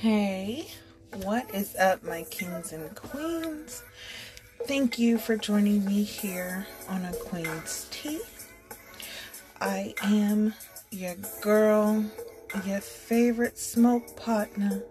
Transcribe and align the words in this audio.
Hey, 0.00 0.68
what 1.24 1.52
is 1.52 1.74
up, 1.74 2.04
my 2.04 2.22
kings 2.30 2.72
and 2.72 2.94
queens? 2.94 3.82
Thank 4.64 4.96
you 4.96 5.18
for 5.18 5.36
joining 5.36 5.84
me 5.84 6.04
here 6.04 6.68
on 6.88 7.04
a 7.04 7.12
Queen's 7.14 7.88
Tea. 7.90 8.20
I 9.60 9.94
am 10.04 10.54
your 10.92 11.16
girl, 11.40 12.04
your 12.64 12.80
favorite 12.80 13.58
smoke 13.58 14.14
partner, 14.14 14.84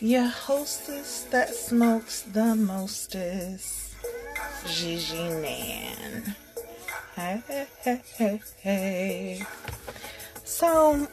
your 0.00 0.26
hostess 0.26 1.22
that 1.30 1.54
smokes 1.54 2.22
the 2.22 2.56
mostest, 2.56 3.94
Gigi 4.66 5.22
Nan. 5.22 6.34
Hey, 7.14 7.42
hey, 7.80 8.02
hey, 8.16 8.40
hey. 8.60 9.46
So, 10.42 11.06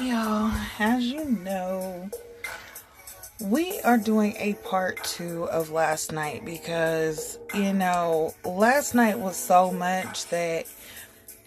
y'all, 0.00 0.52
as 0.78 1.04
you 1.04 1.24
know, 1.24 2.10
we 3.40 3.80
are 3.82 3.98
doing 3.98 4.34
a 4.38 4.54
part 4.54 5.02
two 5.04 5.44
of 5.44 5.70
last 5.70 6.12
night 6.12 6.44
because, 6.44 7.38
you 7.54 7.72
know, 7.72 8.34
last 8.44 8.94
night 8.94 9.18
was 9.18 9.36
so 9.36 9.70
much 9.70 10.26
that 10.26 10.66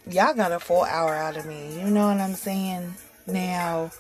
y'all 0.10 0.34
got 0.34 0.52
a 0.52 0.60
full 0.60 0.84
hour 0.84 1.14
out 1.14 1.38
of 1.38 1.46
me. 1.46 1.80
You 1.80 1.90
know 1.90 2.08
what 2.08 2.18
I'm 2.18 2.36
saying? 2.36 2.94
Now, 3.26 3.92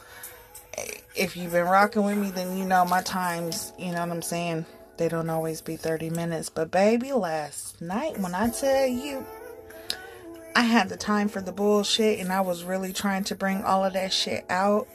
if 1.16 1.35
you've 1.35 1.52
been 1.52 1.66
rocking 1.66 2.03
with 2.03 2.17
me, 2.17 2.31
then 2.31 2.57
you 2.57 2.66
know 2.66 2.85
my 2.85 3.02
times, 3.02 3.73
you 3.77 3.91
know 3.91 4.02
what 4.02 4.11
I'm 4.11 4.21
saying? 4.21 4.66
They 4.97 5.09
don't 5.09 5.29
always 5.29 5.61
be 5.61 5.75
30 5.75 6.09
minutes. 6.11 6.49
But, 6.49 6.71
baby, 6.71 7.13
last 7.13 7.81
night, 7.81 8.19
when 8.19 8.33
I 8.33 8.49
tell 8.49 8.88
you, 8.88 9.25
I 10.57 10.61
had 10.61 10.89
the 10.89 10.97
time 10.97 11.27
for 11.29 11.39
the 11.39 11.52
bullshit 11.52 12.20
and 12.20 12.34
I 12.34 12.41
was 12.41 12.63
really 12.63 12.91
trying 12.91 13.23
to 13.25 13.35
bring 13.35 13.63
all 13.63 13.85
of 13.85 13.93
that 13.93 14.11
shit 14.11 14.43
out. 14.49 14.88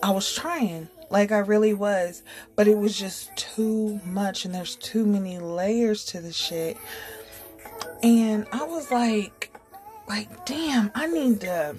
I 0.00 0.12
was 0.12 0.32
trying. 0.32 0.88
Like 1.10 1.32
I 1.32 1.38
really 1.38 1.74
was. 1.74 2.22
But 2.54 2.68
it 2.68 2.78
was 2.78 2.96
just 2.96 3.34
too 3.36 4.00
much 4.06 4.44
and 4.44 4.54
there's 4.54 4.76
too 4.76 5.04
many 5.04 5.40
layers 5.40 6.04
to 6.06 6.20
the 6.20 6.32
shit. 6.32 6.76
And 8.04 8.46
I 8.52 8.62
was 8.62 8.92
like, 8.92 9.52
like, 10.06 10.46
damn, 10.46 10.92
I 10.94 11.08
need 11.08 11.40
to 11.40 11.74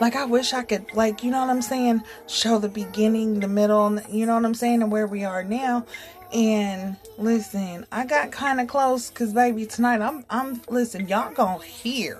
like 0.00 0.16
I 0.16 0.24
wish 0.24 0.52
I 0.52 0.62
could 0.62 0.92
like 0.94 1.22
you 1.22 1.30
know 1.30 1.40
what 1.40 1.50
I'm 1.50 1.62
saying 1.62 2.02
show 2.26 2.58
the 2.58 2.68
beginning 2.68 3.40
the 3.40 3.48
middle 3.48 4.00
you 4.10 4.26
know 4.26 4.34
what 4.34 4.44
I'm 4.44 4.54
saying 4.54 4.82
and 4.82 4.90
where 4.90 5.06
we 5.06 5.24
are 5.24 5.44
now 5.44 5.86
and 6.34 6.96
listen, 7.16 7.86
I 7.92 8.04
got 8.04 8.32
kind 8.32 8.60
of 8.60 8.66
close 8.66 9.08
because 9.08 9.32
baby, 9.32 9.66
tonight 9.66 10.00
I'm 10.00 10.24
I'm 10.28 10.60
listen, 10.68 11.06
y'all 11.08 11.32
gonna 11.32 11.62
hear 11.62 12.18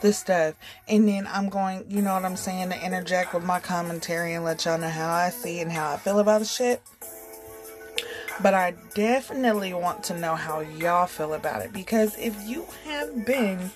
the 0.00 0.12
stuff, 0.12 0.54
and 0.88 1.06
then 1.06 1.28
I'm 1.30 1.48
going, 1.48 1.84
you 1.88 2.02
know 2.02 2.14
what 2.14 2.24
I'm 2.24 2.36
saying, 2.36 2.70
to 2.70 2.84
interject 2.84 3.34
with 3.34 3.44
my 3.44 3.60
commentary 3.60 4.32
and 4.32 4.44
let 4.44 4.64
y'all 4.64 4.78
know 4.78 4.88
how 4.88 5.10
I 5.12 5.28
see 5.28 5.60
and 5.60 5.70
how 5.70 5.92
I 5.92 5.98
feel 5.98 6.18
about 6.18 6.40
the 6.40 6.46
shit. 6.46 6.82
But 8.42 8.54
I 8.54 8.74
definitely 8.94 9.74
want 9.74 10.02
to 10.04 10.18
know 10.18 10.34
how 10.34 10.60
y'all 10.60 11.06
feel 11.06 11.34
about 11.34 11.62
it 11.62 11.72
because 11.72 12.16
if 12.18 12.34
you 12.48 12.66
have 12.84 13.26
been 13.26 13.70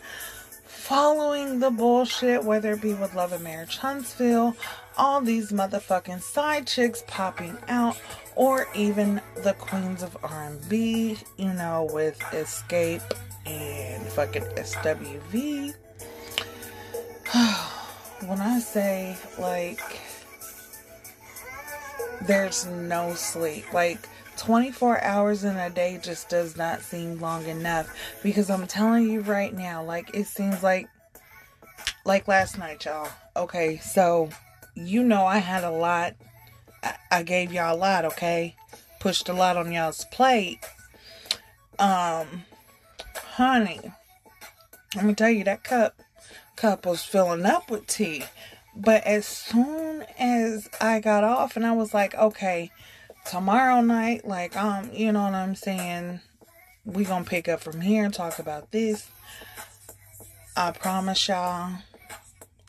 following 0.65 1.61
the 1.61 1.71
bullshit, 1.71 2.43
whether 2.45 2.73
it 2.73 2.81
be 2.81 2.95
with 2.95 3.15
Love 3.15 3.33
and 3.33 3.45
Marriage 3.45 3.77
Huntsville, 3.77 4.57
all 4.97 5.21
these 5.21 5.53
motherfucking 5.53 6.21
side 6.21 6.67
chicks 6.67 7.03
popping 7.07 7.57
out, 7.69 8.01
or 8.35 8.69
even 8.75 9.21
the 9.43 9.55
queens 9.55 10.03
of 10.03 10.17
R&B, 10.23 11.19
you 11.37 11.53
know, 11.53 11.89
with 11.93 12.19
Xscape 12.21 13.03
and 13.45 14.07
fucking 14.09 14.43
SWV. 14.43 15.75
when 18.27 18.41
I 18.41 18.61
say 18.61 19.17
like 19.39 20.01
there's 22.27 22.67
no 22.67 23.15
sleep, 23.15 23.73
like 23.73 24.09
24 24.37 25.03
hours 25.03 25.45
in 25.45 25.57
a 25.57 25.71
day 25.71 25.99
just 26.03 26.29
does 26.29 26.57
not 26.57 26.83
seem 26.83 27.19
long 27.21 27.47
enough 27.47 27.89
because 28.23 28.51
I'm 28.51 28.67
telling 28.67 29.11
you 29.11 29.21
right 29.21 29.53
now, 29.53 29.83
like 29.83 30.15
it 30.15 30.27
seems 30.27 30.63
like 30.63 30.89
like 32.05 32.29
last 32.29 32.59
night, 32.59 32.85
y'all. 32.85 33.09
Okay, 33.37 33.79
so 33.79 34.31
you 34.77 35.03
know 35.03 35.27
I 35.27 35.39
had 35.39 35.65
a 35.65 35.71
lot 35.71 36.15
I, 37.11 37.23
gave 37.23 37.53
y'all 37.53 37.75
a 37.75 37.77
lot, 37.77 38.05
okay? 38.05 38.55
Pushed 39.01 39.29
a 39.29 39.33
lot 39.33 39.57
on 39.57 39.73
y'all's 39.73 40.05
plate. 40.07 40.59
Um, 41.79 42.45
honey, 43.15 43.81
let 44.95 45.05
me 45.05 45.15
tell 45.15 45.31
you 45.31 45.45
that 45.45 45.65
cup 45.65 46.01
cup 46.55 46.87
was 46.87 47.05
filling 47.05 47.45
up 47.45 47.71
with 47.71 47.87
tea. 47.87 48.25
But 48.75 49.05
as 49.05 49.27
soon 49.27 50.05
as 50.19 50.69
I 50.81 51.01
got 51.01 51.25
off 51.25 51.57
and 51.57 51.67
I 51.67 51.73
was 51.73 51.93
like, 51.93 52.15
okay, 52.15 52.71
tomorrow 53.27 53.81
night, 53.83 54.27
like 54.27 54.57
um, 54.57 54.91
you 54.93 55.13
know 55.13 55.25
what 55.25 55.35
I'm 55.35 55.55
saying, 55.55 56.21
we 56.85 57.05
gonna 57.05 57.25
pick 57.25 57.49
up 57.49 57.61
from 57.61 57.81
here 57.81 58.05
and 58.05 58.15
talk 58.15 58.39
about 58.39 58.71
this. 58.71 59.09
I 60.57 60.71
promise 60.71 61.29
y'all, 61.29 61.73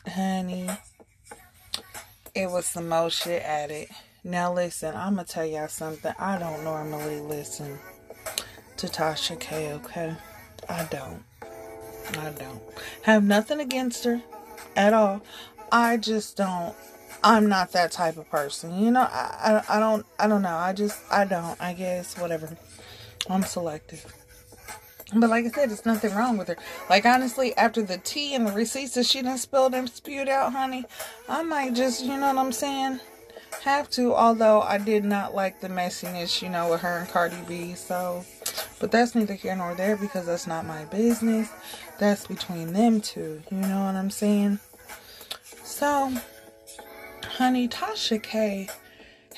honey, 0.06 0.68
it 2.38 2.48
was 2.48 2.66
some 2.66 2.88
more 2.88 3.10
shit 3.10 3.42
at 3.42 3.72
it. 3.72 3.90
Now 4.22 4.52
listen, 4.52 4.94
I'm 4.94 5.16
gonna 5.16 5.26
tell 5.26 5.44
y'all 5.44 5.66
something. 5.66 6.14
I 6.20 6.38
don't 6.38 6.62
normally 6.62 7.18
listen 7.20 7.78
to 8.76 8.86
Tasha 8.86 9.38
K, 9.40 9.72
okay? 9.72 10.14
I 10.68 10.84
don't. 10.84 11.24
I 12.16 12.30
don't. 12.30 12.60
Have 13.02 13.24
nothing 13.24 13.58
against 13.58 14.04
her 14.04 14.22
at 14.76 14.94
all. 14.94 15.20
I 15.72 15.96
just 15.96 16.36
don't 16.36 16.76
I'm 17.24 17.48
not 17.48 17.72
that 17.72 17.90
type 17.90 18.16
of 18.16 18.30
person. 18.30 18.78
You 18.78 18.92
know, 18.92 19.00
I, 19.00 19.62
I, 19.68 19.76
I 19.76 19.80
don't 19.80 20.06
I 20.20 20.28
don't 20.28 20.42
know. 20.42 20.56
I 20.56 20.72
just 20.72 21.00
I 21.10 21.24
don't. 21.24 21.60
I 21.60 21.72
guess 21.72 22.16
whatever. 22.18 22.56
I'm 23.28 23.42
selective. 23.42 24.06
But 25.14 25.30
like 25.30 25.46
I 25.46 25.48
said, 25.48 25.72
it's 25.72 25.86
nothing 25.86 26.14
wrong 26.14 26.36
with 26.36 26.48
her. 26.48 26.56
Like 26.90 27.06
honestly, 27.06 27.56
after 27.56 27.82
the 27.82 27.98
tea 27.98 28.34
and 28.34 28.46
the 28.46 28.52
receipts 28.52 28.94
that 28.94 29.06
she 29.06 29.22
done 29.22 29.38
spilled 29.38 29.74
and 29.74 29.88
spewed 29.88 30.28
out, 30.28 30.52
honey, 30.52 30.84
I 31.28 31.42
might 31.42 31.74
just, 31.74 32.04
you 32.04 32.18
know 32.18 32.26
what 32.34 32.38
I'm 32.38 32.52
saying, 32.52 33.00
have 33.62 33.88
to. 33.90 34.14
Although 34.14 34.60
I 34.60 34.76
did 34.76 35.04
not 35.04 35.34
like 35.34 35.60
the 35.60 35.68
messiness, 35.68 36.42
you 36.42 36.50
know, 36.50 36.70
with 36.70 36.82
her 36.82 36.98
and 36.98 37.08
Cardi 37.08 37.38
B. 37.46 37.74
So, 37.74 38.24
but 38.80 38.90
that's 38.90 39.14
neither 39.14 39.34
here 39.34 39.56
nor 39.56 39.74
there 39.74 39.96
because 39.96 40.26
that's 40.26 40.46
not 40.46 40.66
my 40.66 40.84
business. 40.86 41.50
That's 41.98 42.26
between 42.26 42.74
them 42.74 43.00
two. 43.00 43.42
You 43.50 43.58
know 43.58 43.84
what 43.84 43.94
I'm 43.94 44.10
saying? 44.10 44.58
So, 45.64 46.12
honey, 47.24 47.66
Tasha 47.66 48.22
K 48.22 48.68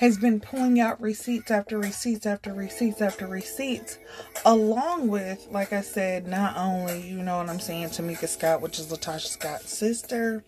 has 0.01 0.17
been 0.17 0.41
pulling 0.41 0.81
out 0.81 0.99
receipts 0.99 1.51
after 1.51 1.77
receipts 1.77 2.25
after 2.25 2.55
receipts 2.55 3.03
after 3.03 3.27
receipts, 3.27 3.99
along 4.47 5.09
with, 5.09 5.47
like 5.51 5.75
I 5.75 5.83
said, 5.83 6.27
not 6.27 6.57
only, 6.57 7.03
you 7.03 7.23
know 7.23 7.37
what 7.37 7.51
I'm 7.51 7.61
saying, 7.61 7.89
Tamika 7.89 8.27
Scott, 8.27 8.63
which 8.63 8.79
is 8.79 8.87
LaTocha 8.87 9.27
Scott's 9.27 9.71
sister 9.71 10.43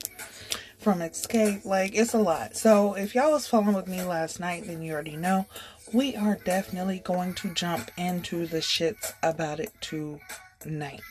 from 0.78 1.00
Xscape. 1.00 1.66
Like, 1.66 1.94
it's 1.94 2.14
a 2.14 2.18
lot. 2.18 2.56
So, 2.56 2.94
if 2.94 3.14
y'all 3.14 3.32
was 3.32 3.46
following 3.46 3.76
with 3.76 3.88
me 3.88 4.02
last 4.02 4.41
night, 4.41 4.66
then 4.66 4.80
you 4.80 4.94
already 4.94 5.16
know 5.16 5.44
we 5.92 6.16
are 6.16 6.38
definitely 6.46 7.00
going 7.00 7.34
to 7.34 7.52
jump 7.52 7.91
into 7.98 8.46
the 8.46 8.60
shits 8.60 9.12
about 9.22 9.60
it 9.60 9.74
tonight. 9.82 11.02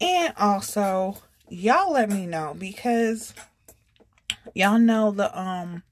And 0.00 0.34
also, 0.36 1.18
y'all 1.48 1.92
let 1.92 2.10
me 2.10 2.26
know 2.26 2.56
because 2.58 3.32
y'all 4.54 4.80
know 4.80 5.12
the 5.12 5.40
um 5.40 5.84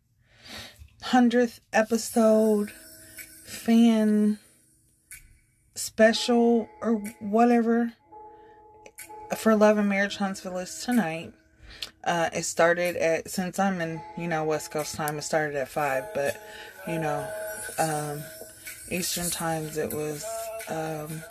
100th 1.03 1.59
episode 1.73 2.73
fan 3.45 4.39
special 5.75 6.69
or 6.81 6.95
whatever 7.19 7.93
for 9.37 9.57
Love 9.57 9.79
and 9.79 9.89
Marriage 9.89 10.17
Huntsville 10.17 10.59
is 10.59 10.85
tonight. 10.85 11.33
Uh, 12.05 12.31
it 12.33 12.45
started 12.45 12.97
at, 12.97 13.29
since 13.29 13.59
I'm 13.59 13.81
in, 13.81 14.01
you 14.17 14.29
know, 14.29 14.45
West 14.45 14.71
Coast 14.71 14.95
time, 14.95 15.19
it 15.19 15.23
started 15.23 15.57
at 15.57 15.69
5, 15.69 16.05
but, 16.15 16.41
you 16.87 16.99
know, 16.99 17.27
um, 17.79 18.23
Eastern 18.91 19.31
times 19.31 19.77
it 19.77 19.93
was, 19.93 20.25
um, 20.69 21.23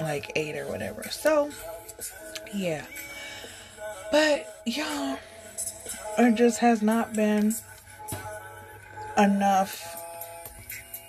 like 0.00 0.30
8 0.36 0.58
or 0.58 0.66
whatever. 0.66 1.04
So, 1.10 1.50
yeah. 2.54 2.84
But, 4.12 4.62
y'all, 4.66 5.18
it 6.18 6.34
just 6.34 6.58
has 6.58 6.82
not 6.82 7.14
been 7.14 7.54
enough 9.16 9.96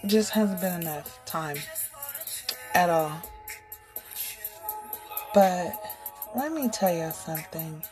just 0.06 0.32
hasn't 0.32 0.62
been 0.62 0.82
enough 0.82 1.20
time 1.26 1.58
at 2.74 2.90
all. 2.90 3.22
But 5.34 5.74
let 6.36 6.54
me 6.54 6.70
tell 6.70 6.94
you 6.96 7.12
something. 7.12 7.84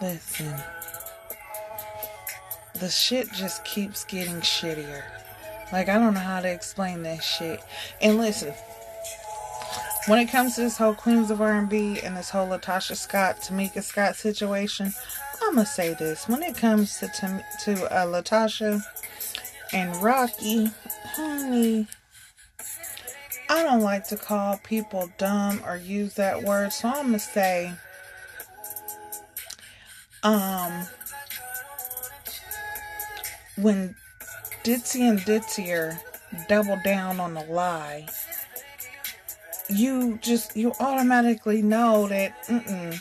Listen. 0.00 0.54
The 2.80 2.88
shit 2.88 3.30
just 3.32 3.64
keeps 3.64 4.04
getting 4.04 4.40
shittier. 4.40 5.04
Like 5.72 5.88
i 5.88 5.98
don't 5.98 6.14
know 6.14 6.20
how 6.20 6.40
to 6.40 6.50
explain 6.50 7.02
that 7.02 7.22
shit. 7.22 7.60
And 8.00 8.18
listen 8.18 8.54
when 10.06 10.18
it 10.18 10.26
comes 10.26 10.54
to 10.54 10.60
this 10.60 10.76
whole 10.76 10.94
Queens 10.94 11.30
of 11.30 11.40
R&B 11.40 12.00
and 12.00 12.16
this 12.16 12.28
whole 12.28 12.46
LaTocha 12.46 12.94
Scott, 12.96 13.40
Tamika 13.40 13.82
Scott 13.82 14.16
situation, 14.16 14.92
I'm 15.46 15.54
gonna 15.54 15.66
say 15.66 15.94
this: 15.94 16.28
when 16.28 16.42
it 16.42 16.56
comes 16.56 16.98
to 16.98 17.08
to, 17.08 17.44
to 17.64 17.94
uh, 17.94 18.06
LaTocha 18.06 18.82
and 19.72 19.96
Rocky, 20.02 20.70
honey, 21.14 21.86
I 23.48 23.62
don't 23.62 23.82
like 23.82 24.08
to 24.08 24.16
call 24.16 24.58
people 24.58 25.10
dumb 25.18 25.60
or 25.66 25.76
use 25.76 26.14
that 26.14 26.42
word, 26.42 26.72
so 26.72 26.88
I'm 26.88 27.06
gonna 27.06 27.18
say, 27.18 27.72
um, 30.22 30.86
when 33.56 33.94
Ditzy 34.64 35.08
and 35.08 35.20
Ditzier 35.20 35.98
double 36.48 36.78
down 36.82 37.20
on 37.20 37.34
the 37.34 37.44
lie, 37.44 38.08
you 39.68 40.18
just 40.22 40.56
you 40.56 40.72
automatically 40.80 41.62
know 41.62 42.08
that 42.08 42.44
mm-mm, 42.46 43.00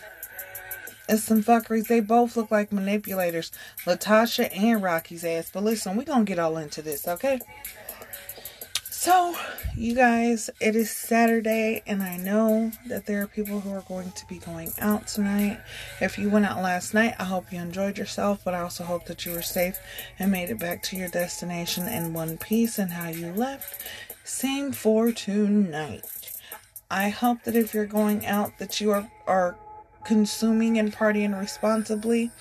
it's 1.10 1.24
some 1.24 1.44
fuckeries. 1.44 1.88
They 1.88 2.00
both 2.00 2.38
look 2.38 2.52
like 2.52 2.72
manipulators, 2.72 3.52
LaTocha 3.86 4.50
and 4.56 4.82
Rocky's 4.82 5.24
ass. 5.24 5.50
But 5.54 5.64
listen, 5.64 5.96
we're 5.96 6.04
gonna 6.04 6.24
get 6.24 6.40
all 6.40 6.58
into 6.58 6.82
this, 6.82 7.08
okay? 7.08 7.40
So, 9.04 9.36
you 9.76 9.96
guys, 9.96 10.50
it 10.62 10.78
is 10.78 10.90
Saturday, 10.90 11.84
and 11.86 12.02
I 12.02 12.16
know 12.16 12.72
that 12.88 13.06
there 13.06 13.22
are 13.22 13.28
people 13.28 13.60
who 13.60 13.74
are 13.74 13.84
going 13.86 14.12
to 14.12 14.26
be 14.28 14.38
going 14.38 14.72
out 14.80 15.08
tonight. 15.08 15.60
If 16.00 16.18
you 16.18 16.30
went 16.30 16.46
out 16.46 16.64
last 16.64 16.94
night, 16.94 17.16
I 17.20 17.26
hope 17.26 17.52
you 17.52 17.60
enjoyed 17.60 17.98
yourself, 17.98 18.40
but 18.46 18.54
I 18.54 18.62
also 18.62 18.86
hope 18.86 19.04
that 19.08 19.26
you 19.26 19.34
were 19.34 19.42
safe 19.42 19.78
and 20.20 20.32
made 20.32 20.52
it 20.52 20.58
back 20.58 20.84
to 20.84 20.96
your 20.96 21.10
destination 21.10 21.86
in 21.90 22.14
one 22.14 22.38
piece 22.38 22.80
and 22.80 22.92
how 22.92 23.10
you 23.10 23.34
left. 23.34 23.84
Same 24.24 24.72
for 24.72 25.12
tonight. 25.12 26.32
I 26.90 27.10
hope 27.10 27.44
that 27.44 27.58
if 27.58 27.74
you're 27.74 27.86
going 27.86 28.26
out, 28.26 28.58
that 28.60 28.80
you 28.80 28.92
are, 28.92 29.12
are 29.28 29.58
consuming 30.04 30.78
and 30.78 30.94
partying 30.94 31.38
responsibly. 31.40 32.32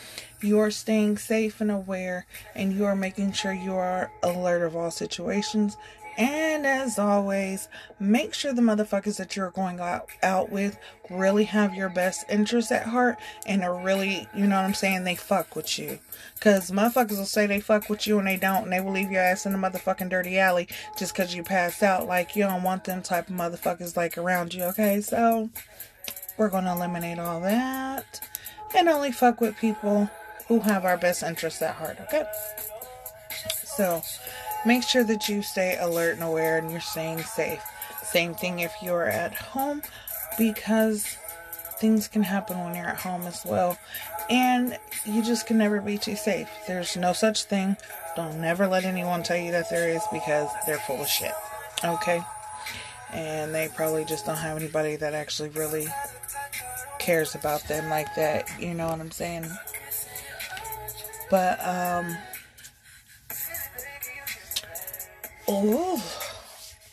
You 0.40 0.58
are 0.58 0.70
staying 0.70 1.18
safe 1.18 1.60
and 1.60 1.70
aware, 1.70 2.26
and 2.54 2.72
you 2.72 2.84
are 2.84 2.96
making 2.96 3.32
sure 3.32 3.52
you 3.52 3.74
are 3.74 4.10
alert 4.22 4.62
of 4.62 4.74
all 4.74 4.90
situations 4.90 5.76
and 6.18 6.66
as 6.66 6.98
always, 6.98 7.68
make 7.98 8.34
sure 8.34 8.52
the 8.52 8.60
motherfuckers 8.60 9.16
that 9.16 9.34
you're 9.34 9.50
going 9.50 9.80
out, 9.80 10.08
out 10.22 10.50
with 10.50 10.78
really 11.08 11.44
have 11.44 11.74
your 11.74 11.88
best 11.88 12.26
interests 12.28 12.70
at 12.70 12.86
heart 12.86 13.16
and 13.46 13.62
are 13.62 13.82
really, 13.82 14.28
you 14.34 14.46
know 14.46 14.56
what 14.56 14.64
I'm 14.64 14.74
saying, 14.74 15.04
they 15.04 15.14
fuck 15.14 15.56
with 15.56 15.78
you. 15.78 15.98
Because 16.34 16.70
motherfuckers 16.70 17.16
will 17.16 17.24
say 17.24 17.46
they 17.46 17.60
fuck 17.60 17.88
with 17.88 18.06
you 18.06 18.18
and 18.18 18.28
they 18.28 18.36
don't, 18.36 18.64
and 18.64 18.72
they 18.72 18.80
will 18.80 18.92
leave 18.92 19.10
your 19.10 19.22
ass 19.22 19.46
in 19.46 19.52
the 19.52 19.58
motherfucking 19.58 20.10
dirty 20.10 20.38
alley 20.38 20.68
just 20.98 21.14
because 21.14 21.34
you 21.34 21.42
passed 21.42 21.82
out. 21.82 22.06
Like, 22.06 22.36
you 22.36 22.42
don't 22.42 22.62
want 22.62 22.84
them 22.84 23.02
type 23.02 23.28
of 23.28 23.34
motherfuckers 23.34 23.96
like 23.96 24.18
around 24.18 24.52
you, 24.52 24.64
okay? 24.64 25.00
So, 25.00 25.50
we're 26.36 26.48
going 26.48 26.64
to 26.64 26.72
eliminate 26.72 27.18
all 27.18 27.40
that 27.40 28.20
and 28.74 28.88
only 28.88 29.12
fuck 29.12 29.40
with 29.40 29.56
people 29.56 30.10
who 30.48 30.60
have 30.60 30.84
our 30.84 30.96
best 30.96 31.22
interests 31.22 31.62
at 31.62 31.74
heart, 31.74 31.98
okay? 32.00 32.24
So, 33.64 34.02
Make 34.64 34.84
sure 34.84 35.02
that 35.04 35.28
you 35.28 35.42
stay 35.42 35.76
alert 35.78 36.14
and 36.14 36.22
aware 36.22 36.58
and 36.58 36.70
you're 36.70 36.80
staying 36.80 37.22
safe. 37.22 37.62
Same 38.02 38.34
thing 38.34 38.60
if 38.60 38.72
you're 38.80 39.06
at 39.06 39.34
home 39.34 39.82
because 40.38 41.16
things 41.78 42.06
can 42.06 42.22
happen 42.22 42.62
when 42.62 42.76
you're 42.76 42.86
at 42.86 43.00
home 43.00 43.22
as 43.22 43.44
well. 43.44 43.76
And 44.30 44.78
you 45.04 45.22
just 45.22 45.46
can 45.46 45.58
never 45.58 45.80
be 45.80 45.98
too 45.98 46.14
safe. 46.14 46.48
There's 46.68 46.96
no 46.96 47.12
such 47.12 47.44
thing. 47.44 47.76
Don't 48.14 48.40
never 48.40 48.68
let 48.68 48.84
anyone 48.84 49.24
tell 49.24 49.36
you 49.36 49.50
that 49.50 49.68
there 49.68 49.88
is 49.88 50.02
because 50.12 50.48
they're 50.64 50.78
full 50.78 51.02
of 51.02 51.08
shit. 51.08 51.32
Okay? 51.84 52.22
And 53.12 53.54
they 53.54 53.68
probably 53.74 54.04
just 54.04 54.26
don't 54.26 54.36
have 54.36 54.56
anybody 54.56 54.96
that 54.96 55.14
actually 55.14 55.50
really 55.50 55.86
cares 56.98 57.34
about 57.34 57.62
them 57.68 57.90
like 57.90 58.14
that. 58.14 58.48
You 58.58 58.74
know 58.74 58.88
what 58.88 59.00
I'm 59.00 59.10
saying? 59.10 59.46
But, 61.30 61.58
um, 61.66 62.16
Oh, 65.48 66.02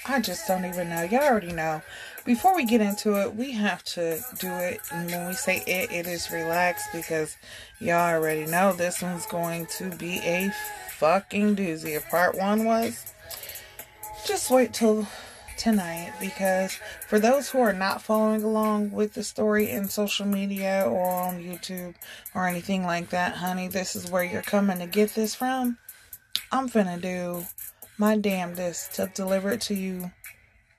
I 0.07 0.19
just 0.19 0.48
don't 0.48 0.66
even 0.66 0.89
know. 0.89 1.04
Y'all 1.04 1.21
already 1.21 1.54
know. 1.54 1.81
Before 2.25 2.56
we 2.56 2.66
get 2.66 2.81
into 2.81 3.21
it, 3.21 3.36
we 3.36 3.51
have 3.51 3.83
to 3.86 4.19
do 4.39 4.50
it. 4.50 4.81
And 4.92 5.10
when 5.10 5.27
we 5.27 5.33
say 5.33 5.63
it, 5.68 5.92
it 5.92 6.07
is 6.07 6.31
relaxed 6.31 6.89
because 6.92 7.38
y'all 7.80 8.13
already 8.16 8.45
know 8.45 8.74
this 8.74 9.01
one's 9.01 9.25
going 9.27 9.68
to 9.77 9.92
be 9.92 10.18
a 10.19 10.51
fucking 10.98 11.56
doozy. 11.56 11.95
If 11.95 12.10
part 12.10 12.38
one 12.38 12.66
was, 12.66 13.13
just 14.25 14.50
wait 14.50 14.74
till 14.74 15.07
tonight 15.59 16.13
because 16.19 16.79
for 17.07 17.19
those 17.19 17.50
who 17.50 17.59
are 17.59 17.73
not 17.73 18.01
following 18.01 18.41
along 18.41 18.91
with 18.91 19.13
the 19.13 19.23
story 19.23 19.69
in 19.69 19.89
social 19.89 20.25
media 20.25 20.85
or 20.89 21.06
on 21.06 21.44
YouTube 21.44 21.94
or 22.33 22.47
anything 22.47 22.85
like 22.85 23.09
that, 23.09 23.35
honey, 23.35 23.67
this 23.67 23.95
is 23.95 24.09
where 24.09 24.23
you're 24.23 24.41
coming 24.41 24.79
to 24.79 24.88
get 24.88 25.13
this 25.13 25.35
from. 25.35 25.77
I'm 26.51 26.69
finna 26.69 27.00
do 27.00 27.45
my 27.97 28.17
damnedest 28.17 28.94
to 28.94 29.11
deliver 29.13 29.51
it 29.51 29.61
to 29.61 29.75
you 29.75 30.11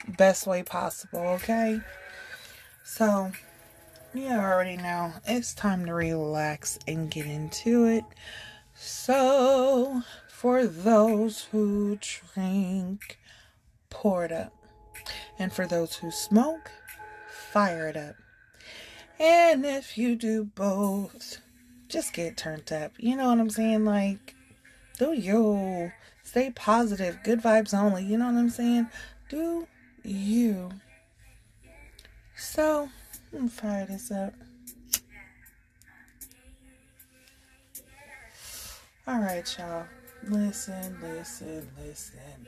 best 0.09 0.47
way 0.47 0.63
possible, 0.63 1.21
okay? 1.21 1.81
So, 2.83 3.31
you 4.15 4.29
already 4.29 4.77
know 4.77 5.13
it's 5.27 5.55
time 5.55 5.85
to 5.87 5.95
relax 5.95 6.79
and 6.89 7.11
get 7.11 7.27
into 7.27 7.85
it. 7.85 8.05
So, 8.75 10.03
for 10.29 10.67
those 10.67 11.45
who 11.53 11.99
drink, 12.01 13.19
pour 13.91 14.25
it 14.25 14.33
up. 14.33 14.60
And 15.39 15.53
for 15.53 15.67
those 15.67 15.97
who 15.97 16.11
smoke, 16.11 16.71
fire 17.53 17.89
it 17.89 17.97
up. 17.97 18.17
And 19.19 19.67
if 19.67 19.99
you 19.99 20.17
do 20.17 20.45
both, 20.45 21.39
just 21.89 22.13
get 22.13 22.37
turned 22.37 22.73
up. 22.73 22.93
You 22.99 23.17
know 23.17 23.29
what 23.29 23.39
I'm 23.39 23.51
saying? 23.51 23.85
Like, 23.85 24.35
do 24.99 25.13
you 25.13 25.93
Stay 26.31 26.53
positive. 26.53 27.19
Good 27.25 27.43
vibes 27.43 27.75
only. 27.77 28.05
You 28.05 28.17
know 28.17 28.27
what 28.27 28.37
I'm 28.37 28.51
saying? 28.51 28.87
Do 29.29 29.67
you. 30.05 30.71
So, 32.37 32.89
me 33.33 33.49
fire 33.49 33.85
this 33.85 34.13
up. 34.13 34.33
All 39.09 39.19
right, 39.19 39.57
y'all. 39.59 39.87
Listen, 40.29 40.99
listen, 41.03 41.69
listen. 41.85 42.47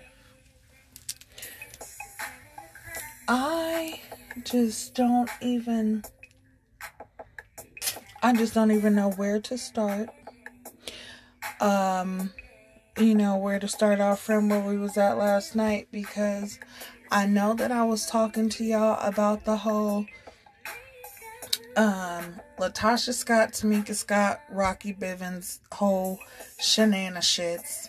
I 3.34 3.98
just 4.44 4.94
don't 4.94 5.30
even. 5.40 6.04
I 8.22 8.34
just 8.34 8.52
don't 8.52 8.70
even 8.70 8.94
know 8.94 9.10
where 9.12 9.40
to 9.40 9.56
start. 9.56 10.10
Um, 11.58 12.30
you 12.98 13.14
know, 13.14 13.38
where 13.38 13.58
to 13.58 13.66
start 13.66 14.02
off 14.02 14.20
from 14.20 14.50
where 14.50 14.60
we 14.60 14.76
was 14.76 14.98
at 14.98 15.16
last 15.16 15.56
night 15.56 15.88
because 15.90 16.58
I 17.10 17.24
know 17.24 17.54
that 17.54 17.72
I 17.72 17.84
was 17.84 18.04
talking 18.04 18.50
to 18.50 18.64
y'all 18.64 19.00
about 19.00 19.46
the 19.46 19.56
whole 19.56 20.04
um 21.78 22.38
LaTocha 22.58 23.14
Scott, 23.14 23.52
Tamika 23.52 23.94
Scott, 23.94 24.42
Rocky 24.50 24.92
Bivens 24.92 25.60
whole 25.72 26.18
shenana 26.60 27.20
shits 27.20 27.88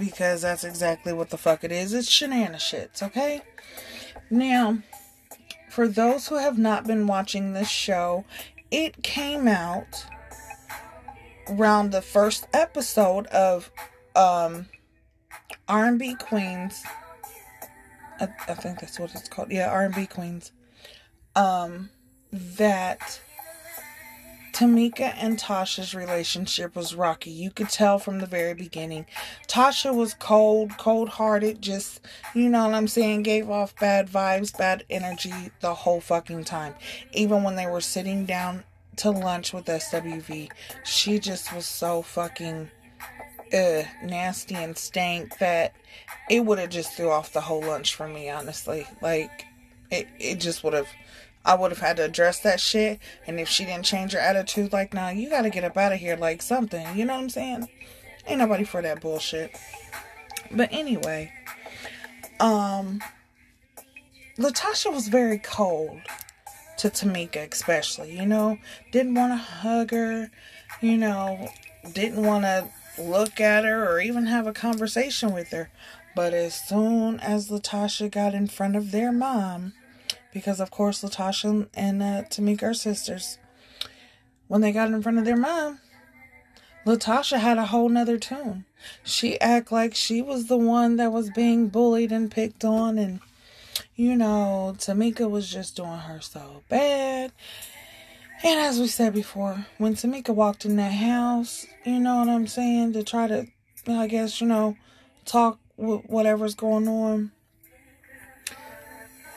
because 0.00 0.42
that's 0.42 0.64
exactly 0.64 1.12
what 1.12 1.30
the 1.30 1.38
fuck 1.38 1.62
it 1.62 1.70
is. 1.70 1.94
It's 1.94 2.10
shenana 2.10 2.56
shits, 2.56 3.04
okay? 3.04 3.42
Now, 4.30 4.78
for 5.68 5.88
those 5.88 6.28
who 6.28 6.36
have 6.36 6.56
not 6.56 6.86
been 6.86 7.06
watching 7.06 7.52
this 7.52 7.68
show, 7.68 8.24
it 8.70 9.02
came 9.02 9.48
out 9.48 10.06
around 11.48 11.90
the 11.90 12.02
first 12.02 12.46
episode 12.52 13.26
of 13.26 13.70
um 14.14 14.66
R&B 15.68 16.16
Queens. 16.16 16.82
I, 18.20 18.28
I 18.48 18.54
think 18.54 18.80
that's 18.80 18.98
what 18.98 19.14
it's 19.14 19.28
called. 19.28 19.50
Yeah, 19.50 19.70
R&B 19.70 20.06
Queens. 20.06 20.52
Um 21.34 21.90
that 22.32 23.20
Tamika 24.52 25.14
and 25.16 25.38
Tasha's 25.38 25.94
relationship 25.94 26.74
was 26.74 26.94
rocky. 26.94 27.30
You 27.30 27.50
could 27.50 27.68
tell 27.68 27.98
from 27.98 28.18
the 28.18 28.26
very 28.26 28.54
beginning. 28.54 29.06
Tasha 29.48 29.94
was 29.94 30.14
cold, 30.14 30.76
cold 30.78 31.08
hearted, 31.08 31.62
just, 31.62 32.00
you 32.34 32.48
know 32.48 32.66
what 32.66 32.74
I'm 32.74 32.88
saying, 32.88 33.22
gave 33.22 33.48
off 33.48 33.74
bad 33.76 34.08
vibes, 34.08 34.56
bad 34.56 34.84
energy 34.90 35.32
the 35.60 35.74
whole 35.74 36.00
fucking 36.00 36.44
time. 36.44 36.74
Even 37.12 37.42
when 37.42 37.56
they 37.56 37.66
were 37.66 37.80
sitting 37.80 38.26
down 38.26 38.64
to 38.96 39.10
lunch 39.10 39.52
with 39.52 39.64
SWV, 39.66 40.50
she 40.84 41.18
just 41.18 41.54
was 41.54 41.66
so 41.66 42.02
fucking 42.02 42.70
uh, 43.52 43.82
nasty 44.02 44.54
and 44.54 44.76
stank 44.76 45.38
that 45.38 45.74
it 46.28 46.44
would 46.44 46.58
have 46.58 46.70
just 46.70 46.92
threw 46.94 47.10
off 47.10 47.32
the 47.32 47.40
whole 47.40 47.62
lunch 47.62 47.94
for 47.94 48.06
me, 48.06 48.28
honestly. 48.30 48.86
Like, 49.00 49.46
it, 49.90 50.06
it 50.18 50.40
just 50.40 50.62
would 50.62 50.74
have, 50.74 50.88
I 51.44 51.54
would 51.54 51.70
have 51.70 51.80
had 51.80 51.96
to 51.96 52.04
address 52.04 52.40
that 52.40 52.60
shit. 52.60 52.98
And 53.26 53.40
if 53.40 53.48
she 53.48 53.64
didn't 53.64 53.84
change 53.84 54.12
her 54.12 54.18
attitude, 54.18 54.72
like, 54.72 54.92
nah, 54.92 55.10
you 55.10 55.30
gotta 55.30 55.50
get 55.50 55.64
up 55.64 55.76
out 55.76 55.92
of 55.92 55.98
here, 55.98 56.16
like 56.16 56.42
something. 56.42 56.86
You 56.96 57.04
know 57.04 57.14
what 57.14 57.22
I'm 57.22 57.30
saying? 57.30 57.68
Ain't 58.26 58.38
nobody 58.38 58.64
for 58.64 58.82
that 58.82 59.00
bullshit. 59.00 59.56
But 60.50 60.68
anyway, 60.72 61.32
um, 62.38 63.00
LaTocha 64.38 64.92
was 64.92 65.08
very 65.08 65.38
cold 65.38 66.00
to 66.78 66.88
Tamika, 66.88 67.52
especially. 67.52 68.16
You 68.16 68.26
know, 68.26 68.58
didn't 68.90 69.14
want 69.14 69.32
to 69.32 69.36
hug 69.36 69.90
her, 69.90 70.30
you 70.80 70.96
know, 70.96 71.48
didn't 71.92 72.24
want 72.24 72.44
to 72.44 72.68
look 72.98 73.40
at 73.40 73.64
her 73.64 73.88
or 73.88 74.00
even 74.00 74.26
have 74.26 74.46
a 74.46 74.52
conversation 74.52 75.32
with 75.32 75.50
her. 75.50 75.70
But 76.16 76.34
as 76.34 76.54
soon 76.54 77.20
as 77.20 77.48
LaTocha 77.48 78.10
got 78.10 78.34
in 78.34 78.46
front 78.46 78.76
of 78.76 78.90
their 78.90 79.12
mom, 79.12 79.74
because 80.32 80.60
of 80.60 80.70
course 80.70 81.02
LaTocha 81.02 81.68
and 81.74 82.02
uh, 82.02 82.22
Tamika 82.30 82.64
are 82.64 82.74
sisters, 82.74 83.38
when 84.48 84.60
they 84.60 84.72
got 84.72 84.88
in 84.88 85.02
front 85.02 85.18
of 85.18 85.24
their 85.24 85.36
mom, 85.36 85.80
LaTocha 86.86 87.38
had 87.38 87.58
a 87.58 87.66
whole 87.66 87.88
nother 87.88 88.18
tune. 88.18 88.64
She 89.04 89.40
act 89.40 89.70
like 89.70 89.94
she 89.94 90.22
was 90.22 90.46
the 90.46 90.56
one 90.56 90.96
that 90.96 91.12
was 91.12 91.30
being 91.30 91.68
bullied 91.68 92.12
and 92.12 92.30
picked 92.30 92.64
on 92.64 92.98
and 92.98 93.20
you 93.94 94.16
know, 94.16 94.74
Tamika 94.78 95.28
was 95.28 95.50
just 95.50 95.76
doing 95.76 95.90
her 95.90 96.20
so 96.20 96.62
bad. 96.68 97.32
And 98.42 98.60
as 98.60 98.80
we 98.80 98.86
said 98.86 99.12
before, 99.12 99.66
when 99.76 99.94
Tamika 99.94 100.34
walked 100.34 100.64
in 100.64 100.76
that 100.76 100.92
house, 100.92 101.66
you 101.84 102.00
know 102.00 102.20
what 102.20 102.28
I'm 102.28 102.46
saying, 102.46 102.94
to 102.94 103.02
try 103.02 103.28
to, 103.28 103.46
I 103.86 104.06
guess, 104.06 104.40
you 104.40 104.46
know, 104.46 104.76
talk 105.26 105.58
with 105.76 106.06
whatever's 106.06 106.54
going 106.54 106.88
on, 106.88 107.32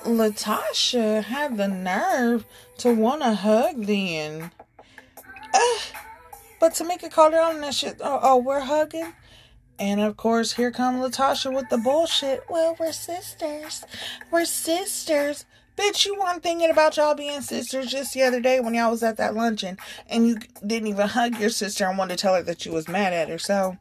LaTocha 0.03 1.23
had 1.23 1.57
the 1.57 1.67
nerve 1.67 2.45
to 2.79 2.93
want 2.93 3.21
to 3.21 3.33
hug 3.33 3.85
then. 3.85 4.51
Uh, 5.53 5.79
but 6.59 6.73
Tamika 6.73 7.11
called 7.11 7.33
her 7.33 7.41
on 7.41 7.61
that 7.61 7.73
shit. 7.73 7.97
Oh, 8.01 8.19
oh, 8.21 8.37
we're 8.37 8.61
hugging? 8.61 9.13
And 9.79 10.01
of 10.01 10.17
course, 10.17 10.53
here 10.53 10.71
come 10.71 10.95
LaTocha 11.01 11.53
with 11.53 11.69
the 11.69 11.77
bullshit. 11.77 12.43
Well, 12.49 12.75
we're 12.79 12.91
sisters. 12.91 13.83
We're 14.31 14.45
sisters. 14.45 15.45
Bitch, 15.75 16.05
you 16.05 16.17
weren't 16.19 16.43
thinking 16.43 16.69
about 16.69 16.97
y'all 16.97 17.15
being 17.15 17.41
sisters 17.41 17.87
just 17.87 18.13
the 18.13 18.21
other 18.21 18.39
day 18.39 18.59
when 18.59 18.75
y'all 18.75 18.91
was 18.91 19.01
at 19.01 19.17
that 19.17 19.33
luncheon 19.33 19.77
and 20.07 20.27
you 20.27 20.37
didn't 20.65 20.87
even 20.87 21.07
hug 21.07 21.39
your 21.39 21.49
sister 21.49 21.85
and 21.87 21.97
wanted 21.97 22.17
to 22.17 22.21
tell 22.21 22.35
her 22.35 22.43
that 22.43 22.65
you 22.65 22.71
was 22.71 22.87
mad 22.87 23.11
at 23.11 23.29
her. 23.29 23.39
So, 23.39 23.77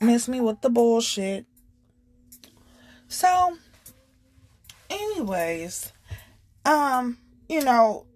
miss 0.00 0.28
me 0.28 0.40
with 0.40 0.60
the 0.60 0.70
bullshit. 0.70 1.44
So, 3.08 3.56
anyways, 4.94 5.92
um, 6.64 7.18
you 7.48 7.62
know, 7.62 8.06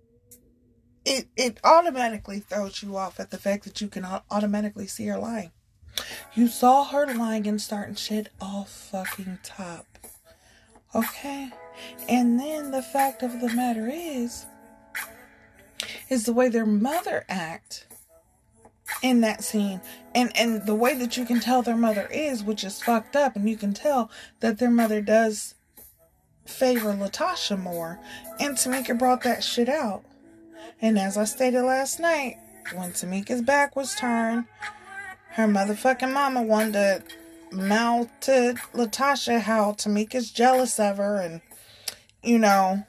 it 1.05 1.29
it 1.37 1.59
automatically 1.65 2.41
throws 2.41 2.83
you 2.83 2.97
off 2.97 3.19
at 3.21 3.31
the 3.31 3.39
fact 3.39 3.65
that 3.65 3.81
you 3.81 3.89
can 3.89 4.07
automatically 4.31 4.87
see 4.87 5.07
her 5.07 5.19
lying. 5.19 5.53
You 6.35 6.49
saw 6.49 6.85
her 6.85 7.13
lying 7.15 7.47
and 7.47 7.61
starting 7.61 7.95
shit 7.95 8.29
off 8.41 8.71
fucking 8.71 9.41
top. 9.43 9.87
Okay? 10.95 11.51
And 12.09 12.39
then 12.39 12.71
the 12.71 12.83
fact 12.83 13.23
of 13.23 13.41
the 13.41 13.49
matter 13.49 13.89
is, 13.89 14.47
is 16.09 16.25
the 16.25 16.33
way 16.33 16.49
their 16.49 16.67
mother 16.67 17.25
act 17.29 17.87
in 19.03 19.21
that 19.21 19.45
scene 19.45 19.81
and 20.15 20.35
and 20.37 20.65
the 20.65 20.75
way 20.75 20.95
that 20.95 21.17
you 21.17 21.27
can 21.27 21.41
tell 21.41 21.61
their 21.61 21.77
mother 21.77 22.09
is 22.11 22.43
which 22.43 22.65
is 22.65 22.83
fucked 22.83 23.15
up 23.15 23.37
and 23.37 23.49
you 23.49 23.55
can 23.55 23.75
tell 23.75 24.11
that 24.41 24.59
their 24.59 24.71
mother 24.71 25.03
does 25.03 25.55
favor 26.49 26.93
LaTocha 26.93 27.59
more 27.59 27.99
and 28.41 28.57
Tamika 28.57 28.99
brought 28.99 29.23
that 29.23 29.45
shit 29.45 29.69
out 29.69 30.03
and 30.81 30.99
as 30.99 31.17
I 31.17 31.25
stated 31.25 31.63
last 31.63 32.01
night 32.01 32.37
when 32.75 32.93
Tamika's 32.93 33.43
back 33.43 33.77
was 33.77 33.95
turned 33.95 34.47
her 35.33 35.47
motherfucking 35.47 36.13
mama 36.13 36.43
wanted 36.43 36.73
to 36.73 37.03
mouth 37.57 38.09
to 38.21 38.55
LaTocha 38.75 39.41
how 39.41 39.73
Tamika's 39.73 40.31
jealous 40.31 40.79
of 40.81 40.97
her 40.97 41.21
and 41.21 41.41
you 42.23 42.39
know 42.39 42.85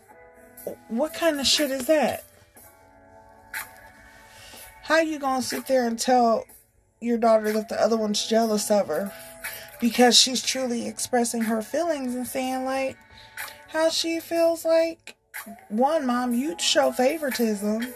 what 0.87 1.13
kind 1.13 1.39
of 1.39 1.47
shit 1.47 1.71
is 1.71 1.87
that? 1.87 2.23
How 4.83 4.99
you 4.99 5.19
gonna 5.19 5.41
sit 5.41 5.67
there 5.67 5.87
and 5.87 5.99
tell 5.99 6.45
your 6.99 7.17
daughter 7.17 7.51
that 7.53 7.69
the 7.69 7.81
other 7.81 7.97
one's 7.97 8.25
jealous 8.27 8.69
of 8.71 8.87
her 8.87 9.11
because 9.79 10.17
she's 10.19 10.41
truly 10.41 10.87
expressing 10.87 11.43
her 11.43 11.61
feelings 11.61 12.15
and 12.15 12.27
saying 12.27 12.65
like 12.65 12.97
how 13.69 13.89
she 13.89 14.19
feels 14.19 14.65
like 14.65 15.15
one 15.69 16.05
mom 16.05 16.33
you 16.33 16.55
show 16.59 16.91
favoritism 16.91 17.93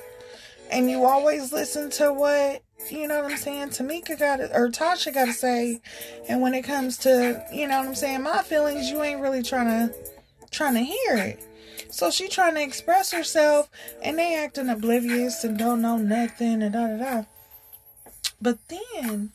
and 0.71 0.89
you 0.89 1.05
always 1.05 1.51
listen 1.51 1.89
to 1.91 2.13
what 2.13 2.61
you 2.91 3.07
know 3.07 3.21
what 3.21 3.31
I'm 3.31 3.37
saying? 3.37 3.69
Tamika 3.69 4.17
got 4.17 4.39
it, 4.39 4.51
or 4.53 4.69
Tasha 4.69 5.13
got 5.13 5.25
to 5.25 5.33
say. 5.33 5.81
And 6.27 6.41
when 6.41 6.53
it 6.53 6.63
comes 6.63 6.97
to, 6.99 7.43
you 7.51 7.67
know 7.67 7.79
what 7.79 7.87
I'm 7.87 7.95
saying, 7.95 8.23
my 8.23 8.41
feelings, 8.41 8.89
you 8.89 9.01
ain't 9.01 9.21
really 9.21 9.43
trying 9.43 9.67
to, 9.67 9.95
trying 10.51 10.73
to 10.73 10.81
hear 10.81 11.15
it. 11.15 11.41
So 11.89 12.09
she 12.09 12.27
trying 12.27 12.55
to 12.55 12.61
express 12.61 13.11
herself, 13.11 13.69
and 14.01 14.17
they 14.17 14.35
acting 14.35 14.69
oblivious 14.69 15.43
and 15.43 15.57
don't 15.57 15.81
know 15.81 15.97
nothing 15.97 16.61
and 16.61 16.73
da 16.73 16.87
da 16.87 16.97
da. 16.97 17.23
But 18.41 18.57
then, 18.67 19.31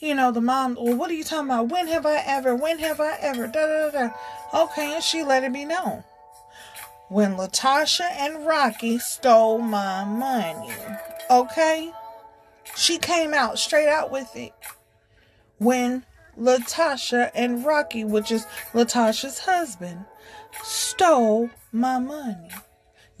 you 0.00 0.14
know, 0.14 0.32
the 0.32 0.40
mom, 0.40 0.76
well, 0.80 0.96
what 0.96 1.10
are 1.10 1.14
you 1.14 1.24
talking 1.24 1.46
about? 1.46 1.68
When 1.68 1.86
have 1.88 2.06
I 2.06 2.22
ever? 2.26 2.54
When 2.54 2.78
have 2.78 3.00
I 3.00 3.16
ever? 3.20 3.46
Da 3.46 3.66
da 3.66 3.90
da. 3.90 4.10
Okay, 4.54 4.94
and 4.94 5.04
she 5.04 5.22
let 5.22 5.44
it 5.44 5.52
be 5.52 5.64
known. 5.64 6.04
When 7.08 7.36
LaTocha 7.36 8.08
and 8.18 8.46
Rocky 8.46 8.98
stole 8.98 9.58
my 9.58 10.04
money. 10.04 10.72
Okay? 11.30 11.92
She 12.76 12.98
came 12.98 13.34
out 13.34 13.58
straight 13.58 13.88
out 13.88 14.10
with 14.10 14.34
it 14.36 14.54
when 15.58 16.04
LaTocha 16.38 17.30
and 17.34 17.64
Rocky, 17.64 18.04
which 18.04 18.30
is 18.30 18.46
LaTocha's 18.72 19.40
husband, 19.40 20.06
stole 20.62 21.50
my 21.72 21.98
money. 21.98 22.50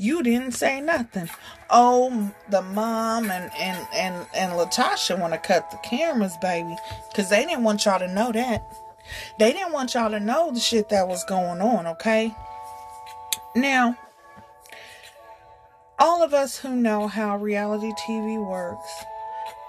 You 0.00 0.22
didn't 0.22 0.52
say 0.52 0.80
nothing. 0.80 1.28
Oh, 1.68 2.32
the 2.48 2.62
mom 2.62 3.30
and 3.30 3.52
and 3.58 3.86
and 3.92 4.26
and 4.34 4.52
LaTocha 4.52 5.20
want 5.20 5.34
to 5.34 5.38
cut 5.38 5.70
the 5.70 5.76
cameras, 5.86 6.38
baby, 6.40 6.74
because 7.10 7.28
they 7.28 7.44
didn't 7.44 7.64
want 7.64 7.84
y'all 7.84 7.98
to 7.98 8.08
know 8.08 8.32
that. 8.32 8.64
They 9.38 9.52
didn't 9.52 9.74
want 9.74 9.92
y'all 9.92 10.10
to 10.10 10.18
know 10.18 10.52
the 10.52 10.58
shit 10.58 10.88
that 10.88 11.06
was 11.06 11.22
going 11.24 11.60
on. 11.60 11.86
Okay. 11.86 12.34
Now, 13.54 13.94
all 15.98 16.22
of 16.22 16.32
us 16.32 16.56
who 16.56 16.74
know 16.74 17.06
how 17.06 17.36
reality 17.36 17.92
TV 18.08 18.42
works 18.42 19.04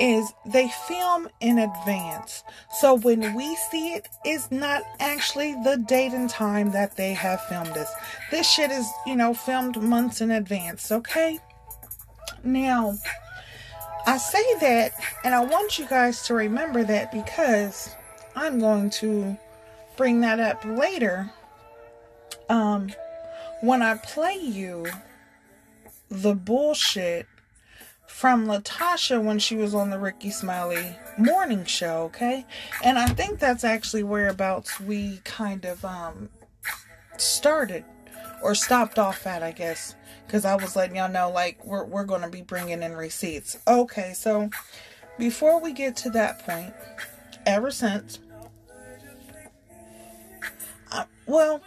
is 0.01 0.34
they 0.48 0.67
film 0.88 1.29
in 1.39 1.60
advance. 1.60 2.43
So 2.79 2.96
when 2.96 3.36
we 3.36 3.55
see 3.70 3.93
it, 3.93 4.10
it's 4.25 4.50
not 4.50 4.81
actually 5.00 5.53
the 5.63 5.77
date 5.77 6.12
and 6.13 6.27
time 6.27 6.72
that 6.72 6.98
they 6.98 7.13
have 7.13 7.39
filmed 7.41 7.75
this. 7.75 7.93
This 8.31 8.50
shit 8.50 8.72
is, 8.72 8.89
you 9.05 9.15
know, 9.15 9.36
filmed 9.36 9.79
months 9.79 10.20
in 10.20 10.31
advance, 10.31 10.91
okay? 10.91 11.39
Now, 12.43 12.98
I 14.08 14.17
say 14.17 14.43
that 14.62 14.93
and 15.24 15.36
I 15.36 15.46
want 15.46 15.77
you 15.77 15.86
guys 15.86 16.24
to 16.24 16.34
remember 16.34 16.84
that 16.84 17.12
because 17.12 17.96
I'm 18.36 18.60
going 18.60 18.89
to 19.01 19.38
bring 19.98 20.22
that 20.22 20.39
up 20.39 20.65
later. 20.65 21.31
Um 22.50 22.91
when 23.62 23.84
I 23.84 23.98
play 23.98 24.34
you 24.34 24.88
the 26.10 26.34
bullshit 26.34 27.27
from 28.22 28.46
LaTocha 28.46 29.20
when 29.20 29.40
she 29.40 29.56
was 29.56 29.74
on 29.74 29.90
the 29.90 29.98
Rickey 29.98 30.30
Smiley 30.30 30.96
morning 31.18 31.66
show, 31.66 32.04
okay? 32.04 32.46
And 32.84 33.00
I 33.00 33.08
think 33.08 33.40
that's 33.40 33.63
actually 33.63 34.04
whereabouts 34.04 34.80
we 34.80 35.22
kind 35.24 35.66
of 35.66 35.84
um 35.84 36.30
started 37.18 37.84
or 38.44 38.54
stopped 38.54 39.00
off 39.00 39.25
at, 39.25 39.42
I 39.42 39.51
guess, 39.51 39.96
cuz 40.28 40.46
I 40.46 40.54
was 40.54 40.75
letting 40.75 40.98
y'all 40.98 41.10
know 41.10 41.32
like 41.32 41.66
we're 41.66 41.84
we're 41.84 42.04
going 42.04 42.22
to 42.22 42.30
be 42.30 42.44
bringing 42.44 42.84
in 42.84 42.96
receipts. 42.96 43.58
Okay, 43.68 44.13
so 44.13 44.51
before 45.18 45.60
we 45.60 45.74
get 45.74 45.96
to 45.98 46.12
that 46.12 46.46
point, 46.46 46.75
ever 47.48 47.72
since 47.72 48.20
uh, 50.92 51.06
well, 51.25 51.60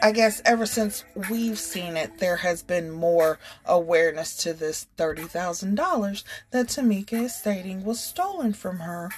I 0.00 0.12
guess 0.12 0.40
ever 0.44 0.64
since 0.64 1.04
we've 1.28 1.58
seen 1.58 1.96
it, 1.96 2.18
there 2.18 2.36
has 2.36 2.62
been 2.62 2.90
more 2.90 3.40
awareness 3.64 4.36
to 4.38 4.52
this 4.52 4.86
$30,000 4.96 6.22
that 6.52 6.66
Tamika 6.66 7.24
is 7.24 7.34
stating 7.34 7.84
was 7.84 7.98
stolen 8.00 8.52
from 8.52 8.78
her 8.78 9.10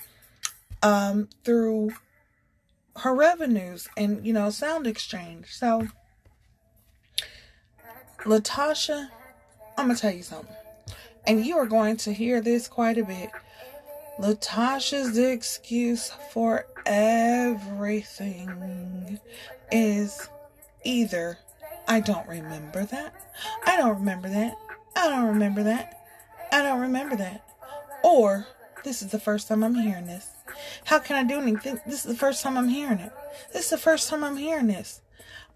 um, 0.82 1.28
through 1.44 1.90
her 2.96 3.14
revenues 3.14 3.88
and, 3.96 4.26
you 4.26 4.32
know, 4.32 4.48
sound 4.48 4.86
exchange. 4.86 5.48
So, 5.50 5.88
LaTocha, 8.24 9.08
I'm 9.76 9.86
going 9.86 9.96
to 9.96 10.00
tell 10.02 10.14
you 10.14 10.22
something. 10.22 10.56
And 11.26 11.44
you 11.44 11.58
are 11.58 11.66
going 11.66 11.98
to 11.98 12.14
hear 12.14 12.40
this 12.40 12.68
quite 12.68 12.96
a 12.96 13.04
bit. 13.04 13.28
LaTocha's 14.18 15.18
excuse 15.18 16.10
for 16.30 16.64
everything 16.86 18.48
is 19.70 20.28
either 20.84 21.38
I 21.88 22.00
don't 22.00 22.28
remember 22.28 22.84
that, 22.84 23.14
I 23.66 23.76
don't 23.76 23.98
remember 23.98 24.28
that, 24.28 24.56
I 24.96 25.08
don't 25.08 25.26
remember 25.26 25.62
that, 25.64 26.06
I 26.52 26.62
don't 26.62 26.80
remember 26.80 27.16
that, 27.16 27.44
or 28.02 28.46
this 28.84 29.02
is 29.02 29.10
the 29.10 29.20
first 29.20 29.48
time 29.48 29.62
I'm 29.62 29.74
hearing 29.74 30.06
this. 30.06 30.28
How 30.84 30.98
can 30.98 31.16
I 31.16 31.24
do 31.24 31.40
anything? 31.40 31.80
This 31.86 32.04
is 32.04 32.12
the 32.12 32.14
first 32.14 32.42
time 32.42 32.56
I'm 32.56 32.68
hearing 32.68 32.98
it. 32.98 33.12
This 33.52 33.64
is 33.64 33.70
the 33.70 33.78
first 33.78 34.08
time 34.08 34.24
I'm 34.24 34.36
hearing 34.36 34.66
this. 34.66 35.00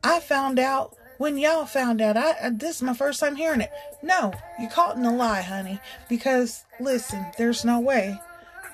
I 0.03 0.21
found 0.21 0.59
out 0.59 0.97
when 1.19 1.39
y'all 1.39 1.67
found 1.67 2.01
out. 2.01 2.17
I 2.17 2.33
uh, 2.33 2.51
this 2.53 2.77
is 2.77 2.83
my 2.83 2.95
first 2.95 3.21
time 3.21 3.37
hearing 3.37 3.61
it. 3.61 3.71
No, 4.03 4.33
you 4.61 4.69
caught 4.69 4.97
in 4.97 5.05
a 5.05 5.15
lie, 5.15 5.43
honey. 5.43 5.81
Because 6.09 6.65
listen, 6.81 7.27
there's 7.39 7.65
no 7.65 7.81
way 7.81 8.21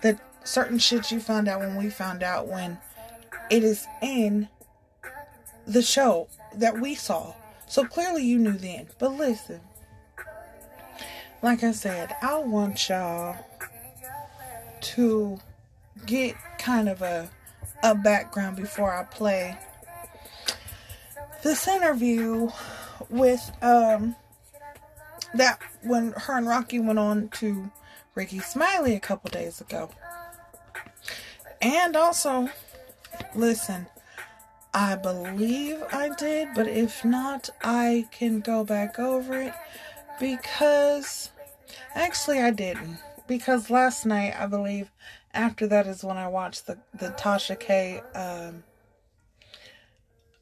that 0.03 0.21
certain 0.45 0.79
shit 0.79 1.11
you 1.11 1.21
found 1.21 1.49
out 1.49 1.61
when 1.61 1.77
we 1.77 1.91
found 1.91 2.23
out 2.23 2.49
when 2.49 2.79
it 3.51 3.65
is 3.65 3.87
in 4.03 4.49
the 5.67 5.83
show 5.83 6.29
that 6.57 6.81
we 6.81 6.95
saw. 6.95 7.35
So 7.67 7.85
clearly 7.85 8.25
you 8.25 8.39
knew 8.39 8.53
then. 8.53 8.89
But 8.99 9.13
listen, 9.13 9.61
like 11.43 11.63
I 11.63 11.73
said, 11.73 12.15
I 12.23 12.39
want 12.39 12.89
y'all 12.89 13.37
to 14.81 15.39
get 16.07 16.35
kind 16.59 16.89
of 16.89 17.03
a 17.03 17.31
a 17.83 17.95
background 17.95 18.57
before 18.57 18.95
I 18.95 19.05
play 19.05 19.57
this 21.43 21.67
interview 21.67 22.51
with 23.09 23.51
um 23.63 24.15
that 25.35 25.61
when 25.83 26.13
her 26.13 26.37
and 26.37 26.47
Rocky 26.47 26.79
went 26.79 26.99
on 26.99 27.29
to 27.29 27.71
Rickey 28.15 28.41
Smiley 28.41 28.95
a 28.95 29.01
couple 29.01 29.31
days 29.31 29.61
ago. 29.61 29.91
And 31.63 31.95
also, 31.95 32.49
listen, 33.35 33.87
I 34.73 34.95
believe 34.97 35.83
I 35.93 36.11
did, 36.17 36.49
but 36.55 36.69
if 36.69 37.05
not, 37.05 37.51
I 37.63 38.07
can 38.13 38.41
go 38.41 38.63
back 38.65 38.99
over 38.99 39.35
it 39.41 39.55
because 40.21 41.31
actually 41.95 42.41
I 42.41 42.51
didn't. 42.51 42.99
Because 43.27 43.71
last 43.71 44.07
night, 44.07 44.35
I 44.39 44.47
believe, 44.47 44.91
after 45.33 45.67
that 45.69 45.87
is 45.87 46.05
when 46.05 46.17
I 46.17 46.29
watched 46.29 46.67
the, 46.67 46.79
the 46.95 47.09
Tasha 47.11 47.59
K 47.59 48.01
um, 48.15 48.63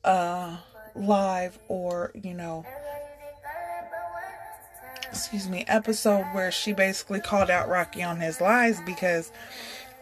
uh, 0.04 0.56
live 0.94 1.58
or, 1.68 2.12
you 2.14 2.34
know, 2.34 2.66
excuse 5.10 5.48
me, 5.48 5.64
episode 5.68 6.24
where 6.32 6.52
she 6.52 6.72
basically 6.72 7.20
called 7.20 7.50
out 7.50 7.68
Rocky 7.68 8.02
on 8.02 8.20
his 8.20 8.40
lies 8.40 8.80
because 8.84 9.32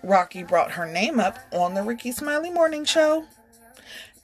Rocky 0.02 0.42
brought 0.42 0.72
her 0.72 0.86
name 0.86 1.20
up 1.20 1.38
on 1.52 1.74
the 1.74 1.82
Rickey 1.82 2.12
Smiley 2.12 2.50
Morning 2.50 2.84
Show. 2.84 3.24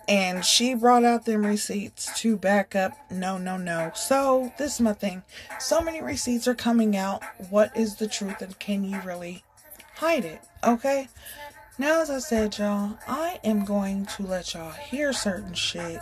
And 0.09 0.45
she 0.45 0.75
brought 0.75 1.05
out 1.05 1.25
them 1.25 1.47
receipts 1.47 2.21
to 2.21 2.37
back 2.37 2.75
up 2.75 2.93
no, 3.11 3.39
no, 3.39 3.57
no. 3.57 3.93
So, 3.95 4.53
this 4.59 4.75
is 4.75 4.81
my 4.81 4.93
thing. 4.93 5.23
So 5.61 5.81
many 5.81 6.03
receipts 6.03 6.49
are 6.49 6.55
coming 6.55 6.97
out. 6.97 7.23
What 7.51 7.77
is 7.77 7.97
the 7.97 8.09
truth 8.09 8.43
and 8.43 8.59
can 8.59 8.85
you 8.85 9.01
really 9.01 9.45
hide 9.97 10.25
it? 10.25 10.41
Okay? 10.65 11.09
Now, 11.79 12.03
as 12.03 12.11
I 12.11 12.19
said, 12.19 12.59
y'all, 12.59 12.99
I 13.07 13.41
am 13.45 13.65
going 13.65 14.07
to 14.17 14.23
let 14.25 14.55
y'all 14.55 14.73
hear 14.73 15.13
certain 15.13 15.55
shit 15.55 16.01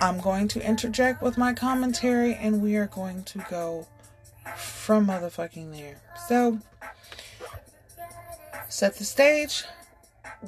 I'm 0.00 0.20
going 0.20 0.46
to 0.48 0.64
interject 0.64 1.22
with 1.22 1.36
my 1.36 1.52
commentary 1.52 2.34
and 2.34 2.62
we 2.62 2.76
are 2.76 2.86
going 2.86 3.24
to 3.24 3.44
go 3.50 3.86
from 4.56 5.08
motherfucking 5.08 5.72
there. 5.72 5.96
So, 6.28 6.60
set 8.68 8.96
the 8.96 9.04
stage. 9.04 9.64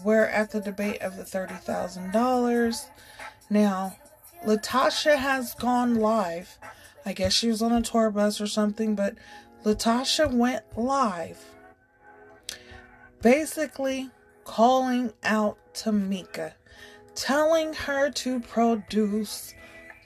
We're 0.04 0.26
at 0.26 0.50
the 0.50 0.60
debate 0.60 1.02
of 1.02 1.16
the 1.16 1.24
$30,000. 1.24 2.90
Now, 3.48 3.96
LaTocha 4.46 5.16
has 5.16 5.54
gone 5.54 5.96
live. 5.96 6.58
I 7.04 7.12
guess 7.12 7.32
she 7.32 7.48
was 7.48 7.62
on 7.62 7.72
a 7.72 7.82
tour 7.82 8.10
bus 8.10 8.40
or 8.40 8.46
something, 8.46 8.94
but 8.94 9.14
LaTocha 9.64 10.32
went 10.32 10.64
live. 10.76 11.44
Basically, 13.20 14.10
calling 14.44 15.12
out 15.22 15.58
Tamika 15.74 16.52
telling 17.14 17.74
her 17.74 18.10
to 18.10 18.40
produce 18.40 19.54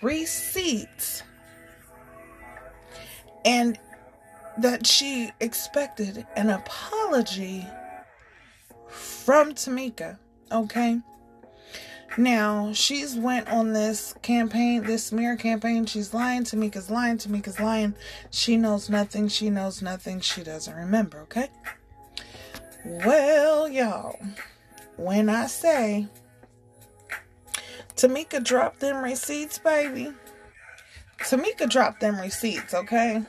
receipts 0.02 1.22
and 3.44 3.78
that 4.58 4.86
she 4.86 5.30
expected 5.40 6.26
an 6.36 6.50
apology 6.50 7.66
from 9.24 9.52
Tamika. 9.52 10.18
Okay. 10.52 11.00
Now 12.16 12.72
she's 12.72 13.16
went 13.16 13.48
on 13.48 13.72
this 13.72 14.14
campaign, 14.22 14.84
this 14.84 15.06
smear 15.06 15.36
campaign. 15.36 15.86
She's 15.86 16.14
lying. 16.14 16.44
Tamika's 16.44 16.90
lying. 16.90 17.16
Tamika's 17.16 17.58
lying. 17.58 17.94
She 18.30 18.56
knows 18.56 18.88
nothing. 18.88 19.28
She 19.28 19.50
knows 19.50 19.82
nothing. 19.82 20.20
She 20.20 20.44
doesn't 20.44 20.74
remember. 20.74 21.20
Okay. 21.20 21.48
Well, 22.84 23.68
y'all, 23.68 24.18
when 24.96 25.30
I 25.30 25.46
say 25.46 26.06
Tamika 27.96 28.44
dropped 28.44 28.80
them 28.80 29.02
receipts, 29.02 29.58
baby. 29.58 30.12
Tamika 31.20 31.68
dropped 31.68 32.00
them 32.00 32.20
receipts, 32.20 32.74
okay? 32.74 33.22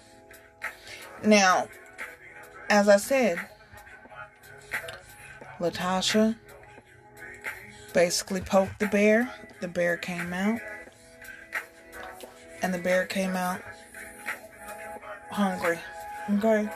Now, 1.24 1.70
as 2.70 2.90
I 2.90 2.98
said, 2.98 3.40
LaTocha 5.60 6.36
basically 7.94 8.42
poked 8.42 8.80
the 8.80 8.88
bear. 8.88 9.34
The 9.62 9.68
bear 9.68 9.98
came 9.98 10.34
out. 10.34 10.60
And 12.62 12.74
the 12.74 12.80
bear 12.80 13.06
came 13.06 13.36
out 13.36 13.62
hungry. 15.32 15.80
Okay? 16.30 16.70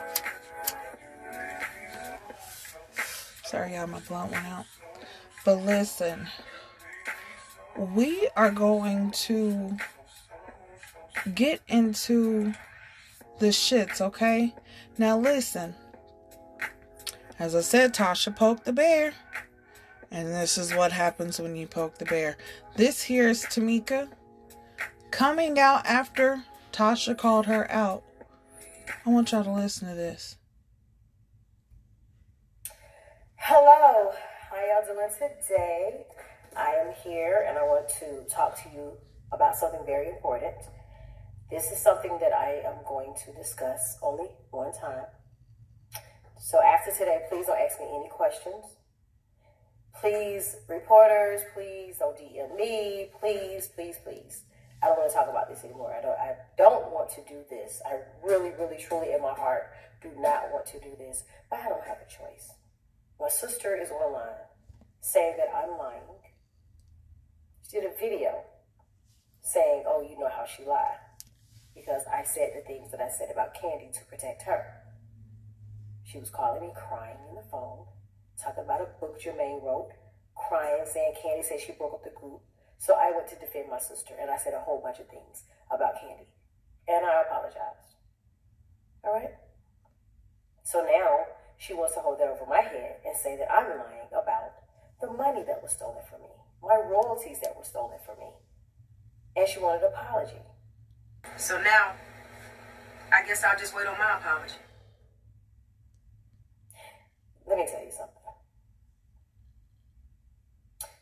Sorry, 3.44 3.74
y'all, 3.74 3.86
my 3.86 4.00
blunt 4.00 4.32
went 4.32 4.46
out. 4.46 4.66
But 5.44 5.64
listen 5.64 6.28
we 7.76 8.28
are 8.36 8.50
going 8.50 9.10
to 9.10 9.76
get 11.34 11.60
into 11.68 12.52
the 13.38 13.46
shits, 13.46 14.00
okay? 14.00 14.54
Now 14.98 15.18
listen. 15.18 15.74
As 17.40 17.56
I 17.56 17.62
said, 17.62 17.94
Tasha 17.94 18.36
poked 18.36 18.66
the 18.66 18.72
bear. 18.72 19.14
And 20.10 20.28
this 20.28 20.58
is 20.58 20.74
what 20.74 20.92
happens 20.92 21.40
when 21.40 21.56
you 21.56 21.66
poke 21.66 21.96
the 21.96 22.04
bear. 22.04 22.36
This 22.76 23.04
here 23.04 23.30
is 23.30 23.44
Tamika 23.44 24.08
coming 25.10 25.58
out 25.58 25.86
after 25.86 26.44
Tasha 26.70 27.16
called 27.16 27.46
her 27.46 27.70
out. 27.72 28.02
I 29.06 29.08
want 29.08 29.32
y'all 29.32 29.42
to 29.42 29.52
listen 29.52 29.88
to 29.88 29.94
this. 29.94 30.36
Hello. 33.36 34.12
How 34.50 34.56
y'all 34.56 34.84
doing 34.94 35.08
today? 35.14 36.04
I 36.54 36.74
am 36.74 36.92
here 37.02 37.46
and 37.48 37.56
I 37.56 37.62
want 37.62 37.88
to 38.00 38.28
talk 38.28 38.62
to 38.64 38.68
you 38.68 38.92
about 39.32 39.56
something 39.56 39.80
very 39.86 40.10
important. 40.10 40.56
This 41.50 41.72
is 41.72 41.78
something 41.78 42.18
that 42.20 42.34
I 42.34 42.60
am 42.66 42.84
going 42.86 43.14
to 43.24 43.32
discuss 43.32 43.96
only 44.02 44.28
one 44.50 44.74
time. 44.74 45.06
So 46.42 46.58
after 46.62 46.90
today, 46.90 47.20
please 47.28 47.46
don't 47.46 47.60
ask 47.60 47.78
me 47.78 47.86
any 47.94 48.08
questions. 48.08 48.64
Please, 50.00 50.56
reporters, 50.68 51.42
please 51.52 51.98
don't 51.98 52.16
DM 52.16 52.56
me. 52.56 53.10
Please, 53.20 53.68
please, 53.68 53.96
please. 54.02 54.44
I 54.82 54.86
don't 54.86 54.96
want 54.96 55.10
to 55.10 55.14
talk 55.14 55.28
about 55.28 55.50
this 55.50 55.62
anymore. 55.64 55.92
I 55.92 56.00
don't 56.00 56.18
I 56.18 56.36
don't 56.56 56.90
want 56.92 57.10
to 57.10 57.20
do 57.28 57.44
this. 57.50 57.82
I 57.84 57.98
really, 58.24 58.52
really, 58.58 58.78
truly 58.78 59.12
in 59.12 59.20
my 59.20 59.34
heart 59.34 59.70
do 60.00 60.08
not 60.16 60.50
want 60.50 60.64
to 60.68 60.80
do 60.80 60.96
this. 60.96 61.24
But 61.50 61.60
I 61.60 61.68
don't 61.68 61.84
have 61.84 61.98
a 62.00 62.08
choice. 62.08 62.54
My 63.20 63.28
sister 63.28 63.76
is 63.76 63.90
online 63.90 64.48
saying 65.02 65.36
that 65.36 65.54
I'm 65.54 65.76
lying 65.76 66.00
She 67.68 67.80
did 67.80 67.84
a 67.84 68.00
video 68.00 68.44
saying, 69.42 69.84
oh, 69.86 70.00
you 70.00 70.18
know 70.18 70.30
how 70.34 70.46
she 70.46 70.64
lied. 70.64 71.04
Because 71.74 72.02
I 72.10 72.24
said 72.24 72.52
the 72.56 72.66
things 72.66 72.90
that 72.92 73.00
I 73.00 73.10
said 73.10 73.28
about 73.30 73.54
Kandi 73.54 73.92
to 73.92 74.04
protect 74.06 74.42
her. 74.44 74.79
She 76.10 76.18
was 76.18 76.30
calling 76.30 76.62
me 76.62 76.72
crying 76.74 77.16
on 77.28 77.36
the 77.36 77.46
phone, 77.50 77.86
talking 78.42 78.64
about 78.64 78.80
a 78.80 78.88
book 78.98 79.20
Jermaine 79.20 79.62
wrote, 79.62 79.92
crying, 80.34 80.82
saying 80.84 81.14
Kandi 81.22 81.44
said 81.44 81.60
she 81.60 81.72
broke 81.72 81.94
up 81.94 82.04
the 82.04 82.10
group. 82.10 82.40
So 82.78 82.94
I 82.94 83.12
went 83.14 83.28
to 83.28 83.36
defend 83.36 83.70
my 83.70 83.78
sister 83.78 84.14
and 84.20 84.30
I 84.30 84.36
said 84.36 84.54
a 84.54 84.60
whole 84.60 84.80
bunch 84.82 84.98
of 84.98 85.06
things 85.06 85.44
about 85.70 85.94
Kandi. 85.94 86.26
And 86.88 87.06
I 87.06 87.22
apologized. 87.22 87.94
All 89.04 89.12
right? 89.12 89.34
So 90.64 90.82
now 90.82 91.26
she 91.58 91.74
wants 91.74 91.94
to 91.94 92.00
hold 92.00 92.18
that 92.18 92.28
over 92.28 92.46
my 92.48 92.60
head 92.60 92.96
and 93.06 93.16
say 93.16 93.36
that 93.36 93.52
I'm 93.52 93.68
lying 93.68 94.10
about 94.10 94.66
the 95.00 95.12
money 95.12 95.44
that 95.46 95.62
was 95.62 95.72
stolen 95.72 96.02
from 96.08 96.22
me 96.22 96.40
my 96.62 96.76
royalties 96.76 97.38
that 97.42 97.56
were 97.56 97.64
stolen 97.64 97.98
from 98.04 98.18
me. 98.18 98.30
And 99.36 99.48
she 99.48 99.58
wanted 99.58 99.82
an 99.82 99.92
apology. 99.92 100.40
So 101.36 101.60
now, 101.60 101.92
I 103.12 103.24
guess 103.26 103.44
I'll 103.44 103.58
just 103.58 103.74
wait 103.74 103.86
on 103.86 103.98
my 103.98 104.18
apology. 104.18 104.56
Let 107.50 107.58
me 107.58 107.66
tell 107.66 107.82
you 107.82 107.90
something. 107.90 108.22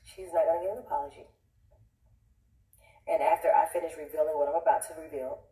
She's 0.08 0.32
not 0.32 0.48
going 0.48 0.58
to 0.58 0.64
give 0.64 0.72
an 0.72 0.80
apology. 0.80 1.28
And 3.04 3.20
after 3.20 3.52
I 3.52 3.68
finish 3.68 3.92
revealing 4.00 4.32
what 4.32 4.48
I'm 4.48 4.56
about 4.56 4.80
to 4.88 4.96
reveal, 4.96 5.44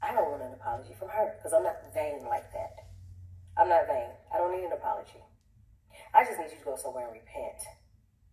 I 0.00 0.16
don't 0.16 0.32
want 0.32 0.40
an 0.40 0.56
apology 0.56 0.96
from 0.96 1.12
her 1.12 1.36
because 1.36 1.52
I'm 1.52 1.62
not 1.62 1.76
vain 1.92 2.24
like 2.24 2.48
that. 2.56 2.72
I'm 3.60 3.68
not 3.68 3.84
vain. 3.84 4.16
I 4.32 4.40
don't 4.40 4.56
need 4.56 4.64
an 4.64 4.72
apology. 4.72 5.20
I 6.16 6.24
just 6.24 6.40
need 6.40 6.48
you 6.48 6.56
to 6.56 6.64
go 6.64 6.76
somewhere 6.80 7.04
and 7.04 7.20
repent 7.20 7.60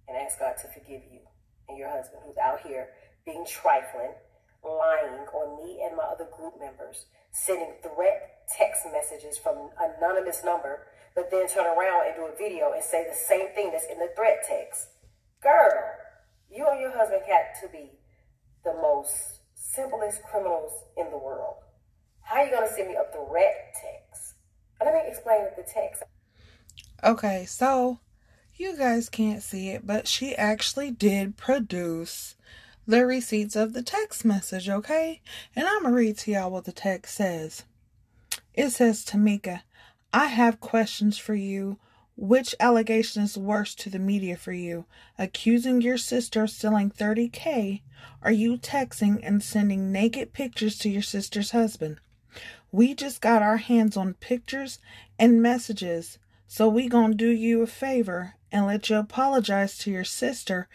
and 0.07 0.15
ask 0.15 0.39
God 0.39 0.55
to 0.63 0.71
forgive 0.71 1.03
you 1.11 1.27
and 1.67 1.77
your 1.77 1.91
husband 1.91 2.23
who's 2.23 2.39
out 2.39 2.63
here 2.63 2.95
being 3.27 3.43
trifling, 3.43 4.15
lying 4.63 5.27
on 5.35 5.59
me 5.59 5.83
and 5.83 5.99
my 5.99 6.07
other 6.07 6.31
group 6.31 6.55
members, 6.55 7.03
sending 7.35 7.75
threat 7.83 8.47
text 8.47 8.87
messages 8.95 9.37
from 9.37 9.59
an 9.59 9.91
anonymous 9.99 10.43
number, 10.47 10.87
but 11.17 11.31
then 11.31 11.47
turn 11.47 11.65
around 11.65 12.05
and 12.05 12.15
do 12.15 12.27
a 12.31 12.37
video 12.37 12.71
and 12.73 12.83
say 12.83 13.03
the 13.09 13.15
same 13.15 13.49
thing 13.55 13.71
that's 13.71 13.87
in 13.91 13.97
the 13.97 14.07
threat 14.15 14.43
text. 14.47 14.89
Girl, 15.41 15.73
you 16.47 16.67
and 16.69 16.79
your 16.79 16.95
husband 16.95 17.23
had 17.27 17.59
to 17.59 17.67
be 17.69 17.89
the 18.63 18.73
most 18.73 19.39
simplest 19.55 20.21
criminals 20.21 20.71
in 20.95 21.09
the 21.09 21.17
world. 21.17 21.55
How 22.21 22.37
are 22.37 22.45
you 22.45 22.51
going 22.51 22.67
to 22.67 22.73
send 22.73 22.89
me 22.89 22.93
a 22.93 23.11
threat 23.11 23.73
text? 23.73 24.35
Let 24.79 24.93
me 24.93 25.01
explain 25.07 25.47
the 25.57 25.63
text. 25.63 26.03
Okay, 27.03 27.45
so 27.45 27.99
you 28.55 28.77
guys 28.77 29.09
can't 29.09 29.41
see 29.41 29.69
it, 29.69 29.87
but 29.87 30.07
she 30.07 30.35
actually 30.35 30.91
did 30.91 31.35
produce 31.35 32.35
the 32.85 33.07
receipts 33.07 33.55
of 33.55 33.73
the 33.73 33.81
text 33.81 34.23
message, 34.23 34.69
okay? 34.69 35.21
And 35.55 35.67
I'm 35.67 35.81
gonna 35.81 35.95
read 35.95 36.19
to 36.19 36.31
y'all 36.31 36.51
what 36.51 36.65
the 36.65 36.71
text 36.71 37.15
says. 37.15 37.63
It 38.53 38.69
says, 38.69 39.03
Tamika, 39.03 39.61
I 40.13 40.27
have 40.27 40.59
questions 40.59 41.17
for 41.17 41.35
you. 41.35 41.77
Which 42.15 42.55
allegation 42.59 43.23
is 43.23 43.37
worse 43.37 43.75
to 43.75 43.89
the 43.89 43.99
media 43.99 44.37
for 44.37 44.53
you? 44.53 44.85
Accusing 45.19 45.81
your 45.81 45.97
sister 45.97 46.43
of 46.43 46.49
stealing 46.49 46.89
30K? 46.89 47.81
Are 48.23 48.31
you 48.31 48.57
texting 48.57 49.19
and 49.21 49.43
sending 49.43 49.91
naked 49.91 50.33
pictures 50.33 50.77
to 50.79 50.89
your 50.89 51.03
sister's 51.03 51.51
husband? 51.51 51.99
We 52.71 52.95
just 52.95 53.21
got 53.21 53.41
our 53.41 53.57
hands 53.57 53.95
on 53.95 54.15
pictures 54.15 54.79
and 55.19 55.41
messages, 55.41 56.17
so 56.47 56.67
we 56.67 56.87
gonna 56.87 57.13
do 57.13 57.29
you 57.29 57.61
a 57.61 57.67
favor 57.67 58.33
and 58.51 58.65
let 58.65 58.89
you 58.89 58.97
apologize 58.97 59.77
to 59.79 59.91
your 59.91 60.03
sister 60.03 60.67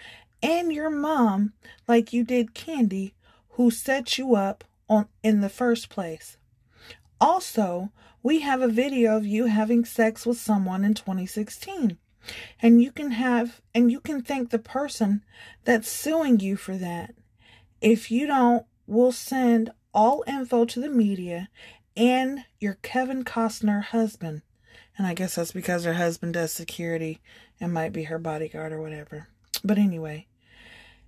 and 0.43 0.73
your 0.73 0.91
mom 0.91 1.53
like 1.89 2.13
you 2.13 2.25
did 2.25 2.55
Kandi, 2.55 3.13
who 3.51 3.71
set 3.71 4.19
you 4.19 4.35
up 4.35 4.65
on 4.89 5.09
in 5.23 5.41
the 5.41 5.49
first 5.49 5.89
place. 5.89 6.37
Also, 7.21 7.91
we 8.23 8.41
have 8.41 8.63
a 8.63 8.69
video 8.69 9.17
of 9.17 9.27
you 9.27 9.47
having 9.47 9.85
sex 9.85 10.25
with 10.25 10.39
someone 10.39 10.85
in 10.85 10.95
2016. 10.95 11.99
And 12.61 12.81
you 12.81 12.93
can 12.93 13.11
have 13.13 13.61
and 13.75 13.91
you 13.91 14.01
can 14.01 14.23
thank 14.23 14.51
the 14.51 14.59
person 14.59 15.25
that's 15.65 15.91
suing 15.91 16.39
you 16.39 16.57
for 16.57 16.77
that. 16.77 17.15
If 17.81 18.13
you 18.13 18.29
don't, 18.29 18.65
we'll 18.87 19.13
send 19.13 19.73
all 19.93 20.23
info 20.27 20.65
to 20.67 20.81
the 20.81 20.89
media 20.89 21.49
and 21.97 22.45
your 22.61 22.75
Kevin 22.75 23.25
Costner 23.25 23.83
husband. 23.83 24.43
And 24.97 25.07
I 25.07 25.15
guess 25.15 25.35
that's 25.35 25.53
because 25.53 25.85
her 25.85 25.95
husband 25.95 26.35
does 26.35 26.53
security 26.53 27.21
and 27.61 27.73
might 27.73 27.93
be 27.93 28.05
her 28.05 28.19
bodyguard 28.19 28.73
or 28.73 28.81
whatever. 28.81 29.29
But 29.65 29.79
anyway, 29.79 30.29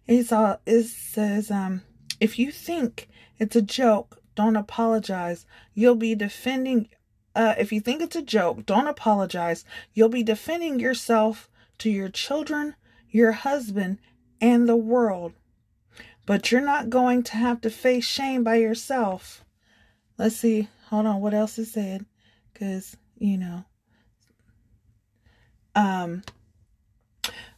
it's 0.06 0.32
all 0.32 0.60
it 0.66 0.84
says 0.84 1.50
um 1.50 1.82
if 2.18 2.38
you 2.38 2.50
think 2.50 3.08
it's 3.38 3.56
a 3.56 3.62
joke, 3.62 4.20
don't 4.34 4.56
apologize. 4.56 5.46
You'll 5.74 5.94
be 5.94 6.14
defending 6.14 6.88
uh 7.34 7.54
if 7.58 7.72
you 7.72 7.80
think 7.80 8.02
it's 8.02 8.16
a 8.16 8.22
joke, 8.22 8.66
don't 8.66 8.86
apologize. 8.86 9.64
You'll 9.92 10.08
be 10.08 10.22
defending 10.22 10.78
yourself 10.80 11.48
to 11.78 11.90
your 11.90 12.08
children, 12.08 12.74
your 13.08 13.32
husband, 13.32 13.98
and 14.40 14.68
the 14.68 14.76
world. 14.76 15.32
But 16.26 16.50
you're 16.50 16.60
not 16.60 16.90
going 16.90 17.22
to 17.24 17.36
have 17.36 17.60
to 17.62 17.70
face 17.70 18.04
shame 18.04 18.44
by 18.44 18.56
yourself. 18.56 19.44
Let's 20.18 20.36
see. 20.36 20.68
Hold 20.88 21.06
on. 21.06 21.20
What 21.20 21.34
else 21.34 21.58
is 21.58 21.72
said? 21.72 22.06
Because, 22.52 22.96
you 23.18 23.36
know. 23.36 23.64
Um, 25.74 26.22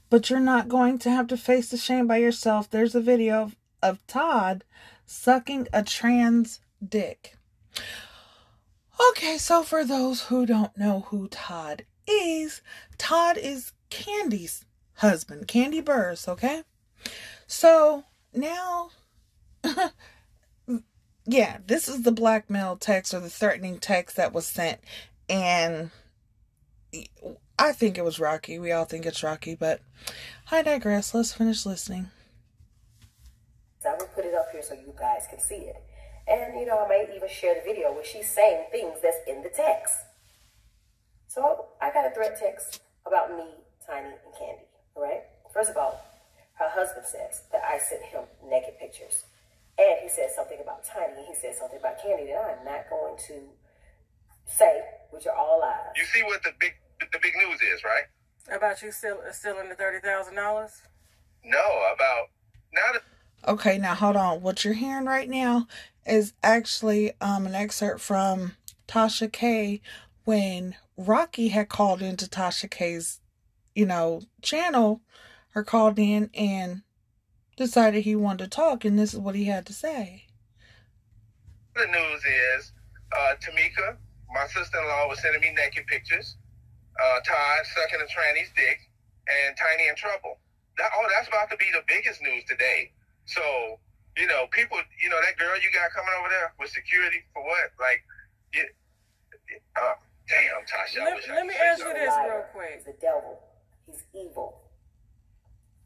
but 0.09 0.31
you're 0.31 0.41
not 0.41 0.69
going 0.69 0.99
to 1.01 1.11
have 1.11 1.27
to 1.29 1.37
face 1.37 1.69
the 1.71 1.77
shame 1.77 2.07
by 2.07 2.17
yourself. 2.17 2.71
There's 2.71 2.95
a 2.95 3.01
video 3.01 3.43
of, 3.43 3.57
of 3.83 4.07
Todd 4.07 4.65
sucking 5.05 5.69
a 5.73 5.83
trans 5.83 6.61
dick. 6.87 7.37
Okay, 9.11 9.37
so 9.39 9.63
for 9.63 9.85
those 9.85 10.25
who 10.25 10.47
don't 10.47 10.77
know 10.77 11.01
who 11.09 11.29
Todd 11.29 11.85
is, 12.07 12.63
Todd 12.99 13.37
is 13.37 13.73
Kandi's 13.91 14.65
husband, 14.95 15.47
Kandi 15.49 15.83
Burruss, 15.83 16.27
okay? 16.27 16.63
So 17.47 18.05
now, 18.33 18.91
yeah, 21.27 21.59
this 21.67 21.89
is 21.89 22.03
the 22.03 22.13
blackmail 22.13 22.77
text 22.77 23.13
or 23.13 23.21
the 23.21 23.29
threatening 23.29 23.79
text 23.79 24.17
that 24.17 24.33
was 24.33 24.47
sent. 24.47 24.81
And 25.29 25.91
I 27.59 27.73
think 27.73 27.99
it 27.99 28.05
was 28.05 28.19
Rocky. 28.19 28.59
We 28.59 28.73
all 28.73 28.85
think 28.85 29.05
it's 29.05 29.23
Rocky, 29.23 29.55
but 29.55 29.81
I 30.51 30.63
digress. 30.63 31.15
Let's 31.15 31.33
finish 31.33 31.67
listening. 31.67 32.11
I'm 33.87 33.99
gonna 33.99 34.11
put 34.11 34.25
it 34.25 34.35
up 34.35 34.51
here 34.51 34.63
so 34.63 34.75
you 34.75 34.93
guys 34.99 35.27
can 35.31 35.39
see 35.39 35.55
it. 35.55 35.77
And 36.29 36.59
you 36.59 36.67
know, 36.67 36.85
I 36.85 36.89
may 36.89 37.09
even 37.15 37.29
share 37.29 37.55
the 37.55 37.63
video 37.65 37.93
where 37.93 38.05
she's 38.05 38.29
saying 38.29 38.67
things 38.71 38.99
that's 39.03 39.19
in 39.27 39.43
the 39.43 39.49
text. 39.49 39.95
So 41.29 41.67
I 41.81 41.93
got 41.93 42.07
a 42.07 42.11
threat 42.11 42.39
text 42.39 42.81
about 43.07 43.31
me, 43.37 43.45
Tiny, 43.87 44.09
and 44.09 44.35
Kandi, 44.35 44.67
All 44.95 45.03
right. 45.03 45.23
First 45.53 45.71
of 45.71 45.77
all, 45.77 46.01
her 46.55 46.69
husband 46.69 47.07
says 47.07 47.43
that 47.53 47.63
I 47.63 47.79
sent 47.79 48.03
him 48.03 48.23
naked 48.49 48.79
pictures. 48.79 49.25
And 49.79 49.99
he 50.03 50.09
said 50.09 50.31
something 50.35 50.59
about 50.61 50.85
Tiny, 50.85 51.13
and 51.19 51.27
he 51.29 51.35
said 51.35 51.55
something 51.55 51.79
about 51.79 51.99
Kandi 51.99 52.27
that 52.29 52.59
I'm 52.59 52.65
not 52.65 52.89
going 52.89 53.17
to 53.29 53.35
say, 54.47 54.81
which 55.11 55.27
are 55.27 55.37
all 55.37 55.61
lies. 55.61 55.93
You 55.97 56.05
see 56.05 56.23
what 56.23 56.43
the 56.43 56.53
big 56.59 56.73
the 57.01 57.19
big 57.21 57.35
news 57.37 57.61
is, 57.61 57.85
right? 57.85 58.05
About 58.51 58.81
you 58.81 58.91
still 58.91 59.19
stealing 59.33 59.69
the 59.69 59.75
thirty 59.75 60.01
thousand 60.01 60.35
dollars? 60.35 60.83
No, 61.45 61.59
about 61.95 62.31
now 62.73 62.93
that 62.95 63.03
Okay, 63.47 63.79
now 63.79 63.95
hold 63.95 64.17
on. 64.17 64.41
What 64.41 64.65
you're 64.65 64.75
hearing 64.75 65.05
right 65.05 65.29
now 65.29 65.69
is 66.07 66.33
actually 66.43 67.13
um, 67.21 67.47
an 67.47 67.55
excerpt 67.55 68.01
from 68.01 68.53
Tasha 68.89 69.33
K 69.33 69.81
when 70.25 70.75
Rocky 70.97 71.49
had 71.49 71.69
called 71.69 72.03
into 72.03 72.27
Tasha 72.27 72.71
K's, 72.71 73.21
you 73.75 73.87
know, 73.87 74.23
channel 74.43 75.01
or 75.55 75.65
called 75.65 75.99
in 75.99 76.31
and 76.35 76.83
decided 77.57 78.05
he 78.05 78.15
wanted 78.15 78.45
to 78.45 78.51
talk, 78.51 78.85
and 78.85 78.99
this 78.99 79.15
is 79.15 79.21
what 79.21 79.35
he 79.35 79.45
had 79.45 79.67
to 79.67 79.73
say. 79.73 80.27
the 81.75 81.87
news 81.87 82.23
is 82.57 82.73
uh, 83.17 83.35
Tamika, 83.41 83.97
my 84.33 84.47
sister-in-law, 84.47 85.09
was 85.09 85.21
sending 85.21 85.41
me 85.41 85.53
naked 85.55 85.87
pictures. 85.87 86.37
Uh, 87.01 87.21
Todd 87.21 87.67
sucking 87.75 88.01
a 88.01 88.09
tranny's 88.09 88.49
dick, 88.57 88.79
and 89.29 89.57
Tiny 89.57 89.89
in 89.89 89.97
trouble. 89.97 90.39
That, 90.79 90.91
oh, 90.97 91.07
that's 91.15 91.29
about 91.29 91.51
to 91.51 91.57
be 91.57 91.67
the 91.73 91.83
biggest 91.87 92.23
news 92.23 92.45
today. 92.45 92.93
So, 93.27 93.79
you 94.17 94.27
know, 94.27 94.49
people, 94.51 94.81
you 94.97 95.09
know, 95.13 95.21
that 95.21 95.37
girl 95.37 95.53
you 95.61 95.69
got 95.73 95.93
coming 95.93 96.13
over 96.19 96.29
there 96.33 96.53
with 96.59 96.71
security 96.73 97.21
for 97.33 97.45
what? 97.45 97.69
Like, 97.77 98.01
it, 98.53 98.73
it, 99.53 99.61
uh, 99.77 99.95
damn, 100.25 100.65
Tasha. 100.65 101.05
I 101.05 101.05
Let, 101.05 101.13
I 101.13 101.17
let 101.17 101.25
could 101.45 101.47
me 101.47 101.55
say 101.55 101.67
ask 101.69 101.79
you 101.85 101.93
this 101.93 102.09
liar. 102.09 102.29
real 102.33 102.49
quick. 102.57 102.73
He's 102.81 102.89
the 102.89 102.97
devil. 103.01 103.39
He's 103.85 104.03
evil. 104.17 104.65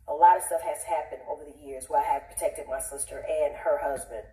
A 0.07 0.15
lot 0.15 0.39
of 0.39 0.43
stuff 0.47 0.63
has 0.63 0.83
happened 0.87 1.23
over 1.27 1.43
the 1.45 1.55
years 1.59 1.87
where 1.91 2.01
I 2.03 2.07
have 2.07 2.31
protected 2.31 2.67
my 2.71 2.81
sister 2.81 3.19
and 3.27 3.55
her 3.55 3.79
husband 3.83 4.27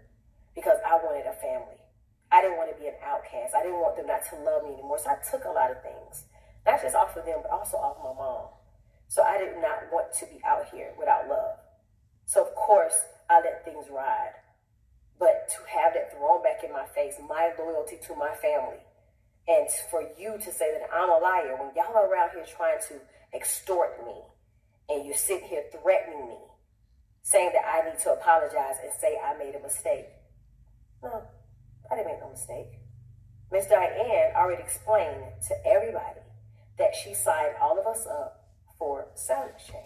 because 0.54 0.78
I 0.86 0.98
wanted 1.02 1.26
a 1.26 1.34
family. 1.38 1.78
I 2.32 2.42
didn't 2.42 2.58
want 2.58 2.70
to 2.74 2.78
be 2.78 2.88
an 2.88 2.98
outcast. 3.02 3.54
I 3.54 3.62
didn't 3.66 3.80
want 3.82 3.98
them 3.98 4.08
not 4.08 4.22
to 4.30 4.36
love 4.42 4.64
me 4.64 4.74
anymore. 4.74 4.98
So 5.02 5.10
I 5.10 5.18
took 5.22 5.46
a 5.46 5.54
lot 5.54 5.70
of 5.72 5.82
things, 5.82 6.26
not 6.66 6.82
just 6.82 6.96
off 6.96 7.16
of 7.18 7.26
them, 7.26 7.40
but 7.42 7.52
also 7.52 7.78
off 7.78 7.98
my 8.02 8.14
mom. 8.14 8.50
So 9.08 9.22
I 9.24 9.38
did 9.38 9.56
not 9.62 9.90
want 9.92 10.14
to 10.20 10.26
be 10.26 10.42
out 10.46 10.66
here 10.70 10.94
without 11.00 11.30
love. 11.30 11.58
So 12.26 12.44
of 12.46 12.54
course 12.56 12.96
I 13.30 13.42
let 13.42 13.66
things 13.66 13.86
ride. 13.92 14.34
But 15.20 15.50
to 15.50 15.58
have 15.68 15.94
that 15.94 16.12
thrown 16.12 16.44
back 16.44 16.64
in 16.64 16.72
my 16.72 16.86
face, 16.86 17.16
my 17.28 17.52
loyalty 17.58 17.98
to 18.08 18.16
my 18.16 18.36
family, 18.36 18.80
and 19.48 19.68
for 19.90 20.04
you 20.18 20.38
to 20.38 20.52
say 20.52 20.72
that 20.78 20.90
I'm 20.94 21.10
a 21.10 21.18
liar 21.18 21.56
when 21.58 21.72
y'all 21.76 21.96
are 21.96 22.12
around 22.12 22.32
here 22.34 22.46
trying 22.46 22.80
to 22.90 23.02
extort 23.34 24.06
me 24.06 24.22
and 24.90 25.06
you're 25.06 25.16
sitting 25.16 25.48
here 25.48 25.64
threatening 25.72 26.28
me, 26.28 26.38
saying 27.24 27.52
that 27.54 27.66
I 27.66 27.90
need 27.90 28.00
to 28.00 28.14
apologize 28.14 28.76
and 28.84 28.92
say 29.00 29.18
I 29.18 29.38
made 29.38 29.56
a 29.56 29.62
mistake. 29.62 30.08
No, 31.02 31.24
I 31.92 31.96
didn't 31.96 32.08
make 32.08 32.20
no 32.22 32.30
mistake. 32.30 32.80
Miss 33.52 33.68
Diane 33.68 34.34
already 34.36 34.62
explained 34.62 35.24
to 35.48 35.56
everybody 35.66 36.20
that 36.78 36.94
she 36.96 37.14
signed 37.14 37.56
all 37.62 37.80
of 37.80 37.88
us 37.88 38.06
up 38.06 38.50
for 38.78 39.08
sound 39.16 39.50
exchange. 39.56 39.84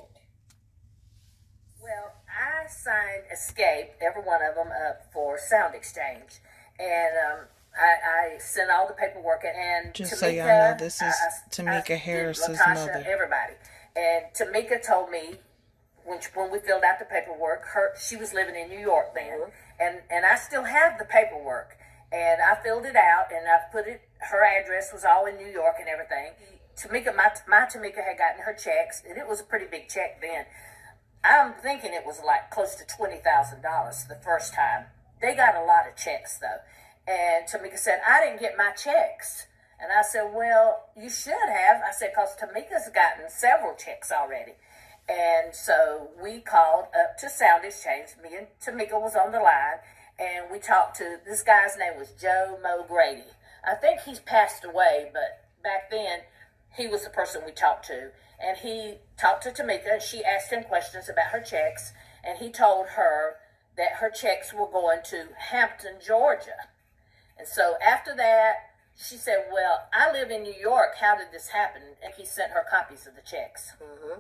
Well, 1.82 2.14
I 2.42 2.68
signed 2.68 3.24
Xscape, 3.32 3.90
every 4.02 4.24
one 4.24 4.40
of 4.42 4.56
them, 4.56 4.70
up 4.90 5.12
for 5.14 5.38
Sound 5.38 5.76
Exchange, 5.76 6.42
and 6.80 7.14
um, 7.32 7.46
I, 7.78 8.34
I 8.36 8.38
sent 8.40 8.72
all 8.72 8.88
the 8.88 8.94
paperwork 8.94 9.44
and 9.46 9.94
Just 9.94 10.14
Tamika, 10.14 10.18
so 10.18 10.28
y'all 10.28 10.48
know, 10.48 10.76
this 10.80 11.02
uh, 11.02 11.06
is 11.06 11.16
I- 11.16 11.50
Tamika 11.50 11.70
I 11.70 11.82
did 11.88 12.00
Harris's 12.00 12.58
LaTocha, 12.58 12.74
mother. 12.74 13.06
Everybody, 13.08 13.54
and 13.96 14.26
Tamika 14.34 14.84
told 14.86 15.12
me 15.12 15.36
when 16.04 16.20
when 16.34 16.52
we 16.52 16.60
filled 16.60 16.84
out 16.84 16.98
the 16.98 17.06
paperwork, 17.06 17.66
her 17.74 17.92
she 18.00 18.16
was 18.16 18.34
living 18.34 18.56
in 18.56 18.70
New 18.70 18.80
York 18.80 19.14
then, 19.14 19.42
uh-huh. 19.42 19.52
and 19.80 20.02
and 20.10 20.26
I 20.26 20.36
still 20.36 20.64
have 20.64 20.98
the 20.98 21.06
paperwork, 21.06 21.78
and 22.12 22.42
I 22.42 22.56
filled 22.64 22.86
it 22.86 22.96
out 22.96 23.32
and 23.32 23.48
I 23.48 23.72
put 23.72 23.88
it. 23.88 24.02
Her 24.20 24.44
address 24.44 24.92
was 24.92 25.06
all 25.06 25.26
in 25.28 25.38
New 25.38 25.48
York 25.48 25.76
and 25.80 25.88
everything. 25.88 26.32
Tamika, 26.76 27.16
my 27.16 27.30
my 27.48 27.68
Tamika 27.68 28.04
had 28.04 28.18
gotten 28.18 28.42
her 28.42 28.54
checks, 28.54 29.04
and 29.08 29.18
it 29.18 29.28
was 29.28 29.42
a 29.42 29.44
pretty 29.44 29.66
big 29.66 29.90
check 29.90 30.22
then 30.22 30.46
I'm 31.24 31.54
thinking 31.54 31.94
it 31.94 32.06
was 32.06 32.22
like 32.26 32.50
close 32.50 32.76
to 32.76 32.86
twenty 32.86 33.18
thousand 33.18 33.62
dollars 33.62 34.06
the 34.10 34.16
first 34.16 34.54
time. 34.54 34.86
They 35.22 35.36
got 35.36 35.56
a 35.56 35.64
lot 35.64 35.88
of 35.88 35.96
checks 35.96 36.40
though, 36.40 36.62
and 37.12 37.46
Tamika 37.46 37.78
said 37.78 38.02
I 38.08 38.24
didn't 38.26 38.40
get 38.40 38.58
my 38.58 38.72
checks, 38.72 39.48
and 39.80 39.92
I 39.92 40.02
said, 40.02 40.32
well, 40.34 40.90
you 40.98 41.10
should 41.10 41.34
have. 41.34 41.82
I 41.88 41.92
said 41.92 42.12
because 42.14 42.36
Tamika's 42.36 42.90
gotten 42.90 43.30
several 43.30 43.76
checks 43.76 44.12
already, 44.12 44.54
and 45.08 45.54
so 45.54 46.10
we 46.22 46.40
called 46.40 46.86
up 47.00 47.18
to 47.20 47.30
Sound 47.30 47.66
Exchange. 47.66 48.10
Me 48.24 48.36
and 48.36 48.48
Tamika 48.64 49.00
was 49.00 49.16
on 49.16 49.32
the 49.32 49.40
line, 49.40 49.78
and 50.18 50.46
we 50.52 50.58
talked 50.58 50.98
to 50.98 51.18
this 51.26 51.44
guy's 51.44 51.78
name 51.78 52.00
was 52.00 52.12
Joe 52.20 52.58
Mo 52.64 52.84
Grady. 52.88 53.30
I 53.64 53.76
think 53.76 54.02
he's 54.02 54.20
passed 54.20 54.66
away, 54.66 55.12
but 55.14 55.46
back 55.62 55.92
then 55.92 56.22
he 56.76 56.88
was 56.88 57.04
the 57.04 57.12
person 57.12 57.44
we 57.46 57.52
talked 57.52 57.86
to 57.88 58.10
and 58.44 58.58
he 58.58 58.96
talked 59.18 59.44
to 59.44 59.52
Tamika 59.52 59.94
and 59.94 60.02
she 60.02 60.24
asked 60.24 60.52
him 60.52 60.64
questions 60.64 61.10
about 61.10 61.28
her 61.32 61.42
checks 61.42 61.94
and 62.24 62.38
he 62.38 62.50
told 62.52 62.88
her 62.96 63.36
that 63.78 63.94
her 64.00 64.10
checks 64.10 64.54
were 64.54 64.68
going 64.68 65.00
to 65.06 65.28
Hampton, 65.38 65.96
Georgia. 66.06 66.70
And 67.38 67.48
so 67.48 67.76
after 67.86 68.16
that, 68.16 68.54
she 68.96 69.16
said, 69.16 69.46
Well, 69.52 69.88
I 69.94 70.12
live 70.12 70.30
in 70.30 70.44
New 70.44 70.54
York. 70.54 70.96
How 71.00 71.16
did 71.16 71.28
this 71.32 71.48
happen? 71.48 71.82
And 72.04 72.14
he 72.16 72.26
sent 72.26 72.52
her 72.52 72.64
copies 72.70 73.08
of 73.08 73.16
the 73.16 73.22
checks. 73.22 73.72
Mm-hmm. 73.82 74.20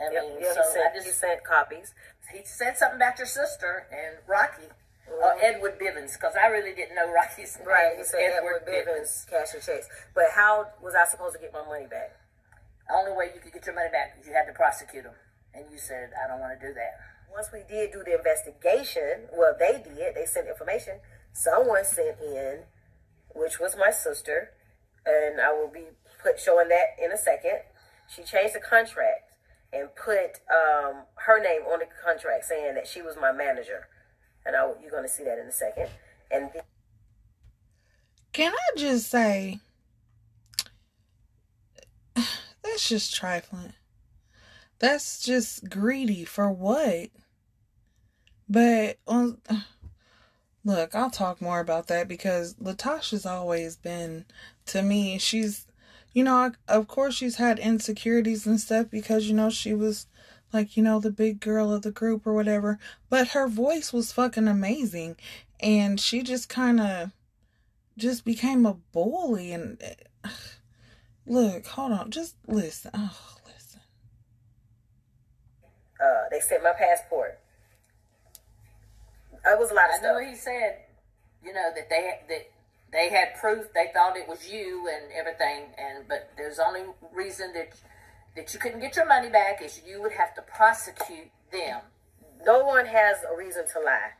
I 0.00 0.12
Yep, 0.12 0.22
mean, 0.24 0.32
yeah, 0.40 0.54
so 0.54 0.62
he, 0.62 0.72
sent, 0.72 0.90
I 0.90 0.94
just, 0.94 1.06
he 1.06 1.12
sent 1.12 1.44
copies. 1.44 1.94
he 2.32 2.40
said 2.44 2.76
something 2.78 2.96
about 2.96 3.18
your 3.18 3.26
sister 3.26 3.86
and 3.92 4.16
Rocky, 4.26 4.64
or 5.06 5.36
Edward 5.44 5.78
Bivens, 5.78 6.14
because 6.14 6.34
I 6.42 6.46
really 6.46 6.74
didn't 6.74 6.94
know 6.96 7.12
Rocky's 7.12 7.54
name. 7.58 7.66
Mm-hmm. 7.66 7.68
Right, 7.68 7.98
he 7.98 8.04
said 8.04 8.20
Edward 8.38 8.64
Bivens 8.66 9.28
cash 9.28 9.52
your 9.52 9.60
checks. 9.62 9.86
But 10.14 10.24
how 10.34 10.66
was 10.82 10.94
I 10.94 11.04
supposed 11.04 11.34
to 11.36 11.40
get 11.40 11.52
my 11.52 11.64
money 11.66 11.86
back? 11.86 12.16
The 12.90 12.96
only 12.96 13.12
way 13.12 13.30
you 13.32 13.40
could 13.40 13.52
get 13.52 13.66
your 13.66 13.74
money 13.76 13.88
back 13.92 14.18
is 14.18 14.26
you 14.26 14.32
had 14.32 14.46
to 14.46 14.52
prosecute 14.52 15.04
them. 15.04 15.14
And 15.54 15.64
you 15.70 15.78
said, 15.78 16.10
I 16.18 16.26
don't 16.26 16.40
want 16.40 16.58
to 16.58 16.66
do 16.66 16.74
that. 16.74 16.98
Once 17.30 17.48
we 17.52 17.62
did 17.68 17.92
do 17.92 18.02
the 18.02 18.16
investigation, 18.18 19.30
well, 19.32 19.54
they 19.56 19.78
did. 19.78 20.16
They 20.16 20.26
sent 20.26 20.48
information. 20.48 20.98
Someone 21.32 21.84
sent 21.84 22.18
in, 22.20 22.64
which 23.32 23.60
was 23.60 23.76
my 23.78 23.92
sister, 23.92 24.50
and 25.06 25.40
I 25.40 25.52
will 25.52 25.70
be 25.72 25.86
put 26.20 26.40
showing 26.40 26.68
that 26.68 26.98
in 27.02 27.12
a 27.12 27.16
second. 27.16 27.60
She 28.08 28.24
changed 28.24 28.56
the 28.56 28.60
contract 28.60 29.30
and 29.72 29.94
put 29.94 30.42
um, 30.50 31.06
her 31.14 31.40
name 31.40 31.62
on 31.70 31.78
the 31.78 31.86
contract, 32.04 32.46
saying 32.46 32.74
that 32.74 32.88
she 32.88 33.02
was 33.02 33.14
my 33.14 33.30
manager, 33.30 33.86
and 34.44 34.56
I, 34.56 34.66
you're 34.82 34.90
going 34.90 35.04
to 35.04 35.08
see 35.08 35.22
that 35.22 35.38
in 35.38 35.46
a 35.46 35.52
second. 35.52 35.90
And 36.32 36.50
the, 36.52 36.64
Can 38.32 38.52
I 38.52 38.76
just 38.76 39.08
say 39.08 39.60
that's 42.70 42.88
just 42.88 43.14
trifling. 43.14 43.72
That's 44.78 45.20
just 45.20 45.68
greedy 45.68 46.24
for 46.24 46.50
what? 46.50 47.10
But 48.48 48.98
on 49.06 49.38
look, 50.64 50.94
I'll 50.94 51.10
talk 51.10 51.40
more 51.40 51.60
about 51.60 51.88
that 51.88 52.08
because 52.08 52.54
LaTocha's 52.54 53.26
always 53.26 53.76
been 53.76 54.24
to 54.66 54.82
me, 54.82 55.18
she's 55.18 55.66
you 56.12 56.24
know, 56.24 56.52
of 56.66 56.88
course 56.88 57.14
she's 57.14 57.36
had 57.36 57.58
insecurities 57.58 58.46
and 58.46 58.60
stuff 58.60 58.86
because 58.90 59.26
you 59.28 59.34
know 59.34 59.50
she 59.50 59.74
was 59.74 60.06
like, 60.52 60.76
you 60.76 60.82
know, 60.82 60.98
the 60.98 61.12
big 61.12 61.40
girl 61.40 61.72
of 61.72 61.82
the 61.82 61.92
group 61.92 62.26
or 62.26 62.32
whatever, 62.32 62.78
but 63.08 63.28
her 63.28 63.46
voice 63.46 63.92
was 63.92 64.12
fucking 64.12 64.48
amazing 64.48 65.16
and 65.60 66.00
she 66.00 66.22
just 66.22 66.48
kind 66.48 66.80
of 66.80 67.12
just 67.96 68.24
became 68.24 68.66
a 68.66 68.74
bully 68.74 69.52
and 69.52 69.80
eh, 69.82 70.30
look 71.30 71.66
hold 71.66 71.92
on 71.92 72.10
just 72.10 72.34
listen 72.46 72.90
oh 72.94 73.16
listen 73.46 73.80
uh, 76.00 76.24
they 76.30 76.40
sent 76.40 76.62
my 76.62 76.72
passport. 76.72 77.38
It 79.44 79.58
was 79.58 79.70
a 79.70 79.74
lot 79.74 79.88
of 79.90 79.94
I 79.94 79.98
stuff. 79.98 80.16
know 80.16 80.26
he 80.26 80.34
said, 80.34 80.78
you 81.44 81.52
know, 81.52 81.70
that 81.74 81.88
they 81.90 82.10
that 82.28 82.50
they 82.92 83.08
had 83.10 83.34
proof. 83.40 83.66
They 83.74 83.90
thought 83.92 84.16
it 84.16 84.26
was 84.28 84.50
you 84.50 84.88
and 84.88 85.12
everything, 85.12 85.66
and 85.78 86.08
but 86.08 86.30
there's 86.36 86.58
only 86.58 86.82
reason 87.12 87.52
that 87.54 87.70
that 88.36 88.52
you 88.54 88.60
couldn't 88.60 88.80
get 88.80 88.96
your 88.96 89.06
money 89.06 89.28
back 89.28 89.60
is 89.62 89.80
you 89.86 90.00
would 90.02 90.12
have 90.12 90.34
to 90.36 90.42
prosecute 90.42 91.30
them. 91.52 91.80
no 92.46 92.64
one 92.64 92.86
has 92.86 93.18
a 93.30 93.36
reason 93.36 93.64
to 93.74 93.80
lie. 93.80 94.12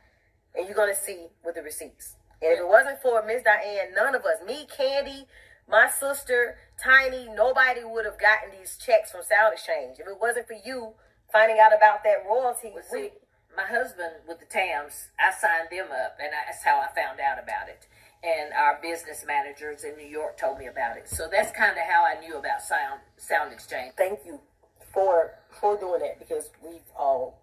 And 0.55 0.67
you're 0.67 0.75
going 0.75 0.93
to 0.93 0.99
see 0.99 1.27
with 1.45 1.55
the 1.55 1.61
receipts. 1.63 2.15
And 2.41 2.53
if 2.53 2.59
it 2.59 2.67
wasn't 2.67 3.01
for 3.01 3.23
Miss 3.25 3.41
Diane, 3.43 3.93
none 3.95 4.13
of 4.15 4.23
us, 4.25 4.37
me, 4.45 4.67
Kandi, 4.67 5.25
my 5.71 5.89
sister, 5.89 6.57
Tiny, 6.81 7.29
nobody 7.29 7.83
would 7.83 8.05
have 8.05 8.19
gotten 8.19 8.51
these 8.57 8.75
checks 8.77 9.11
from 9.11 9.21
Sound 9.23 9.53
Exchange. 9.53 9.99
If 9.99 10.07
it 10.07 10.17
wasn't 10.19 10.47
for 10.47 10.57
you 10.65 10.93
finding 11.31 11.59
out 11.59 11.75
about 11.75 12.03
that 12.03 12.25
royalty, 12.27 12.71
Well, 12.73 12.83
see, 12.83 13.09
my 13.55 13.63
husband 13.63 14.25
with 14.27 14.39
the 14.39 14.45
Tams, 14.45 15.09
I 15.19 15.31
signed 15.31 15.69
them 15.71 15.87
up, 15.91 16.17
and 16.19 16.31
that's 16.33 16.63
how 16.63 16.79
I 16.79 16.87
found 16.93 17.19
out 17.19 17.37
about 17.41 17.69
it. 17.69 17.87
And 18.23 18.53
our 18.53 18.79
business 18.81 19.23
managers 19.25 19.83
in 19.83 19.95
New 19.95 20.07
York 20.07 20.37
told 20.37 20.59
me 20.59 20.67
about 20.67 20.97
it. 20.97 21.09
So 21.09 21.27
that's 21.31 21.51
kind 21.51 21.77
of 21.77 21.83
how 21.89 22.05
I 22.05 22.19
knew 22.19 22.37
about 22.37 22.61
Sound 22.61 23.01
Sound 23.17 23.51
Exchange. 23.53 23.93
thank 23.97 24.19
you 24.25 24.39
for 24.93 25.31
for 25.59 25.77
doing 25.77 26.01
that 26.01 26.19
because 26.19 26.49
we've 26.63 26.81
all 26.95 27.40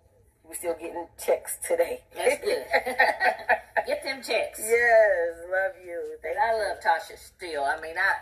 we're 0.49 0.55
still 0.55 0.75
getting 0.75 1.07
checks 1.25 1.59
today. 1.67 2.01
That's 2.17 2.43
good. 2.43 2.65
Get 3.87 4.03
them 4.05 4.23
checks. 4.23 4.59
yes, 4.61 5.37
love 5.51 5.77
you. 5.85 6.17
Thank 6.23 6.37
And 6.37 6.45
I 6.45 6.53
you. 6.53 6.59
love 6.69 6.79
Tasha 6.81 7.19
still. 7.19 7.65
I 7.65 7.81
mean, 7.81 7.97
I 7.97 8.13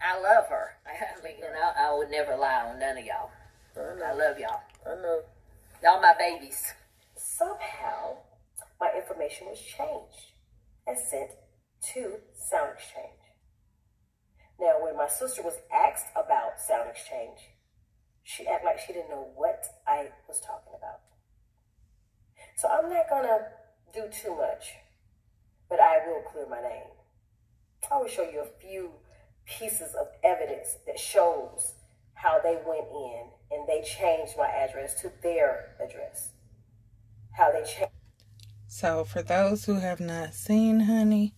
I 0.00 0.20
love 0.20 0.46
her. 0.48 0.70
I 0.86 1.22
mean, 1.22 1.36
and 1.44 1.54
I, 1.56 1.88
I 1.88 1.94
would 1.96 2.10
never 2.10 2.36
lie 2.36 2.66
on 2.68 2.78
none 2.80 2.98
of 2.98 3.04
y'all. 3.04 3.30
I, 3.76 4.10
I 4.10 4.12
love 4.14 4.38
y'all. 4.38 4.60
I 4.86 4.94
know. 5.00 5.20
Y'all 5.82 6.00
my 6.00 6.14
babies. 6.18 6.72
somehow 7.16 8.16
my 8.80 8.90
information 8.96 9.46
was 9.48 9.60
changed 9.60 10.32
and 10.86 10.96
sent 10.98 11.30
to 11.94 12.16
Sound 12.34 12.70
Exchange. 12.74 13.20
Now, 14.58 14.76
when 14.82 14.96
my 14.96 15.08
sister 15.08 15.42
was 15.42 15.56
asked 15.72 16.06
about 16.16 16.58
Sound 16.60 16.88
Exchange, 16.90 17.38
she 18.22 18.46
acted 18.46 18.66
like 18.66 18.78
she 18.78 18.92
didn't 18.94 19.10
know 19.10 19.28
what 19.34 19.64
I 19.86 20.08
was 20.28 20.40
talking 20.40 20.72
about. 20.76 21.00
So 22.56 22.68
I'm 22.68 22.88
not 22.88 23.08
gonna 23.10 23.48
do 23.92 24.04
too 24.10 24.34
much, 24.34 24.74
but 25.68 25.78
I 25.80 25.98
will 26.06 26.22
clear 26.22 26.46
my 26.48 26.62
name. 26.62 26.86
I 27.90 27.98
will 27.98 28.08
show 28.08 28.22
you 28.22 28.40
a 28.40 28.60
few 28.60 28.90
pieces 29.46 29.94
of 29.94 30.08
evidence 30.24 30.76
that 30.86 30.98
shows 30.98 31.74
how 32.14 32.40
they 32.40 32.58
went 32.66 32.86
in 32.90 33.26
and 33.50 33.68
they 33.68 33.82
changed 33.82 34.34
my 34.36 34.48
address 34.48 35.00
to 35.00 35.12
their 35.22 35.76
address 35.80 36.30
how 37.32 37.52
they 37.52 37.62
changed. 37.62 37.92
so 38.66 39.04
for 39.04 39.22
those 39.22 39.66
who 39.66 39.74
have 39.74 40.00
not 40.00 40.34
seen 40.34 40.80
honey 40.80 41.34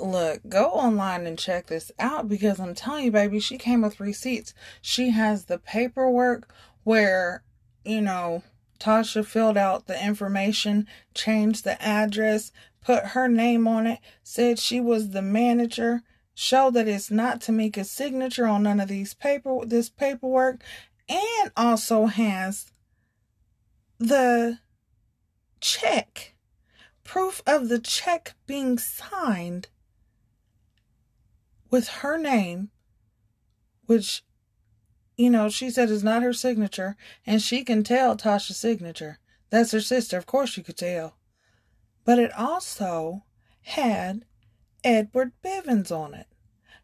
look 0.00 0.40
go 0.48 0.64
online 0.70 1.26
and 1.26 1.38
check 1.38 1.66
this 1.66 1.92
out 1.98 2.28
because 2.28 2.58
i'm 2.58 2.74
telling 2.74 3.04
you 3.04 3.10
baby 3.12 3.38
she 3.38 3.56
came 3.56 3.82
with 3.82 4.00
receipts 4.00 4.54
she 4.80 5.10
has 5.10 5.44
the 5.44 5.58
paperwork 5.58 6.52
where 6.82 7.44
you 7.84 8.00
know 8.00 8.42
tasha 8.82 9.24
filled 9.24 9.56
out 9.56 9.86
the 9.86 10.04
information 10.04 10.86
changed 11.14 11.64
the 11.64 11.80
address 11.82 12.50
put 12.84 13.06
her 13.06 13.28
name 13.28 13.68
on 13.68 13.86
it 13.86 14.00
said 14.22 14.58
she 14.58 14.80
was 14.80 15.10
the 15.10 15.22
manager. 15.22 16.02
Showed 16.34 16.74
that 16.74 16.88
it's 16.88 17.10
not 17.10 17.40
tamika's 17.40 17.90
signature 17.90 18.46
on 18.46 18.62
none 18.62 18.80
of 18.80 18.88
these 18.88 19.12
paper 19.14 19.64
this 19.66 19.90
paperwork 19.90 20.62
and 21.08 21.52
also 21.56 22.06
has 22.06 22.72
the 23.98 24.58
check 25.60 26.34
proof 27.04 27.42
of 27.46 27.68
the 27.68 27.78
check 27.78 28.34
being 28.46 28.78
signed 28.78 29.68
with 31.70 31.88
her 31.88 32.16
name, 32.16 32.70
which, 33.86 34.24
you 35.22 35.30
know, 35.30 35.48
she 35.48 35.70
said 35.70 35.88
it's 35.88 36.02
not 36.02 36.24
her 36.24 36.32
signature, 36.32 36.96
and 37.24 37.40
she 37.40 37.62
can 37.62 37.84
tell 37.84 38.16
Tasha's 38.16 38.56
signature. 38.56 39.20
That's 39.50 39.70
her 39.70 39.80
sister. 39.80 40.18
Of 40.18 40.26
course, 40.26 40.50
she 40.50 40.64
could 40.64 40.76
tell. 40.76 41.14
But 42.04 42.18
it 42.18 42.32
also 42.36 43.22
had 43.60 44.24
Edward 44.82 45.30
Bivens 45.44 45.92
on 45.92 46.12
it. 46.12 46.26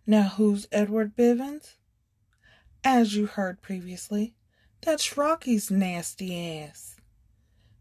Now, 0.06 0.34
who's 0.36 0.68
Edward 0.70 1.16
Bivens? 1.16 1.74
As 2.84 3.16
you 3.16 3.26
heard 3.26 3.60
previously, 3.60 4.36
that's 4.82 5.16
Rocky's 5.16 5.68
nasty 5.68 6.60
ass. 6.60 6.94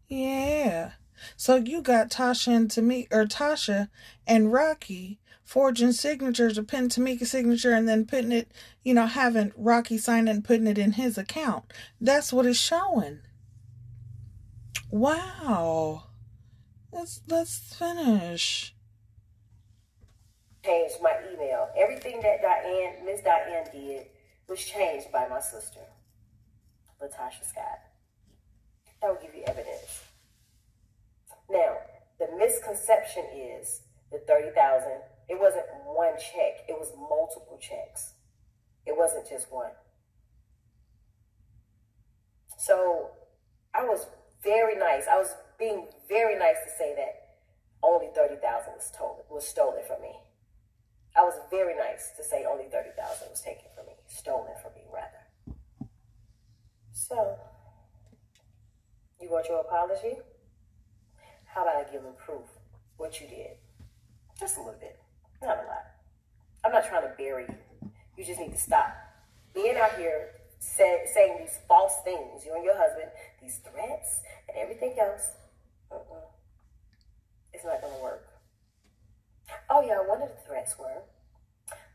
Yeah. 0.08 0.94
So 1.36 1.54
you 1.54 1.82
got 1.82 2.10
Tasha 2.10 2.48
and 2.48 2.68
Tamika, 2.68 3.06
or 3.12 3.26
Tasha 3.26 3.90
and 4.26 4.52
Rocky 4.52 5.20
forging 5.48 5.92
signatures 5.92 6.58
or 6.58 6.62
putting 6.62 6.90
Tamika's 6.90 7.30
signature 7.30 7.72
and 7.72 7.88
then 7.88 8.04
putting 8.04 8.32
it, 8.32 8.52
you 8.84 8.92
know, 8.92 9.06
having 9.06 9.50
Rocky 9.56 9.96
sign 9.96 10.28
it 10.28 10.32
and 10.32 10.44
putting 10.44 10.66
it 10.66 10.76
in 10.76 10.92
his 10.92 11.16
account. 11.16 11.72
That's 11.98 12.34
what 12.34 12.44
it's 12.44 12.58
showing. 12.58 13.20
Wow. 14.90 16.04
Let's 16.92 17.22
let's 17.28 17.58
finish. 17.74 18.74
changed 20.62 20.96
my 21.00 21.14
email. 21.32 21.70
Everything 21.78 22.20
that 22.20 22.42
Diane, 22.42 22.96
Miss 23.06 23.22
Diane 23.22 23.64
did 23.72 24.06
was 24.50 24.62
changed 24.62 25.10
by 25.10 25.28
my 25.28 25.40
sister, 25.40 25.80
LaTocha 27.02 27.42
Scott. 27.42 27.80
That 29.00 29.08
will 29.08 29.22
give 29.22 29.34
you 29.34 29.44
evidence. 29.46 30.04
Now, 31.48 31.76
the 32.18 32.28
misconception 32.36 33.24
is 33.34 33.80
the 34.12 34.18
30,000, 34.18 34.92
it 35.28 35.38
wasn't 35.38 35.66
one 35.84 36.14
check, 36.18 36.64
it 36.68 36.76
was 36.78 36.92
multiple 36.96 37.58
checks. 37.60 38.14
It 38.86 38.96
wasn't 38.96 39.28
just 39.28 39.52
one. 39.52 39.72
So 42.56 43.10
I 43.74 43.84
was 43.84 44.06
very 44.42 44.76
nice. 44.76 45.04
I 45.06 45.18
was 45.18 45.34
being 45.58 45.86
very 46.08 46.38
nice 46.38 46.56
to 46.64 46.70
say 46.78 46.94
that 46.96 47.28
only 47.82 48.08
30,000 48.14 48.72
was 48.74 48.84
stolen, 48.84 49.22
was 49.30 49.46
stolen 49.46 49.82
from 49.86 50.00
me. 50.02 50.14
I 51.16 51.22
was 51.22 51.34
very 51.50 51.74
nice 51.76 52.10
to 52.16 52.24
say 52.24 52.44
only 52.50 52.64
30,000 52.64 53.28
was 53.30 53.40
taken 53.40 53.66
from 53.74 53.86
me, 53.86 53.92
stolen 54.06 54.52
from 54.62 54.72
me, 54.74 54.82
rather. 54.92 55.58
So, 56.92 57.36
you 59.20 59.30
want 59.30 59.48
your 59.48 59.60
apology? 59.60 60.18
How 61.46 61.62
about 61.62 61.76
I 61.76 61.92
give 61.92 62.02
them 62.02 62.14
proof 62.24 62.46
what 62.96 63.20
you 63.20 63.26
did? 63.26 63.58
Just 64.38 64.56
a 64.56 64.60
little 64.60 64.78
bit, 64.78 64.98
not 65.42 65.56
a 65.58 65.66
lot. 65.66 65.84
I'm 66.64 66.72
not 66.72 66.86
trying 66.88 67.02
to 67.02 67.14
bury 67.16 67.46
you. 67.48 67.90
You 68.16 68.24
just 68.24 68.40
need 68.40 68.52
to 68.52 68.58
stop 68.58 68.94
being 69.54 69.76
out 69.76 69.96
here 69.96 70.30
say, 70.58 71.02
saying 71.12 71.38
these 71.40 71.58
false 71.68 72.02
things, 72.04 72.44
you 72.44 72.54
and 72.54 72.64
your 72.64 72.76
husband, 72.76 73.10
these 73.40 73.58
threats 73.58 74.22
and 74.48 74.58
everything 74.58 74.96
else. 75.00 75.30
Uh-uh. 75.90 76.26
It's 77.52 77.64
not 77.64 77.80
going 77.80 77.94
to 77.94 78.02
work. 78.02 78.26
Oh, 79.70 79.82
yeah, 79.82 79.98
one 80.04 80.20
of 80.22 80.28
the 80.28 80.40
threats 80.46 80.76
were 80.78 81.02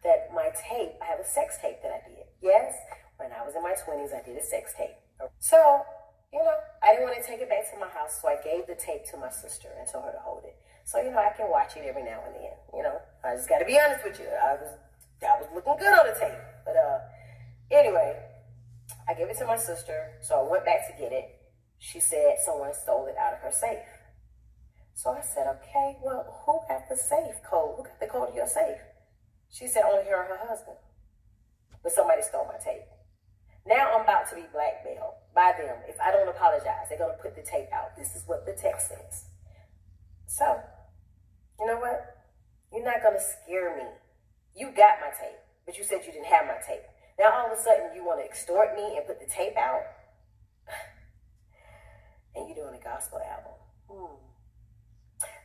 that 0.03 0.34
my 0.34 0.49
tape, 0.51 0.91
I 1.01 1.06
have 1.06 1.19
a 1.19 1.27
sex 1.27 1.58
tape 1.62 1.82
that 1.84 1.91
I 1.91 2.01
did. 2.08 2.27
Yes, 2.41 2.75
when 3.17 3.32
I 3.32 3.45
was 3.45 3.56
in 3.56 3.63
my 3.63 3.75
20s, 3.75 4.12
I 4.12 4.25
did 4.25 4.36
a 4.36 4.43
sex 4.43 4.73
tape. 4.77 4.99
So, 5.39 5.58
you 6.34 6.39
know, 6.39 6.58
I 6.82 6.91
didn't 6.91 7.08
want 7.08 7.15
to 7.15 7.23
take 7.23 7.39
it 7.39 7.47
back 7.47 7.71
to 7.71 7.79
my 7.79 7.88
house, 7.88 8.19
so 8.21 8.27
I 8.27 8.36
gave 8.43 8.67
the 8.67 8.75
tape 8.75 9.06
to 9.12 9.17
my 9.17 9.29
sister 9.29 9.69
and 9.79 9.88
told 9.88 10.06
her 10.06 10.12
to 10.12 10.19
hold 10.19 10.43
it. 10.43 10.58
So, 10.84 10.99
you 10.99 11.12
know, 11.12 11.19
I 11.19 11.32
can 11.32 11.49
watch 11.49 11.77
it 11.77 11.86
every 11.88 12.03
now 12.03 12.19
and 12.27 12.36
then. 12.36 12.51
You 12.75 12.84
know, 12.84 12.99
I 13.23 13.36
just 13.36 13.47
got 13.47 13.59
to 13.59 13.65
be 13.65 13.79
honest 13.79 14.03
with 14.03 14.19
you. 14.19 14.27
I 14.27 14.55
was, 14.59 14.71
I 15.23 15.39
was 15.39 15.47
looking 15.55 15.77
good 15.79 15.93
on 15.93 16.05
the 16.05 16.19
tape. 16.19 16.43
But 16.65 16.75
uh, 16.75 16.99
anyway, 17.71 18.19
I 19.07 19.13
gave 19.13 19.29
it 19.29 19.38
to 19.39 19.45
my 19.45 19.57
sister, 19.57 20.19
so 20.21 20.45
I 20.45 20.51
went 20.51 20.65
back 20.65 20.88
to 20.88 21.01
get 21.01 21.12
it. 21.12 21.39
She 21.79 21.99
said 21.99 22.36
someone 22.43 22.73
stole 22.73 23.07
it 23.07 23.15
out 23.17 23.33
of 23.33 23.39
her 23.39 23.51
safe. 23.51 23.88
So 24.93 25.12
I 25.12 25.21
said, 25.21 25.47
okay, 25.47 25.97
well, 26.03 26.43
who 26.45 26.59
got 26.67 26.88
the 26.88 26.95
safe 26.95 27.36
code? 27.49 27.75
Who 27.77 27.83
got 27.83 27.99
the 27.99 28.07
code 28.07 28.29
to 28.29 28.36
your 28.36 28.47
safe? 28.47 28.77
She 29.49 29.67
said 29.67 29.83
only 29.83 30.09
her 30.09 30.21
and 30.21 30.39
her 30.39 30.47
husband. 30.47 30.77
But 31.81 31.91
somebody 31.91 32.21
stole 32.21 32.45
my 32.45 32.59
tape. 32.63 32.88
Now 33.65 33.95
I'm 33.95 34.01
about 34.01 34.29
to 34.29 34.36
be 34.36 34.43
blackmailed 34.51 35.15
by 35.33 35.53
them. 35.57 35.77
If 35.88 35.99
I 35.99 36.12
don't 36.12 36.27
apologize, 36.27 36.88
they're 36.89 36.97
going 36.97 37.15
to 37.15 37.21
put 37.21 37.36
the 37.36 37.43
tape 37.43 37.71
out. 37.73 37.95
This 37.97 38.15
is 38.15 38.23
what 38.25 38.45
the 38.45 38.53
text 38.53 38.89
says. 38.89 39.25
So, 40.27 40.59
you 41.59 41.67
know 41.67 41.79
what? 41.79 42.12
You're 42.73 42.83
not 42.83 43.03
going 43.03 43.13
to 43.13 43.21
scare 43.21 43.77
me. 43.77 43.86
You 44.55 44.73
got 44.73 44.97
my 44.99 45.13
tape, 45.13 45.38
but 45.65 45.77
you 45.77 45.83
said 45.83 46.01
you 46.05 46.12
didn't 46.12 46.33
have 46.33 46.45
my 46.45 46.57
tape. 46.65 46.83
Now 47.19 47.31
all 47.31 47.53
of 47.53 47.57
a 47.57 47.62
sudden 47.62 47.93
you 47.95 48.03
want 48.03 48.19
to 48.19 48.25
extort 48.25 48.75
me 48.75 48.97
and 48.97 49.05
put 49.05 49.19
the 49.19 49.29
tape 49.29 49.55
out? 49.55 49.86
and 52.36 52.49
you're 52.49 52.65
doing 52.65 52.79
a 52.79 52.83
gospel 52.83 53.21
album. 53.21 53.53
Hmm. 53.88 54.17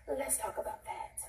Let's 0.08 0.38
talk 0.38 0.56
about 0.56 0.84
that. 0.86 1.20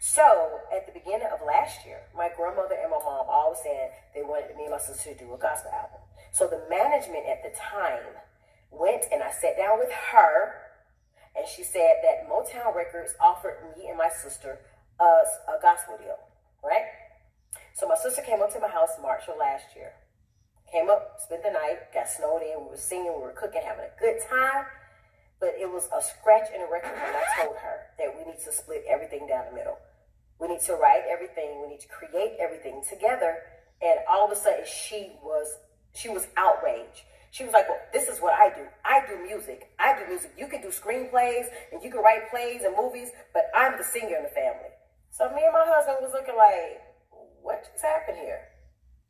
So, 0.00 0.60
at 0.74 0.86
the 0.86 0.92
beginning 0.92 1.28
of 1.32 1.46
last 1.46 1.86
year, 1.86 2.00
my 2.16 2.28
grandmother 2.34 2.74
and 2.74 2.90
my 2.90 2.98
mom 2.98 3.26
always 3.28 3.60
said 3.62 3.92
they 4.14 4.22
wanted 4.22 4.56
me 4.56 4.64
and 4.64 4.72
my 4.72 4.78
sister 4.78 5.12
to 5.12 5.18
do 5.18 5.34
a 5.34 5.38
gospel 5.38 5.70
album. 5.70 6.00
So, 6.32 6.48
the 6.48 6.64
management 6.68 7.24
at 7.28 7.42
the 7.44 7.54
time 7.54 8.18
went 8.70 9.04
and 9.12 9.22
I 9.22 9.30
sat 9.30 9.56
down 9.56 9.78
with 9.78 9.92
her, 10.10 10.54
and 11.36 11.46
she 11.46 11.62
said 11.62 12.02
that 12.02 12.28
Motown 12.28 12.74
Records 12.74 13.14
offered 13.20 13.58
me 13.76 13.88
and 13.88 13.96
my 13.96 14.08
sister 14.08 14.58
a, 15.00 15.04
a 15.04 15.56
gospel 15.60 15.96
deal, 15.98 16.18
right? 16.64 16.86
So, 17.74 17.88
my 17.88 17.96
sister 17.96 18.22
came 18.22 18.42
up 18.42 18.52
to 18.52 18.60
my 18.60 18.68
house 18.68 18.96
March 19.00 19.22
of 19.28 19.38
last 19.38 19.76
year. 19.76 19.92
Came 20.72 20.88
up, 20.88 21.16
spent 21.18 21.42
the 21.42 21.50
night, 21.50 21.92
got 21.92 22.08
snowed 22.08 22.42
in, 22.42 22.64
we 22.64 22.70
were 22.70 22.76
singing, 22.76 23.12
we 23.12 23.20
were 23.20 23.36
cooking, 23.36 23.60
having 23.64 23.84
a 23.84 24.00
good 24.00 24.20
time 24.28 24.64
but 25.42 25.58
it 25.58 25.66
was 25.68 25.90
a 25.90 26.00
scratch 26.00 26.54
in 26.54 26.62
the 26.62 26.70
record 26.70 26.94
when 26.94 27.18
I 27.18 27.42
told 27.42 27.58
her 27.58 27.90
that 27.98 28.14
we 28.14 28.30
need 28.30 28.38
to 28.46 28.52
split 28.52 28.84
everything 28.88 29.26
down 29.26 29.50
the 29.50 29.56
middle. 29.58 29.76
We 30.38 30.46
need 30.46 30.62
to 30.70 30.74
write 30.74 31.02
everything. 31.10 31.60
We 31.60 31.68
need 31.74 31.80
to 31.80 31.88
create 31.88 32.38
everything 32.38 32.80
together. 32.88 33.42
And 33.82 33.98
all 34.08 34.24
of 34.24 34.30
a 34.30 34.36
sudden, 34.36 34.64
she 34.64 35.10
was 35.20 35.58
she 35.94 36.08
was 36.08 36.28
outraged. 36.36 37.02
She 37.32 37.42
was 37.42 37.52
like, 37.52 37.68
"Well, 37.68 37.82
this 37.92 38.08
is 38.08 38.20
what 38.20 38.34
I 38.38 38.54
do. 38.54 38.62
I 38.84 39.02
do 39.04 39.18
music. 39.18 39.74
I 39.80 39.98
do 39.98 40.06
music. 40.06 40.30
You 40.38 40.46
can 40.46 40.62
do 40.62 40.68
screenplays 40.68 41.46
and 41.72 41.82
you 41.82 41.90
can 41.90 42.00
write 42.00 42.30
plays 42.30 42.62
and 42.62 42.76
movies, 42.76 43.10
but 43.34 43.50
I'm 43.52 43.76
the 43.76 43.84
singer 43.84 44.16
in 44.16 44.22
the 44.22 44.30
family." 44.30 44.70
So 45.12 45.28
me 45.28 45.44
and 45.44 45.52
my 45.52 45.68
husband 45.68 45.98
was 46.00 46.16
looking 46.16 46.40
like, 46.40 46.80
"What 47.44 47.68
just 47.68 47.84
happened 47.84 48.16
here?" 48.16 48.48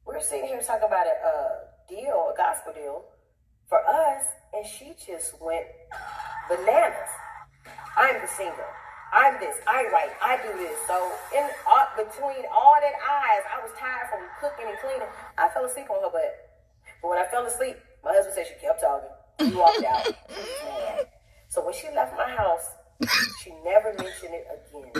We're 0.04 0.18
sitting 0.18 0.50
here 0.50 0.58
talking 0.58 0.90
about 0.90 1.06
a, 1.06 1.14
a 1.14 1.34
deal, 1.88 2.26
a 2.26 2.36
gospel 2.36 2.74
deal 2.74 3.06
for 3.70 3.78
us, 3.86 4.26
and 4.52 4.66
she 4.66 4.98
just 4.98 5.40
went 5.40 5.62
bananas. 6.50 7.06
I'm 7.94 8.18
the 8.20 8.26
singer. 8.26 8.66
I'm 9.14 9.38
this. 9.38 9.54
I 9.68 9.86
write. 9.94 10.10
I 10.18 10.42
do 10.42 10.50
this. 10.58 10.74
So 10.90 10.98
in 11.38 11.46
uh, 11.70 11.86
between 11.94 12.50
all 12.50 12.74
that 12.82 12.98
eyes, 12.98 13.46
I 13.46 13.62
was 13.62 13.70
tired 13.78 14.10
from 14.10 14.26
cooking 14.42 14.66
and 14.66 14.78
cleaning. 14.82 15.06
I 15.38 15.50
fell 15.54 15.66
asleep 15.66 15.86
on 15.88 16.02
her 16.02 16.10
butt. 16.10 16.34
But 17.00 17.14
when 17.14 17.18
I 17.22 17.30
fell 17.30 17.46
asleep, 17.46 17.78
my 18.02 18.10
husband 18.10 18.34
said 18.34 18.50
she 18.50 18.58
kept 18.58 18.82
talking. 18.82 19.14
He 19.38 19.54
walked 19.54 19.86
out. 19.86 20.10
so 21.48 21.64
when 21.64 21.74
she 21.74 21.94
left 21.94 22.16
my 22.18 22.26
house, 22.28 22.74
she 23.42 23.52
never 23.64 23.94
mentioned 23.94 24.34
it 24.34 24.46
again. 24.50 24.92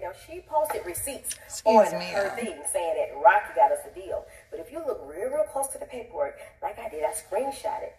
now 0.00 0.12
she 0.26 0.44
posted 0.48 0.84
receipts 0.84 1.36
Excuse 1.44 1.92
on 1.92 1.98
me, 1.98 2.06
her 2.06 2.30
thing 2.36 2.60
saying 2.72 2.94
that 2.96 3.16
Rocky 3.22 3.54
got 3.54 3.72
us 3.72 3.80
a 3.90 3.94
deal. 3.94 4.24
But 4.50 4.60
if 4.60 4.70
you 4.72 4.78
look 4.86 5.00
real, 5.06 5.30
real 5.30 5.44
close 5.52 5.68
to 5.68 5.78
the 5.78 5.86
paperwork, 5.86 6.36
like 6.62 6.78
I 6.78 6.88
did, 6.88 7.04
I 7.04 7.12
screenshot 7.12 7.82
it 7.82 7.96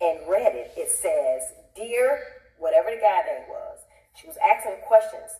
and 0.00 0.28
read 0.28 0.54
it. 0.54 0.72
It 0.76 0.90
says, 0.90 1.52
"Dear 1.74 2.20
whatever 2.58 2.90
the 2.90 3.00
guy 3.00 3.22
name 3.26 3.48
was." 3.48 3.78
She 4.14 4.26
was 4.26 4.36
asking 4.42 4.76
questions. 4.86 5.38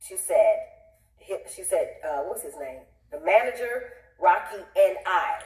She 0.00 0.16
said, 0.16 0.66
she 1.54 1.62
said, 1.62 1.96
uh, 2.04 2.22
what's 2.22 2.42
his 2.42 2.54
name? 2.58 2.80
The 3.10 3.20
manager, 3.20 3.92
Rocky, 4.20 4.62
and 4.76 4.96
I. 5.06 5.40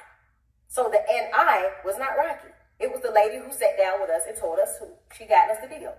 So 0.68 0.88
the 0.90 0.98
and 0.98 1.28
I 1.34 1.70
was 1.84 1.98
not 1.98 2.16
Rocky. 2.16 2.48
It 2.78 2.90
was 2.90 3.02
the 3.02 3.10
lady 3.10 3.36
who 3.36 3.52
sat 3.52 3.76
down 3.76 4.00
with 4.00 4.08
us 4.08 4.22
and 4.26 4.36
told 4.36 4.58
us 4.58 4.78
who 4.78 4.86
she 5.16 5.26
got 5.26 5.50
us 5.50 5.58
the 5.60 5.68
deal. 5.68 5.94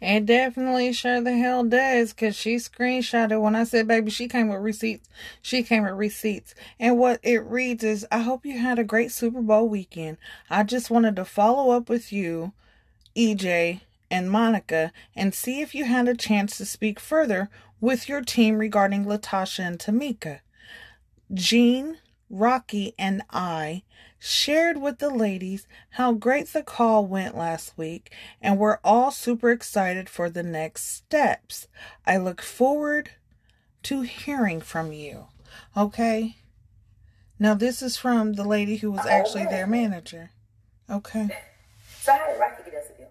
It 0.00 0.26
definitely 0.26 0.92
sure 0.92 1.20
the 1.20 1.36
hell 1.36 1.64
does 1.64 2.12
because 2.12 2.36
she 2.36 2.56
screenshotted 2.56 3.40
when 3.40 3.54
I 3.54 3.64
said, 3.64 3.88
baby, 3.88 4.10
she 4.10 4.28
came 4.28 4.48
with 4.48 4.60
receipts. 4.60 5.08
She 5.40 5.62
came 5.62 5.84
with 5.84 5.94
receipts. 5.94 6.54
And 6.78 6.98
what 6.98 7.20
it 7.22 7.38
reads 7.38 7.84
is, 7.84 8.06
I 8.10 8.18
hope 8.18 8.44
you 8.44 8.58
had 8.58 8.78
a 8.78 8.84
great 8.84 9.12
Super 9.12 9.40
Bowl 9.40 9.68
weekend. 9.68 10.18
I 10.50 10.62
just 10.62 10.90
wanted 10.90 11.16
to 11.16 11.24
follow 11.24 11.70
up 11.70 11.88
with 11.88 12.12
you, 12.12 12.52
EJ, 13.16 13.80
and 14.10 14.30
Monica 14.30 14.92
and 15.16 15.34
see 15.34 15.60
if 15.60 15.74
you 15.74 15.84
had 15.84 16.06
a 16.06 16.14
chance 16.14 16.56
to 16.58 16.66
speak 16.66 17.00
further 17.00 17.50
with 17.80 18.08
your 18.08 18.20
team 18.20 18.58
regarding 18.58 19.04
LaTocha 19.04 19.60
and 19.60 19.78
Tamika. 19.78 20.40
Jean, 21.32 21.98
Rocky, 22.30 22.94
and 22.98 23.22
I 23.30 23.82
shared 24.18 24.80
with 24.80 24.98
the 24.98 25.10
ladies 25.10 25.66
how 25.90 26.12
great 26.12 26.48
the 26.48 26.62
call 26.62 27.06
went 27.06 27.36
last 27.36 27.76
week, 27.76 28.12
and 28.40 28.58
we're 28.58 28.78
all 28.82 29.10
super 29.10 29.50
excited 29.50 30.08
for 30.08 30.30
the 30.30 30.42
next 30.42 30.86
steps. 30.88 31.68
I 32.06 32.16
look 32.16 32.40
forward 32.40 33.10
to 33.84 34.02
hearing 34.02 34.60
from 34.60 34.92
you. 34.92 35.26
Okay? 35.76 36.36
Now, 37.38 37.54
this 37.54 37.82
is 37.82 37.96
from 37.96 38.34
the 38.34 38.44
lady 38.44 38.76
who 38.76 38.90
was 38.90 39.04
oh, 39.04 39.08
actually 39.08 39.44
their 39.44 39.66
manager. 39.66 40.30
Okay. 40.90 41.28
So, 42.00 42.12
how 42.12 42.26
did 42.26 42.40
Rocky 42.40 42.70
get 42.70 42.74
us 42.74 42.90
a 42.94 42.98
deal? 42.98 43.08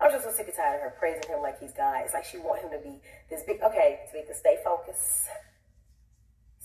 I'm 0.00 0.10
just 0.12 0.24
so 0.24 0.30
sick 0.30 0.46
and 0.46 0.56
tired 0.56 0.76
of 0.76 0.82
her 0.82 0.94
praising 0.98 1.28
him 1.28 1.42
like 1.42 1.58
he's 1.58 1.72
God. 1.72 2.02
It's 2.04 2.14
like 2.14 2.24
she 2.24 2.38
want 2.38 2.62
him 2.62 2.70
to 2.70 2.78
be 2.78 3.00
this 3.30 3.42
big. 3.46 3.60
Okay, 3.62 4.00
Tamika, 4.12 4.34
stay 4.34 4.58
focused. 4.62 5.26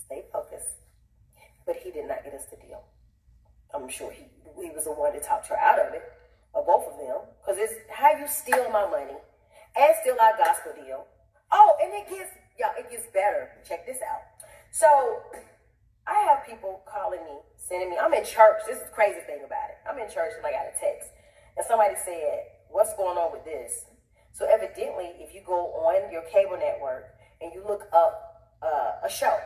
Stay 0.05 0.23
focused. 0.31 0.82
But 1.65 1.77
he 1.77 1.91
did 1.91 2.07
not 2.07 2.23
get 2.23 2.33
us 2.33 2.45
the 2.49 2.57
deal. 2.57 2.83
I'm 3.73 3.89
sure 3.89 4.11
he 4.11 4.25
he 4.61 4.69
was 4.69 4.85
the 4.85 4.93
one 4.93 5.13
that 5.13 5.23
talked 5.23 5.47
her 5.47 5.57
out 5.57 5.79
of 5.79 5.93
it, 5.93 6.03
or 6.53 6.63
both 6.63 6.85
of 6.85 6.99
them, 6.99 7.25
because 7.41 7.57
it's 7.57 7.73
how 7.89 8.11
you 8.13 8.27
steal 8.27 8.69
my 8.69 8.85
money 8.85 9.17
and 9.75 9.95
steal 10.01 10.15
our 10.21 10.37
gospel 10.37 10.73
deal. 10.77 11.05
Oh, 11.51 11.75
and 11.81 11.93
it 11.93 12.09
gets 12.09 12.29
y'all, 12.59 12.77
it 12.77 12.89
gets 12.91 13.07
better. 13.13 13.49
Check 13.67 13.85
this 13.85 13.97
out. 14.05 14.21
So 14.71 14.87
I 16.05 16.19
have 16.29 16.45
people 16.45 16.81
calling 16.85 17.23
me, 17.23 17.41
sending 17.57 17.89
me. 17.89 17.97
I'm 17.97 18.13
in 18.13 18.25
church. 18.25 18.61
This 18.67 18.77
is 18.77 18.83
the 18.83 18.93
crazy 18.93 19.21
thing 19.25 19.41
about 19.45 19.73
it. 19.73 19.77
I'm 19.89 19.97
in 19.97 20.05
church 20.11 20.33
and 20.37 20.45
I 20.45 20.51
got 20.51 20.69
a 20.69 20.75
text, 20.79 21.09
and 21.57 21.65
somebody 21.65 21.95
said 22.05 22.53
what's 22.69 22.93
going 22.95 23.17
on 23.17 23.31
with 23.31 23.45
this? 23.45 23.85
So 24.33 24.49
evidently, 24.49 25.13
if 25.21 25.33
you 25.33 25.41
go 25.45 25.69
on 25.85 26.11
your 26.11 26.23
cable 26.23 26.57
network 26.57 27.05
and 27.39 27.53
you 27.53 27.63
look 27.65 27.87
up 27.93 28.57
uh, 28.61 29.05
a 29.05 29.09
show, 29.09 29.37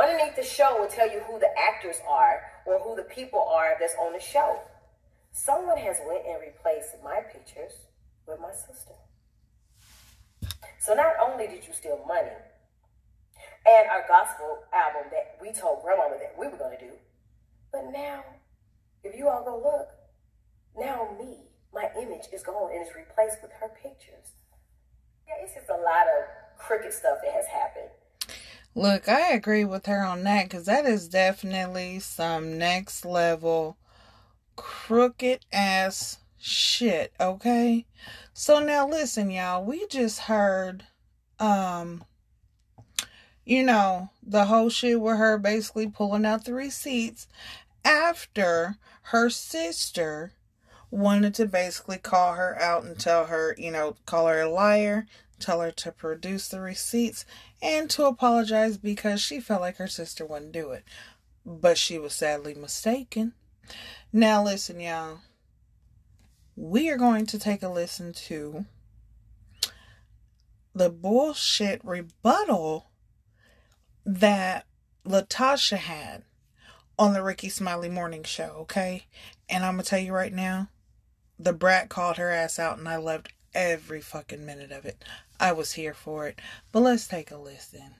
underneath 0.00 0.36
the 0.36 0.42
show 0.42 0.78
will 0.78 0.88
tell 0.88 1.10
you 1.10 1.20
who 1.20 1.38
the 1.38 1.50
actors 1.58 1.96
are 2.08 2.42
or 2.66 2.78
who 2.80 2.96
the 2.96 3.02
people 3.02 3.40
are 3.40 3.76
that's 3.78 3.94
on 4.00 4.12
the 4.12 4.20
show. 4.20 4.58
someone 5.34 5.76
has 5.78 5.98
went 6.06 6.24
and 6.24 6.40
replaced 6.40 6.94
my 7.02 7.20
pictures 7.32 7.72
with 8.26 8.38
my 8.40 8.52
sister. 8.52 8.94
So 10.78 10.94
not 10.94 11.14
only 11.20 11.46
did 11.48 11.66
you 11.66 11.74
steal 11.74 12.04
money 12.06 12.38
and 13.66 13.88
our 13.90 14.06
gospel 14.06 14.62
album 14.72 15.10
that 15.10 15.36
we 15.42 15.52
told 15.52 15.82
grandmama 15.82 16.16
that 16.20 16.38
we 16.38 16.46
were 16.46 16.56
going 16.56 16.78
to 16.78 16.84
do, 16.84 16.92
but 17.72 17.90
now, 17.92 18.22
if 19.02 19.16
you 19.18 19.28
all 19.28 19.42
go 19.44 19.58
look, 19.58 19.88
now 20.78 21.08
me, 21.18 21.50
my 21.74 21.90
image 22.00 22.30
is 22.32 22.44
gone 22.44 22.70
and 22.70 22.86
is 22.86 22.94
replaced 22.94 23.42
with 23.42 23.50
her 23.58 23.68
pictures. 23.82 24.38
Yeah, 25.26 25.42
it's 25.42 25.54
just 25.54 25.68
a 25.68 25.74
lot 25.74 26.06
of 26.06 26.58
crooked 26.58 26.92
stuff 26.92 27.18
that 27.24 27.34
has 27.34 27.46
happened. 27.46 27.90
Look, 28.74 29.08
I 29.08 29.30
agree 29.32 29.64
with 29.64 29.86
her 29.86 30.04
on 30.04 30.24
that 30.24 30.48
because 30.48 30.66
that 30.66 30.84
is 30.84 31.08
definitely 31.08 32.00
some 32.00 32.58
next 32.58 33.04
level 33.04 33.76
crooked 34.56 35.40
ass 35.52 36.18
shit, 36.38 37.12
okay? 37.20 37.86
So 38.32 38.58
now 38.58 38.88
listen, 38.88 39.30
y'all, 39.30 39.64
we 39.64 39.86
just 39.86 40.20
heard 40.20 40.84
um 41.38 42.04
you 43.44 43.62
know, 43.62 44.10
the 44.22 44.46
whole 44.46 44.70
shit 44.70 45.00
with 45.00 45.18
her 45.18 45.38
basically 45.38 45.86
pulling 45.86 46.24
out 46.24 46.44
the 46.44 46.54
receipts 46.54 47.28
after 47.84 48.76
her 49.02 49.28
sister 49.28 50.32
wanted 50.90 51.34
to 51.34 51.46
basically 51.46 51.98
call 51.98 52.34
her 52.34 52.60
out 52.60 52.84
and 52.84 52.98
tell 52.98 53.26
her, 53.26 53.54
you 53.58 53.70
know, 53.70 53.96
call 54.06 54.28
her 54.28 54.40
a 54.40 54.48
liar, 54.48 55.06
tell 55.38 55.60
her 55.60 55.70
to 55.72 55.92
produce 55.92 56.48
the 56.48 56.60
receipts, 56.60 57.26
and 57.64 57.88
to 57.90 58.04
apologize 58.04 58.76
because 58.76 59.22
she 59.22 59.40
felt 59.40 59.62
like 59.62 59.78
her 59.78 59.88
sister 59.88 60.24
wouldn't 60.24 60.52
do 60.52 60.70
it. 60.70 60.84
But 61.46 61.78
she 61.78 61.98
was 61.98 62.12
sadly 62.12 62.54
mistaken. 62.54 63.32
Now, 64.12 64.44
listen, 64.44 64.78
y'all. 64.78 65.20
We 66.56 66.90
are 66.90 66.98
going 66.98 67.26
to 67.26 67.38
take 67.38 67.62
a 67.62 67.68
listen 67.68 68.12
to 68.12 68.66
the 70.74 70.90
bullshit 70.90 71.80
rebuttal 71.84 72.90
that 74.04 74.66
LaTocha 75.06 75.78
had 75.78 76.22
on 76.98 77.12
the 77.12 77.22
Rickey 77.22 77.48
Smiley 77.48 77.88
Morning 77.88 78.22
Show, 78.22 78.56
okay? 78.60 79.06
And 79.48 79.64
I'm 79.64 79.74
gonna 79.74 79.84
tell 79.84 79.98
you 79.98 80.12
right 80.12 80.32
now, 80.32 80.68
the 81.38 81.52
brat 81.52 81.88
called 81.88 82.18
her 82.18 82.30
ass 82.30 82.58
out, 82.58 82.78
and 82.78 82.88
I 82.88 82.96
loved 82.96 83.32
every 83.54 84.00
fucking 84.00 84.44
minute 84.44 84.70
of 84.70 84.84
it. 84.84 85.02
I 85.40 85.52
was 85.52 85.72
here 85.72 85.94
for 85.94 86.26
it. 86.26 86.40
But 86.72 86.80
let's 86.80 87.06
take 87.06 87.30
a 87.30 87.36
listen. 87.36 87.94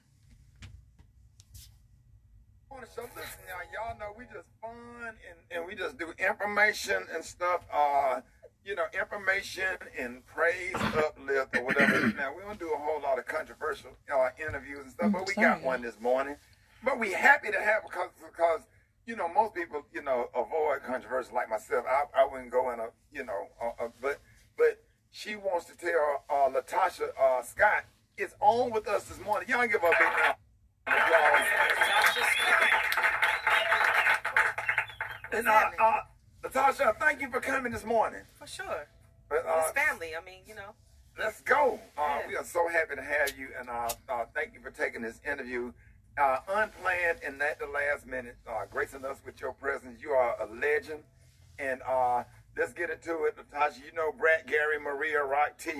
So 2.94 3.02
listen, 3.16 3.40
y'all, 3.48 3.88
y'all 3.88 3.98
know 3.98 4.14
we 4.16 4.24
just 4.26 4.46
fun 4.60 4.70
and, 5.08 5.38
and 5.50 5.66
we 5.66 5.74
just 5.74 5.98
do 5.98 6.12
information 6.18 7.02
and 7.12 7.24
stuff. 7.24 7.62
Uh, 7.72 8.20
you 8.64 8.74
know, 8.74 8.84
information 8.98 9.76
and 9.98 10.24
praise, 10.26 10.74
uplift, 10.74 11.56
or 11.56 11.64
whatever. 11.64 12.06
now 12.16 12.32
we 12.36 12.42
don't 12.42 12.58
do 12.58 12.72
a 12.72 12.78
whole 12.78 13.00
lot 13.02 13.18
of 13.18 13.26
controversial 13.26 13.90
uh, 14.12 14.28
interviews 14.40 14.80
and 14.82 14.92
stuff, 14.92 15.12
but 15.12 15.26
we 15.26 15.34
got 15.34 15.62
one 15.62 15.82
this 15.82 15.98
morning. 16.00 16.36
But 16.84 16.98
we 16.98 17.12
happy 17.12 17.50
to 17.50 17.60
have 17.60 17.82
because 17.84 18.10
because 18.24 18.60
you 19.06 19.16
know 19.16 19.28
most 19.28 19.54
people 19.54 19.82
you 19.92 20.02
know 20.02 20.28
avoid 20.34 20.82
controversy 20.86 21.30
like 21.34 21.48
myself. 21.48 21.84
I, 21.88 22.22
I 22.22 22.28
wouldn't 22.30 22.50
go 22.50 22.70
in 22.72 22.80
a 22.80 22.88
you 23.12 23.24
know, 23.24 23.48
uh, 23.60 23.84
uh, 23.84 23.88
but 24.00 24.20
but 24.56 24.82
she 25.14 25.36
wants 25.36 25.66
to 25.66 25.76
tell 25.76 26.24
uh, 26.28 26.50
LaTocha 26.50 27.10
uh, 27.20 27.40
Scott 27.40 27.84
is 28.18 28.34
on 28.40 28.72
with 28.72 28.88
us 28.88 29.04
this 29.04 29.20
morning. 29.24 29.48
Y'all 29.48 29.64
give 29.68 29.76
up 29.84 29.92
big 29.96 30.08
now. 30.08 30.34
And, 35.32 35.46
uh, 35.48 35.70
uh, 35.80 36.00
LaTocha, 36.42 36.98
thank 36.98 37.20
you 37.20 37.30
for 37.30 37.38
coming 37.40 37.70
this 37.70 37.84
morning. 37.84 38.22
For 38.34 38.48
sure. 38.48 38.88
But, 39.28 39.46
uh, 39.46 39.62
it's 39.68 39.70
family. 39.78 40.16
I 40.20 40.24
mean, 40.24 40.40
you 40.48 40.56
know. 40.56 40.74
Let's 41.16 41.40
go. 41.42 41.78
Uh, 41.96 42.18
Yeah. 42.22 42.26
We 42.26 42.36
are 42.36 42.44
so 42.44 42.66
happy 42.68 42.96
to 42.96 43.02
have 43.02 43.38
you, 43.38 43.50
and 43.56 43.68
uh, 43.68 43.90
uh, 44.08 44.24
thank 44.34 44.52
you 44.52 44.60
for 44.60 44.72
taking 44.72 45.00
this 45.02 45.20
interview. 45.24 45.72
Uh, 46.18 46.38
unplanned 46.48 47.18
and 47.24 47.40
at 47.40 47.60
the 47.60 47.66
last 47.66 48.04
minute, 48.04 48.36
uh, 48.48 48.64
gracing 48.68 49.04
us 49.04 49.18
with 49.24 49.40
your 49.40 49.52
presence. 49.52 50.02
You 50.02 50.10
are 50.10 50.36
a 50.42 50.52
legend. 50.52 51.04
And 51.60 51.80
uh, 51.88 52.24
let's 52.56 52.72
get 52.72 52.90
into 52.90 53.24
it. 53.24 53.36
Natasha. 53.36 53.80
you 53.84 53.92
know 53.92 54.12
Brett, 54.12 54.46
Gary, 54.46 54.78
Maria, 54.78 55.22
Rock 55.22 55.58
T, 55.58 55.70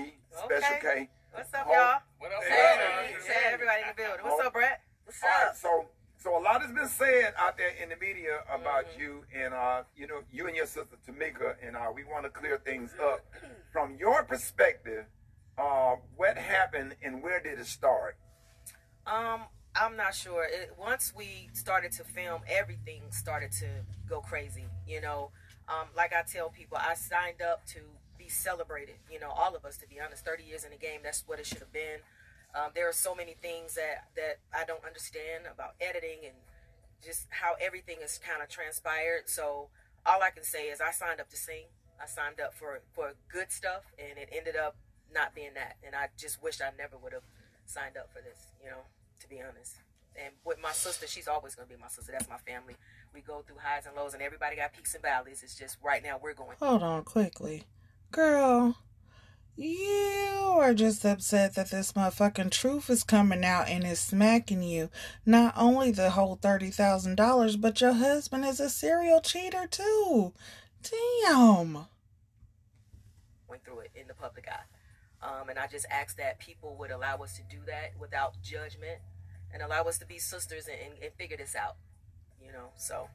Special 0.43 0.77
K. 0.81 1.09
What's 1.33 1.53
up, 1.53 1.65
Ho- 1.67 1.73
y'all? 1.73 1.99
What 2.19 2.31
up, 2.31 2.43
Hey, 2.43 3.13
say 3.25 3.33
everybody 3.51 3.81
in 3.81 3.87
the 3.89 4.01
building. 4.01 4.25
What's 4.25 4.45
up, 4.45 4.53
Brett? 4.53 4.81
What's 5.03 5.21
All 5.23 5.29
right, 5.29 5.49
up? 5.49 5.55
so 5.55 5.85
so 6.17 6.39
a 6.39 6.41
lot 6.41 6.61
has 6.61 6.71
been 6.71 6.87
said 6.87 7.33
out 7.37 7.57
there 7.57 7.71
in 7.81 7.89
the 7.89 7.95
media 7.97 8.39
about 8.53 8.85
Mm-hmm. 8.85 9.01
you 9.01 9.23
and 9.35 9.53
uh 9.53 9.83
you 9.95 10.07
know 10.07 10.21
you 10.31 10.47
and 10.47 10.55
your 10.55 10.65
sister 10.65 10.95
Tamika 11.07 11.55
and 11.65 11.75
uh 11.75 11.91
we 11.93 12.03
want 12.03 12.23
to 12.23 12.29
clear 12.29 12.57
things 12.63 12.91
up 13.03 13.21
from 13.71 13.95
your 13.99 14.23
perspective. 14.23 15.05
Uh, 15.57 15.95
what 16.17 16.37
happened 16.37 16.95
and 17.01 17.23
where 17.23 17.41
did 17.41 17.57
it 17.57 17.65
start? 17.65 18.17
Um, 19.07 19.43
I'm 19.73 19.95
not 19.95 20.13
sure. 20.13 20.43
It, 20.43 20.73
once 20.77 21.13
we 21.15 21.49
started 21.53 21.93
to 21.93 22.03
film, 22.03 22.41
everything 22.45 23.03
started 23.11 23.53
to 23.59 23.67
go 24.09 24.19
crazy. 24.19 24.65
You 24.85 24.99
know, 24.99 25.31
um, 25.67 25.87
like 25.95 26.13
I 26.13 26.21
tell 26.21 26.49
people, 26.49 26.77
I 26.79 26.93
signed 26.93 27.41
up 27.41 27.65
to 27.73 27.79
be 28.17 28.29
celebrated. 28.29 28.95
You 29.11 29.19
know, 29.19 29.29
all 29.29 29.55
of 29.55 29.65
us, 29.65 29.77
to 29.77 29.87
be 29.87 29.99
honest, 29.99 30.25
30 30.25 30.43
years 30.43 30.63
in 30.63 30.71
the 30.71 30.77
game, 30.77 31.01
that's 31.03 31.23
what 31.25 31.39
it 31.39 31.45
should 31.45 31.59
have 31.59 31.73
been. 31.73 31.99
Um, 32.55 32.71
there 32.73 32.87
are 32.87 32.93
so 32.93 33.13
many 33.13 33.33
things 33.33 33.75
that 33.75 34.07
that 34.15 34.39
I 34.53 34.63
don't 34.63 34.83
understand 34.85 35.43
about 35.51 35.75
editing 35.81 36.23
and 36.23 36.35
just 37.03 37.27
how 37.29 37.55
everything 37.59 37.97
is 38.03 38.17
kind 38.17 38.41
of 38.41 38.47
transpired. 38.47 39.27
So 39.27 39.67
all 40.05 40.23
I 40.23 40.29
can 40.29 40.43
say 40.43 40.69
is 40.69 40.79
I 40.79 40.91
signed 40.91 41.19
up 41.19 41.29
to 41.29 41.37
sing. 41.37 41.67
I 42.01 42.07
signed 42.07 42.39
up 42.39 42.53
for 42.53 42.79
for 42.93 43.13
good 43.27 43.51
stuff, 43.51 43.83
and 43.99 44.17
it 44.17 44.29
ended 44.31 44.55
up 44.55 44.75
not 45.13 45.35
being 45.35 45.53
that. 45.55 45.75
And 45.85 45.95
I 45.95 46.09
just 46.17 46.41
wish 46.41 46.61
I 46.61 46.71
never 46.77 46.97
would 46.97 47.13
have 47.13 47.27
signed 47.65 47.97
up 47.97 48.09
for 48.13 48.21
this. 48.21 48.53
You 48.63 48.69
know, 48.69 48.87
to 49.21 49.29
be 49.29 49.41
honest. 49.41 49.77
And 50.15 50.33
with 50.45 50.57
my 50.61 50.71
sister, 50.71 51.07
she's 51.07 51.27
always 51.27 51.55
gonna 51.55 51.67
be 51.67 51.75
my 51.75 51.89
sister. 51.89 52.13
That's 52.13 52.29
my 52.29 52.37
family. 52.37 52.75
We 53.15 53.21
go 53.21 53.43
through 53.47 53.59
highs 53.63 53.85
and 53.85 53.95
lows, 53.95 54.13
and 54.13 54.21
everybody 54.21 54.57
got 54.57 54.73
peaks 54.73 54.93
and 54.93 55.01
valleys. 55.01 55.41
It's 55.41 55.57
just 55.57 55.77
right 55.81 56.03
now 56.03 56.19
we're 56.21 56.33
going. 56.33 56.57
Hold 56.59 56.83
on 56.83 57.05
quickly. 57.05 57.63
Girl, 58.11 58.75
you 59.55 60.57
are 60.57 60.73
just 60.73 61.05
upset 61.05 61.55
that 61.55 61.71
this 61.71 61.93
motherfucking 61.93 62.51
truth 62.51 62.89
is 62.89 63.05
coming 63.05 63.45
out 63.45 63.69
and 63.69 63.85
is 63.85 64.01
smacking 64.01 64.63
you. 64.63 64.89
Not 65.25 65.53
only 65.55 65.91
the 65.91 66.09
whole 66.09 66.35
$30,000, 66.35 67.61
but 67.61 67.79
your 67.79 67.93
husband 67.93 68.43
is 68.43 68.59
a 68.59 68.69
serial 68.69 69.21
cheater 69.21 69.65
too. 69.65 70.33
Damn. 71.23 71.85
went 73.47 73.63
through 73.63 73.79
it 73.79 73.91
in 73.95 74.09
the 74.09 74.13
public 74.13 74.49
eye. 74.49 75.25
Um, 75.25 75.47
and 75.47 75.57
I 75.57 75.67
just 75.67 75.85
ask 75.89 76.17
that 76.17 76.39
people 76.39 76.75
would 76.79 76.91
allow 76.91 77.15
us 77.19 77.37
to 77.37 77.43
do 77.49 77.61
that 77.67 77.93
without 77.97 78.33
judgment 78.43 78.99
and 79.53 79.61
allow 79.63 79.83
us 79.83 79.97
to 79.99 80.05
be 80.05 80.19
sisters 80.19 80.67
and, 80.67 80.77
and, 80.91 81.01
and 81.01 81.13
figure 81.13 81.37
this 81.37 81.55
out. 81.55 81.77
You 82.45 82.51
know, 82.53 82.69
so 82.77 83.09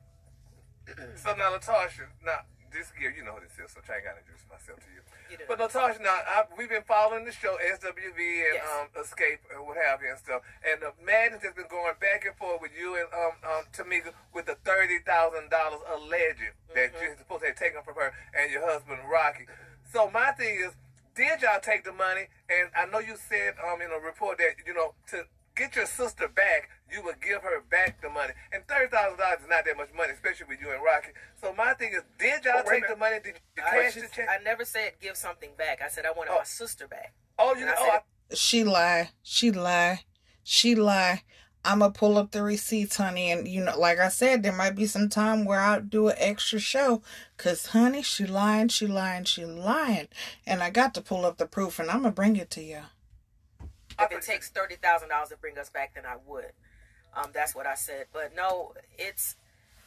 So 1.17 1.35
now, 1.37 1.55
LaTocha, 1.55 2.11
now 2.25 2.43
this 2.73 2.91
year, 3.01 3.15
you 3.15 3.23
know 3.25 3.35
who 3.39 3.43
this 3.47 3.55
is, 3.59 3.71
so 3.75 3.79
I 3.87 3.99
ain't 3.99 4.05
got 4.07 4.15
to 4.19 4.23
introduce 4.23 4.47
myself 4.51 4.79
to 4.83 4.91
you. 4.95 5.03
You. 5.31 5.39
But 5.47 5.59
Natasha, 5.59 6.03
now 6.03 6.19
I, 6.27 6.47
we've 6.59 6.69
been 6.71 6.83
following 6.87 7.25
the 7.25 7.31
show 7.31 7.55
SWV 7.63 8.19
and 8.19 8.59
Yes. 8.59 8.67
um, 8.75 8.87
Xscape 8.99 9.39
and 9.55 9.63
what 9.67 9.77
have 9.79 10.03
you 10.03 10.11
and 10.11 10.19
stuff, 10.19 10.43
and 10.67 10.83
the 10.83 10.91
madness 11.05 11.43
has 11.47 11.55
been 11.55 11.71
going 11.71 11.95
back 12.03 12.27
and 12.27 12.35
forth 12.35 12.59
with 12.63 12.71
you 12.75 12.95
and 12.99 13.07
um, 13.15 13.35
um 13.47 13.63
Tamika 13.71 14.11
with 14.35 14.47
the 14.47 14.55
thirty 14.67 14.99
thousand 15.07 15.51
dollars 15.51 15.83
alleged 15.95 16.51
that 16.75 16.91
Mm-hmm. 16.95 17.03
you're 17.03 17.17
supposed 17.19 17.43
to 17.43 17.55
have 17.55 17.59
taken 17.59 17.83
from 17.87 17.95
her 17.95 18.11
and 18.35 18.51
your 18.51 18.63
husband 18.67 18.99
Rocky. 19.11 19.47
So 19.93 20.11
my 20.11 20.31
thing 20.35 20.59
is, 20.59 20.75
did 21.15 21.43
y'all 21.43 21.59
take 21.63 21.83
the 21.85 21.93
money? 21.95 22.27
And 22.51 22.71
I 22.75 22.87
know 22.87 22.99
you 22.99 23.15
said 23.19 23.55
um 23.63 23.79
in 23.83 23.91
a 23.95 23.99
report 24.03 24.39
that 24.39 24.59
you 24.67 24.75
know 24.75 24.95
to 25.15 25.27
get 25.55 25.75
your 25.77 25.87
sister 25.87 26.27
back, 26.27 26.71
you 26.93 27.03
would 27.05 27.21
give 27.21 27.43
her 27.43 27.61
back 27.71 28.01
the 28.03 28.11
money. 28.11 28.33
And 28.53 28.63
thirty 28.67 28.89
thousand 28.91 29.19
dollars 29.19 29.41
is 29.43 29.49
not 29.49 29.65
that 29.65 29.77
much 29.77 29.91
money, 29.97 30.13
especially 30.13 30.47
with 30.49 30.61
you 30.61 30.71
and 30.73 30.83
Rocky. 30.83 31.11
So 31.41 31.53
my 31.55 31.75
thing 31.75 31.93
is, 31.95 32.03
did 32.19 32.45
y'all 32.45 32.55
Oh, 32.59 32.63
wait 32.67 32.79
a 32.79 32.81
take 32.81 32.89
the 32.91 32.97
money? 32.97 33.17
Did 33.23 33.35
you 33.57 33.63
I, 33.65 33.71
cash 33.83 33.95
the 33.95 34.09
check? 34.15 34.29
I 34.29 34.43
never 34.43 34.65
said 34.65 34.93
give 35.01 35.17
something 35.17 35.51
back. 35.59 35.81
I 35.85 35.89
said 35.89 36.05
I 36.07 36.13
wanted 36.13 36.33
Oh. 36.33 36.39
my 36.39 36.45
sister 36.45 36.87
back. 36.89 37.13
oh, 37.39 37.55
you 37.55 37.65
know, 37.67 37.75
oh, 37.77 37.91
I, 38.31 38.35
She 38.35 38.65
lie. 38.65 39.11
She 39.23 39.51
lie. 39.51 40.05
She 40.43 40.75
lie. 40.75 41.23
I'ma 41.63 41.91
pull 41.91 42.17
up 42.17 42.31
the 42.31 42.43
receipts, 42.43 42.97
honey, 42.97 43.31
and 43.31 43.47
you 43.47 43.63
know, 43.63 43.79
like 43.79 43.99
I 43.99 44.09
said, 44.09 44.43
there 44.43 44.51
might 44.53 44.75
be 44.75 44.87
some 44.87 45.11
time 45.11 45.45
where 45.45 45.61
I'll 45.61 45.83
do 45.83 46.09
an 46.09 46.15
extra 46.17 46.59
show, 46.59 47.03
cause 47.37 47.67
honey, 47.67 48.01
she 48.01 48.25
lying, 48.25 48.69
she 48.69 48.87
lying, 48.87 49.25
she 49.25 49.45
lying, 49.45 50.09
and 50.47 50.63
I 50.63 50.71
got 50.71 50.95
to 50.95 51.03
pull 51.03 51.27
up 51.27 51.37
the 51.37 51.45
proof, 51.45 51.79
and 51.79 51.91
I'ma 51.91 52.11
bring 52.11 52.37
it 52.37 52.49
to 52.53 52.63
you. 52.63 52.81
if 54.01 54.11
it 54.11 54.23
takes 54.23 54.49
thirty 54.49 54.77
thousand 54.77 55.11
dollars 55.11 55.29
to 55.29 55.37
bring 55.37 55.59
us 55.59 55.69
back, 55.69 55.95
then 55.97 56.07
I 56.07 56.17
would. 56.27 56.53
Um, 57.15 57.31
that's 57.35 57.55
what 57.55 57.67
I 57.67 57.75
said. 57.75 58.07
But 58.13 58.35
no, 58.37 58.75
it's 58.99 59.37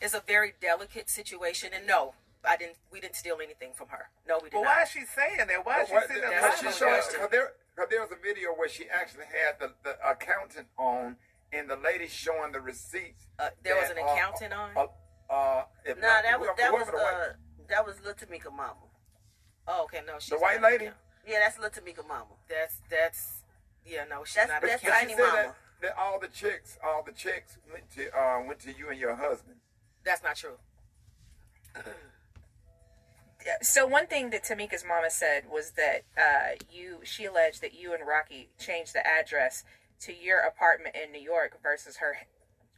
it's 0.02 0.14
a 0.14 0.24
very 0.26 0.54
delicate 0.62 1.10
situation, 1.10 1.72
and 1.74 1.88
no, 1.88 2.14
I 2.46 2.58
didn't. 2.58 2.76
We 2.92 3.00
didn't 3.00 3.16
steal 3.16 3.38
anything 3.44 3.72
from 3.74 3.88
her. 3.90 4.10
No, 4.28 4.36
we 4.42 4.50
did 4.50 4.54
But 4.54 4.62
not. 4.64 4.76
why 4.76 4.84
is 4.84 4.90
she 4.90 5.02
saying 5.06 5.38
that? 5.48 5.66
Why 5.66 5.82
is 5.84 5.88
she 5.90 5.94
saying 6.08 6.22
that? 6.22 6.42
what 6.42 6.58
she 6.60 6.66
my 6.66 6.72
showed- 6.72 6.88
question. 6.90 7.20
cause 7.22 7.30
there, 7.32 7.54
cause 7.78 7.88
there 7.90 8.02
was 8.02 8.12
a 8.12 8.22
video 8.22 8.50
where 8.54 8.68
she 8.70 8.86
actually 8.90 9.26
had 9.26 9.60
the, 9.60 9.74
the 9.84 9.96
accountant 10.08 10.68
on, 10.78 11.16
and 11.54 11.70
the 11.70 11.78
lady 11.78 12.08
showing 12.08 12.52
the 12.52 12.60
receipts. 12.60 13.28
Uh, 13.40 13.50
there 13.64 13.76
was 13.76 13.88
that, 13.90 13.98
an 13.98 14.04
uh, 14.04 14.14
accountant 14.14 14.54
on? 14.54 14.70
Uh, 14.76 15.34
uh, 15.34 15.64
if 15.86 15.98
Nah, 16.02 16.22
that 16.22 16.40
was 16.40 16.50
that 16.58 16.72
was 16.74 16.88
uh 16.90 17.34
That 17.70 17.86
was 17.86 17.96
Little 18.04 18.28
Tamika 18.28 18.52
mama. 18.52 18.76
Oh, 19.68 19.84
okay, 19.86 20.02
no, 20.06 20.20
she's 20.20 20.30
The 20.32 20.38
white 20.38 20.60
not- 20.62 20.72
lady? 20.72 20.90
Yeah, 21.26 21.40
that's 21.40 21.58
Little 21.58 21.82
Tamika 21.82 22.06
mama. 22.06 22.36
That's 22.50 22.76
that's 22.90 23.44
yeah, 23.86 24.04
no, 24.10 24.24
she's 24.26 24.36
That's- 24.36 24.50
not. 24.62 24.62
That's 24.68 24.84
but 24.84 24.90
accounting. 24.90 25.10
she 25.10 25.16
Tiny 25.16 25.24
said 25.24 25.36
mama. 25.36 25.48
that, 25.48 25.56
that 25.84 25.96
all 26.00 26.20
the 26.20 26.30
chicks, 26.30 26.78
all 26.84 27.04
the 27.06 27.12
chicks 27.12 27.58
went 27.72 27.92
to 27.92 28.10
uh, 28.18 28.42
went 28.48 28.60
to 28.62 28.72
you 28.72 28.90
and 28.90 29.00
your 29.00 29.16
husband. 29.16 29.58
That's 30.04 30.24
not 30.24 30.36
true. 30.36 30.58
So 33.62 33.86
one 33.86 34.08
thing 34.08 34.30
that 34.30 34.46
Tamika's 34.46 34.86
mama 34.88 35.10
said 35.10 35.44
was 35.52 35.72
that 35.72 36.04
uh, 36.18 36.56
you, 36.72 37.00
she 37.04 37.26
alleged 37.26 37.62
that 37.62 37.74
you 37.74 37.94
and 37.94 38.08
Rocky 38.08 38.48
changed 38.58 38.94
the 38.94 39.06
address 39.06 39.66
to 40.02 40.14
your 40.14 40.40
apartment 40.40 40.96
in 40.96 41.12
New 41.12 41.20
York 41.20 41.60
versus 41.62 41.98
her 41.98 42.16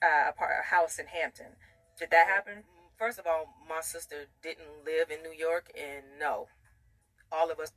uh, 0.02 0.30
apart- 0.30 0.66
house 0.66 0.98
in 0.98 1.06
Hampton. 1.06 1.58
Did 2.00 2.10
that 2.10 2.26
happen? 2.26 2.64
First 2.98 3.20
of 3.20 3.28
all, 3.28 3.54
my 3.70 3.82
sister 3.82 4.26
didn't 4.42 4.84
live 4.84 5.12
in 5.12 5.22
New 5.22 5.38
York, 5.38 5.72
and 5.80 6.04
no, 6.20 6.48
all 7.32 7.52
of 7.52 7.60
us 7.60 7.72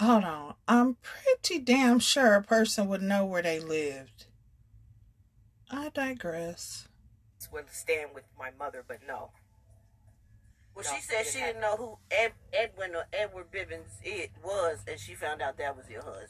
Hold 0.00 0.24
on. 0.24 0.54
I'm 0.68 0.96
pretty 1.02 1.58
damn 1.58 1.98
sure 2.00 2.34
a 2.34 2.42
person 2.42 2.88
would 2.88 3.02
know 3.02 3.24
where 3.24 3.42
they 3.42 3.58
lived. 3.60 4.26
I 5.70 5.88
digress. 5.88 6.86
would 7.52 7.70
stand 7.70 8.10
with 8.14 8.24
my 8.38 8.50
mother, 8.58 8.84
but 8.86 8.98
no. 9.06 9.30
Well, 10.74 10.84
No, 10.84 10.94
she 10.94 11.00
said 11.00 11.24
she 11.26 11.38
didn't 11.38 11.62
know 11.62 11.76
who 11.76 11.98
Ed, 12.10 12.32
Edwin 12.52 12.94
or 12.94 13.06
Edward 13.12 13.50
Bivens 13.50 13.98
it 14.04 14.30
was, 14.44 14.80
and 14.86 15.00
she 15.00 15.14
found 15.14 15.40
out 15.40 15.56
that 15.56 15.74
was 15.76 15.88
your 15.88 16.02
husband. 16.02 16.28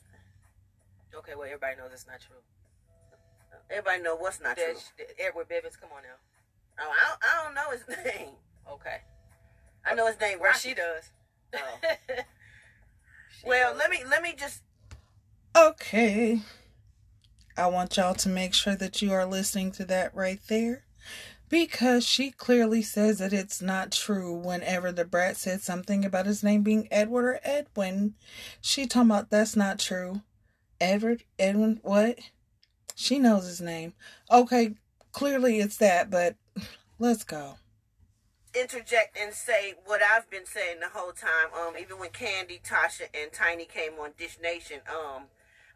Okay, 1.14 1.32
well, 1.34 1.46
everybody 1.46 1.76
knows 1.76 1.90
it's 1.92 2.06
not 2.06 2.20
true. 2.20 2.36
Everybody 3.70 4.02
know 4.02 4.14
what's 4.14 4.40
not 4.40 4.56
true. 4.56 4.66
That's- 4.66 4.92
Edward 5.18 5.48
Bivens, 5.48 5.80
come 5.80 5.90
on 5.96 6.02
now. 6.02 6.16
Oh, 6.78 6.90
I, 6.90 7.08
don't, 7.08 7.20
I 7.24 7.44
don't 7.44 7.54
know 7.54 7.70
his 7.72 8.14
name. 8.14 8.34
Okay. 8.70 9.00
I 9.84 9.94
know 9.94 10.06
his 10.06 10.20
name. 10.20 10.38
Well, 10.40 10.52
she 10.52 10.74
does. 10.74 11.10
Oh. 11.54 11.78
She 13.40 13.48
Well, 13.48 13.74
let 13.76 13.90
me 13.90 13.98
let 14.08 14.22
me 14.22 14.34
just 14.36 14.62
Okay. 15.56 16.40
I 17.56 17.68
want 17.68 17.96
y'all 17.96 18.14
to 18.14 18.28
make 18.28 18.52
sure 18.52 18.76
that 18.76 19.00
you 19.00 19.12
are 19.12 19.24
listening 19.24 19.72
to 19.72 19.86
that 19.86 20.14
right 20.14 20.40
there. 20.48 20.84
Because 21.48 22.04
she 22.04 22.30
clearly 22.30 22.82
says 22.82 23.18
that 23.20 23.32
it's 23.32 23.62
not 23.62 23.92
true 23.92 24.34
whenever 24.34 24.92
the 24.92 25.04
brat 25.04 25.36
said 25.38 25.62
something 25.62 26.04
about 26.04 26.26
his 26.26 26.42
name 26.42 26.62
being 26.62 26.88
Edward 26.90 27.24
or 27.24 27.40
Edwin. 27.44 28.14
She 28.60 28.86
talking 28.86 29.10
about 29.10 29.30
that's 29.30 29.56
not 29.56 29.78
true. 29.78 30.20
Edward, 30.80 31.22
Edwin, 31.38 31.80
what? 31.82 32.18
She 32.94 33.18
knows 33.18 33.46
his 33.46 33.60
name. 33.60 33.94
Okay, 34.30 34.74
clearly 35.12 35.60
it's 35.60 35.78
that, 35.78 36.10
but 36.10 36.34
let's 36.98 37.24
go. 37.24 37.54
Interject 38.60 39.16
and 39.20 39.34
say 39.34 39.74
what 39.84 40.00
I've 40.02 40.30
been 40.30 40.46
saying 40.46 40.80
the 40.80 40.88
whole 40.88 41.12
time. 41.12 41.48
Um, 41.54 41.74
even 41.78 41.98
when 41.98 42.10
Kandi, 42.10 42.62
Tasha, 42.62 43.02
and 43.14 43.30
Tiny 43.32 43.66
came 43.66 43.92
on 44.00 44.12
Dish 44.18 44.38
Nation, 44.42 44.80
um, 44.88 45.24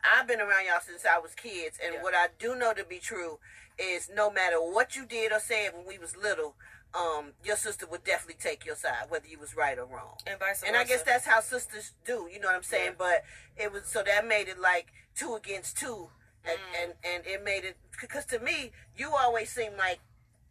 I've 0.02 0.26
been 0.26 0.40
around 0.40 0.64
y'all 0.66 0.80
since 0.84 1.04
I 1.04 1.18
was 1.18 1.34
kids, 1.34 1.78
and 1.82 1.94
Yeah. 1.94 2.02
what 2.02 2.14
I 2.14 2.28
do 2.38 2.54
know 2.54 2.72
to 2.72 2.84
be 2.84 2.98
true 2.98 3.38
is 3.76 4.08
no 4.08 4.30
matter 4.30 4.60
what 4.60 4.96
you 4.96 5.04
did 5.04 5.30
or 5.30 5.40
said 5.40 5.74
when 5.74 5.84
we 5.84 5.98
was 5.98 6.16
little, 6.16 6.56
um, 6.94 7.34
your 7.44 7.56
sister 7.56 7.86
would 7.86 8.02
definitely 8.02 8.40
take 8.40 8.64
your 8.64 8.76
side, 8.76 9.10
whether 9.10 9.26
you 9.26 9.38
was 9.38 9.54
right 9.54 9.78
or 9.78 9.84
wrong. 9.84 10.16
and 10.26 10.38
vice 10.40 10.60
versa. 10.60 10.66
And 10.66 10.76
I 10.76 10.84
guess 10.84 11.02
that's 11.02 11.26
how 11.26 11.40
sisters 11.40 11.92
do, 12.06 12.28
you 12.32 12.40
know 12.40 12.48
what 12.48 12.56
I'm 12.56 12.62
saying? 12.62 12.92
Yeah. 12.92 12.98
But 12.98 13.24
it 13.58 13.72
was 13.72 13.84
so 13.86 14.02
that 14.02 14.26
made 14.26 14.48
it 14.48 14.58
like 14.58 14.86
two 15.14 15.34
against 15.34 15.76
two, 15.76 16.10
and 16.44 16.58
Mm. 16.58 16.82
and, 16.82 16.94
and 17.04 17.26
it 17.26 17.44
made 17.44 17.64
it 17.64 17.76
because 18.00 18.24
to 18.26 18.38
me 18.38 18.72
you 18.96 19.14
always 19.14 19.50
seemed 19.52 19.76
like 19.76 20.00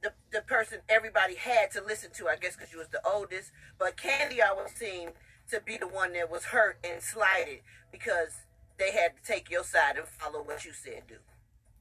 the 0.02 0.14
the 0.32 0.42
person 0.42 0.80
everybody 0.88 1.36
had 1.36 1.72
to 1.72 1.84
listen 1.84 2.12
to. 2.16 2.28
I 2.28 2.36
guess 2.36 2.56
because 2.56 2.72
you 2.72 2.80
was 2.80 2.88
the 2.90 3.02
oldest, 3.08 3.52
but 3.78 3.98
Kandi 3.98 4.40
always 4.48 4.74
seemed 4.74 5.14
to 5.52 5.60
be 5.62 5.78
the 5.78 5.88
one 5.88 6.14
that 6.14 6.30
was 6.30 6.46
hurt 6.46 6.78
and 6.84 7.02
slighted 7.02 7.60
because 7.92 8.44
they 8.78 8.92
had 8.92 9.18
to 9.18 9.24
take 9.24 9.50
your 9.50 9.64
side 9.64 9.98
and 9.98 10.08
follow 10.08 10.42
what 10.42 10.64
you 10.66 10.72
said 10.74 11.04
do. 11.08 11.16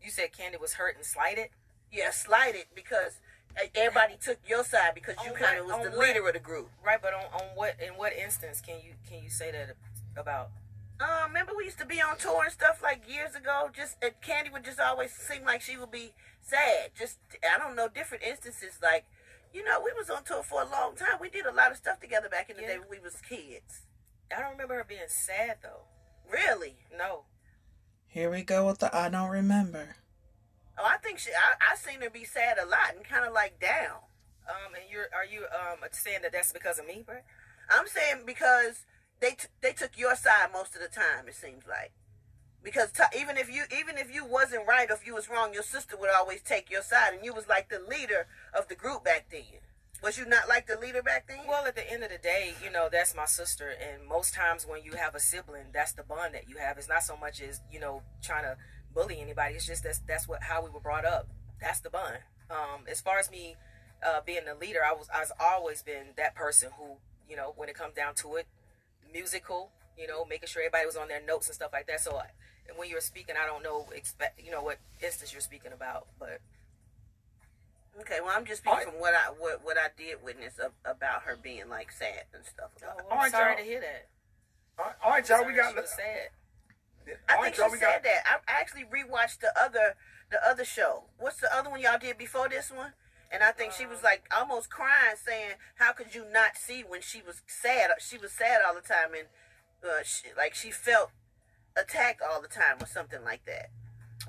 You 0.02 0.10
said 0.10 0.30
Kandi 0.32 0.60
was 0.60 0.74
hurt 0.74 0.96
and 0.96 1.04
slighted. 1.04 1.48
Yeah, 1.92 2.10
slighted 2.10 2.66
because 2.74 3.20
everybody 3.74 4.14
took 4.22 4.38
your 4.46 4.64
side 4.64 4.92
because 4.94 5.16
you 5.24 5.32
kind 5.32 5.58
of 5.58 5.66
was 5.66 5.84
the 5.84 5.90
what- 5.90 5.98
leader 5.98 6.26
of 6.26 6.32
the 6.34 6.38
group. 6.40 6.70
Right, 6.84 7.00
but 7.00 7.14
on, 7.14 7.24
on 7.32 7.42
what 7.54 7.76
in 7.80 7.94
what 7.94 8.12
instance 8.12 8.60
can 8.60 8.76
you 8.84 8.94
can 9.08 9.22
you 9.22 9.30
say 9.30 9.50
that 9.52 9.76
about? 10.16 10.50
Uh, 11.00 11.24
remember 11.28 11.52
we 11.56 11.64
used 11.64 11.78
to 11.78 11.86
be 11.86 12.00
on 12.00 12.16
tour 12.18 12.42
and 12.44 12.52
stuff 12.52 12.80
like 12.82 13.08
years 13.08 13.34
ago. 13.36 13.70
Just 13.74 13.96
uh, 14.02 14.08
Kandi 14.24 14.52
would 14.52 14.64
just 14.64 14.80
always 14.80 15.12
seem 15.12 15.44
like 15.44 15.60
she 15.60 15.76
would 15.76 15.92
be 15.92 16.12
sad. 16.42 16.90
Just 16.98 17.18
I 17.44 17.58
don't 17.58 17.76
know 17.76 17.88
different 17.88 18.24
instances. 18.24 18.78
Like 18.82 19.04
you 19.54 19.64
know 19.64 19.80
we 19.84 19.92
was 19.96 20.10
on 20.10 20.24
tour 20.24 20.42
for 20.42 20.62
a 20.62 20.68
long 20.68 20.96
time. 20.96 21.18
We 21.20 21.30
did 21.30 21.46
a 21.46 21.52
lot 21.52 21.70
of 21.70 21.76
stuff 21.76 22.00
together 22.00 22.28
back 22.28 22.50
in 22.50 22.56
the 22.56 22.62
Yeah. 22.62 22.68
day 22.68 22.78
when 22.80 22.88
we 22.90 22.98
was 22.98 23.20
kids. 23.20 23.86
I 24.36 24.40
don't 24.40 24.52
remember 24.52 24.74
her 24.74 24.84
being 24.88 25.00
sad 25.06 25.58
though. 25.62 25.86
Really? 26.30 26.76
No. 26.96 27.24
Here 28.08 28.30
we 28.30 28.42
go 28.42 28.66
with 28.66 28.78
the 28.78 28.94
I 28.94 29.08
don't 29.08 29.30
remember. 29.30 29.96
Oh, 30.76 30.84
I 30.84 30.96
think 30.98 31.18
she. 31.20 31.30
I 31.30 31.72
I 31.72 31.76
seen 31.76 32.00
her 32.00 32.10
be 32.10 32.24
sad 32.24 32.58
a 32.58 32.66
lot 32.66 32.94
and 32.96 33.04
kind 33.04 33.24
of 33.24 33.32
like 33.32 33.60
down. 33.60 34.02
Um, 34.48 34.74
and 34.74 34.84
you're 34.90 35.06
are 35.14 35.24
you 35.24 35.46
um 35.54 35.78
saying 35.92 36.22
that 36.22 36.32
that's 36.32 36.52
because 36.52 36.78
of 36.80 36.86
me, 36.86 37.04
Brett? 37.06 37.24
I'm 37.70 37.86
saying 37.86 38.22
because 38.26 38.86
they 39.20 39.30
t- 39.30 39.48
they 39.60 39.72
took 39.72 39.98
your 39.98 40.16
side 40.16 40.50
most 40.52 40.74
of 40.74 40.82
the 40.82 40.88
time. 40.88 41.28
It 41.28 41.34
seems 41.34 41.64
like 41.68 41.92
because 42.62 42.92
t- 42.92 43.18
even 43.18 43.36
if 43.36 43.52
you 43.52 43.64
even 43.78 43.96
if 43.96 44.12
you 44.14 44.24
wasn't 44.24 44.66
right 44.66 44.90
or 44.90 44.94
if 44.94 45.06
you 45.06 45.14
was 45.14 45.28
wrong, 45.28 45.54
your 45.54 45.62
sister 45.62 45.96
would 45.96 46.10
always 46.10 46.42
take 46.42 46.70
your 46.70 46.82
side, 46.82 47.14
and 47.14 47.24
you 47.24 47.32
was 47.32 47.48
like 47.48 47.68
the 47.68 47.80
leader 47.80 48.26
of 48.56 48.68
the 48.68 48.74
group 48.74 49.04
back 49.04 49.26
then. 49.30 49.60
Was 50.02 50.16
you 50.16 50.26
not 50.26 50.48
like 50.48 50.68
the 50.68 50.78
leader 50.78 51.02
back 51.02 51.26
then? 51.26 51.38
Well, 51.48 51.66
at 51.66 51.74
the 51.74 51.90
end 51.90 52.04
of 52.04 52.10
the 52.10 52.18
day, 52.18 52.54
you 52.62 52.70
know 52.70 52.88
that's 52.90 53.16
my 53.16 53.24
sister, 53.26 53.70
and 53.70 54.06
most 54.06 54.32
times 54.34 54.66
when 54.66 54.84
you 54.84 54.92
have 54.92 55.14
a 55.14 55.20
sibling, 55.20 55.66
that's 55.72 55.92
the 55.92 56.04
bond 56.04 56.34
that 56.34 56.48
you 56.48 56.56
have. 56.58 56.78
It's 56.78 56.88
not 56.88 57.02
so 57.02 57.16
much 57.16 57.40
as 57.40 57.60
you 57.72 57.80
know 57.80 58.02
trying 58.22 58.44
to 58.44 58.56
bully 58.94 59.20
anybody. 59.20 59.54
It's 59.54 59.66
just 59.66 59.82
that's 59.82 59.98
that's 60.00 60.28
what 60.28 60.42
how 60.42 60.62
we 60.62 60.70
were 60.70 60.80
brought 60.80 61.04
up. 61.04 61.28
That's 61.60 61.80
the 61.80 61.90
bond. 61.90 62.18
Um, 62.50 62.84
as 62.88 63.00
far 63.00 63.18
as 63.18 63.30
me 63.30 63.56
uh, 64.06 64.20
being 64.24 64.44
the 64.46 64.54
leader, 64.54 64.80
I 64.84 64.92
was 64.92 65.08
I've 65.12 65.32
always 65.40 65.82
been 65.82 66.14
that 66.16 66.34
person 66.34 66.70
who 66.78 66.98
you 67.28 67.36
know 67.36 67.52
when 67.56 67.68
it 67.68 67.74
comes 67.74 67.94
down 67.94 68.14
to 68.16 68.36
it, 68.36 68.46
musical. 69.12 69.70
You 69.96 70.06
know, 70.06 70.24
making 70.24 70.46
sure 70.48 70.62
everybody 70.62 70.86
was 70.86 70.96
on 70.96 71.08
their 71.08 71.20
notes 71.24 71.48
and 71.48 71.54
stuff 71.56 71.70
like 71.72 71.88
that. 71.88 72.00
So 72.00 72.16
I, 72.16 72.30
and 72.68 72.78
when 72.78 72.88
you're 72.88 73.00
speaking, 73.00 73.34
I 73.42 73.46
don't 73.46 73.62
know 73.64 73.86
expect 73.94 74.40
you 74.40 74.50
know 74.52 74.62
what 74.62 74.78
instance 75.02 75.32
you're 75.32 75.40
speaking 75.40 75.72
about, 75.72 76.06
but 76.20 76.40
okay, 78.00 78.18
well 78.22 78.32
I'm 78.36 78.44
just 78.44 78.62
speaking 78.62 78.84
from 78.84 79.00
what 79.00 79.14
I 79.14 79.30
what 79.38 79.64
what 79.64 79.76
I 79.76 79.88
did 79.96 80.22
witness 80.22 80.58
of, 80.58 80.72
about 80.84 81.22
her 81.22 81.36
being 81.40 81.68
like 81.68 81.90
sad 81.90 82.24
and 82.32 82.44
stuff. 82.44 82.70
oh, 82.82 82.86
well, 82.96 83.06
I'm 83.10 83.16
Alright, 83.16 83.32
sorry 83.32 83.56
to 83.56 83.62
hear 83.62 83.80
that. 83.80 84.06
All 84.78 84.84
right, 84.84 84.94
all 85.04 85.10
right 85.10 85.28
y'all, 85.28 85.44
we 85.44 85.54
got. 85.54 85.74
she 85.74 85.80
was 85.80 85.90
sad. 85.90 86.30
I 87.28 87.36
all 87.36 87.42
think 87.42 87.42
right, 87.42 87.54
she 87.56 87.60
y'all, 87.62 87.70
said 87.70 87.80
got. 87.80 88.02
that. 88.04 88.22
I 88.46 88.60
actually 88.60 88.84
rewatched 88.84 89.40
the 89.40 89.50
other 89.60 89.96
the 90.30 90.38
other 90.48 90.64
show. 90.64 91.04
What's 91.18 91.40
the 91.40 91.52
other 91.54 91.70
one 91.70 91.80
y'all 91.80 91.98
did 91.98 92.18
before 92.18 92.48
this 92.48 92.70
one? 92.70 92.92
And 93.30 93.42
I 93.42 93.52
think 93.52 93.72
she 93.72 93.84
was 93.86 94.02
like 94.02 94.24
almost 94.34 94.70
crying, 94.70 95.16
saying, 95.22 95.52
"How 95.76 95.92
could 95.92 96.14
you 96.14 96.24
not 96.32 96.56
see 96.56 96.82
when 96.86 97.02
she 97.02 97.20
was 97.20 97.42
sad? 97.46 97.90
She 97.98 98.16
was 98.18 98.32
sad 98.32 98.60
all 98.66 98.74
the 98.74 98.80
time, 98.80 99.12
and 99.16 99.28
uh, 99.84 100.02
she, 100.02 100.28
like 100.36 100.54
she 100.54 100.70
felt 100.70 101.10
attacked 101.76 102.22
all 102.22 102.40
the 102.40 102.48
time, 102.48 102.76
or 102.80 102.86
something 102.86 103.22
like 103.24 103.44
that." 103.46 103.70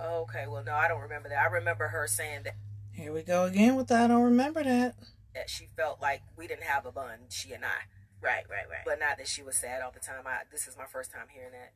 Okay, 0.01 0.45
well, 0.47 0.63
no, 0.63 0.73
I 0.73 0.87
don't 0.87 1.01
remember 1.01 1.29
that. 1.29 1.39
I 1.39 1.45
remember 1.47 1.87
her 1.89 2.07
saying 2.07 2.43
that, 2.43 2.55
Here 2.93 3.11
we 3.11 3.21
go 3.21 3.45
again 3.45 3.75
with 3.75 3.87
that. 3.87 4.05
I 4.05 4.07
don't 4.07 4.23
remember 4.23 4.63
that. 4.63 4.95
that 5.33 5.49
she 5.49 5.67
felt 5.75 6.01
like 6.01 6.21
we 6.37 6.47
didn't 6.47 6.63
have 6.63 6.85
a 6.85 6.91
bun, 6.91 7.27
she 7.29 7.51
and 7.53 7.65
I, 7.65 7.87
Right, 8.21 8.43
right, 8.49 8.67
right. 8.69 8.83
but 8.85 8.99
not 8.99 9.17
that 9.17 9.27
she 9.27 9.41
was 9.43 9.57
sad 9.57 9.81
all 9.81 9.91
the 9.91 9.99
time. 9.99 10.23
I, 10.25 10.43
this 10.51 10.67
is 10.67 10.77
my 10.77 10.85
first 10.85 11.11
time 11.11 11.27
hearing 11.33 11.51
that. 11.51 11.71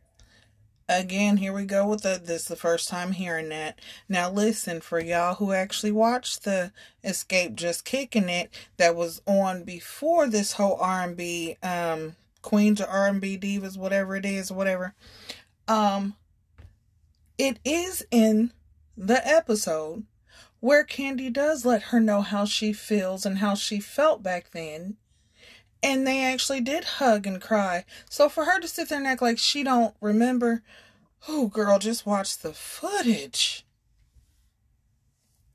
Again, 0.89 1.37
here 1.37 1.53
we 1.53 1.65
go 1.65 1.87
with 1.87 2.03
this 2.03 2.45
the 2.45 2.55
first 2.55 2.89
time 2.89 3.13
hearing 3.13 3.49
that. 3.49 3.79
Now 4.09 4.29
listen, 4.29 4.81
for 4.81 4.99
y'all 4.99 5.35
who 5.35 5.53
actually 5.53 5.93
watched 5.93 6.43
the 6.43 6.71
Xscape 7.03 7.55
Just 7.55 7.85
Kicking 7.85 8.27
It 8.27 8.53
that 8.77 8.95
was 8.95 9.21
on 9.25 9.63
before 9.63 10.27
this 10.27 10.53
whole 10.53 10.77
R 10.79 11.03
and 11.03 11.15
B 11.15 11.57
um 11.63 12.15
Queens 12.41 12.81
or 12.81 12.87
R 12.87 13.07
and 13.07 13.21
B 13.21 13.37
Divas, 13.37 13.77
whatever 13.77 14.15
it 14.15 14.25
is, 14.25 14.51
whatever. 14.51 14.93
Um 15.67 16.15
it 17.37 17.59
is 17.63 18.05
in 18.11 18.51
the 18.97 19.25
episode 19.25 20.03
where 20.59 20.85
Kandi 20.85 21.31
does 21.31 21.65
let 21.65 21.83
her 21.83 21.99
know 21.99 22.21
how 22.21 22.45
she 22.45 22.73
feels 22.73 23.25
and 23.25 23.39
how 23.39 23.55
she 23.55 23.79
felt 23.79 24.21
back 24.21 24.51
then. 24.51 24.97
And 25.83 26.07
they 26.07 26.23
actually 26.23 26.61
did 26.61 26.85
hug 26.85 27.27
and 27.27 27.41
cry. 27.41 27.83
So 28.09 28.29
for 28.29 28.45
her 28.45 28.59
to 28.59 28.67
sit 28.67 28.89
there 28.89 28.97
and 28.97 29.07
act 29.07 29.21
like 29.21 29.37
she 29.37 29.63
don't 29.63 29.93
remember, 29.99 30.63
oh 31.27 31.47
girl, 31.47 31.77
just 31.77 32.05
watch 32.05 32.37
the 32.39 32.53
footage. 32.53 33.65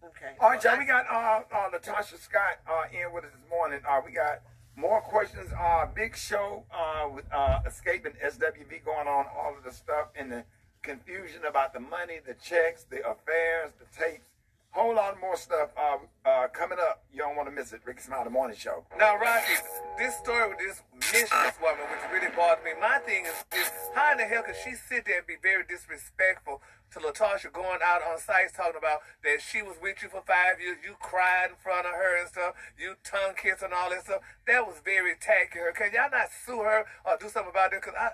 okay. 0.05 0.33
All 0.41 0.51
right, 0.51 0.63
y'all, 0.63 0.79
we 0.79 0.85
got 0.85 1.07
uh, 1.11 1.41
uh, 1.51 1.69
Natasha 1.73 2.19
Scott 2.19 2.59
uh, 2.69 2.85
in 2.93 3.13
with 3.13 3.25
us 3.25 3.31
this 3.33 3.51
morning. 3.51 3.81
Uh, 3.89 4.01
we 4.05 4.13
got 4.13 4.43
more 4.77 5.01
questions. 5.01 5.51
Uh, 5.59 5.87
big 5.95 6.15
show 6.15 6.65
uh, 6.73 7.09
with 7.09 7.25
uh, 7.33 7.61
escaping 7.67 8.13
SWV 8.25 8.85
going 8.85 9.09
on, 9.09 9.25
all 9.35 9.55
of 9.57 9.65
the 9.65 9.73
stuff 9.73 10.09
and 10.15 10.31
the 10.31 10.45
confusion 10.83 11.41
about 11.49 11.73
the 11.73 11.81
money, 11.81 12.19
the 12.25 12.35
checks, 12.35 12.85
the 12.85 12.99
affairs, 12.99 13.73
the 13.79 13.87
tapes, 13.99 14.29
whole 14.71 14.95
lot 14.95 15.21
more 15.21 15.37
stuff 15.37 15.71
uh, 15.77 15.99
uh, 16.29 16.49
coming 16.49 16.79
up 16.79 17.03
You 17.13 17.21
don't 17.21 17.37
want 17.37 17.49
to 17.49 17.55
miss 17.55 17.73
it. 17.73 17.81
Rickey 17.85 18.03
Smiley 18.03 18.31
Morning 18.31 18.57
Show. 18.57 18.85
Now, 18.99 19.17
Rocky, 19.17 19.55
this 19.99 20.17
story 20.17 20.49
with 20.49 20.59
this 20.59 20.83
mistress 20.95 21.57
woman, 21.61 21.85
which 21.91 22.05
really 22.13 22.35
bothers 22.37 22.65
me. 22.65 22.73
My 22.81 22.99
thing 22.99 23.25
is, 23.25 23.35
is 23.59 23.71
how 23.95 24.13
in 24.13 24.19
the 24.19 24.25
hell 24.25 24.43
could 24.43 24.55
she 24.65 24.75
sit 24.75 25.05
there 25.07 25.19
and 25.19 25.27
be 25.27 25.37
very 25.43 25.65
disrespectful 25.69 26.63
to 26.93 26.99
LaTocha 27.01 27.53
going 27.53 27.81
out 27.85 28.01
on 28.03 28.19
sites 28.19 28.53
talking 28.57 28.79
about 28.79 29.01
that 29.25 29.41
she 29.43 29.63
was 29.63 29.77
with 29.83 30.03
you 30.03 30.09
for 30.09 30.23
five 30.27 30.61
years, 30.61 30.79
you 30.85 30.95
cried 31.01 31.51
in 31.51 31.57
front 31.57 31.87
of 31.87 31.93
her 31.93 32.19
and 32.19 32.29
stuff, 32.29 32.55
you 32.79 32.95
tongue 33.05 33.35
kiss 33.37 33.61
and 33.63 33.75
all 33.75 33.91
that 33.91 34.05
stuff. 34.05 34.23
That 34.47 34.67
was 34.67 34.77
very 34.85 35.15
tacky. 35.21 35.59
Her, 35.59 35.73
can 35.73 35.93
y'all 35.93 36.11
not 36.11 36.29
sue 36.47 36.61
her 36.61 36.85
or 37.05 37.19
do 37.21 37.29
something 37.29 37.51
about 37.51 37.73
it? 37.73 37.83
Cause 37.83 37.95
I, 37.99 38.09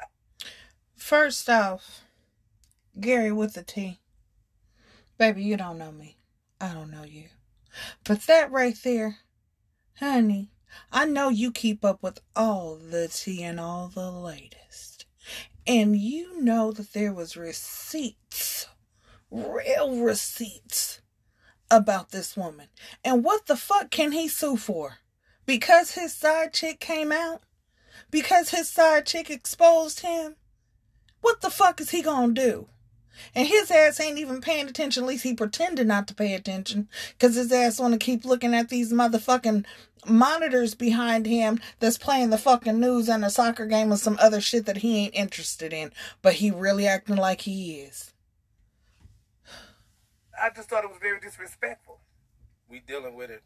First 0.96 1.48
off, 1.48 2.02
Gary 2.98 3.32
with 3.32 3.54
the 3.54 3.62
Tea. 3.62 4.00
Baby, 5.18 5.42
you 5.42 5.56
don't 5.56 5.78
know 5.78 5.92
me. 5.92 6.16
I 6.64 6.72
don't 6.72 6.90
know 6.90 7.04
you. 7.04 7.24
But 8.04 8.22
that 8.22 8.50
right 8.50 8.76
there, 8.82 9.18
honey, 9.98 10.50
I 10.90 11.04
know 11.04 11.28
you 11.28 11.52
keep 11.52 11.84
up 11.84 12.02
with 12.02 12.20
all 12.34 12.76
the 12.76 13.08
tea 13.08 13.42
and 13.42 13.60
all 13.60 13.88
the 13.88 14.10
latest. 14.10 15.04
And 15.66 15.94
you 15.94 16.40
know 16.42 16.72
that 16.72 16.94
there 16.94 17.12
was 17.12 17.36
receipts, 17.36 18.66
real 19.30 19.96
receipts 19.96 21.02
about 21.70 22.12
this 22.12 22.34
woman. 22.34 22.68
And 23.04 23.22
what 23.22 23.44
the 23.44 23.56
fuck 23.56 23.90
can 23.90 24.12
he 24.12 24.26
sue 24.26 24.56
for? 24.56 25.00
Because 25.44 25.90
his 25.90 26.14
side 26.14 26.54
chick 26.54 26.80
came 26.80 27.12
out? 27.12 27.42
Because 28.10 28.50
his 28.50 28.70
side 28.70 29.04
chick 29.04 29.28
exposed 29.28 30.00
him? 30.00 30.36
What 31.20 31.42
the 31.42 31.50
fuck 31.50 31.82
is 31.82 31.90
he 31.90 32.00
gonna 32.00 32.32
do? 32.32 32.68
And 33.34 33.46
his 33.46 33.70
ass 33.70 34.00
ain't 34.00 34.18
even 34.18 34.40
paying 34.40 34.68
attention. 34.68 35.04
At 35.04 35.08
least 35.08 35.24
he 35.24 35.34
pretended 35.34 35.86
not 35.86 36.08
to 36.08 36.14
pay 36.14 36.34
attention. 36.34 36.88
Cause 37.18 37.34
his 37.34 37.52
ass 37.52 37.80
wanna 37.80 37.98
keep 37.98 38.24
looking 38.24 38.54
at 38.54 38.68
these 38.68 38.92
motherfucking 38.92 39.64
monitors 40.06 40.74
behind 40.74 41.26
him 41.26 41.60
that's 41.80 41.98
playing 41.98 42.30
the 42.30 42.38
fucking 42.38 42.78
news 42.78 43.08
and 43.08 43.24
a 43.24 43.30
soccer 43.30 43.66
game 43.66 43.90
and 43.90 44.00
some 44.00 44.18
other 44.20 44.40
shit 44.40 44.66
that 44.66 44.78
he 44.78 45.04
ain't 45.04 45.14
interested 45.14 45.72
in. 45.72 45.92
But 46.22 46.34
he 46.34 46.50
really 46.50 46.86
acting 46.86 47.16
like 47.16 47.42
he 47.42 47.80
is. 47.80 48.12
I 50.40 50.50
just 50.54 50.68
thought 50.68 50.84
it 50.84 50.90
was 50.90 50.98
very 51.00 51.20
disrespectful. 51.20 52.00
we 52.68 52.80
dealing 52.80 53.14
with 53.14 53.30
it 53.30 53.42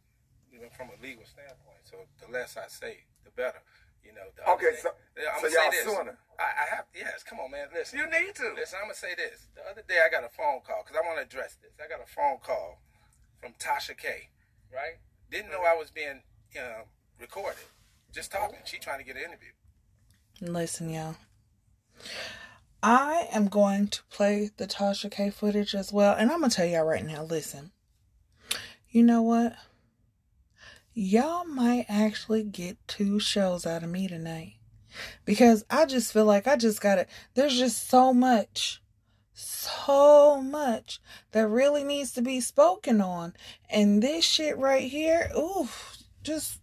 you 0.58 0.64
know, 0.64 0.70
from 0.76 0.88
a 0.88 1.02
legal 1.02 1.24
standpoint. 1.24 1.82
So 1.84 1.96
the 2.24 2.32
less 2.32 2.56
I 2.56 2.68
say, 2.68 3.04
the 3.24 3.30
better. 3.30 3.62
You 4.08 4.16
know. 4.16 4.24
The 4.32 4.42
Okay, 4.56 4.72
so- 4.80 4.96
thing- 5.12 5.28
I'm 5.28 5.44
so 5.44 5.52
gonna 5.52 5.52
say 5.52 5.62
y'all 5.62 5.70
this. 5.70 5.84
suing 5.84 6.06
her? 6.08 6.18
I, 6.40 6.48
I 6.48 6.64
have. 6.76 6.86
Yes. 6.96 7.22
Come 7.22 7.40
on, 7.40 7.50
man. 7.50 7.68
Listen. 7.74 7.98
You 7.98 8.06
need 8.08 8.32
to. 8.40 8.54
Listen. 8.56 8.78
I'm 8.80 8.88
gonna 8.88 8.94
say 8.96 9.12
this. 9.14 9.48
The 9.54 9.60
other 9.68 9.82
day 9.86 10.00
I 10.00 10.08
got 10.08 10.24
a 10.24 10.32
phone 10.32 10.64
call 10.64 10.80
because 10.80 10.96
I 10.96 11.04
want 11.06 11.20
to 11.20 11.24
address 11.28 11.60
this. 11.60 11.76
I 11.76 11.88
got 11.88 12.00
a 12.00 12.08
phone 12.08 12.38
call 12.40 12.80
from 13.40 13.52
Tasha 13.60 13.92
K. 13.96 14.30
Right. 14.72 14.96
Didn't 15.30 15.50
know 15.50 15.60
mm-hmm. 15.60 15.76
I 15.76 15.78
was 15.78 15.90
being 15.90 16.22
you 16.54 16.60
know, 16.60 16.88
recorded. 17.20 17.58
Just 18.12 18.32
talking. 18.32 18.58
She 18.64 18.78
trying 18.78 18.98
to 18.98 19.04
get 19.04 19.16
an 19.16 19.22
interview. 19.22 19.52
Listen, 20.40 20.90
y'all. 20.90 21.16
I 22.82 23.28
am 23.32 23.48
going 23.48 23.88
to 23.88 24.02
play 24.10 24.50
the 24.56 24.66
Tasha 24.66 25.10
K 25.10 25.30
footage 25.30 25.74
as 25.74 25.92
well. 25.92 26.14
And 26.14 26.30
I'm 26.30 26.38
going 26.38 26.50
to 26.50 26.56
tell 26.56 26.66
y'all 26.66 26.84
right 26.84 27.04
now 27.04 27.22
listen. 27.24 27.72
You 28.90 29.02
know 29.02 29.20
what? 29.20 29.56
Y'all 31.00 31.44
might 31.44 31.86
actually 31.88 32.42
get 32.42 32.76
two 32.88 33.20
shows 33.20 33.64
out 33.64 33.84
of 33.84 33.88
me 33.88 34.08
tonight. 34.08 34.54
Because 35.24 35.64
I 35.70 35.86
just 35.86 36.12
feel 36.12 36.24
like 36.24 36.48
I 36.48 36.56
just 36.56 36.80
got 36.80 36.96
to. 36.96 37.06
There's 37.34 37.56
just 37.56 37.88
so 37.88 38.12
much, 38.12 38.82
so 39.32 40.42
much 40.42 41.00
that 41.30 41.46
really 41.46 41.84
needs 41.84 42.10
to 42.14 42.20
be 42.20 42.40
spoken 42.40 43.00
on. 43.00 43.34
And 43.70 44.02
this 44.02 44.24
shit 44.24 44.58
right 44.58 44.90
here, 44.90 45.30
oof, 45.38 45.98
just 46.24 46.58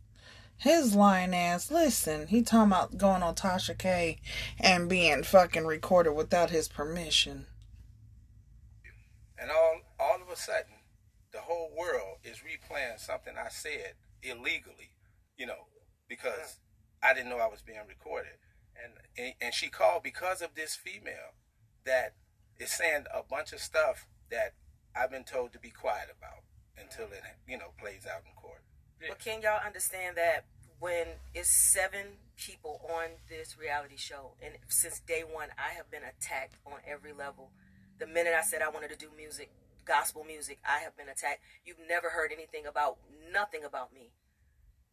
his 0.57 0.93
lying 0.93 1.33
ass. 1.33 1.71
Listen, 1.71 2.27
he 2.27 2.41
talking 2.41 2.73
about 2.73 2.97
going 2.97 3.23
on 3.23 3.35
Tasha 3.35 3.77
K 3.77 4.19
and 4.59 4.89
being 4.89 5.23
fucking 5.23 5.65
recorded 5.65 6.11
without 6.11 6.49
his 6.49 6.67
permission. 6.67 7.45
And 9.39 9.49
all 9.49 9.79
all 9.97 10.21
of 10.21 10.27
a 10.27 10.35
sudden, 10.35 10.73
the 11.31 11.39
whole 11.39 11.71
world 11.73 12.17
is 12.25 12.39
replaying 12.39 12.99
something 12.99 13.35
I 13.37 13.47
said 13.47 13.93
illegally, 14.27 14.91
you 15.37 15.45
know, 15.45 15.67
because 16.07 16.59
I 17.03 17.13
didn't 17.13 17.29
know 17.29 17.37
I 17.37 17.47
was 17.47 17.61
being 17.61 17.79
recorded. 17.87 18.37
And, 18.83 18.93
and 19.17 19.33
and 19.39 19.53
she 19.53 19.69
called 19.69 20.03
because 20.03 20.41
of 20.41 20.55
this 20.55 20.75
female 20.75 21.35
that 21.85 22.15
is 22.59 22.71
saying 22.71 23.05
a 23.13 23.23
bunch 23.23 23.53
of 23.53 23.59
stuff 23.59 24.07
that 24.29 24.53
I've 24.95 25.11
been 25.11 25.23
told 25.23 25.53
to 25.53 25.59
be 25.59 25.69
quiet 25.69 26.09
about 26.11 26.43
until 26.77 27.05
mm-hmm. 27.05 27.15
it 27.15 27.37
you 27.47 27.57
know 27.57 27.71
plays 27.79 28.05
out 28.05 28.23
in 28.25 28.33
court. 28.35 28.61
But 28.99 29.19
can 29.19 29.41
y'all 29.41 29.61
understand 29.65 30.17
that 30.17 30.45
when 30.79 31.07
it's 31.33 31.49
seven 31.49 32.19
people 32.37 32.81
on 32.89 33.17
this 33.29 33.57
reality 33.57 33.97
show, 33.97 34.33
and 34.41 34.53
since 34.67 34.99
day 34.99 35.23
one, 35.23 35.49
I 35.57 35.73
have 35.75 35.89
been 35.89 36.03
attacked 36.03 36.55
on 36.65 36.79
every 36.87 37.13
level. 37.13 37.51
The 37.99 38.07
minute 38.07 38.33
I 38.37 38.43
said 38.43 38.61
I 38.61 38.69
wanted 38.69 38.89
to 38.89 38.97
do 38.97 39.07
music, 39.15 39.51
gospel 39.85 40.23
music, 40.23 40.59
I 40.67 40.79
have 40.79 40.97
been 40.97 41.09
attacked. 41.09 41.41
You've 41.65 41.77
never 41.87 42.09
heard 42.09 42.31
anything 42.33 42.65
about 42.65 42.97
nothing 43.31 43.63
about 43.63 43.93
me. 43.93 44.11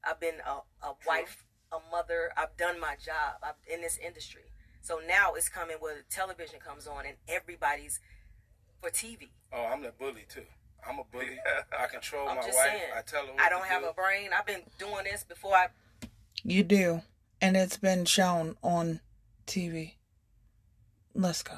I've 0.04 0.20
been 0.20 0.36
a, 0.46 0.60
a 0.86 0.94
wife, 1.06 1.44
a 1.72 1.78
mother. 1.90 2.30
I've 2.36 2.56
done 2.56 2.80
my 2.80 2.94
job 3.02 3.42
I've, 3.42 3.54
in 3.72 3.80
this 3.82 3.98
industry. 3.98 4.42
So 4.80 5.00
now 5.06 5.34
it's 5.34 5.48
coming 5.48 5.76
where 5.80 6.02
television 6.10 6.58
comes 6.58 6.86
on 6.86 7.06
and 7.06 7.16
everybody's 7.28 8.00
for 8.80 8.90
TV. 8.90 9.28
Oh, 9.52 9.64
I'm 9.72 9.82
the 9.82 9.92
bully 9.98 10.24
too. 10.28 10.42
I'm 10.88 10.98
a 10.98 11.04
bully. 11.12 11.38
I 11.78 11.86
control 11.86 12.28
I'm 12.28 12.36
my 12.36 12.42
just 12.42 12.56
wife. 12.56 12.66
saying. 12.66 12.82
I 12.96 13.02
tell 13.02 13.26
her 13.26 13.32
what 13.32 13.40
I 13.40 13.48
don't 13.48 13.62
to 13.62 13.68
have 13.68 13.82
do. 13.82 13.88
a 13.88 13.92
brain. 13.94 14.30
I've 14.36 14.46
been 14.46 14.62
doing 14.78 15.04
this 15.04 15.22
before 15.22 15.54
I 15.54 15.68
You 16.42 16.64
do. 16.64 17.02
And 17.40 17.56
it's 17.56 17.76
been 17.76 18.04
shown 18.04 18.56
on 18.62 19.00
TV. 19.46 19.94
Let's 21.14 21.42
go. 21.42 21.54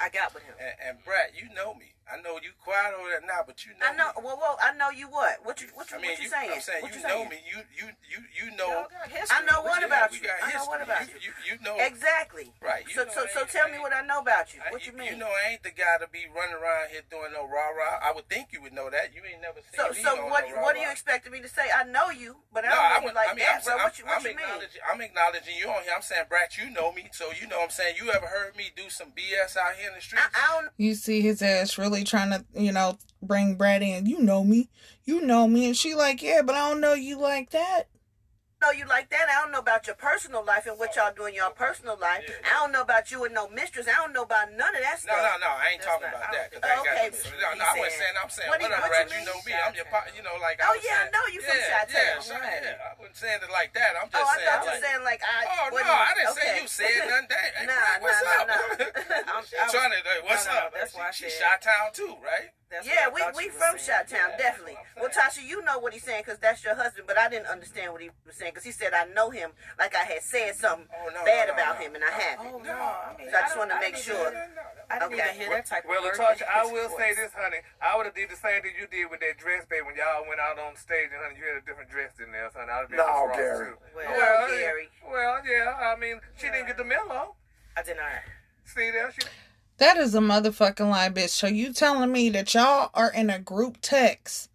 I 0.00 0.08
got 0.08 0.32
with 0.34 0.44
him. 0.44 0.54
And, 0.58 0.96
and 0.96 1.04
Brad, 1.04 1.30
you 1.34 1.52
know 1.54 1.74
me. 1.74 1.92
I 2.08 2.20
know 2.24 2.40
you 2.40 2.56
quiet 2.64 2.94
over 2.96 3.08
there 3.08 3.20
now, 3.22 3.44
but 3.46 3.64
you 3.68 3.72
know 3.76 3.84
I 3.86 3.92
know. 3.94 4.08
me. 4.16 4.24
Well, 4.24 4.38
well, 4.40 4.56
I 4.64 4.72
know 4.72 4.88
you. 4.90 5.06
What? 5.08 5.44
What 5.44 5.60
you? 5.60 5.68
What 5.76 5.90
you? 5.92 5.98
I 5.98 6.00
mean, 6.00 6.10
what 6.12 6.18
you, 6.18 6.24
you, 6.24 6.30
saying? 6.32 6.50
I'm 6.56 6.60
saying 6.64 6.82
what 6.82 6.92
you, 6.94 7.00
you 7.00 7.08
know 7.08 7.20
saying? 7.24 7.28
me. 7.28 7.38
You 7.44 7.58
you 7.76 7.86
you 8.08 8.18
you 8.32 8.46
know. 8.56 8.68
Y'all 8.68 8.88
got 8.88 9.08
history. 9.12 9.36
I 9.36 9.44
know 9.44 9.60
what 9.62 9.80
Yeah, 9.80 9.86
about 9.92 10.10
we 10.12 10.18
you. 10.18 10.28
I 10.28 10.52
know 10.56 10.64
what 10.66 10.80
history. 10.80 10.88
about 10.88 11.08
you. 11.08 11.18
You, 11.20 11.32
you, 11.44 11.52
you 11.52 11.54
know 11.64 11.76
Exactly. 11.78 12.52
Right. 12.64 12.84
You 12.88 12.94
So, 12.96 13.04
know 13.04 13.12
so, 13.12 13.20
so 13.34 13.40
tell 13.44 13.68
me 13.68 13.78
what 13.78 13.92
I 13.92 14.00
know 14.02 14.20
about 14.20 14.54
you. 14.54 14.60
I- 14.64 14.72
What 14.72 14.86
you 14.86 14.92
mean? 14.92 15.12
You 15.12 15.18
know, 15.20 15.28
I 15.28 15.52
ain't 15.52 15.62
the 15.62 15.70
guy 15.74 15.98
to 16.00 16.08
be 16.08 16.24
running 16.32 16.56
around 16.56 16.90
here 16.90 17.02
doing 17.10 17.32
no 17.32 17.44
rah 17.44 17.72
rah. 17.76 18.00
I 18.02 18.12
would 18.16 18.28
think 18.28 18.52
you 18.52 18.62
would 18.62 18.72
know 18.72 18.88
that. 18.90 19.12
You 19.14 19.22
ain't 19.28 19.40
never 19.44 19.60
seen 19.68 19.76
so, 19.76 19.92
me 19.92 20.00
so 20.00 20.10
on 20.24 20.30
what? 20.30 20.48
no 20.48 20.60
what 20.64 20.74
are 20.76 20.78
you 20.80 20.88
rah-rah. 20.88 20.92
expecting 20.96 21.32
me 21.32 21.40
to 21.44 21.48
say? 21.48 21.68
I 21.68 21.84
know 21.84 22.10
you, 22.10 22.40
but 22.52 22.64
I 22.64 22.68
No, 22.72 22.74
don't 22.76 22.82
know 22.82 22.88
I, 22.88 22.98
you 23.00 23.04
would, 23.06 23.14
like 23.14 23.28
I 23.28 23.34
mean, 23.34 23.44
that, 23.44 23.60
I'm, 23.60 23.64
bro. 23.64 23.76
What 23.84 23.98
you? 23.98 24.04
What 24.06 24.22
you 24.24 24.32
mean? 24.32 24.38
acknowledging, 24.40 24.82
I'm 24.88 25.00
acknowledging 25.00 25.56
you 25.58 25.68
on 25.68 25.82
here. 25.84 25.92
I'm 25.94 26.02
saying, 26.02 26.24
Brat, 26.28 26.56
you 26.56 26.70
know 26.70 26.92
me, 26.92 27.08
so 27.12 27.30
you 27.34 27.46
know. 27.46 27.58
what 27.58 27.74
I'm 27.74 27.76
saying, 27.76 27.96
you 28.00 28.10
ever 28.10 28.26
heard 28.26 28.56
me 28.56 28.70
do 28.76 28.88
some 28.88 29.08
BS 29.12 29.56
out 29.56 29.74
here 29.76 29.88
in 29.90 29.94
the 29.96 30.00
streets? 30.00 30.24
I, 30.34 30.38
I 30.38 30.62
don't. 30.62 30.72
You 30.78 30.94
see 30.94 31.20
his 31.20 31.42
ass 31.42 31.76
really 31.78 31.97
trying 32.04 32.30
to, 32.30 32.44
you 32.54 32.72
know, 32.72 32.98
bring 33.22 33.56
Brad 33.56 33.82
in. 33.82 34.06
You 34.06 34.20
know 34.20 34.44
me. 34.44 34.68
You 35.04 35.20
know 35.20 35.46
me. 35.48 35.66
And 35.66 35.76
she 35.76 35.94
like, 35.94 36.22
yeah, 36.22 36.42
but 36.44 36.54
I 36.54 36.68
don't 36.68 36.80
know 36.80 36.94
you 36.94 37.18
like 37.18 37.50
that. 37.50 37.84
Know 38.60 38.70
you 38.74 38.86
like 38.90 39.06
that. 39.10 39.30
I 39.30 39.38
don't 39.42 39.52
know 39.54 39.62
about 39.62 39.86
your 39.86 39.94
personal 39.94 40.42
life 40.44 40.66
and 40.66 40.78
what 40.78 40.96
y'all 40.98 41.14
do 41.14 41.26
in 41.30 41.34
your 41.34 41.50
personal 41.54 41.94
life. 42.00 42.26
I 42.42 42.58
don't 42.58 42.72
know 42.74 42.82
about 42.82 43.10
you 43.14 43.22
and 43.24 43.32
no 43.34 43.46
mistress. 43.48 43.86
I 43.86 43.94
don't 44.02 44.10
know 44.12 44.26
about 44.26 44.50
none 44.50 44.74
of 44.74 44.82
that 44.82 44.98
No, 45.06 45.14
stuff. 45.14 45.22
no, 45.22 45.46
no. 45.46 45.50
I 45.54 45.66
ain't 45.74 45.82
That's 45.82 45.86
talking 45.86 46.10
not- 46.10 46.18
about 46.18 46.28
I 46.28 46.32
that. 46.34 46.46
don't 46.50 46.62
'cause 46.62 46.70
I 46.70 46.74
ain't 46.74 47.14
think- 47.14 47.22
got 47.22 47.38
Okay. 47.38 47.38
no, 47.38 47.48
no, 47.54 47.64
I 47.64 47.74
wasn't 47.78 47.98
saying. 48.02 48.16
I'm 48.18 48.30
saying, 48.30 48.48
What 48.50 48.58
do 48.58 48.64
what, 48.66 48.70
you- 48.70 48.74
up, 48.74 48.82
what 48.82 48.90
you 48.90 49.06
Brad? 49.06 49.06
You 49.14 49.26
know 49.30 49.38
me. 49.46 49.52
I'm 49.54 49.74
your, 49.78 49.84
pa- 49.86 50.08
you 50.14 50.22
know, 50.26 50.36
like. 50.42 50.58
I 50.58 50.66
Oh, 50.66 50.74
was 50.74 50.82
yeah, 50.84 50.90
I 50.90 50.96
saying, 50.98 51.12
know 51.14 51.24
you 51.30 51.40
from 51.40 51.58
yeah, 51.58 51.70
Chi-Town, 51.70 52.02
Yeah, 52.02 52.18
Chi- 52.18 52.40
right. 52.42 52.62
yeah. 52.66 52.88
I 52.88 52.92
wasn't 52.98 53.16
saying 53.16 53.40
it 53.46 53.50
like 53.54 53.70
that. 53.78 53.92
I'm 53.94 54.08
oh, 54.08 54.10
just 54.10 54.18
Oh, 54.18 54.26
I 54.26 54.36
saying. 54.36 54.48
thought 54.48 54.64
you 54.64 54.70
like, 54.74 54.82
saying 54.82 55.02
like 55.06 55.22
I. 55.22 55.38
Oh 55.46 55.68
no, 55.70 55.78
you- 55.78 55.86
I 55.86 56.12
didn't 56.18 56.34
say 56.34 56.48
you 56.60 56.66
said 56.68 56.98
nothing. 57.14 57.28
Hey, 57.30 57.48
hey, 57.54 57.66
Nah, 57.66 57.78
Brad, 57.78 58.02
what's 58.02 58.22
nah, 58.22 58.30
up? 58.30 58.46
nah, 58.48 58.54
I'm- 59.38 59.44
She 59.46 59.54
I 59.56 59.62
was- 59.62 59.72
trying 59.72 59.90
to. 59.94 59.98
Hey, 60.02 60.20
what's 60.26 60.46
No, 60.46 60.52
no, 60.52 60.58
up? 60.66 60.74
that's 60.74 60.94
why 60.94 61.08
I 61.08 61.10
she 61.14 61.30
said- 61.30 61.38
shot 61.46 61.62
town 61.62 61.92
too, 61.94 62.16
right? 62.26 62.50
That's 62.70 62.86
Yeah, 62.86 63.08
we 63.08 63.22
we 63.34 63.48
from. 63.48 63.78
Shot 63.78 64.08
Town, 64.12 64.36
Yeah, 64.36 64.36
definitely. 64.36 64.76
Well, 65.00 65.08
Tasha, 65.08 65.40
you 65.40 65.64
know 65.64 65.78
what 65.78 65.94
he's 65.96 66.04
saying 66.04 66.22
because 66.26 66.38
that's 66.38 66.60
your 66.62 66.74
husband, 66.76 67.06
but 67.06 67.16
I 67.16 67.28
didn't 67.28 67.46
understand 67.48 67.92
what 67.96 68.02
he 68.02 68.10
was 68.26 68.36
saying 68.36 68.52
because 68.52 68.64
he 68.64 68.72
said 68.72 68.92
I 68.92 69.06
know 69.16 69.30
him 69.30 69.52
like 69.78 69.94
I 69.96 70.04
had 70.04 70.20
said 70.22 70.52
something 70.56 70.84
Oh, 70.92 71.08
no, 71.08 71.24
bad 71.24 71.48
no, 71.48 71.54
no, 71.56 71.62
about 71.62 71.80
no. 71.80 71.86
him, 71.86 71.94
and 71.96 72.04
I 72.04 72.10
haven't. 72.12 72.52
Oh 72.52 72.58
no! 72.60 72.76
I 72.76 73.14
mean, 73.16 73.30
So 73.32 73.36
I 73.36 73.40
just 73.40 73.54
don't- 73.56 73.68
to 73.72 73.80
make 73.80 73.96
sure. 73.96 74.28
I 74.90 74.98
didn't 74.98 75.12
Okay. 75.14 75.24
even 75.24 75.34
hear 75.40 75.50
that 75.50 75.64
type 75.66 75.84
Well, 75.88 75.98
of 76.00 76.04
word 76.12 76.16
LaTocha, 76.20 76.42
in 76.44 76.48
I 76.48 76.64
will 76.64 76.88
voice. 76.88 76.96
say 76.98 77.14
this, 77.14 77.32
honey. 77.32 77.60
I 77.80 77.96
would 77.96 78.04
have 78.06 78.14
did 78.14 78.28
the 78.30 78.36
same 78.36 78.60
thing 78.62 78.72
you 78.78 78.86
did 78.86 79.08
with 79.10 79.20
that 79.20 79.36
dress, 79.38 79.64
babe, 79.68 79.84
when 79.86 79.96
y'all 79.96 80.24
went 80.28 80.40
out 80.40 80.58
on 80.58 80.76
stage 80.76 81.08
and 81.12 81.20
honey, 81.24 81.36
you 81.40 81.44
had 81.48 81.56
a 81.62 81.64
different 81.64 81.88
dress 81.90 82.12
in 82.20 82.32
there, 82.32 82.50
son. 82.52 82.68
I'd 82.68 82.84
have 82.84 82.88
been 82.88 82.96
No, 82.98 83.06
wrong 83.06 83.32
Gary. 83.32 83.66
too. 83.72 83.78
Well, 83.96 84.10
Well, 84.12 84.48
Gary. 84.48 84.88
Well, 85.08 85.40
yeah. 85.44 85.72
I 85.92 85.96
mean, 85.96 86.20
she 86.36 86.48
didn't 86.52 86.66
get 86.66 86.76
the 86.76 86.84
memo. 86.84 87.34
I 87.76 87.82
did 87.82 87.96
not. 87.96 88.12
See 88.64 88.90
there, 88.90 89.12
she. 89.12 89.20
That 89.78 89.96
is 89.96 90.14
a 90.14 90.18
motherfucking 90.18 90.90
lie, 90.90 91.08
bitch. 91.08 91.30
So 91.30 91.46
you 91.46 91.72
telling 91.72 92.10
me 92.10 92.30
that 92.30 92.52
y'all 92.52 92.90
are 92.94 93.12
in 93.12 93.30
a 93.30 93.38
group 93.38 93.78
text 93.80 94.50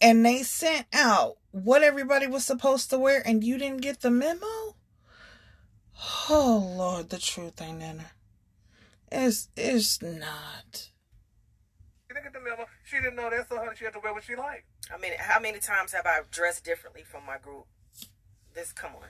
and 0.00 0.24
they 0.24 0.42
sent 0.42 0.86
out 0.92 1.36
what 1.50 1.82
everybody 1.82 2.26
was 2.26 2.44
supposed 2.44 2.90
to 2.90 2.98
wear 2.98 3.22
and 3.26 3.42
you 3.42 3.58
didn't 3.58 3.82
get 3.82 4.00
the 4.00 4.10
memo? 4.10 4.76
Oh 6.30 6.74
Lord, 6.76 7.10
the 7.10 7.18
truth 7.18 7.60
ain't 7.60 7.82
in 7.82 7.98
her. 7.98 8.10
It's 9.10 9.48
it's 9.56 10.00
not. 10.02 10.90
She 12.06 12.14
didn't 12.14 12.24
get 12.24 12.32
the 12.32 12.40
memo. 12.40 12.66
She 12.84 12.96
didn't 12.96 13.16
know 13.16 13.30
that, 13.30 13.48
so 13.48 13.56
honey, 13.56 13.70
she 13.76 13.84
had 13.84 13.94
to 13.94 14.00
wear 14.00 14.12
what 14.14 14.24
she 14.24 14.36
liked. 14.36 14.66
I 14.92 14.98
mean, 14.98 15.12
how 15.18 15.40
many 15.40 15.58
times 15.58 15.92
have 15.92 16.06
I 16.06 16.20
dressed 16.30 16.64
differently 16.64 17.02
from 17.02 17.26
my 17.26 17.38
group? 17.38 17.66
This, 18.54 18.72
come 18.72 18.92
on. 18.96 19.08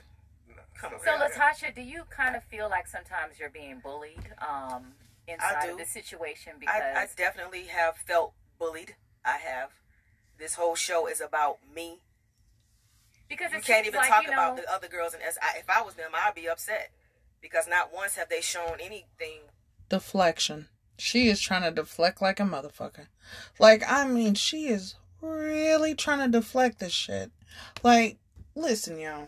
Come 0.79 0.93
on. 0.93 0.99
So, 1.03 1.11
LaTocha, 1.11 1.73
do 1.75 1.81
you 1.81 2.03
kind 2.09 2.35
of 2.35 2.43
feel 2.43 2.69
like 2.69 2.87
sometimes 2.87 3.39
you're 3.39 3.49
being 3.49 3.79
bullied 3.83 4.33
um, 4.41 4.93
inside 5.27 5.65
do. 5.65 5.71
of 5.73 5.77
this 5.77 5.91
situation? 5.91 6.53
Because 6.59 6.81
I, 6.81 7.03
I 7.03 7.07
definitely 7.15 7.63
have 7.65 7.95
felt 7.97 8.33
bullied. 8.59 8.95
I 9.23 9.37
have. 9.37 9.71
This 10.37 10.55
whole 10.55 10.75
show 10.75 11.07
is 11.07 11.21
about 11.21 11.57
me. 11.73 12.01
because 13.29 13.51
You 13.51 13.59
it 13.59 13.65
can't 13.65 13.87
even 13.87 13.99
like, 13.99 14.09
talk 14.09 14.23
you 14.23 14.29
know, 14.29 14.33
about 14.33 14.57
the 14.57 14.71
other 14.71 14.87
girls. 14.87 15.13
And 15.13 15.23
as 15.23 15.37
I, 15.41 15.57
if 15.59 15.69
I 15.69 15.81
was 15.81 15.95
them, 15.95 16.11
I'd 16.13 16.35
be 16.35 16.47
upset 16.47 16.91
because 17.41 17.67
not 17.67 17.93
once 17.93 18.15
have 18.15 18.29
they 18.29 18.41
shown 18.41 18.77
anything. 18.79 19.41
deflection. 19.89 20.67
She 20.97 21.27
is 21.27 21.41
trying 21.41 21.63
to 21.63 21.71
deflect 21.71 22.21
like 22.21 22.39
a 22.39 22.43
motherfucker. 22.43 23.07
Like, 23.59 23.83
I 23.87 24.07
mean, 24.07 24.33
she 24.33 24.67
is 24.67 24.95
really 25.21 25.95
trying 25.95 26.19
to 26.19 26.37
deflect 26.39 26.79
this 26.79 26.93
shit. 26.93 27.31
Like, 27.83 28.17
listen, 28.55 28.97
y'all. 28.99 29.27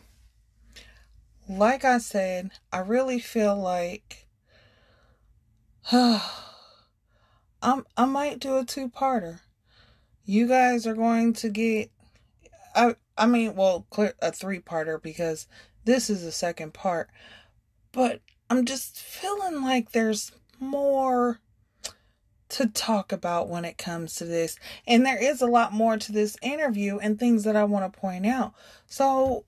Like 1.49 1.83
I 1.85 1.97
said, 1.97 2.51
I 2.71 2.79
really 2.79 3.19
feel 3.19 3.55
like 3.55 4.26
I'm 5.91 7.85
I 7.95 8.05
might 8.05 8.39
do 8.39 8.57
a 8.57 8.65
two-parter. 8.65 9.39
You 10.25 10.45
guys 10.45 10.85
are 10.85 10.93
going 10.93 11.31
to 11.33 11.49
get 11.49 11.91
I 12.75 12.95
I 13.17 13.25
mean, 13.25 13.55
well, 13.55 13.87
a 14.21 14.31
three-parter 14.31 15.01
because 15.01 15.47
this 15.85 16.09
is 16.09 16.23
the 16.23 16.31
second 16.31 16.73
part. 16.73 17.09
But 17.93 18.21
I'm 18.49 18.65
just 18.65 18.99
feeling 18.99 19.63
like 19.63 19.91
there's 19.91 20.33
more 20.59 21.39
to 22.49 22.67
talk 22.67 23.11
about 23.13 23.47
when 23.47 23.63
it 23.63 23.77
comes 23.77 24.15
to 24.15 24.25
this. 24.25 24.59
And 24.85 25.05
there 25.05 25.21
is 25.21 25.41
a 25.41 25.47
lot 25.47 25.71
more 25.71 25.97
to 25.97 26.11
this 26.11 26.35
interview 26.41 26.97
and 26.97 27.17
things 27.17 27.45
that 27.45 27.55
I 27.55 27.63
want 27.63 27.91
to 27.91 27.99
point 27.99 28.25
out. 28.25 28.53
So, 28.87 29.45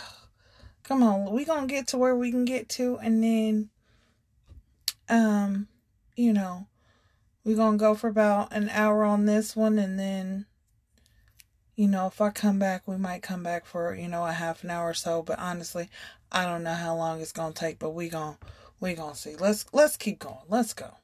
come 0.84 1.02
on, 1.02 1.32
we're 1.32 1.44
going 1.44 1.66
to 1.66 1.74
get 1.74 1.88
to 1.88 1.98
where 1.98 2.16
we 2.16 2.30
can 2.30 2.44
get 2.44 2.68
to 2.70 2.98
and 2.98 3.22
then 3.22 3.70
um, 5.08 5.68
you 6.16 6.32
know, 6.32 6.66
we're 7.44 7.56
going 7.56 7.78
to 7.78 7.82
go 7.82 7.94
for 7.94 8.08
about 8.08 8.52
an 8.52 8.68
hour 8.70 9.04
on 9.04 9.26
this 9.26 9.54
one 9.56 9.78
and 9.78 9.98
then 9.98 10.46
you 11.76 11.88
know, 11.88 12.06
if 12.06 12.20
I 12.22 12.30
come 12.30 12.58
back, 12.58 12.88
we 12.88 12.96
might 12.96 13.22
come 13.22 13.42
back 13.42 13.66
for, 13.66 13.94
you 13.94 14.08
know, 14.08 14.24
a 14.24 14.32
half 14.32 14.64
an 14.64 14.70
hour 14.70 14.88
or 14.90 14.94
so, 14.94 15.22
but 15.22 15.38
honestly, 15.38 15.90
I 16.32 16.44
don't 16.46 16.62
know 16.64 16.72
how 16.74 16.96
long 16.96 17.20
it's 17.20 17.32
going 17.32 17.52
to 17.52 17.58
take, 17.58 17.78
but 17.78 17.90
we 17.90 18.08
going 18.08 18.36
to 18.40 18.46
we 18.80 18.94
going 18.94 19.12
to 19.12 19.18
see. 19.18 19.36
Let's 19.36 19.66
let's 19.72 19.96
keep 19.96 20.18
going. 20.18 20.38
Let's 20.48 20.72
go. 20.74 20.94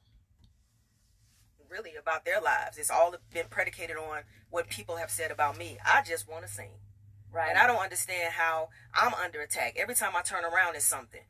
really 1.70 1.92
about 1.96 2.24
their 2.24 2.40
lives. 2.40 2.78
It's 2.78 2.90
all 2.90 3.14
been 3.32 3.46
predicated 3.50 3.96
on 3.96 4.22
what 4.50 4.68
people 4.68 4.96
have 4.96 5.10
said 5.10 5.30
about 5.30 5.58
me. 5.58 5.78
I 5.84 6.02
just 6.02 6.28
want 6.28 6.46
to 6.46 6.52
sing. 6.52 6.70
right? 7.32 7.50
And 7.50 7.58
I 7.58 7.66
don't 7.66 7.82
understand 7.82 8.34
how 8.34 8.68
I'm 8.94 9.14
under 9.14 9.40
attack. 9.40 9.76
Every 9.76 9.94
time 9.94 10.12
I 10.16 10.22
turn 10.22 10.44
around 10.44 10.76
it's 10.76 10.84
something. 10.84 11.22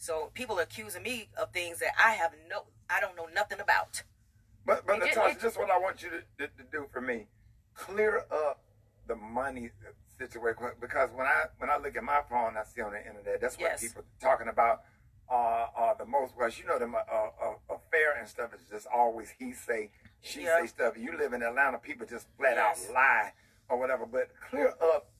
So 0.00 0.30
people 0.32 0.58
are 0.58 0.62
accusing 0.62 1.02
me 1.02 1.28
of 1.38 1.52
things 1.52 1.78
that 1.80 1.92
I 2.02 2.12
have 2.12 2.32
no 2.48 2.62
I 2.88 3.00
don't 3.00 3.16
know 3.16 3.28
nothing 3.34 3.60
about. 3.60 4.02
But 4.64 4.86
but 4.86 4.98
Natasha, 4.98 5.38
just 5.40 5.58
what 5.58 5.70
I 5.70 5.78
want 5.78 6.02
you 6.02 6.08
to, 6.08 6.20
to, 6.38 6.46
to 6.56 6.64
do 6.72 6.86
for 6.90 7.02
me, 7.02 7.26
clear 7.74 8.24
up 8.32 8.62
the 9.06 9.14
money 9.14 9.70
situation 10.18 10.64
because 10.80 11.10
when 11.14 11.26
I 11.26 11.44
when 11.58 11.68
I 11.68 11.76
look 11.76 11.96
at 11.98 12.02
my 12.02 12.20
phone, 12.30 12.56
I 12.56 12.64
see 12.64 12.80
on 12.80 12.92
the 12.92 12.98
internet 13.06 13.42
that's 13.42 13.56
what 13.58 13.72
Yes. 13.72 13.82
people 13.82 14.02
are 14.02 14.20
talking 14.20 14.48
about. 14.48 14.80
Uh, 15.30 15.66
uh, 15.78 15.94
the 15.94 16.04
most 16.06 16.34
because 16.36 16.58
you 16.58 16.66
know 16.66 16.78
the 16.78 16.86
uh, 16.86 16.90
uh, 16.90 17.74
affair 17.76 18.18
and 18.18 18.26
stuff 18.26 18.52
is 18.54 18.62
just 18.70 18.86
always 18.92 19.28
he 19.38 19.52
say 19.52 19.90
she 20.22 20.44
Yeah. 20.44 20.60
say 20.60 20.66
stuff. 20.66 20.96
You 20.96 21.16
live 21.16 21.34
in 21.34 21.42
Atlanta, 21.42 21.76
people 21.78 22.06
just 22.06 22.26
flat 22.38 22.54
Yes. 22.56 22.86
out 22.88 22.94
lie 22.94 23.32
or 23.68 23.78
whatever. 23.78 24.06
But 24.06 24.30
clear 24.48 24.74
up, 24.82 25.10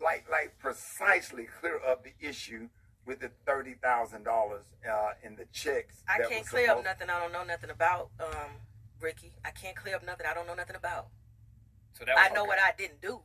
like 0.00 0.26
like 0.30 0.58
precisely 0.60 1.48
clear 1.60 1.80
up 1.84 2.04
the 2.04 2.14
issue 2.20 2.68
with 3.08 3.20
the 3.20 3.30
thirty 3.46 3.74
thousand 3.82 4.22
dollars 4.24 4.64
uh, 4.88 5.12
in 5.24 5.34
the 5.34 5.46
checks. 5.52 5.96
I 6.06 6.18
can't 6.18 6.40
was 6.40 6.48
clear 6.48 6.70
up 6.70 6.84
nothing 6.84 7.08
I 7.08 7.18
don't 7.18 7.32
know 7.32 7.42
nothing 7.42 7.70
about, 7.70 8.10
um, 8.20 8.50
Rickey. 9.00 9.32
I 9.44 9.50
can't 9.50 9.74
clear 9.74 9.96
up 9.96 10.04
nothing 10.04 10.26
I 10.30 10.34
don't 10.34 10.46
know 10.46 10.54
nothing 10.54 10.76
about. 10.76 11.08
So 11.98 12.04
that 12.04 12.16
I 12.16 12.28
know 12.34 12.42
okay. 12.42 12.48
what 12.48 12.58
I 12.60 12.72
didn't 12.76 13.00
do. 13.00 13.20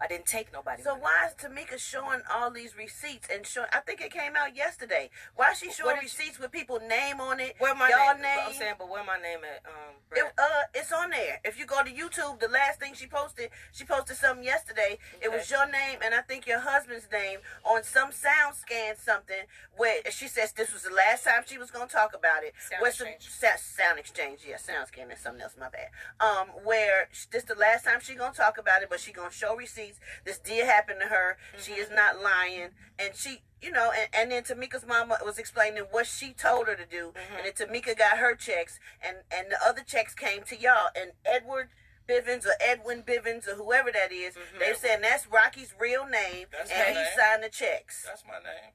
I 0.00 0.08
didn't 0.08 0.26
take 0.26 0.52
nobody. 0.52 0.82
So 0.82 0.96
why 0.96 1.28
is 1.28 1.34
Tamika 1.34 1.78
showing 1.78 2.22
all 2.32 2.50
these 2.50 2.76
receipts 2.76 3.28
and 3.32 3.46
showing? 3.46 3.68
I 3.72 3.78
think 3.80 4.00
it 4.00 4.10
came 4.10 4.34
out 4.34 4.56
yesterday. 4.56 5.10
Why 5.36 5.52
is 5.52 5.58
she 5.58 5.70
showing 5.70 5.96
receipts 6.02 6.40
with 6.40 6.50
people 6.50 6.80
name 6.80 7.20
on 7.20 7.38
it? 7.38 7.54
Where 7.58 7.74
my 7.74 7.88
y'all 7.88 8.14
name? 8.14 8.22
name? 8.22 8.38
I'm 8.48 8.52
saying, 8.52 8.74
but 8.78 8.88
where 8.90 9.04
my 9.04 9.18
name 9.22 9.38
at? 9.44 9.62
Um, 9.64 9.94
It, 10.10 10.24
uh, 10.36 10.44
it's 10.74 10.92
on 10.92 11.10
there. 11.10 11.40
If 11.44 11.56
you 11.58 11.66
go 11.66 11.84
to 11.84 11.90
YouTube, 11.90 12.40
the 12.40 12.48
last 12.48 12.80
thing 12.80 12.94
she 12.94 13.06
posted, 13.06 13.50
she 13.72 13.84
posted 13.84 14.16
something 14.16 14.44
yesterday. 14.44 14.98
It 15.20 15.30
was 15.30 15.48
your 15.50 15.66
name 15.70 15.98
and 16.04 16.14
I 16.14 16.20
think 16.22 16.46
your 16.48 16.58
husband's 16.60 17.06
name 17.12 17.38
on 17.64 17.84
some 17.84 18.10
sound 18.12 18.56
scan 18.56 18.96
something 18.96 19.44
where 19.76 20.00
she 20.10 20.26
says 20.26 20.52
this 20.52 20.72
was 20.72 20.82
the 20.82 20.92
last 20.92 21.24
time 21.24 21.42
she 21.46 21.58
was 21.58 21.70
gonna 21.70 21.86
talk 21.86 22.12
about 22.14 22.42
it. 22.42 22.54
Sound 22.68 22.94
some 22.94 23.06
exchange. 23.06 23.30
sa- 23.32 23.56
sound 23.84 23.98
exchange, 23.98 24.40
yeah, 24.46 24.56
sound 24.56 24.88
scan. 24.88 25.08
That's 25.08 25.22
something 25.22 25.42
else. 25.42 25.54
My 25.58 25.68
bad. 25.70 25.88
Um, 26.20 26.48
where 26.64 27.08
this 27.30 27.44
the 27.44 27.54
last 27.54 27.84
time 27.84 28.00
she 28.00 28.14
gonna 28.14 28.34
talk 28.34 28.58
about 28.58 28.82
it, 28.82 28.90
but 28.90 28.98
she 28.98 29.12
gonna 29.12 29.30
show 29.30 29.54
receipts. 29.54 29.81
This 30.24 30.38
did 30.38 30.66
happen 30.66 30.98
to 31.00 31.06
her. 31.06 31.36
She 31.58 31.72
is 31.72 31.86
mm-hmm. 31.86 31.96
not 31.96 32.22
lying, 32.22 32.70
and 32.98 33.14
she. 33.14 33.42
You 33.64 33.70
know, 33.70 33.92
and, 33.96 34.08
and 34.12 34.32
then 34.32 34.42
Tamika's 34.42 34.84
mama 34.84 35.18
was 35.24 35.38
explaining 35.38 35.84
what 35.92 36.08
she 36.08 36.32
told 36.32 36.66
her 36.66 36.74
to 36.74 36.84
do, 36.84 37.12
mm-hmm. 37.14 37.36
and 37.36 37.46
then 37.46 37.52
Tamika 37.52 37.96
got 37.96 38.18
her 38.18 38.34
checks, 38.34 38.80
and 39.00 39.18
and 39.32 39.52
the 39.52 39.58
other 39.64 39.82
checks 39.86 40.16
came 40.16 40.42
to 40.48 40.58
y'all, 40.58 40.88
and 40.96 41.12
Edward 41.24 41.68
Bivens 42.08 42.44
or 42.46 42.54
Edwin 42.60 43.02
Bivens 43.02 43.46
or 43.46 43.54
whoever 43.54 43.90
that 43.92 44.12
is, 44.12 44.34
mm-hmm. 44.34 44.58
they 44.58 44.72
said 44.74 45.00
that's 45.02 45.26
Rocky's 45.28 45.74
real 45.78 46.06
name, 46.06 46.46
That's 46.50 46.70
and 46.70 46.80
my 46.80 46.88
he 46.88 46.94
name. 46.94 47.06
signed 47.16 47.44
the 47.44 47.48
checks. 47.48 48.04
That's 48.06 48.24
my 48.26 48.38
name. 48.38 48.72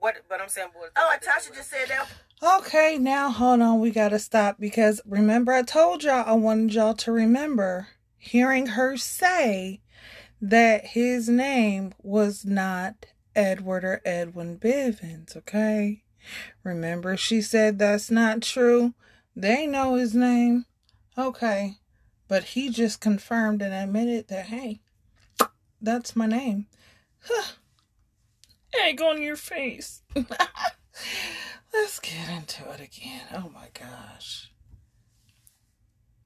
what? 0.00 0.16
But 0.28 0.40
I'm 0.40 0.48
saying, 0.48 0.70
what? 0.74 0.90
Oh, 0.96 1.10
and 1.12 1.22
Tasha 1.22 1.54
just 1.54 1.70
said 1.70 1.88
that. 1.88 2.08
Okay, 2.42 2.98
now 2.98 3.30
hold 3.30 3.60
on. 3.60 3.80
We 3.80 3.90
got 3.90 4.08
to 4.08 4.18
stop 4.18 4.58
because 4.58 5.00
remember, 5.06 5.52
I 5.52 5.62
told 5.62 6.02
y'all 6.02 6.24
I 6.26 6.32
wanted 6.32 6.74
y'all 6.74 6.94
to 6.94 7.12
remember 7.12 7.88
hearing 8.18 8.66
her 8.66 8.96
say 8.96 9.80
that 10.40 10.86
his 10.88 11.28
name 11.28 11.92
was 12.02 12.44
not 12.44 13.06
Edward 13.34 13.84
or 13.84 14.00
Edwin 14.04 14.58
Bivens. 14.58 15.36
Okay, 15.36 16.02
remember, 16.64 17.16
she 17.16 17.40
said 17.40 17.78
that's 17.78 18.10
not 18.10 18.42
true. 18.42 18.94
They 19.36 19.66
know 19.66 19.94
his 19.94 20.14
name. 20.14 20.66
Okay, 21.16 21.76
but 22.28 22.44
he 22.44 22.70
just 22.70 23.00
confirmed 23.00 23.62
and 23.62 23.74
admitted 23.74 24.28
that, 24.28 24.46
hey, 24.46 24.80
that's 25.80 26.16
my 26.16 26.26
name. 26.26 26.66
Huh. 27.24 27.52
Egg 28.72 29.00
on 29.02 29.20
your 29.20 29.36
face. 29.36 30.02
Let's 31.72 31.98
get 32.00 32.28
into 32.28 32.68
it 32.70 32.80
again. 32.80 33.22
Oh 33.32 33.50
my 33.52 33.68
gosh. 33.74 34.49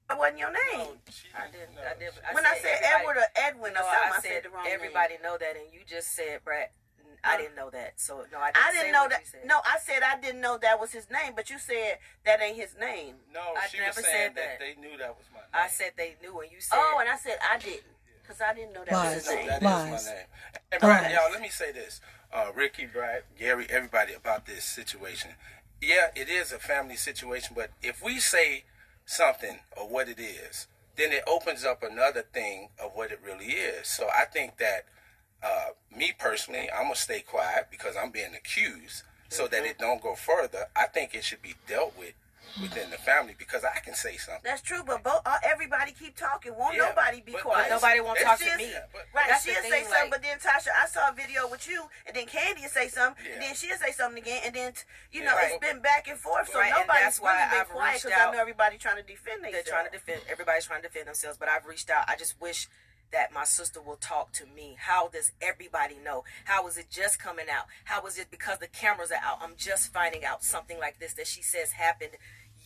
That 0.07 0.17
wasn't 0.19 0.37
your 0.39 0.53
name. 0.53 0.93
No, 0.93 1.09
she 1.09 1.27
I 1.33 1.49
didn't 1.49 1.73
did. 1.73 1.75
know. 1.75 1.81
I 1.81 1.93
did. 1.97 2.13
I 2.29 2.33
when 2.33 2.45
I 2.45 2.55
said 2.61 2.77
Edward 2.83 3.17
or 3.17 3.29
Edwin 3.35 3.73
no, 3.73 3.81
or 3.81 3.89
something, 3.89 4.13
I, 4.13 4.17
I, 4.17 4.21
said 4.21 4.43
the 4.45 4.49
wrong 4.53 4.65
everybody 4.69 5.15
name. 5.15 5.23
know 5.23 5.37
that, 5.37 5.57
and 5.57 5.73
you 5.73 5.81
just 5.87 6.13
said, 6.15 6.43
Brett. 6.43 6.71
I 7.25 7.37
didn't 7.37 7.55
know 7.55 7.71
that, 7.71 7.99
so 7.99 8.21
no, 8.31 8.37
I 8.37 8.51
didn't. 8.51 8.65
I 8.65 8.71
didn't 8.71 8.91
know 8.93 9.01
what 9.01 9.09
that. 9.09 9.21
you 9.21 9.25
said. 9.25 9.47
No, 9.47 9.57
I 9.65 9.77
said 9.81 10.03
I 10.05 10.21
didn't 10.21 10.41
know 10.41 10.59
that 10.61 10.79
was 10.79 10.91
his 10.91 11.09
name, 11.09 11.33
but 11.35 11.49
you 11.49 11.57
said 11.57 11.97
that 12.23 12.39
ain't 12.39 12.55
his 12.55 12.75
name. 12.79 13.15
No, 13.33 13.41
I 13.57 13.65
she 13.67 13.79
never 13.79 13.97
was 13.97 14.05
saying 14.05 14.33
said 14.35 14.35
that. 14.35 14.59
they 14.59 14.79
knew 14.79 14.95
that 14.97 15.09
was 15.17 15.25
my 15.33 15.39
name. 15.41 15.49
I 15.51 15.67
said 15.67 15.91
they 15.97 16.13
knew, 16.21 16.39
and 16.41 16.51
you 16.51 16.61
said. 16.61 16.77
Oh, 16.77 16.99
and 16.99 17.09
I 17.09 17.17
said 17.17 17.39
I 17.41 17.57
didn't 17.57 17.81
because 18.21 18.41
I 18.41 18.53
didn't 18.53 18.73
know 18.73 18.83
that 18.85 18.93
was 18.93 19.13
his 19.15 19.27
Lies. 19.27 19.35
name. 19.35 19.47
That 19.47 19.57
is 19.57 19.63
Lies. 19.65 20.05
my 20.05 20.11
name. 20.11 20.25
And 20.71 20.83
Lies. 20.83 21.01
right, 21.01 21.13
y'all, 21.13 21.31
let 21.31 21.41
me 21.41 21.49
say 21.49 21.71
this. 21.71 21.99
Uh, 22.31 22.51
Rickey, 22.55 22.85
Brad, 22.85 23.23
Gary, 23.39 23.65
everybody 23.69 24.13
about 24.13 24.45
this 24.45 24.63
situation. 24.63 25.31
Yeah, 25.81 26.09
it 26.15 26.29
is 26.29 26.51
a 26.51 26.59
family 26.59 26.95
situation, 26.95 27.53
but 27.55 27.71
if 27.81 28.03
we 28.03 28.19
say 28.19 28.65
something 29.05 29.59
or 29.77 29.87
what 29.87 30.09
it 30.09 30.19
is, 30.19 30.67
then 30.95 31.11
it 31.11 31.23
opens 31.27 31.63
up 31.63 31.83
another 31.83 32.21
thing 32.21 32.69
of 32.83 32.91
what 32.95 33.11
it 33.11 33.19
really 33.23 33.53
is. 33.53 33.87
So 33.87 34.07
I 34.07 34.25
think 34.25 34.57
that 34.57 34.85
uh, 35.43 35.69
me 35.95 36.13
personally, 36.17 36.69
I'm 36.71 36.85
gonna 36.85 36.95
stay 36.95 37.21
quiet 37.21 37.67
because 37.69 37.95
I'm 37.95 38.11
being 38.11 38.33
accused, 38.33 39.03
so 39.29 39.47
that 39.47 39.65
it 39.65 39.77
don't 39.77 40.01
go 40.01 40.15
further. 40.15 40.65
I 40.75 40.87
think 40.87 41.13
it 41.13 41.23
should 41.23 41.41
be 41.41 41.55
dealt 41.67 41.97
with 41.97 42.13
within 42.61 42.89
the 42.89 42.97
family 42.97 43.35
because 43.37 43.63
I 43.63 43.79
can 43.79 43.93
say 43.95 44.17
something. 44.17 44.41
That's 44.43 44.61
true, 44.61 44.81
but 44.85 45.03
both, 45.03 45.21
uh, 45.25 45.37
everybody 45.43 45.91
keep 45.91 46.15
talking. 46.15 46.55
Won't 46.55 46.75
Yeah, 46.75 46.89
nobody 46.89 47.21
be 47.21 47.33
but- 47.33 47.41
quiet? 47.41 47.69
but 47.69 47.75
Nobody 47.75 47.99
won't 48.01 48.19
talk 48.19 48.37
to 48.39 48.45
she'll- 48.45 48.57
me. 48.57 48.73
but- 48.93 49.05
Right, 49.13 49.27
That's 49.29 49.43
she'll 49.43 49.55
thing, 49.61 49.71
say 49.71 49.83
something, 49.83 50.09
but 50.09 50.21
then 50.21 50.39
Tasha, 50.39 50.69
I 50.77 50.85
saw 50.87 51.09
a 51.09 51.13
video 51.13 51.47
with 51.47 51.67
you, 51.67 51.89
and 52.05 52.15
then 52.15 52.25
Kandi 52.27 52.61
will 52.61 52.69
say 52.69 52.87
something, 52.87 53.25
and 53.31 53.41
then 53.41 53.55
she'll 53.55 53.77
say 53.77 53.91
something 53.91 54.21
again, 54.21 54.41
and 54.45 54.55
then 54.55 54.73
you 55.11 55.21
Yeah, 55.21 55.31
know 55.31 55.35
right. 55.35 55.51
it's 55.51 55.59
been 55.59 55.79
back 55.81 56.07
and 56.07 56.19
forth. 56.19 56.49
So 56.51 56.59
Right, 56.59 56.71
nobody's 56.71 57.19
really 57.19 57.33
been 57.49 57.59
I've 57.61 57.69
quiet 57.69 58.01
because 58.03 58.17
I 58.17 58.31
know 58.31 58.39
everybody 58.39 58.77
trying 58.77 58.97
to 58.97 59.03
defend 59.03 59.43
They're 59.43 59.63
trying 59.63 59.85
to 59.85 59.91
defend. 59.91 60.21
Everybody's 60.29 60.65
trying 60.65 60.81
to 60.81 60.87
defend 60.87 61.07
themselves, 61.07 61.37
but 61.37 61.49
I've 61.49 61.65
reached 61.65 61.89
out. 61.89 62.05
I 62.07 62.15
just 62.15 62.39
wish 62.39 62.67
that 63.11 63.31
my 63.31 63.43
sister 63.45 63.79
will 63.81 63.95
talk 63.97 64.31
to 64.33 64.45
me. 64.47 64.75
How 64.79 65.07
does 65.07 65.31
everybody 65.39 65.95
know? 65.95 66.23
How 66.45 66.67
is 66.67 66.75
it 66.77 66.89
just 66.89 67.19
coming 67.19 67.45
out? 67.49 67.65
How 67.85 68.05
is 68.07 68.17
it 68.17 68.31
because 68.31 68.57
the 68.59 68.67
cameras 68.67 69.11
are 69.11 69.19
out? 69.23 69.39
I'm 69.41 69.55
just 69.55 69.93
finding 69.93 70.25
out 70.25 70.43
something 70.43 70.79
like 70.79 70.99
this 70.99 71.13
that 71.13 71.27
she 71.27 71.41
says 71.41 71.73
happened 71.73 72.17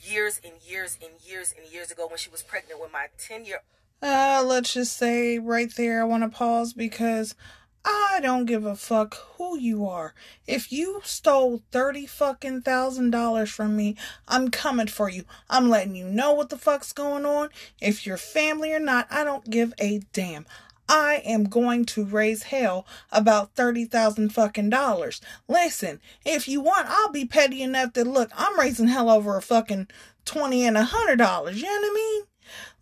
years 0.02 0.40
and 0.44 0.54
years 0.66 0.98
and 1.02 1.12
years 1.26 1.54
and 1.58 1.72
years 1.72 1.92
ago 1.92 2.08
when 2.08 2.18
she 2.18 2.30
was 2.30 2.42
pregnant 2.42 2.80
with 2.82 2.92
my 2.92 3.08
10 3.18 3.46
year 3.46 3.62
Uh, 4.02 4.44
let's 4.46 4.74
just 4.74 4.96
say 4.98 5.40
right 5.40 5.74
there, 5.76 6.02
I 6.02 6.06
want 6.06 6.24
to 6.24 6.30
pause 6.30 6.74
because 6.74 7.36
I 7.84 8.20
don't 8.22 8.46
give 8.46 8.66
a 8.66 8.76
fuck 8.76 9.16
who 9.38 9.58
you 9.58 9.88
are. 9.88 10.14
If 10.46 10.72
you 10.72 11.02
stole 11.04 11.62
thirty 11.72 12.06
fucking 12.06 12.62
thousand 12.64 13.12
dollars 13.12 13.50
from 13.50 13.76
me, 13.78 13.96
I'm 14.28 14.52
coming 14.52 14.88
for 14.88 15.10
you. 15.10 15.24
I'm 15.50 15.70
letting 15.70 15.96
you 15.96 16.06
know 16.06 16.34
what 16.34 16.50
the 16.50 16.58
fuck's 16.58 16.92
going 16.92 17.26
on. 17.26 17.50
If 17.82 18.06
you're 18.06 18.18
family 18.18 18.74
or 18.74 18.80
not, 18.80 19.08
I 19.10 19.24
don't 19.24 19.50
give 19.50 19.74
a 19.80 20.02
damn. 20.14 20.46
I 20.90 21.22
am 21.24 21.44
going 21.44 21.86
to 21.86 22.04
raise 22.04 22.44
hell 22.44 22.88
about 23.12 23.54
thirty 23.54 23.86
thousand 23.86 24.34
fucking 24.34 24.72
dollars. 24.72 25.22
Listen, 25.48 26.02
if 26.26 26.48
you 26.48 26.62
want, 26.62 26.88
I'll 26.90 27.12
be 27.12 27.26
petty 27.26 27.62
enough 27.62 27.94
that 27.94 28.08
look, 28.08 28.32
I'm 28.36 28.60
raising 28.60 28.88
hell 28.88 29.10
over 29.10 29.38
a 29.38 29.42
fucking 29.42 29.88
twenty 30.26 30.66
and 30.66 30.76
a 30.76 30.84
hundred 30.84 31.18
dollars. 31.18 31.62
You 31.62 31.68
know 31.68 31.88
what 31.88 31.92
I 31.92 31.94
mean? 31.94 32.24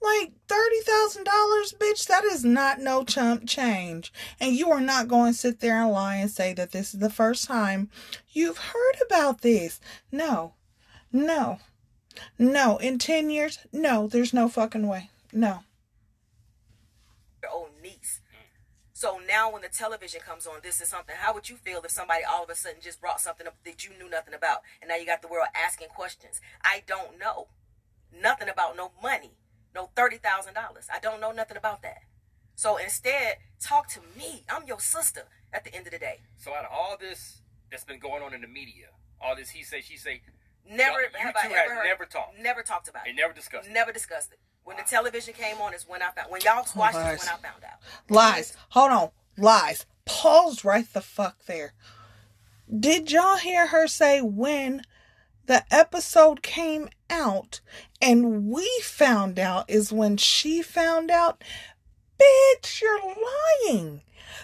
Like 0.02 0.32
thirty 0.48 0.80
thousand 0.86 1.26
dollars, 1.26 1.76
bitch, 1.78 2.08
that 2.08 2.24
is 2.24 2.46
not 2.46 2.80
no 2.80 3.04
chump 3.04 3.46
change. 3.46 4.14
And 4.40 4.56
you 4.56 4.72
are 4.72 4.80
not 4.80 5.10
going 5.10 5.34
to 5.34 5.38
sit 5.38 5.60
there 5.60 5.82
and 5.82 5.92
lie 5.92 6.16
and 6.16 6.32
say 6.32 6.54
that 6.54 6.72
this 6.72 6.94
is 6.94 7.02
the 7.02 7.10
first 7.10 7.46
time 7.46 7.90
you've 8.30 8.58
heard 8.58 8.96
about 9.06 9.42
this. 9.42 9.82
No. 10.14 10.54
No. 11.12 11.60
No. 12.40 12.78
In 12.78 13.00
ten 13.00 13.30
years, 13.30 13.60
no, 13.74 14.08
there's 14.08 14.34
no 14.34 14.48
fucking 14.48 14.88
way. 14.88 15.10
No. 15.34 15.60
Niece. 17.44 17.77
So 18.98 19.20
now 19.28 19.52
when 19.52 19.62
the 19.62 19.68
television 19.70 20.22
comes 20.22 20.48
on, 20.48 20.56
this 20.64 20.82
is 20.82 20.88
something. 20.88 21.14
How 21.20 21.32
would 21.32 21.48
you 21.52 21.56
feel 21.56 21.82
if 21.86 21.92
somebody 21.92 22.24
all 22.28 22.44
of 22.44 22.50
a 22.50 22.56
sudden 22.56 22.80
just 22.82 23.00
brought 23.00 23.22
something 23.22 23.46
up 23.46 23.54
that 23.64 23.86
you 23.86 23.92
knew 23.96 24.10
nothing 24.10 24.34
about, 24.34 24.62
and 24.82 24.90
now 24.90 24.96
you 24.96 25.06
got 25.06 25.22
the 25.22 25.28
world 25.28 25.50
asking 25.54 25.90
questions? 25.90 26.42
I 26.64 26.82
don't 26.88 27.20
know 27.20 27.46
nothing 28.12 28.50
about 28.50 28.76
no 28.76 28.90
money, 29.04 29.34
no 29.76 29.92
thirty 29.96 30.18
thousand 30.18 30.56
dollars. 30.56 30.88
I 30.92 30.98
don't 30.98 31.22
know 31.22 31.32
nothing 31.32 31.58
about 31.58 31.84
that. 31.84 32.00
So 32.56 32.78
instead, 32.78 33.36
talk 33.62 33.88
to 33.90 34.00
me. 34.18 34.42
I'm 34.50 34.66
your 34.66 34.80
sister. 34.80 35.26
At 35.54 35.64
the 35.64 35.74
end 35.76 35.86
of 35.86 35.94
the 35.94 36.00
day, 36.00 36.22
So 36.36 36.52
out 36.56 36.66
of 36.66 36.72
all 36.74 36.98
this 37.00 37.42
that's 37.72 37.84
been 37.86 38.00
going 38.00 38.24
on 38.24 38.34
in 38.34 38.42
the 38.42 38.48
media, 38.48 38.88
all 39.22 39.36
this 39.36 39.52
he 39.52 39.64
say, 39.64 39.80
she 39.82 39.96
say, 39.96 40.22
never 40.68 41.02
y'all- 41.02 41.10
have 41.22 41.34
two 41.36 41.40
I 41.40 41.42
have 41.54 41.66
ever 41.68 41.76
heard, 41.76 41.86
never 41.86 42.06
talked. 42.06 42.40
Never 42.40 42.64
talked 42.64 42.90
about 42.90 43.06
They 43.06 43.12
it. 43.12 43.16
never 43.16 43.32
discussed 43.32 43.68
it. 43.68 43.72
Never 43.74 43.92
discussed 43.94 44.34
it. 44.34 44.40
When 44.66 44.76
the 44.76 44.84
television 44.84 45.34
came 45.36 45.62
on, 45.62 45.74
is 45.76 45.88
when 45.88 46.02
I 46.02 46.10
found. 46.12 46.30
When 46.32 46.42
y'all 46.42 46.66
watched 46.76 46.96
it, 46.98 47.00
lies. 47.00 47.22
is 47.22 47.26
when 47.30 47.36
I 47.36 47.38
found 47.38 47.64
out. 47.64 47.67
Lies. 48.10 48.56
Hold 48.70 48.92
on. 48.92 49.10
Lies. 49.38 49.86
Pause 50.06 50.64
right 50.64 50.92
the 50.94 51.02
fuck 51.02 51.46
there. 51.46 51.74
Did 52.80 53.12
y'all 53.12 53.38
hear 53.38 53.68
her 53.68 53.88
say 53.88 54.22
when 54.22 54.82
the 55.46 55.64
episode 55.72 56.42
came 56.42 56.90
out 57.10 57.62
and 58.02 58.48
we 58.50 58.70
found 58.84 59.40
out 59.40 59.70
is 59.70 59.92
when 59.92 60.18
she 60.18 60.62
found 60.62 61.10
out? 61.10 61.44
Bitch, 62.20 62.82
you're 62.82 63.00
lying. 63.70 64.02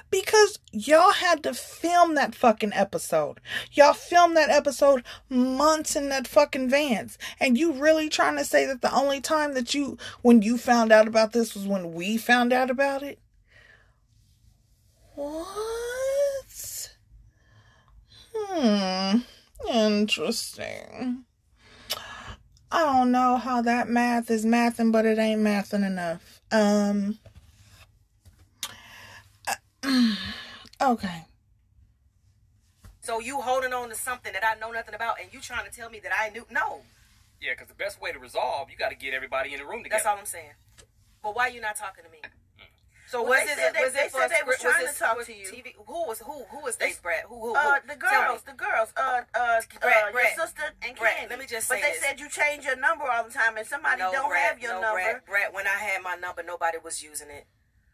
Because 0.10 0.60
y'all 0.72 1.12
had 1.12 1.44
to 1.44 1.54
film 1.54 2.16
that 2.16 2.36
fucking 2.36 2.72
episode. 2.74 3.40
Y'all 3.72 3.94
filmed 3.94 4.38
that 4.38 4.50
episode 4.50 5.04
months 5.30 5.96
in 5.96 6.10
that 6.10 6.28
fucking 6.28 6.70
vans. 6.70 7.18
And 7.40 7.58
you 7.58 7.74
really 7.74 8.10
trying 8.10 8.38
to 8.38 8.46
say 8.46 8.66
that 8.66 8.82
the 8.82 8.94
only 8.94 9.22
time 9.22 9.54
that 9.56 9.74
you, 9.74 9.98
when 10.22 10.42
you 10.42 10.58
found 10.58 10.92
out 10.92 11.08
about 11.08 11.34
this 11.34 11.54
was 11.56 11.68
when 11.68 11.94
we 11.94 12.18
found 12.18 12.54
out 12.54 12.70
about 12.70 13.04
it? 13.04 13.20
What? 15.24 16.90
Hmm. 18.36 19.18
Interesting. 19.70 21.24
I 22.72 22.80
don't 22.84 23.12
know 23.12 23.38
how 23.38 23.62
that 23.62 23.88
math 23.88 24.30
is 24.30 24.46
mathing, 24.46 24.92
but 24.92 25.06
it 25.06 25.18
ain't 25.18 25.42
mathing 25.42 25.86
enough. 25.86 26.42
Um. 26.52 27.20
Okay. 30.82 31.26
So 33.00 33.22
you 33.22 33.40
holding 33.40 33.72
on 33.72 33.88
to 33.90 33.96
something 33.96 34.34
that 34.34 34.44
I 34.44 34.60
know 34.60 34.72
nothing 34.72 34.96
about, 34.96 35.16
and 35.22 35.34
you 35.34 35.40
trying 35.40 35.70
to 35.70 35.72
tell 35.72 35.90
me 35.90 36.00
that 36.04 36.12
I 36.18 36.30
knew? 36.30 36.46
No, 36.52 36.82
Yeah, 37.40 37.52
because 37.54 37.70
the 37.70 37.74
best 37.76 38.02
way 38.02 38.12
to 38.12 38.20
resolve, 38.20 38.70
you 38.70 38.76
got 38.76 38.90
to 38.90 38.96
get 38.96 39.14
everybody 39.14 39.54
in 39.54 39.60
the 39.60 39.66
room 39.66 39.84
together. 39.84 40.04
that's 40.04 40.06
all 40.06 40.18
I'm 40.18 40.26
saying. 40.26 40.52
But 41.22 41.36
why 41.38 41.48
you 41.48 41.62
not 41.62 41.78
talking 41.78 42.04
to 42.04 42.10
me? 42.12 42.18
So 43.14 43.22
Well, 43.22 43.38
was 43.38 43.46
they 43.46 43.52
it? 43.62 43.74
they- 43.78 43.84
was 43.84 43.94
they 43.94 44.06
it 44.06 44.12
for 44.12 44.22
said 44.22 44.32
they 44.32 44.42
was 44.42 44.58
trying 44.58 44.88
to 44.88 44.94
talk 44.98 45.24
to 45.24 45.32
you. 45.32 45.46
TV? 45.46 45.76
Who 45.86 46.08
was 46.10 46.18
who? 46.18 46.46
Who 46.46 46.60
was 46.66 46.78
they, 46.78 46.94
Brad? 47.00 47.26
Who? 47.30 47.40
Who? 47.40 47.54
who? 47.54 47.56
Uh, 47.56 47.80
the 47.88 47.96
girls, 47.96 48.42
the 48.42 48.54
girls, 48.54 48.90
uh, 48.98 49.22
uh, 49.36 49.62
Brett, 49.82 50.06
uh, 50.10 50.12
Brett, 50.12 50.36
your 50.36 50.48
sister 50.48 50.64
and 50.82 50.98
Kandi. 50.98 51.30
let 51.30 51.38
me 51.38 51.46
just 51.46 51.68
Say 51.68 51.76
But 51.76 51.82
they 51.86 51.92
this. 51.92 52.02
said 52.02 52.20
you 52.20 52.28
change 52.28 52.66
your 52.66 52.76
number 52.76 53.06
all 53.06 53.24
the 53.24 53.30
time, 53.30 53.56
and 53.58 53.68
somebody 53.68 54.02
no, 54.02 54.12
don't 54.12 54.30
Brett, 54.30 54.42
have 54.42 54.60
your 54.60 54.74
no, 54.74 54.82
number. 54.82 54.98
Brett, 55.04 55.26
Brett, 55.28 55.54
when 55.54 55.68
I 55.68 55.78
had 55.78 56.02
my 56.02 56.16
number, 56.16 56.42
nobody 56.42 56.80
was 56.84 57.04
using 57.04 57.30
it. 57.30 57.46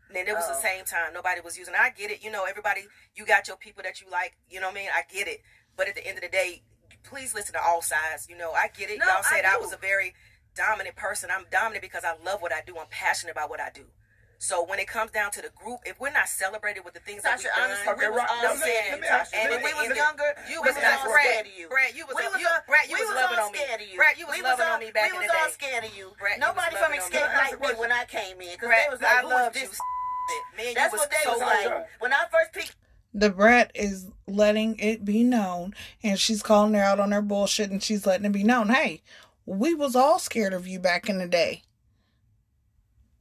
And 0.07 0.25
it 0.25 0.33
was 0.33 0.47
the 0.47 0.55
Oh. 0.55 0.61
same 0.61 0.85
time. 0.85 1.11
Nobody 1.11 1.41
was 1.41 1.57
using 1.57 1.73
it. 1.73 1.79
I 1.81 1.89
get 1.89 2.11
it. 2.11 2.23
You 2.23 2.31
know, 2.31 2.45
everybody, 2.45 2.87
you 3.13 3.25
got 3.25 3.49
your 3.49 3.57
people 3.57 3.83
that 3.83 3.99
you 3.99 4.07
like. 4.09 4.37
You 4.47 4.61
know 4.61 4.67
what 4.67 4.77
I 4.77 4.79
mean? 4.79 4.89
I 4.93 5.01
get 5.01 5.27
it. 5.27 5.41
But 5.75 5.89
at 5.89 5.95
the 5.95 6.07
end 6.07 6.17
of 6.17 6.21
the 6.23 6.29
day, 6.29 6.63
please 7.03 7.33
listen 7.33 7.53
to 7.55 7.61
all 7.61 7.81
sides. 7.81 8.27
You 8.29 8.37
know, 8.37 8.53
I 8.53 8.69
get 8.69 8.89
it. 8.89 8.99
No, 8.99 9.05
Y'all 9.05 9.23
said 9.23 9.43
I 9.43 9.55
I, 9.55 9.57
was 9.57 9.73
a 9.73 9.77
very 9.77 10.15
dominant 10.55 10.95
person. 10.95 11.29
I'm 11.29 11.45
dominant 11.51 11.81
because 11.81 12.05
I 12.05 12.15
love 12.23 12.41
what 12.41 12.53
I 12.53 12.61
do. 12.61 12.77
I'm 12.79 12.87
passionate 12.89 13.33
about 13.33 13.49
what 13.49 13.59
I 13.59 13.69
do. 13.69 13.91
So 14.39 14.63
when 14.63 14.79
it 14.79 14.87
comes 14.87 15.11
down 15.11 15.31
to 15.35 15.41
the 15.43 15.51
group, 15.51 15.83
if 15.83 15.99
we're 15.99 16.15
not 16.15 16.31
celebrated 16.31 16.87
with 16.87 16.93
the 16.95 17.03
things 17.03 17.23
that 17.27 17.35
we've 17.43 17.51
done, 17.51 17.59
honestly, 17.59 17.91
we 17.91 18.07
was 18.07 18.23
right, 18.23 18.29
all 18.31 18.43
let 18.47 18.55
me- 18.55 18.61
scared. 18.63 19.01
me 19.03 19.07
Tasha. 19.07 19.35
and 19.35 19.49
when 19.51 19.59
we 19.67 19.73
was 19.75 19.87
end 19.91 19.99
younger, 19.99 20.29
you 20.47 20.61
was 20.63 20.75
was 20.75 20.83
not 20.83 20.95
all 21.03 21.11
scared 21.11 21.43
of 21.45 21.51
you. 21.59 21.67
Brett, 21.67 21.91
you 21.91 22.07
was 22.07 22.15
we 22.15 22.23
a- 22.23 22.29
was 22.31 22.39
you- 22.39 22.47
all- 22.47 22.63
Brett, 22.65 22.87
you 22.87 22.95
we 22.95 23.01
was 23.03 23.09
was 23.11 23.19
loving 23.19 23.39
on 23.43 23.51
me. 23.51 23.57
scared 23.59 23.81
of 23.83 23.87
you. 23.91 23.97
Brett, 23.99 24.15
you 24.17 24.25
was 24.31 24.35
we 24.37 24.41
loving 24.41 24.65
all, 24.65 24.73
on 24.73 24.79
me 24.79 24.91
back 24.95 25.11
we 25.11 25.17
in 25.19 25.23
was 25.23 25.27
the 25.27 25.37
all 25.43 25.45
day. 25.51 25.59
scared 25.59 25.83
of 25.83 25.91
you. 25.91 26.07
Brett, 26.17 26.37
you 26.39 26.47
Nobody 26.47 26.71
was 26.71 26.79
from 26.79 26.91
loving 26.95 27.03
on 27.03 27.09
me. 27.11 27.17
Xscape 27.19 27.27
Can 27.27 27.37
liked 27.51 27.59
me 27.59 27.71
when 27.83 27.91
I 27.91 28.03
came 28.07 28.37
in 28.39 28.51
because 28.55 28.71
they 28.71 28.87
was 28.89 29.01
I 29.03 29.03
like, 29.03 29.21
"Who 29.21 29.27
is 29.27 29.33
loved 29.35 29.55
this?" 29.59 29.75
you. 29.75 30.39
Me 30.57 30.73
That's 30.73 30.93
what 30.95 31.11
they 31.11 31.23
was 31.29 31.39
like 31.43 31.87
when 31.99 32.13
I 32.13 32.23
first 32.31 32.53
picked. 32.53 32.75
The 33.13 33.29
brat 33.31 33.71
is 33.75 34.07
letting 34.27 34.77
it 34.79 35.03
be 35.03 35.23
known, 35.23 35.75
and 36.01 36.19
she's 36.19 36.43
calling 36.43 36.75
her 36.75 36.83
out 36.83 36.99
on 36.99 37.11
her 37.11 37.21
bullshit, 37.21 37.71
and 37.71 37.83
she's 37.83 38.05
letting 38.05 38.25
it 38.27 38.31
be 38.31 38.43
known. 38.43 38.69
Hey, 38.69 39.01
we 39.45 39.73
was 39.73 39.95
all 39.97 40.19
scared 40.19 40.53
of 40.53 40.65
you 40.67 40.79
back 40.79 41.09
in 41.09 41.17
the 41.17 41.27
day. 41.27 41.63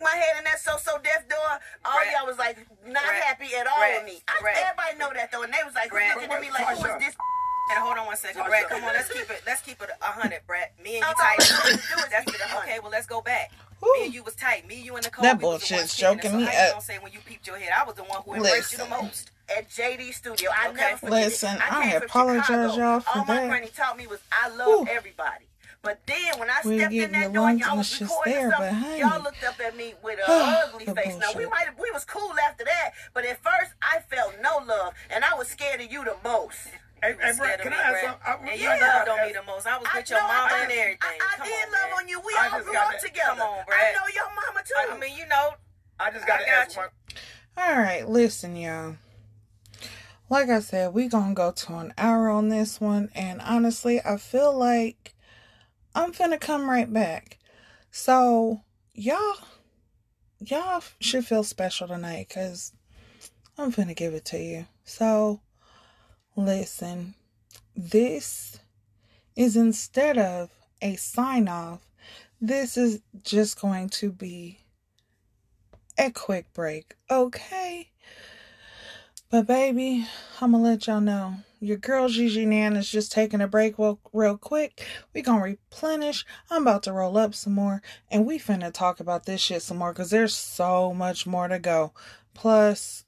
My 0.00 0.14
head 0.14 0.38
in 0.38 0.44
that 0.44 0.58
so 0.60 0.76
so 0.78 0.98
deaf 1.02 1.28
door, 1.28 1.38
all 1.84 1.94
Brett. 1.96 2.12
y'all 2.16 2.26
was 2.26 2.38
like 2.38 2.56
not 2.86 3.04
Brett. 3.04 3.22
happy 3.24 3.54
at 3.54 3.66
all 3.66 3.78
Brett. 3.78 4.04
with 4.04 4.14
me. 4.14 4.22
I, 4.28 4.40
Brett. 4.40 4.56
everybody 4.58 4.98
know 4.98 5.10
that 5.14 5.30
though, 5.32 5.42
and 5.42 5.52
they 5.52 5.62
was 5.64 5.74
like 5.74 5.90
Brett. 5.90 6.14
looking 6.14 6.30
at 6.30 6.40
me 6.40 6.50
like, 6.50 6.66
who 6.78 6.84
is 6.86 6.98
this? 7.04 7.16
And 7.70 7.80
hold 7.84 7.98
on 7.98 8.06
one 8.06 8.16
second, 8.16 8.40
Tasha. 8.40 8.48
Brett. 8.48 8.68
Come 8.70 8.82
on, 8.84 8.94
let's 8.94 9.12
keep 9.12 9.28
it. 9.28 9.42
Let's 9.44 9.60
keep 9.60 9.82
it 9.82 9.90
a 10.00 10.04
hundred, 10.06 10.40
Brett. 10.46 10.72
Me 10.82 10.96
and 10.96 11.04
you 11.06 11.14
tight. 11.20 11.36
I 11.52 11.58
wanted 11.60 11.82
to 11.82 11.88
do 11.96 12.00
is 12.02 12.08
That's 12.08 12.32
it 12.34 12.40
okay. 12.62 12.78
Well, 12.80 12.90
let's 12.90 13.06
go 13.06 13.20
back. 13.20 13.52
Whew. 13.80 13.92
Me 14.00 14.04
and 14.06 14.14
you 14.14 14.22
was 14.22 14.34
tight. 14.36 14.66
Me, 14.66 14.80
you, 14.80 14.96
and 14.96 15.04
Nicole. 15.04 15.22
That 15.22 15.36
we 15.36 15.44
was 15.44 15.60
the 15.60 15.66
bullshit's 15.66 15.78
ones 15.78 15.94
choking 15.94 16.30
so 16.30 16.36
me 16.38 16.44
how 16.44 16.50
you 16.52 16.58
up. 16.60 16.70
gonna 16.72 16.80
say 16.82 16.96
when 16.98 17.12
you 17.12 17.18
peeped 17.26 17.46
your 17.46 17.58
head? 17.58 17.68
I 17.78 17.84
was 17.84 17.94
the 17.96 18.04
one 18.04 18.22
who 18.24 18.36
embraced 18.36 18.72
you 18.72 18.78
the 18.78 18.86
most. 18.86 19.32
At 19.54 19.68
JD 19.68 20.14
Studio, 20.14 20.48
I 20.50 20.68
Okay. 20.68 20.76
never 20.78 20.96
forget 20.96 21.10
Listen, 21.12 21.56
it. 21.56 21.62
I 21.70 21.82
came 21.82 21.92
from 22.00 22.02
apologize, 22.08 22.46
Chicago. 22.46 22.76
y'all, 22.78 23.00
for 23.00 23.18
All 23.18 23.24
my 23.26 23.34
that. 23.34 23.48
granny 23.50 23.68
taught 23.76 23.98
me 23.98 24.06
was 24.06 24.20
I 24.32 24.48
love 24.48 24.66
Whew. 24.68 24.86
everybody. 24.90 25.44
But 25.82 26.00
then 26.06 26.38
when 26.38 26.50
I 26.50 26.60
We'll 26.64 26.78
stepped 26.78 26.92
in 26.92 27.12
that 27.12 27.32
door, 27.32 27.44
lunch 27.44 27.60
y'all 27.64 27.76
was 27.76 28.00
recording 28.00 28.32
there, 28.32 28.50
something. 28.50 28.98
Y'all 28.98 29.22
looked 29.22 29.44
up 29.44 29.60
at 29.60 29.76
me 29.76 29.94
with 30.02 30.18
an 30.18 30.24
ugly 30.28 30.84
The 30.84 30.94
face. 30.94 31.16
Now 31.18 31.30
we 31.36 31.46
might 31.46 31.66
have, 31.66 31.78
we 31.78 31.90
was 31.92 32.04
cool 32.04 32.32
after 32.46 32.64
that, 32.64 32.92
but 33.14 33.24
at 33.24 33.42
first 33.42 33.72
I 33.80 34.00
felt 34.00 34.34
no 34.42 34.58
love, 34.66 34.94
and 35.08 35.24
I 35.24 35.34
was 35.34 35.48
scared 35.48 35.80
of 35.80 35.90
you 35.90 36.04
the 36.04 36.16
most. 36.24 36.58
Hey, 37.00 37.14
hey, 37.20 37.30
You 37.30 37.36
Brett, 37.38 37.60
can 37.62 37.72
of 37.72 37.72
I 37.72 37.76
me, 37.76 37.82
ask 37.84 37.90
Brett. 37.92 38.04
some? 38.04 38.14
I, 38.26 38.50
And 38.50 38.60
yeah, 38.60 38.74
you 38.74 38.80
loved 38.82 39.08
on 39.08 39.26
me 39.28 39.32
the 39.32 39.42
most. 39.44 39.66
I 39.68 39.78
was 39.78 39.86
with 39.94 40.10
your 40.10 40.18
know 40.18 40.26
mama 40.26 40.48
I 40.50 40.58
and 40.62 40.68
did. 40.68 40.78
everything. 40.78 40.98
I, 41.00 41.06
I 41.14 41.36
Come 41.38 41.46
did 41.46 41.54
on, 41.54 41.72
love 41.72 41.80
Brett. 41.80 41.98
on 42.02 42.08
you. 42.08 42.20
We 42.26 42.32
I 42.36 42.48
all 42.52 42.62
grew 42.62 42.76
up 42.76 42.98
together. 42.98 43.22
Come 43.28 43.40
on, 43.40 43.64
I 43.70 43.92
know 43.92 44.06
your 44.12 44.28
mama 44.34 44.60
too. 44.66 44.92
I 44.92 44.98
mean, 44.98 45.16
you 45.16 45.26
know, 45.28 45.50
I 46.00 46.10
just 46.10 46.26
got 46.26 46.40
I 46.40 46.42
to 46.44 46.50
ask 46.50 46.74
got 46.74 46.82
one. 46.82 46.90
All 47.56 47.78
right, 47.78 48.08
listen, 48.08 48.56
y'all. 48.56 48.96
Like 50.28 50.48
I 50.50 50.58
said, 50.60 50.92
we 50.92 51.06
gonna 51.08 51.34
go 51.34 51.52
to 51.52 51.74
an 51.76 51.94
hour 51.96 52.28
on 52.28 52.48
this 52.48 52.80
one, 52.80 53.10
and 53.14 53.40
honestly, 53.42 54.00
I 54.04 54.16
feel 54.16 54.52
like 54.52 55.14
I'm 55.94 56.12
finna 56.12 56.40
come 56.40 56.68
right 56.68 56.92
back. 56.92 57.38
So 57.90 58.62
y'all, 58.94 59.36
y'all 60.40 60.82
should 61.00 61.26
feel 61.26 61.44
special 61.44 61.88
tonight, 61.88 62.28
cause 62.28 62.72
I'm 63.56 63.72
finna 63.72 63.96
give 63.96 64.14
it 64.14 64.24
to 64.26 64.38
you. 64.38 64.66
So 64.84 65.40
listen, 66.36 67.14
this 67.76 68.58
is 69.36 69.56
instead 69.56 70.18
of 70.18 70.50
a 70.82 70.96
sign 70.96 71.48
off. 71.48 71.80
This 72.40 72.76
is 72.76 73.00
just 73.24 73.60
going 73.60 73.88
to 73.90 74.12
be 74.12 74.60
a 75.98 76.10
quick 76.10 76.52
break, 76.54 76.94
okay? 77.10 77.90
But 79.30 79.46
baby, 79.46 80.06
I'm 80.40 80.52
gonna 80.52 80.64
let 80.64 80.86
y'all 80.86 81.02
know 81.02 81.34
your 81.60 81.76
girl 81.76 82.08
Gigi 82.08 82.46
Nan 82.46 82.76
is 82.76 82.90
just 82.90 83.12
taking 83.12 83.42
a 83.42 83.48
break 83.48 83.78
real, 83.78 84.00
real 84.12 84.38
quick. 84.38 84.86
We 85.12 85.20
gonna 85.20 85.42
replenish. 85.42 86.24
I'm 86.50 86.62
about 86.62 86.84
to 86.84 86.94
roll 86.94 87.18
up 87.18 87.34
some 87.34 87.52
more, 87.52 87.82
and 88.10 88.24
we 88.24 88.38
finna 88.38 88.72
talk 88.72 89.00
about 89.00 89.26
this 89.26 89.42
shit 89.42 89.60
some 89.60 89.76
more 89.76 89.92
because 89.92 90.10
there's 90.10 90.34
so 90.34 90.94
much 90.94 91.26
more 91.26 91.46
to 91.46 91.58
go. 91.58 91.92
Plus, 92.32 93.04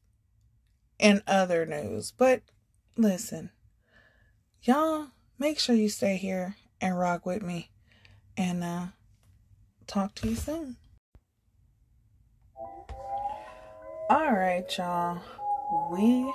in 0.98 1.22
other 1.26 1.64
news, 1.64 2.12
but 2.14 2.42
listen, 2.98 3.50
y'all 4.62 5.06
make 5.38 5.58
sure 5.58 5.74
you 5.74 5.88
stay 5.88 6.18
here 6.18 6.56
and 6.82 6.98
rock 6.98 7.24
with 7.24 7.42
me, 7.42 7.70
and 8.36 8.62
uh, 8.62 8.86
talk 9.86 10.14
to 10.16 10.28
you 10.28 10.34
soon. 10.34 10.76
All 14.10 14.32
right, 14.32 14.66
y'all. 14.76 15.22
We 15.90 16.32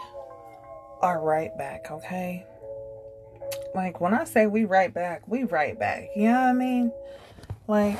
are 1.02 1.22
right 1.22 1.56
back, 1.58 1.92
okay? 1.92 2.46
Like 3.74 4.00
when 4.00 4.14
I 4.14 4.24
say 4.24 4.48
we 4.48 4.66
right 4.66 4.94
back, 4.94 5.28
we 5.28 5.44
right 5.44 5.78
back. 5.78 6.10
You 6.16 6.30
know 6.30 6.42
what 6.42 6.48
I 6.48 6.54
mean? 6.54 6.92
Like 7.68 7.98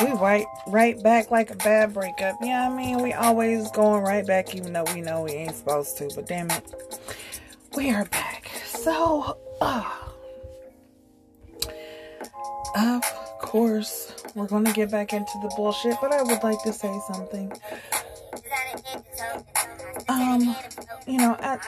we 0.00 0.12
right 0.12 0.46
right 0.68 1.02
back 1.02 1.30
like 1.30 1.50
a 1.50 1.56
bad 1.56 1.92
breakup. 1.92 2.36
You 2.40 2.48
know 2.48 2.68
what 2.68 2.72
I 2.72 2.76
mean? 2.76 3.02
We 3.02 3.12
always 3.12 3.70
going 3.72 4.02
right 4.02 4.26
back 4.26 4.54
even 4.54 4.72
though 4.72 4.84
we 4.94 5.00
know 5.00 5.22
we 5.22 5.32
ain't 5.32 5.56
supposed 5.56 5.98
to, 5.98 6.10
but 6.14 6.26
damn 6.26 6.50
it. 6.50 6.74
We 7.76 7.90
are 7.90 8.04
back. 8.06 8.50
So 8.64 9.38
uh, 9.60 9.90
of 12.76 13.02
course, 13.40 14.14
we're 14.34 14.48
to 14.48 14.72
get 14.72 14.90
back 14.90 15.12
into 15.12 15.32
the 15.42 15.52
bullshit, 15.56 15.96
but 16.00 16.12
I 16.12 16.22
would 16.22 16.42
like 16.42 16.62
to 16.62 16.72
say 16.72 16.98
something. 17.12 17.52
Um, 20.08 20.56
you 21.06 21.18
know, 21.18 21.36
at 21.40 21.60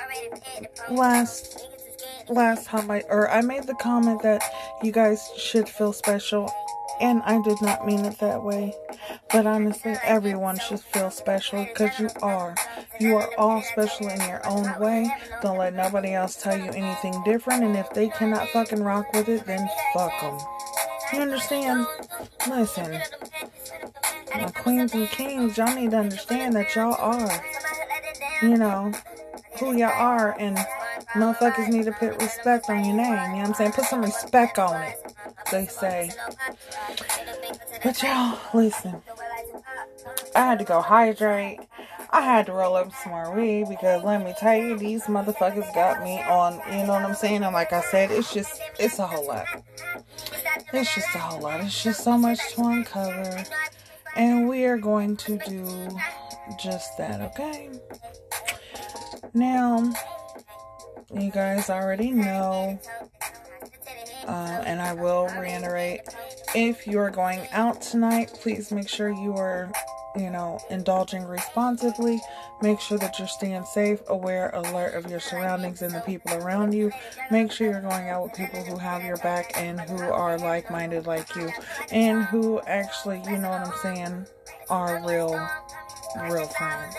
last 0.91 1.66
last 2.29 2.66
time 2.66 2.91
I 2.91 3.03
or 3.09 3.31
I 3.31 3.43
made 3.43 3.64
the 3.64 3.75
comment 3.75 4.22
that 4.22 4.43
you 4.83 4.93
guys 4.93 5.31
should 5.37 5.68
feel 5.68 5.93
special 5.93 6.51
and 7.01 7.22
I 7.22 7.41
did 7.43 7.61
not 7.61 7.87
mean 7.87 8.05
it 8.05 8.18
that 8.20 8.43
way. 8.43 8.72
But 9.31 9.47
honestly, 9.47 9.97
everyone 10.05 10.59
should 10.59 10.81
feel 10.81 11.11
special 11.11 11.64
because 11.64 11.99
you 11.99 12.09
are. 12.22 12.55
You 13.01 13.16
are 13.16 13.31
all 13.37 13.62
special 13.62 14.09
in 14.09 14.20
your 14.20 14.47
own 14.47 14.79
way. 14.79 15.11
Don't 15.43 15.59
let 15.59 15.75
nobody 15.75 16.14
else 16.14 16.41
tell 16.41 16.57
you 16.57 16.70
anything 16.70 17.20
different. 17.25 17.64
And 17.64 17.77
if 17.77 17.91
they 17.91 18.09
cannot 18.09 18.49
fucking 18.51 18.83
rock 18.83 19.12
with 19.12 19.29
it, 19.29 19.45
then 19.47 19.68
fuck 19.93 20.12
them. 20.20 20.39
You 21.12 21.20
understand? 21.20 21.87
Listen, 22.49 23.01
my 24.35 24.51
queens 24.51 24.93
and 24.95 25.09
kings, 25.09 25.57
y'all 25.57 25.74
need 25.74 25.91
to 25.93 25.99
understand 25.99 26.55
that 26.55 26.74
y'all 26.74 26.95
are, 26.95 27.45
you 28.43 28.57
know, 28.57 28.93
who 29.59 29.76
y'all 29.76 29.91
are. 29.93 30.37
And 30.39 30.59
motherfuckers 31.14 31.68
need 31.68 31.85
to 31.85 31.93
put 31.93 32.20
respect 32.20 32.68
on 32.68 32.85
your 32.85 32.97
name. 32.97 33.12
You 33.12 33.16
know 33.16 33.37
what 33.37 33.49
I'm 33.49 33.55
saying? 33.55 33.72
Put 33.72 33.85
some 33.85 34.03
respect 34.03 34.59
on 34.59 34.80
it, 34.82 34.97
they 35.51 35.66
say. 35.66 36.11
But 37.82 38.03
y'all, 38.03 38.39
listen. 38.53 39.03
I 40.35 40.41
had 40.41 40.59
to 40.59 40.64
go 40.64 40.80
hydrate. 40.80 41.61
I 42.11 42.20
had 42.20 42.47
to 42.47 42.53
roll 42.53 42.76
up 42.76 42.93
some 43.03 43.11
more 43.11 43.35
weed 43.35 43.68
because 43.68 44.05
let 44.05 44.24
me 44.24 44.35
tell 44.39 44.57
you, 44.57 44.76
these 44.78 45.03
motherfuckers 45.05 45.72
got 45.74 46.03
me 46.03 46.22
on, 46.22 46.61
you 46.70 46.87
know 46.87 46.93
what 46.93 47.03
I'm 47.03 47.14
saying? 47.14 47.43
And 47.43 47.53
like 47.53 47.72
I 47.72 47.80
said, 47.82 48.12
it's 48.12 48.32
just, 48.32 48.61
it's 48.78 49.01
a 49.01 49.07
whole 49.07 49.26
lot. 49.26 49.47
It's 50.72 50.95
just 50.95 51.14
a 51.14 51.18
whole 51.18 51.41
lot. 51.41 51.61
It's 51.61 51.82
just 51.82 52.05
so 52.05 52.16
much 52.16 52.39
to 52.55 52.62
uncover. 52.62 53.45
And 54.17 54.49
we 54.49 54.65
are 54.65 54.79
going 54.79 55.17
to 55.19 55.39
do 55.39 55.89
just 56.62 56.97
that, 56.99 57.21
okay? 57.21 57.71
Now, 59.33 59.93
you 61.12 61.31
guys 61.31 61.69
already 61.69 62.11
know, 62.12 62.79
uh, 64.26 64.62
and 64.66 64.80
I 64.80 64.95
will 64.95 65.28
reiterate 65.38 66.01
if 66.55 66.86
you're 66.86 67.11
going 67.11 67.47
out 67.53 67.82
tonight, 67.82 68.32
please 68.40 68.70
make 68.70 68.88
sure 68.88 69.11
you 69.11 69.34
are, 69.34 69.70
you 70.16 70.30
know, 70.30 70.61
indulging 70.70 71.24
responsibly. 71.24 72.20
Make 72.62 72.80
sure 72.80 72.97
that 72.99 73.18
you're 73.18 73.28
staying 73.28 73.64
safe, 73.64 74.01
aware, 74.09 74.51
alert 74.51 74.95
of 74.95 75.11
your 75.11 75.20
surroundings 75.20 75.82
and 75.82 75.92
the 75.92 76.01
people 76.01 76.32
around 76.34 76.72
you. 76.72 76.92
Make 77.30 77.51
sure 77.51 77.68
you're 77.68 77.80
going 77.80 78.09
out 78.09 78.22
with 78.22 78.34
people 78.34 78.62
who 78.62 78.78
have 78.78 79.05
your 79.05 79.16
back 79.18 79.53
and 79.57 79.80
who 79.80 79.99
are 79.99 80.38
like 80.38 80.70
minded 80.70 81.07
like 81.07 81.34
you, 81.34 81.51
and 81.90 82.24
who 82.24 82.61
actually, 82.62 83.20
you 83.26 83.38
know 83.38 83.51
what 83.51 83.66
I'm 83.66 83.72
saying, 83.82 84.26
are 84.70 85.03
real, 85.07 85.49
real 86.31 86.47
time. 86.47 86.91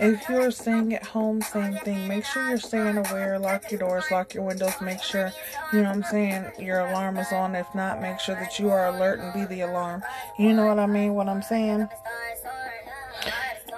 If 0.00 0.28
you're 0.28 0.50
staying 0.50 0.94
at 0.94 1.04
home, 1.04 1.42
same 1.42 1.74
thing. 1.76 2.08
Make 2.08 2.24
sure 2.24 2.48
you're 2.48 2.58
staying 2.58 2.96
aware. 2.96 3.38
Lock 3.38 3.70
your 3.70 3.80
doors, 3.80 4.04
lock 4.10 4.34
your 4.34 4.44
windows. 4.44 4.80
Make 4.80 5.02
sure, 5.02 5.32
you 5.72 5.82
know 5.82 5.90
what 5.90 5.96
I'm 5.96 6.02
saying, 6.02 6.52
your 6.58 6.80
alarm 6.80 7.18
is 7.18 7.32
on. 7.32 7.54
If 7.54 7.72
not, 7.74 8.00
make 8.00 8.18
sure 8.18 8.34
that 8.34 8.58
you 8.58 8.70
are 8.70 8.86
alert 8.86 9.20
and 9.20 9.32
be 9.32 9.44
the 9.44 9.62
alarm. 9.62 10.02
You 10.38 10.54
know 10.54 10.66
what 10.66 10.78
I 10.78 10.86
mean? 10.86 11.14
What 11.14 11.28
I'm 11.28 11.42
saying? 11.42 11.88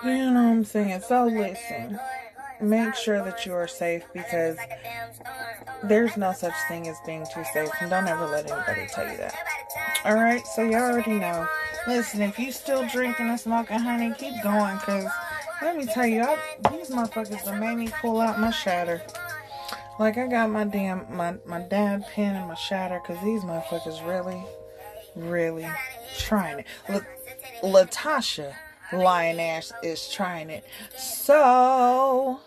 You 0.02 0.30
know 0.30 0.32
what 0.32 0.50
I'm 0.50 0.64
saying? 0.64 1.00
So 1.00 1.26
listen. 1.26 1.98
Make 2.64 2.94
sure 2.94 3.22
that 3.22 3.44
you 3.44 3.52
are 3.52 3.68
safe 3.68 4.04
because 4.12 4.56
there's 5.82 6.16
no 6.16 6.32
such 6.32 6.54
thing 6.66 6.88
as 6.88 6.96
being 7.04 7.26
too 7.32 7.44
safe. 7.52 7.70
And 7.80 7.90
don't 7.90 8.08
ever 8.08 8.26
let 8.26 8.50
anybody 8.50 8.86
tell 8.88 9.10
you 9.10 9.18
that. 9.18 9.34
Alright, 10.06 10.46
so 10.46 10.62
you 10.62 10.76
already 10.76 11.12
know. 11.12 11.46
Listen, 11.86 12.22
if 12.22 12.38
you 12.38 12.52
still 12.52 12.86
drinking 12.88 13.28
and 13.28 13.38
smoking, 13.38 13.78
honey, 13.78 14.14
keep 14.16 14.42
going 14.42 14.76
because 14.76 15.10
let 15.60 15.76
me 15.76 15.84
tell 15.84 16.06
you, 16.06 16.22
I, 16.22 16.38
these 16.70 16.90
motherfuckers 16.90 17.40
have 17.40 17.60
made 17.60 17.76
me 17.76 17.88
pull 18.00 18.20
out 18.20 18.40
my 18.40 18.50
shatter. 18.50 19.02
Like 19.98 20.16
I 20.18 20.26
got 20.26 20.50
my 20.50 20.64
damn 20.64 21.06
my 21.14 21.36
my 21.46 21.60
dad 21.60 22.04
pen 22.12 22.34
and 22.34 22.48
my 22.48 22.54
shatter 22.54 23.00
because 23.00 23.22
these 23.22 23.42
motherfuckers 23.42 24.04
really, 24.06 24.42
really 25.14 25.68
trying 26.18 26.60
it. 26.60 26.66
Look, 26.88 27.04
LaTocha 27.62 28.54
Lioness 28.92 29.72
is 29.82 30.08
trying 30.08 30.50
it. 30.50 30.64
So 30.96 32.40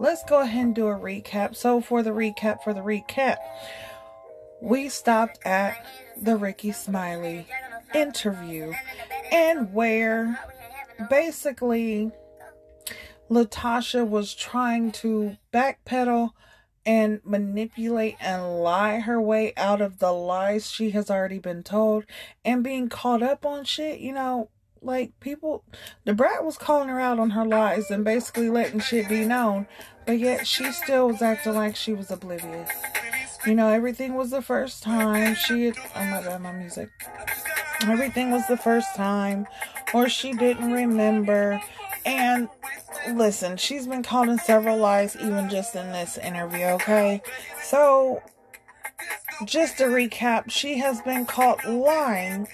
let's 0.00 0.24
go 0.24 0.40
ahead 0.40 0.64
and 0.64 0.74
do 0.74 0.88
a 0.88 0.98
recap. 0.98 1.54
So 1.54 1.80
for 1.80 2.02
the 2.02 2.10
recap, 2.10 2.64
for 2.64 2.72
the 2.74 2.80
recap, 2.80 3.36
we 4.60 4.88
stopped 4.88 5.38
at 5.44 5.86
the 6.20 6.36
Rickey 6.36 6.72
Smiley 6.72 7.46
interview 7.94 8.72
and 9.30 9.72
where 9.72 10.40
basically 11.08 12.10
LaTocha 13.30 14.08
was 14.08 14.34
trying 14.34 14.90
to 14.92 15.36
backpedal 15.52 16.30
and 16.86 17.20
manipulate 17.24 18.16
and 18.20 18.60
lie 18.60 19.00
her 19.00 19.20
way 19.20 19.52
out 19.56 19.82
of 19.82 19.98
the 19.98 20.12
lies 20.12 20.70
she 20.70 20.90
has 20.90 21.10
already 21.10 21.38
been 21.38 21.62
told 21.62 22.04
and 22.42 22.64
being 22.64 22.88
caught 22.88 23.22
up 23.22 23.44
on 23.44 23.64
shit, 23.64 24.00
you 24.00 24.12
know, 24.12 24.48
like 24.82 25.18
people 25.20 25.64
the 26.04 26.14
brat 26.14 26.44
was 26.44 26.56
calling 26.56 26.88
her 26.88 27.00
out 27.00 27.18
on 27.18 27.30
her 27.30 27.44
lies 27.44 27.90
and 27.90 28.04
basically 28.04 28.48
letting 28.48 28.80
shit 28.80 29.08
be 29.08 29.24
known, 29.24 29.66
but 30.06 30.18
yet 30.18 30.46
she 30.46 30.72
still 30.72 31.08
was 31.08 31.22
acting 31.22 31.54
like 31.54 31.76
she 31.76 31.92
was 31.92 32.10
oblivious. 32.10 32.70
You 33.46 33.54
know, 33.54 33.68
everything 33.68 34.14
was 34.14 34.30
the 34.30 34.42
first 34.42 34.82
time 34.82 35.34
she 35.34 35.66
had 35.66 35.76
oh 35.78 36.04
my 36.04 36.22
god, 36.22 36.42
my 36.42 36.52
music. 36.52 36.90
Everything 37.82 38.30
was 38.30 38.46
the 38.46 38.58
first 38.58 38.94
time, 38.94 39.46
or 39.94 40.08
she 40.08 40.32
didn't 40.32 40.70
remember. 40.70 41.62
And 42.04 42.48
listen, 43.12 43.56
she's 43.56 43.86
been 43.86 44.02
called 44.02 44.28
in 44.28 44.38
several 44.38 44.76
lies, 44.76 45.16
even 45.16 45.48
just 45.48 45.74
in 45.74 45.90
this 45.92 46.18
interview, 46.18 46.64
okay? 46.64 47.22
So, 47.62 48.22
just 49.44 49.78
to 49.78 49.84
recap, 49.84 50.50
she 50.50 50.78
has 50.78 51.00
been 51.02 51.24
caught 51.24 51.66
lying 51.66 52.48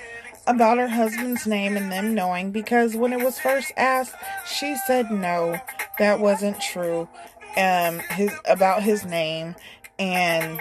about 0.46 0.78
her 0.78 0.88
husband's 0.88 1.46
name 1.46 1.76
and 1.76 1.90
them 1.90 2.14
knowing 2.14 2.50
because 2.50 2.94
when 2.94 3.12
it 3.12 3.24
was 3.24 3.38
first 3.38 3.72
asked, 3.76 4.14
she 4.46 4.76
said 4.86 5.10
no, 5.10 5.60
that 5.98 6.20
wasn't 6.20 6.60
true. 6.60 7.08
Um, 7.56 8.00
his 8.10 8.32
about 8.44 8.82
his 8.82 9.04
name 9.04 9.56
and 9.98 10.60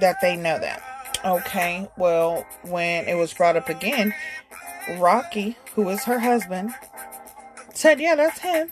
that 0.00 0.20
they 0.20 0.36
know 0.36 0.58
that. 0.58 0.82
Okay, 1.24 1.88
well, 1.96 2.46
when 2.62 3.06
it 3.08 3.14
was 3.14 3.34
brought 3.34 3.56
up 3.56 3.68
again, 3.68 4.14
Rocky, 4.98 5.56
who 5.74 5.88
is 5.88 6.04
her 6.04 6.20
husband, 6.20 6.72
said, 7.74 8.00
Yeah, 8.00 8.14
that's 8.14 8.40
him. 8.40 8.70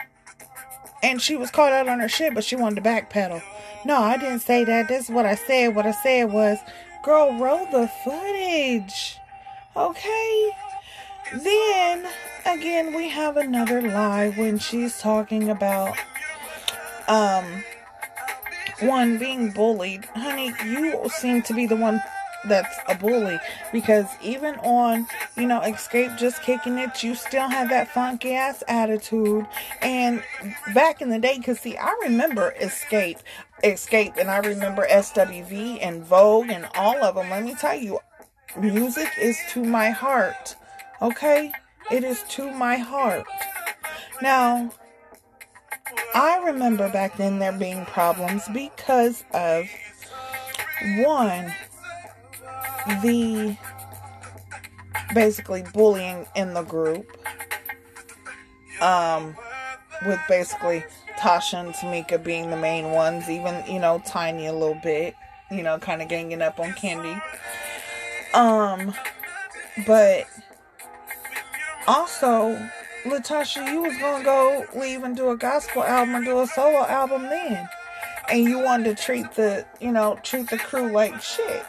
And 1.02 1.20
she 1.20 1.36
was 1.36 1.50
caught 1.50 1.72
out 1.72 1.88
on 1.88 2.00
her 2.00 2.08
shit, 2.08 2.34
but 2.34 2.44
she 2.44 2.56
wanted 2.56 2.82
to 2.82 2.88
backpedal. 2.88 3.42
No, 3.84 3.96
I 3.96 4.16
didn't 4.16 4.40
say 4.40 4.64
that. 4.64 4.88
This 4.88 5.04
is 5.04 5.10
what 5.10 5.26
I 5.26 5.34
said. 5.34 5.74
What 5.74 5.86
I 5.86 5.90
said 5.90 6.32
was, 6.32 6.58
Girl, 7.02 7.38
roll 7.38 7.66
the 7.70 7.90
footage. 8.04 9.18
Okay? 9.76 10.50
Then, 11.34 12.06
again, 12.46 12.94
we 12.94 13.08
have 13.08 13.36
another 13.36 13.82
lie 13.82 14.30
when 14.30 14.58
she's 14.58 14.98
talking 14.98 15.48
about, 15.48 15.96
um, 17.08 17.64
one 18.80 19.18
being 19.18 19.50
bullied. 19.50 20.04
Honey, 20.06 20.52
you 20.64 21.08
seem 21.08 21.42
to 21.42 21.54
be 21.54 21.66
the 21.66 21.76
one 21.76 22.00
that's 22.46 22.78
a 22.88 22.94
bully 22.94 23.38
because 23.72 24.06
even 24.22 24.54
on 24.56 25.06
you 25.36 25.46
know 25.46 25.60
Xscape 25.60 26.18
just 26.18 26.42
kicking 26.42 26.78
it 26.78 27.02
you 27.02 27.14
still 27.14 27.48
have 27.48 27.70
that 27.70 27.88
funky 27.88 28.34
ass 28.34 28.62
attitude 28.68 29.46
and 29.80 30.22
back 30.74 31.00
in 31.00 31.08
the 31.08 31.18
day 31.18 31.38
because 31.38 31.58
see 31.60 31.76
i 31.76 31.94
remember 32.02 32.54
Xscape 32.60 33.18
Xscape 33.62 34.18
and 34.18 34.30
i 34.30 34.38
remember 34.38 34.86
swv 34.90 35.78
and 35.80 36.04
vogue 36.04 36.50
and 36.50 36.68
all 36.74 37.02
of 37.02 37.14
them 37.14 37.30
let 37.30 37.44
me 37.44 37.54
tell 37.54 37.76
you 37.76 37.98
music 38.60 39.08
is 39.20 39.38
to 39.50 39.62
my 39.62 39.90
heart 39.90 40.56
okay 41.02 41.52
it 41.90 42.04
is 42.04 42.22
to 42.28 42.50
my 42.52 42.76
heart 42.76 43.26
now 44.22 44.70
i 46.14 46.40
remember 46.44 46.90
back 46.90 47.16
then 47.16 47.38
there 47.38 47.52
being 47.52 47.84
problems 47.86 48.42
because 48.52 49.24
of 49.32 49.66
one 50.98 51.52
the 53.02 53.56
basically 55.14 55.62
bullying 55.72 56.26
in 56.34 56.54
the 56.54 56.62
group. 56.62 57.06
Um, 58.80 59.36
with 60.04 60.20
basically 60.28 60.84
Tasha 61.18 61.60
and 61.60 61.74
Tamika 61.74 62.22
being 62.22 62.50
the 62.50 62.56
main 62.56 62.90
ones, 62.90 63.30
even, 63.30 63.64
you 63.66 63.78
know, 63.78 64.02
Tiny 64.04 64.46
a 64.46 64.52
little 64.52 64.78
bit, 64.82 65.14
you 65.50 65.62
know, 65.62 65.78
kind 65.78 66.02
of 66.02 66.08
ganging 66.08 66.42
up 66.42 66.58
on 66.58 66.72
Kandi. 66.72 67.22
Um, 68.34 68.92
but 69.86 70.26
also, 71.86 72.58
LaTocha, 73.04 73.72
you 73.72 73.82
was 73.82 73.96
gonna 73.98 74.24
go 74.24 74.66
leave 74.74 75.04
and 75.04 75.16
do 75.16 75.30
a 75.30 75.36
gospel 75.36 75.84
album 75.84 76.16
and 76.16 76.24
do 76.24 76.40
a 76.40 76.46
solo 76.46 76.84
album 76.86 77.22
then. 77.22 77.68
And 78.28 78.44
you 78.44 78.58
wanted 78.58 78.96
to 78.96 79.02
treat 79.02 79.32
the, 79.32 79.66
you 79.80 79.92
know, 79.92 80.18
treat 80.22 80.50
the 80.50 80.58
crew 80.58 80.90
like 80.90 81.22
shit. 81.22 81.64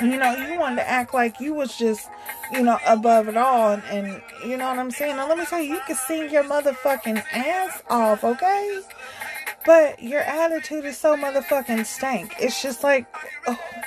You 0.00 0.16
know, 0.16 0.32
you 0.36 0.58
wanted 0.58 0.76
to 0.76 0.88
act 0.88 1.12
like 1.12 1.40
you 1.40 1.54
was 1.54 1.76
just, 1.76 2.08
you 2.52 2.62
know, 2.62 2.78
above 2.86 3.28
it 3.28 3.36
all. 3.36 3.72
And, 3.72 3.82
and 3.90 4.22
you 4.46 4.56
know 4.56 4.68
what 4.68 4.78
I'm 4.78 4.92
saying? 4.92 5.16
Now, 5.16 5.28
let 5.28 5.36
me 5.36 5.44
tell 5.44 5.60
you, 5.60 5.74
you 5.74 5.80
can 5.86 5.96
sing 5.96 6.30
your 6.30 6.44
motherfucking 6.44 7.20
ass 7.32 7.82
off, 7.90 8.22
okay? 8.22 8.80
But 9.66 10.02
your 10.02 10.20
attitude 10.20 10.84
is 10.84 10.96
so 10.96 11.16
motherfucking 11.16 11.84
stank. 11.84 12.34
It's 12.38 12.62
just 12.62 12.82
like, 12.82 13.06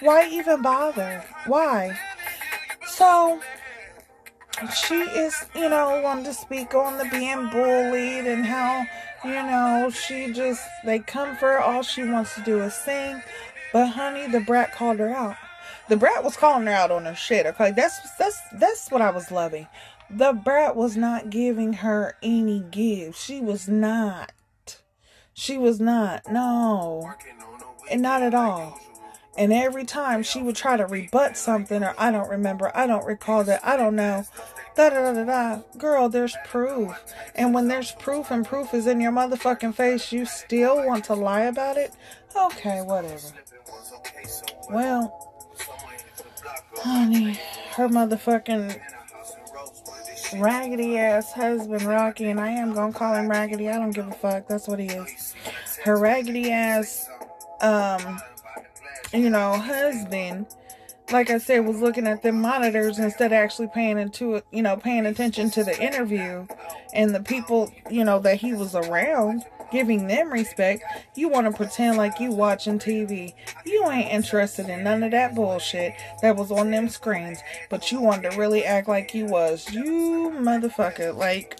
why 0.01 0.29
even 0.29 0.61
bother? 0.61 1.23
Why? 1.47 1.97
So, 2.87 3.41
she 4.75 4.95
is, 4.95 5.33
you 5.55 5.69
know, 5.69 6.01
wanting 6.03 6.25
to 6.25 6.33
speak 6.33 6.75
on 6.75 6.97
the 6.97 7.05
being 7.05 7.49
bullied 7.49 8.27
and 8.27 8.45
how, 8.45 8.85
you 9.23 9.31
know, 9.31 9.89
she 9.89 10.31
just, 10.33 10.61
they 10.85 10.99
come 10.99 11.35
for 11.37 11.53
her. 11.53 11.59
All 11.59 11.83
she 11.83 12.03
wants 12.03 12.35
to 12.35 12.41
do 12.41 12.61
is 12.61 12.73
sing. 12.73 13.21
But, 13.73 13.87
honey, 13.87 14.27
the 14.27 14.41
brat 14.41 14.73
called 14.73 14.99
her 14.99 15.09
out. 15.09 15.37
The 15.87 15.97
brat 15.97 16.23
was 16.23 16.37
calling 16.37 16.67
her 16.67 16.73
out 16.73 16.91
on 16.91 17.05
her 17.05 17.15
shit. 17.15 17.45
Okay, 17.45 17.71
that's 17.71 17.99
that's 18.15 18.39
that's 18.53 18.89
what 18.91 19.01
I 19.01 19.09
was 19.11 19.29
loving. 19.29 19.67
The 20.09 20.31
brat 20.31 20.75
was 20.75 20.95
not 20.95 21.29
giving 21.29 21.73
her 21.73 22.15
any 22.23 22.61
give. 22.71 23.15
She 23.15 23.41
was 23.41 23.67
not. 23.67 24.31
She 25.33 25.57
was 25.57 25.79
not. 25.79 26.29
No, 26.31 27.13
and 27.89 28.01
not 28.01 28.21
at 28.21 28.33
all. 28.33 28.79
And 29.37 29.53
every 29.53 29.85
time 29.85 30.23
she 30.23 30.41
would 30.41 30.57
try 30.57 30.75
to 30.75 30.85
rebut 30.85 31.37
something, 31.37 31.83
or 31.83 31.95
I 31.97 32.11
don't 32.11 32.29
remember, 32.29 32.71
I 32.75 32.85
don't 32.85 33.05
recall 33.05 33.43
that, 33.45 33.65
I 33.65 33.77
don't 33.77 33.95
know. 33.95 34.25
Da 34.75 34.89
da 34.89 35.11
da 35.11 35.13
da 35.13 35.23
da. 35.23 35.61
Girl, 35.77 36.09
there's 36.09 36.35
proof. 36.45 36.97
And 37.35 37.53
when 37.53 37.67
there's 37.67 37.91
proof 37.93 38.29
and 38.29 38.45
proof 38.45 38.73
is 38.73 38.87
in 38.87 38.99
your 38.99 39.11
motherfucking 39.11 39.75
face, 39.75 40.11
you 40.11 40.25
still 40.25 40.85
want 40.85 41.05
to 41.05 41.13
lie 41.13 41.41
about 41.41 41.77
it? 41.77 41.93
Okay, 42.35 42.81
whatever. 42.81 43.27
Well, 44.69 45.33
honey, 46.77 47.39
her 47.75 47.87
motherfucking 47.87 48.79
raggedy 50.37 50.97
ass 50.97 51.31
husband, 51.33 51.83
Rocky, 51.83 52.25
and 52.25 52.39
I 52.39 52.49
am 52.49 52.73
gonna 52.73 52.93
call 52.93 53.13
him 53.13 53.29
raggedy. 53.29 53.69
I 53.69 53.77
don't 53.77 53.91
give 53.91 54.07
a 54.07 54.11
fuck. 54.11 54.47
That's 54.47 54.67
what 54.67 54.79
he 54.79 54.87
is. 54.87 55.35
Her 55.83 55.97
raggedy 55.97 56.51
ass, 56.51 57.07
um, 57.61 58.19
you 59.13 59.29
know, 59.29 59.53
husband, 59.53 60.47
like 61.11 61.29
I 61.29 61.37
said, 61.37 61.65
was 61.65 61.81
looking 61.81 62.07
at 62.07 62.23
the 62.23 62.31
monitors 62.31 62.99
instead 62.99 63.27
of 63.27 63.33
actually 63.33 63.67
paying 63.73 63.97
into 63.97 64.41
you 64.51 64.61
know, 64.61 64.77
paying 64.77 65.05
attention 65.05 65.49
to 65.51 65.63
the 65.63 65.79
interview 65.81 66.47
and 66.93 67.13
the 67.13 67.21
people, 67.21 67.71
you 67.89 68.03
know, 68.03 68.19
that 68.19 68.37
he 68.37 68.53
was 68.53 68.75
around 68.75 69.43
giving 69.71 70.07
them 70.07 70.31
respect, 70.31 70.83
you 71.15 71.29
want 71.29 71.47
to 71.47 71.53
pretend 71.53 71.97
like 71.97 72.19
you 72.19 72.31
watching 72.31 72.79
TV. 72.79 73.33
You 73.65 73.89
ain't 73.89 74.11
interested 74.11 74.69
in 74.69 74.83
none 74.83 75.03
of 75.03 75.11
that 75.11 75.35
bullshit 75.35 75.93
that 76.21 76.35
was 76.35 76.51
on 76.51 76.71
them 76.71 76.89
screens, 76.89 77.39
but 77.69 77.91
you 77.91 77.99
wanted 78.01 78.31
to 78.31 78.37
really 78.37 78.65
act 78.65 78.87
like 78.87 79.13
you 79.13 79.25
was. 79.25 79.71
You 79.71 80.33
motherfucker. 80.37 81.15
Like, 81.15 81.59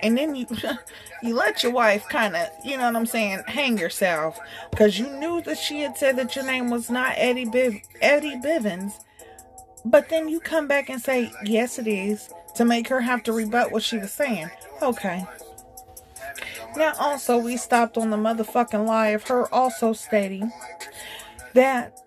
and 0.00 0.16
then 0.16 0.34
you 0.34 0.46
you 1.22 1.34
let 1.34 1.62
your 1.62 1.72
wife 1.72 2.08
kind 2.08 2.36
of, 2.36 2.48
you 2.64 2.76
know 2.76 2.84
what 2.84 2.96
I'm 2.96 3.06
saying, 3.06 3.42
hang 3.46 3.78
yourself 3.78 4.38
because 4.70 4.98
you 4.98 5.06
knew 5.18 5.40
that 5.42 5.58
she 5.58 5.80
had 5.80 5.96
said 5.96 6.16
that 6.16 6.34
your 6.34 6.44
name 6.44 6.70
was 6.70 6.90
not 6.90 7.14
Eddie 7.16 7.46
Biv- 7.46 7.82
Eddie 8.00 8.36
Bivens. 8.36 8.92
But 9.84 10.08
then 10.08 10.28
you 10.28 10.40
come 10.40 10.68
back 10.68 10.88
and 10.88 11.02
say, 11.02 11.32
yes, 11.44 11.78
it 11.78 11.88
is, 11.88 12.28
to 12.54 12.64
make 12.64 12.88
her 12.88 13.00
have 13.00 13.22
to 13.24 13.32
rebut 13.32 13.72
what 13.72 13.82
she 13.82 13.98
was 13.98 14.12
saying. 14.12 14.50
Okay. 14.80 15.24
Now, 16.76 16.94
also, 16.98 17.38
we 17.38 17.56
stopped 17.56 17.98
on 17.98 18.10
the 18.10 18.16
motherfucking 18.16 18.86
lie 18.86 19.08
of 19.08 19.24
her 19.28 19.52
also 19.52 19.92
stating 19.92 20.52
that 21.54 21.98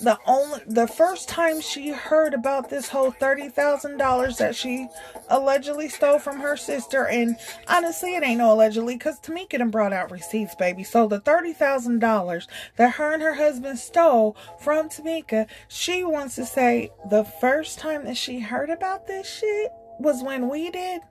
the 0.00 0.18
only 0.26 0.60
the 0.66 0.86
first 0.86 1.28
time 1.28 1.60
she 1.60 1.90
heard 1.90 2.32
about 2.32 2.70
this 2.70 2.88
whole 2.88 3.10
thirty 3.10 3.48
thousand 3.48 3.98
dollars 3.98 4.38
that 4.38 4.56
she 4.56 4.88
allegedly 5.28 5.88
stole 5.88 6.18
from 6.18 6.40
her 6.40 6.56
sister, 6.56 7.06
and 7.06 7.36
honestly, 7.68 8.14
it 8.14 8.24
ain't 8.24 8.38
no 8.38 8.52
allegedly, 8.54 8.96
cause 8.96 9.20
Tamika 9.20 9.58
done 9.58 9.70
brought 9.70 9.92
out 9.92 10.10
receipts, 10.10 10.54
baby. 10.54 10.84
So 10.84 11.06
the 11.06 11.20
thirty 11.20 11.52
thousand 11.52 11.98
dollars 11.98 12.48
that 12.76 12.94
her 12.94 13.12
and 13.12 13.22
her 13.22 13.34
husband 13.34 13.78
stole 13.78 14.36
from 14.58 14.88
Tamika, 14.88 15.46
she 15.68 16.02
wants 16.02 16.34
to 16.36 16.46
say 16.46 16.90
the 17.10 17.24
first 17.24 17.78
time 17.78 18.06
that 18.06 18.16
she 18.16 18.40
heard 18.40 18.70
about 18.70 19.06
this 19.06 19.28
shit 19.28 19.70
was 19.98 20.22
when 20.22 20.48
we 20.48 20.70
did. 20.70 21.02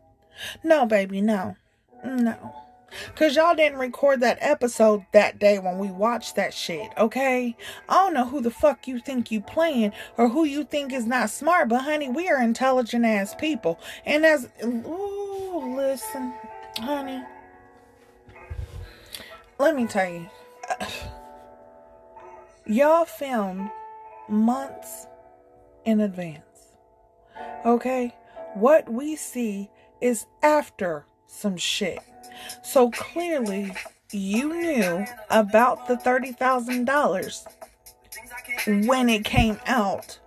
No, 0.64 0.88
baby, 0.88 1.22
no, 1.22 1.56
no. 2.04 2.56
Cause 3.16 3.36
y'all 3.36 3.56
didn't 3.56 3.80
record 3.80 4.22
that 4.22 4.38
episode 4.42 5.06
that 5.12 5.40
day 5.40 5.60
when 5.60 5.78
we 5.78 5.90
watched 5.92 6.36
that 6.36 6.54
shit, 6.54 6.90
okay? 6.98 7.56
I 7.88 7.94
don't 7.96 8.14
know 8.14 8.26
who 8.26 8.42
the 8.42 8.52
fuck 8.52 8.88
you 8.88 9.00
think 9.00 9.32
you 9.32 9.42
playing 9.42 9.94
or 10.18 10.30
who 10.30 10.44
you 10.44 10.64
think 10.64 10.94
is 10.94 11.06
not 11.06 11.30
smart, 11.30 11.70
but 11.70 11.82
honey, 11.82 12.10
we 12.10 12.30
are 12.30 12.42
intelligent 12.42 13.06
ass 13.06 13.36
people. 13.36 13.80
And 14.06 14.26
as 14.26 14.50
ooh, 14.64 15.76
listen, 15.76 16.34
honey. 16.78 17.24
Let 19.58 19.76
me 19.76 19.88
tell 19.88 20.10
you. 20.10 20.30
Y'all 22.66 23.06
filmed 23.06 23.70
months 24.30 25.08
in 25.86 26.00
advance. 26.00 26.44
Okay? 27.66 28.16
What 28.54 28.90
we 28.90 29.16
see 29.16 29.70
is 30.02 30.26
after 30.42 31.06
some 31.28 31.58
shit. 31.58 32.00
So 32.64 32.92
clearly, 32.92 33.74
you 34.12 34.54
knew 34.54 35.06
about 35.30 35.88
the 35.88 35.96
$30,000 35.96 38.88
when 38.88 39.10
it 39.10 39.26
came 39.26 39.60
out 39.66 40.20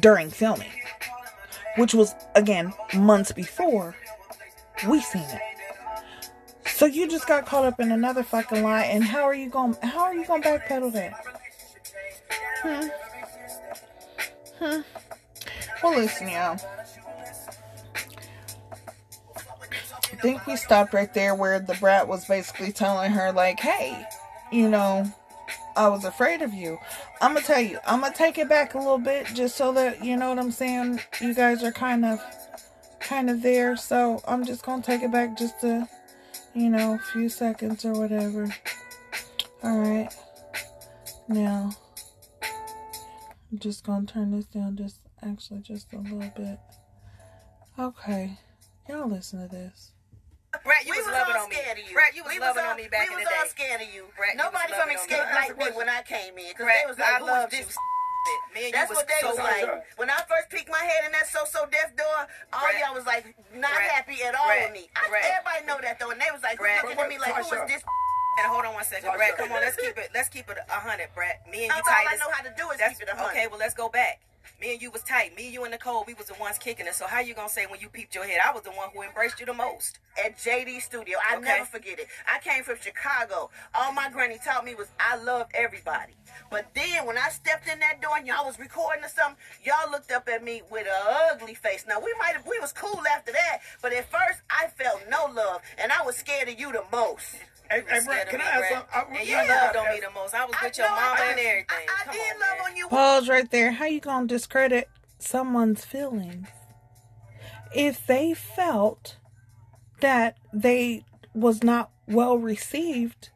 during 0.00 0.30
filming, 0.30 0.72
which 1.76 1.94
was, 1.94 2.14
again, 2.34 2.72
months 2.94 3.30
before 3.32 3.94
we 4.88 5.00
seen 5.00 5.22
it. 5.22 5.40
So 6.66 6.84
you 6.84 7.08
just 7.08 7.26
got 7.26 7.46
caught 7.46 7.64
up 7.64 7.80
in 7.80 7.90
another 7.90 8.22
fucking 8.22 8.62
lie, 8.62 8.84
and 8.84 9.02
how 9.02 9.22
are 9.22 9.34
you 9.34 9.48
going? 9.48 9.74
How 9.82 10.00
are 10.00 10.14
you 10.14 10.26
going 10.26 10.42
to 10.42 10.48
backpedal 10.48 10.92
that? 10.92 11.24
Hmm. 12.62 12.88
Hmm. 14.58 14.80
Well, 15.82 15.96
listen, 15.96 16.28
y'all. 16.28 16.58
Think 20.16 20.46
we 20.46 20.56
stopped 20.56 20.92
right 20.92 21.12
there 21.14 21.34
where 21.34 21.60
the 21.60 21.74
brat 21.74 22.08
was 22.08 22.24
basically 22.26 22.72
telling 22.72 23.12
her, 23.12 23.32
like, 23.32 23.60
hey, 23.60 24.04
you 24.50 24.68
know, 24.68 25.10
I 25.76 25.88
was 25.88 26.04
afraid 26.04 26.42
of 26.42 26.52
you. 26.54 26.78
I'm 27.20 27.34
gonna 27.34 27.46
tell 27.46 27.60
you, 27.60 27.78
I'm 27.86 28.00
gonna 28.00 28.14
take 28.14 28.38
it 28.38 28.48
back 28.48 28.74
a 28.74 28.78
little 28.78 28.98
bit 28.98 29.26
just 29.34 29.56
so 29.56 29.72
that 29.72 30.04
you 30.04 30.16
know 30.16 30.30
what 30.30 30.38
I'm 30.38 30.50
saying. 30.50 31.00
You 31.20 31.34
guys 31.34 31.62
are 31.62 31.72
kind 31.72 32.04
of, 32.04 32.20
kind 33.00 33.30
of 33.30 33.42
there. 33.42 33.76
So 33.76 34.20
I'm 34.26 34.44
just 34.44 34.64
gonna 34.64 34.82
take 34.82 35.02
it 35.02 35.12
back 35.12 35.36
just 35.38 35.62
a, 35.64 35.88
you 36.54 36.70
know, 36.70 36.94
a 36.94 36.98
few 36.98 37.28
seconds 37.28 37.84
or 37.84 37.92
whatever. 37.92 38.54
All 39.62 39.78
right. 39.78 40.08
Now, 41.28 41.72
I'm 42.42 43.58
just 43.58 43.84
gonna 43.84 44.06
turn 44.06 44.30
this 44.30 44.46
down 44.46 44.76
just 44.76 45.00
actually 45.22 45.60
just 45.60 45.92
a 45.92 45.98
little 45.98 46.32
bit. 46.36 46.58
Okay, 47.78 48.38
y'all 48.88 49.08
listen 49.08 49.40
to 49.40 49.54
this. 49.54 49.92
Brett, 50.64 50.84
you 50.86 50.92
we 50.94 50.98
was, 51.02 51.06
was 51.10 51.14
loving 51.18 51.36
all 51.36 51.44
on 51.44 51.50
me. 51.50 51.56
scared 51.56 51.78
of 51.78 51.84
you. 51.88 51.94
Brett, 51.94 52.12
you 52.16 52.22
was 52.24 52.32
we 52.32 52.38
loving 52.40 52.64
all, 52.64 52.70
on 52.72 52.76
me 52.76 52.88
back 52.88 53.08
in 53.08 53.16
the 53.18 53.24
was 53.24 53.32
all 53.32 53.44
day. 53.44 53.50
scared 53.52 53.80
of 53.82 53.90
you. 53.92 54.04
Brett, 54.16 54.34
you 54.36 54.40
Nobody 54.40 54.70
was 54.72 54.78
from 54.80 54.88
loving 54.94 55.00
Xscape 55.04 55.26
me. 55.28 55.36
liked 55.36 55.56
me 55.58 55.68
when 55.76 55.88
I 55.88 56.00
came 56.02 56.34
in. 56.38 56.50
Because 56.54 56.66
they 56.70 56.84
was 56.86 56.98
like, 56.98 57.12
I 57.14 57.18
who 57.20 57.26
loved 57.26 57.52
you. 57.52 57.64
this? 57.64 57.76
Me 58.58 58.66
and 58.66 58.74
That's 58.74 58.90
was 58.90 58.98
what 58.98 59.06
they 59.06 59.22
so 59.22 59.30
was 59.30 59.38
like. 59.38 59.62
good. 59.62 59.82
When 60.02 60.10
I 60.10 60.18
first 60.26 60.50
peeked 60.50 60.66
my 60.66 60.82
head 60.82 61.06
in 61.06 61.12
that 61.14 61.30
So 61.30 61.46
So 61.46 61.62
Def 61.70 61.94
door, 61.94 62.26
all 62.52 62.66
Brett. 62.66 62.82
y'all 62.82 62.90
was 62.90 63.06
like 63.06 63.22
not 63.54 63.70
Brett. 63.70 63.86
happy 64.02 64.18
at 64.26 64.34
all 64.34 64.50
Brett. 64.50 64.66
with 64.66 64.82
me. 64.82 64.90
I, 64.98 65.06
Brett. 65.06 65.22
everybody 65.30 65.62
know 65.62 65.78
that 65.78 66.02
though, 66.02 66.10
and 66.10 66.18
they 66.18 66.26
was 66.34 66.42
like 66.42 66.58
Brett. 66.58 66.82
looking 66.82 66.98
at 66.98 67.06
me 67.08 67.18
like, 67.22 67.38
who 67.38 67.46
is 67.54 67.62
this? 67.70 67.82
And 68.36 68.52
hold 68.52 68.66
on 68.68 68.74
one 68.74 68.84
second, 68.84 69.08
Tasha. 69.08 69.16
Brett. 69.16 69.36
Come 69.38 69.48
on, 69.52 69.62
let's 69.64 69.76
keep 69.80 69.96
it. 69.96 70.10
Let's 70.12 70.28
keep 70.28 70.44
it 70.50 70.58
a 70.60 70.72
hundred, 70.76 71.08
Brett. 71.14 71.40
Me 71.50 71.64
and 71.64 71.72
you, 71.72 71.80
That's 71.80 71.88
all 71.88 71.94
I 72.04 72.16
know 72.20 72.28
how 72.30 72.42
to 72.44 72.52
do 72.52 72.68
is 72.68 72.76
That's 72.76 72.98
keep 72.98 73.08
it 73.08 73.14
a 73.14 73.16
hundred. 73.16 73.30
okay. 73.32 73.46
Well, 73.48 73.58
let's 73.58 73.72
go 73.72 73.88
back. 73.88 74.20
Me 74.60 74.72
and 74.72 74.82
you 74.82 74.90
was 74.90 75.02
tight. 75.02 75.36
Me, 75.36 75.48
you, 75.50 75.62
and 75.64 75.72
Nicole, 75.72 76.04
we 76.06 76.14
was 76.14 76.26
the 76.26 76.34
ones 76.34 76.58
kicking 76.58 76.86
it. 76.86 76.94
So 76.94 77.06
how 77.06 77.20
you 77.20 77.34
gonna 77.34 77.48
say 77.48 77.66
when 77.66 77.80
you 77.80 77.88
peeped 77.88 78.14
your 78.14 78.24
head, 78.24 78.40
I 78.44 78.52
was 78.52 78.62
the 78.62 78.70
one 78.70 78.88
who 78.94 79.02
embraced 79.02 79.38
you 79.40 79.46
the 79.46 79.54
most? 79.54 79.98
At 80.24 80.38
JD 80.38 80.80
Studio, 80.80 81.18
I 81.28 81.36
Okay. 81.36 81.44
never 81.44 81.64
forget 81.66 81.98
it. 81.98 82.08
I 82.32 82.38
came 82.38 82.62
from 82.64 82.76
Chicago. 82.80 83.50
All 83.74 83.92
my 83.92 84.08
granny 84.08 84.38
taught 84.42 84.64
me 84.64 84.74
was 84.74 84.88
I 84.98 85.16
love 85.16 85.46
everybody. 85.54 86.14
But 86.50 86.66
then 86.74 87.06
when 87.06 87.18
I 87.18 87.28
stepped 87.28 87.68
in 87.68 87.78
that 87.80 88.00
door 88.00 88.16
and 88.16 88.26
y'all 88.26 88.46
was 88.46 88.58
recording 88.58 89.04
or 89.04 89.08
something, 89.08 89.36
y'all 89.64 89.90
looked 89.90 90.10
up 90.10 90.28
at 90.28 90.42
me 90.42 90.62
with 90.70 90.86
an 90.86 91.28
ugly 91.32 91.54
face. 91.54 91.84
Now 91.86 92.00
we 92.00 92.14
might 92.18 92.34
have 92.34 92.46
we 92.46 92.58
was 92.58 92.72
cool 92.72 93.00
after 93.14 93.32
that, 93.32 93.58
but 93.82 93.92
at 93.92 94.10
first 94.10 94.40
I 94.50 94.68
felt 94.68 95.02
no 95.10 95.26
love 95.32 95.60
and 95.78 95.92
I 95.92 96.02
was 96.04 96.16
scared 96.16 96.48
of 96.48 96.58
you 96.58 96.72
the 96.72 96.84
most. 96.90 97.36
Hey, 97.70 97.82
hey, 97.88 98.00
Brett, 98.04 98.28
can 98.28 98.40
I 98.40 98.44
ask 98.44 98.68
something? 98.68 98.88
I- 98.94 99.18
And 99.18 99.28
you 99.28 99.34
yeah. 99.34 99.64
loved 99.64 99.76
on 99.76 99.94
me 99.94 100.00
the 100.00 100.10
most. 100.10 100.34
I 100.34 100.44
was 100.44 100.54
with 100.62 100.78
your 100.78 100.86
know, 100.88 100.94
mama 100.94 101.16
I- 101.18 101.24
and 101.30 101.40
everything. 101.40 101.64
I, 101.68 102.10
I 102.10 102.12
did 102.12 102.40
love 102.40 102.66
on 102.66 102.76
you. 102.76 102.88
Pause 102.88 103.28
right 103.28 103.50
there. 103.50 103.72
How 103.72 103.86
you 103.86 104.00
gonna 104.00 104.26
discredit 104.26 104.88
someone's 105.18 105.84
feelings 105.84 106.46
if 107.74 108.06
they 108.06 108.34
felt 108.34 109.16
that 110.00 110.36
they 110.52 111.04
was 111.34 111.62
not 111.62 111.90
well 112.06 112.38
received? 112.38 113.30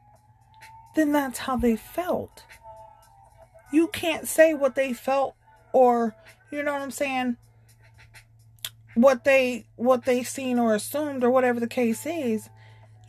Then 0.97 1.13
that's 1.13 1.41
how 1.41 1.57
they 1.57 1.77
felt. 1.77 2.45
You 3.73 3.89
can't 3.89 4.27
say 4.27 4.55
what 4.55 4.75
they 4.75 4.93
felt 4.93 5.35
or 5.73 6.15
you 6.51 6.63
know 6.65 6.73
what 6.73 6.83
I'm 6.83 6.91
saying 6.91 7.37
what 8.95 9.23
they 9.23 9.67
what 9.77 10.05
they 10.05 10.25
seen 10.25 10.59
or 10.59 10.75
assumed 10.75 11.23
or 11.23 11.31
whatever 11.31 11.61
the 11.61 11.69
case 11.69 12.05
is. 12.07 12.49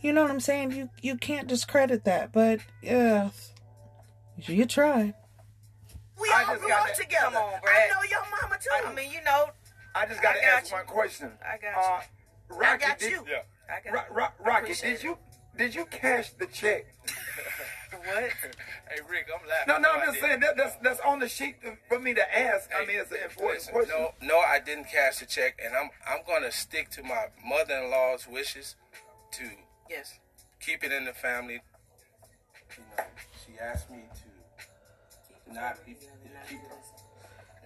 You 0.01 0.13
know 0.13 0.21
what 0.23 0.31
I'm 0.31 0.39
saying? 0.39 0.71
You 0.71 0.89
you 1.01 1.15
can't 1.15 1.47
discredit 1.47 2.05
that, 2.05 2.31
but 2.31 2.59
yeah, 2.81 3.29
you 4.37 4.65
tried. 4.65 5.13
We 6.19 6.29
I 6.29 6.43
all 6.49 6.55
grew 6.57 6.71
up 6.71 6.87
that- 6.87 6.95
together. 6.95 7.37
On, 7.37 7.53
I 7.63 7.87
know 7.89 8.03
your 8.09 8.21
mama 8.41 8.57
too. 8.59 8.69
I 8.87 8.93
mean, 8.93 9.11
you 9.11 9.21
know, 9.23 9.49
I 9.95 10.05
just 10.05 10.21
got 10.21 10.35
I 10.35 10.39
to 10.39 10.41
got 10.45 10.53
ask 10.53 10.71
you. 10.71 10.77
one 10.77 10.85
question. 10.85 11.31
I 11.43 11.57
got 11.57 11.75
Uh, 11.77 12.01
Rocky, 12.49 12.85
got 12.85 12.99
did, 12.99 13.11
you. 13.11 13.25
Yeah. 13.29 13.41
I 13.69 13.79
got 13.81 13.93
Ro- 13.93 14.01
you. 14.09 14.15
Ro- 14.15 14.27
Rocky, 14.53 14.73
did 14.73 15.03
you 15.03 15.17
did 15.55 15.75
you 15.75 15.85
cash 15.85 16.31
the 16.31 16.47
check? 16.47 16.85
what? 17.91 18.31
Hey 18.91 18.99
Rick, 19.09 19.27
I'm 19.33 19.47
laughing. 19.47 19.65
No, 19.69 19.77
no, 19.77 19.89
I 19.89 20.01
I'm 20.01 20.07
just 20.09 20.19
saying 20.19 20.39
that, 20.41 20.57
that's 20.57 20.75
that's 20.83 20.99
on 20.99 21.19
the 21.19 21.29
sheet 21.29 21.55
for 21.87 21.97
me 21.97 22.13
to 22.13 22.37
ask. 22.37 22.69
I 22.77 22.85
mean, 22.85 22.97
it's 22.99 23.09
an 23.11 23.19
important 23.23 23.59
Listen, 23.59 23.73
question. 23.73 23.95
No, 24.21 24.35
no, 24.35 24.39
I 24.39 24.59
didn't 24.59 24.85
cash 24.91 25.19
the 25.19 25.25
check, 25.25 25.57
and 25.63 25.73
I'm 25.73 25.89
I'm 26.05 26.19
gonna 26.27 26.51
stick 26.51 26.89
to 26.91 27.03
my 27.03 27.27
mother-in-law's 27.45 28.27
wishes 28.27 28.75
to 29.31 29.43
Yes. 29.91 30.19
keep 30.61 30.85
it 30.85 30.91
in 30.93 31.03
the 31.03 31.11
family. 31.11 31.61
You 32.77 32.83
know, 32.97 33.03
she 33.45 33.59
asked 33.59 33.91
me 33.91 34.03
to 34.15 35.53
not 35.53 35.85
be 35.85 35.97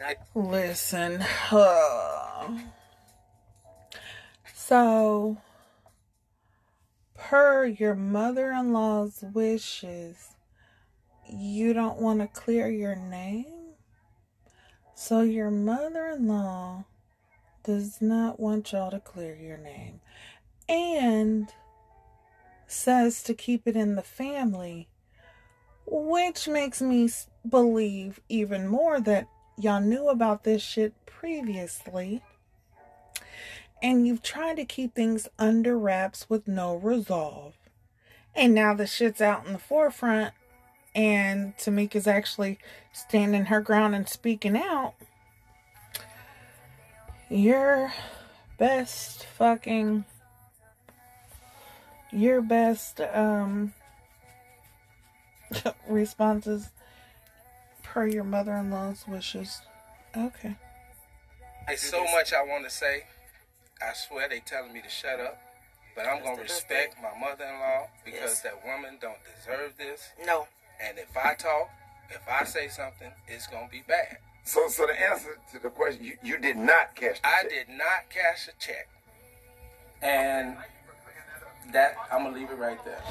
keep 0.02 0.18
Listen. 0.34 1.24
so, 4.56 5.38
per 7.14 7.66
your 7.66 7.94
mother 7.94 8.52
in 8.52 8.74
law's 8.74 9.24
wishes, 9.34 10.30
you 11.30 11.74
don't 11.74 12.00
want 12.00 12.22
to 12.22 12.28
clear 12.28 12.68
your 12.70 12.96
name? 12.96 13.76
So, 14.96 15.22
your 15.22 15.52
mother 15.52 16.08
in 16.08 16.28
law 16.28 16.86
does 17.64 18.02
not 18.02 18.40
want 18.40 18.72
y'all 18.72 18.90
to 18.90 19.00
clear 19.00 19.36
your 19.36 19.58
name 19.58 20.02
and 20.68 21.54
says 22.76 23.24
to 23.24 23.34
keep 23.34 23.68
it 23.68 23.76
in 23.76 23.96
the 23.96 24.04
family, 24.04 24.88
which 25.86 26.48
makes 26.48 26.82
me 26.82 27.10
believe 27.48 28.20
even 28.30 28.68
more 28.68 29.00
that 29.00 29.28
y'all 29.58 29.82
knew 29.82 30.10
about 30.10 30.44
this 30.44 30.62
shit 30.62 30.94
previously 31.06 32.22
and 33.82 34.08
you've 34.08 34.24
tried 34.24 34.58
to 34.58 34.66
keep 34.66 34.96
things 34.96 35.28
under 35.38 35.78
wraps 35.78 36.30
with 36.30 36.48
no 36.48 36.76
resolve. 36.76 37.54
And 38.36 38.54
now 38.54 38.74
the 38.74 38.88
shit's 38.88 39.22
out 39.22 39.46
in 39.46 39.54
the 39.54 39.60
forefront 39.60 40.34
and 40.94 41.56
Tamika's 41.58 42.08
actually 42.08 42.58
standing 42.94 43.46
her 43.46 43.62
ground 43.62 43.96
and 43.96 44.08
speaking 44.08 44.58
out. 44.58 44.96
Your 47.30 47.94
best 48.58 49.26
fucking 49.26 50.06
your 52.16 52.42
best 52.42 53.02
um 53.02 53.74
responses 55.88 56.70
per 57.84 58.08
your 58.08 58.24
mother-in-law's 58.24 59.06
wishes. 59.08 59.62
Okay. 60.16 60.56
There's 61.68 61.82
so 61.82 62.04
much 62.06 62.34
I 62.34 62.44
want 62.44 62.64
to 62.66 62.70
say. 62.70 63.04
I 63.82 63.94
swear 63.94 64.30
they 64.30 64.40
telling 64.40 64.72
me 64.74 64.82
to 64.82 64.90
shut 64.90 65.20
up, 65.20 65.40
but 65.96 66.06
I'm 66.06 66.24
gonna 66.24 66.42
respect 66.42 66.96
my 67.02 67.18
mother-in-law 67.20 67.88
because 68.06 68.22
Yes. 68.22 68.42
that 68.42 68.66
woman 68.66 68.98
don't 69.02 69.18
deserve 69.38 69.74
this. 69.78 70.02
No. 70.26 70.48
And 70.82 70.98
if 70.98 71.16
I 71.18 71.34
talk, 71.36 71.70
if 72.10 72.22
I 72.30 72.44
say 72.46 72.68
something, 72.70 73.12
it's 73.28 73.48
gonna 73.48 73.68
be 73.70 73.84
bad. 73.88 74.18
So, 74.46 74.68
so 74.68 74.86
the 74.86 75.00
answer 75.02 75.38
to 75.54 75.60
the 75.60 75.70
question, 75.70 76.04
you, 76.06 76.18
you 76.24 76.38
did 76.38 76.56
not 76.58 76.96
cash 76.96 77.20
the 77.22 77.28
I 77.28 77.42
check. 77.44 77.50
did 77.50 77.70
not 77.70 78.10
cash 78.10 78.48
a 78.48 78.52
check, 78.64 78.88
and 80.02 80.58
that 81.72 81.96
I'm 82.12 82.24
gonna 82.24 82.36
leave 82.36 82.50
it 82.50 82.58
right 82.58 82.84
there. 82.86 83.02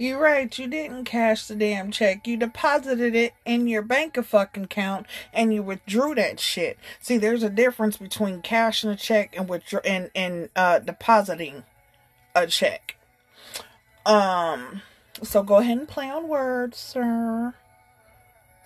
You're 0.00 0.20
right, 0.20 0.56
you 0.56 0.68
didn't 0.68 1.06
cash 1.06 1.48
the 1.48 1.56
damn 1.56 1.90
check. 1.90 2.24
You 2.24 2.36
deposited 2.36 3.16
it 3.16 3.34
in 3.44 3.66
your 3.66 3.82
bank 3.82 4.16
fucking 4.16 4.64
account 4.64 5.06
and 5.32 5.52
you 5.52 5.60
withdrew 5.60 6.14
that 6.14 6.38
shit. 6.38 6.78
See, 7.00 7.18
there's 7.18 7.42
a 7.42 7.50
difference 7.50 7.96
between 7.96 8.40
cashing 8.40 8.90
a 8.90 8.96
check 8.96 9.34
and 9.36 9.48
withdraw 9.48 9.80
and, 9.84 10.10
and 10.14 10.50
uh 10.54 10.78
depositing 10.78 11.64
a 12.36 12.46
check. 12.46 12.96
Um 14.06 14.82
so 15.20 15.42
go 15.42 15.56
ahead 15.56 15.78
and 15.78 15.88
play 15.88 16.08
on 16.08 16.28
words, 16.28 16.78
sir. 16.78 17.54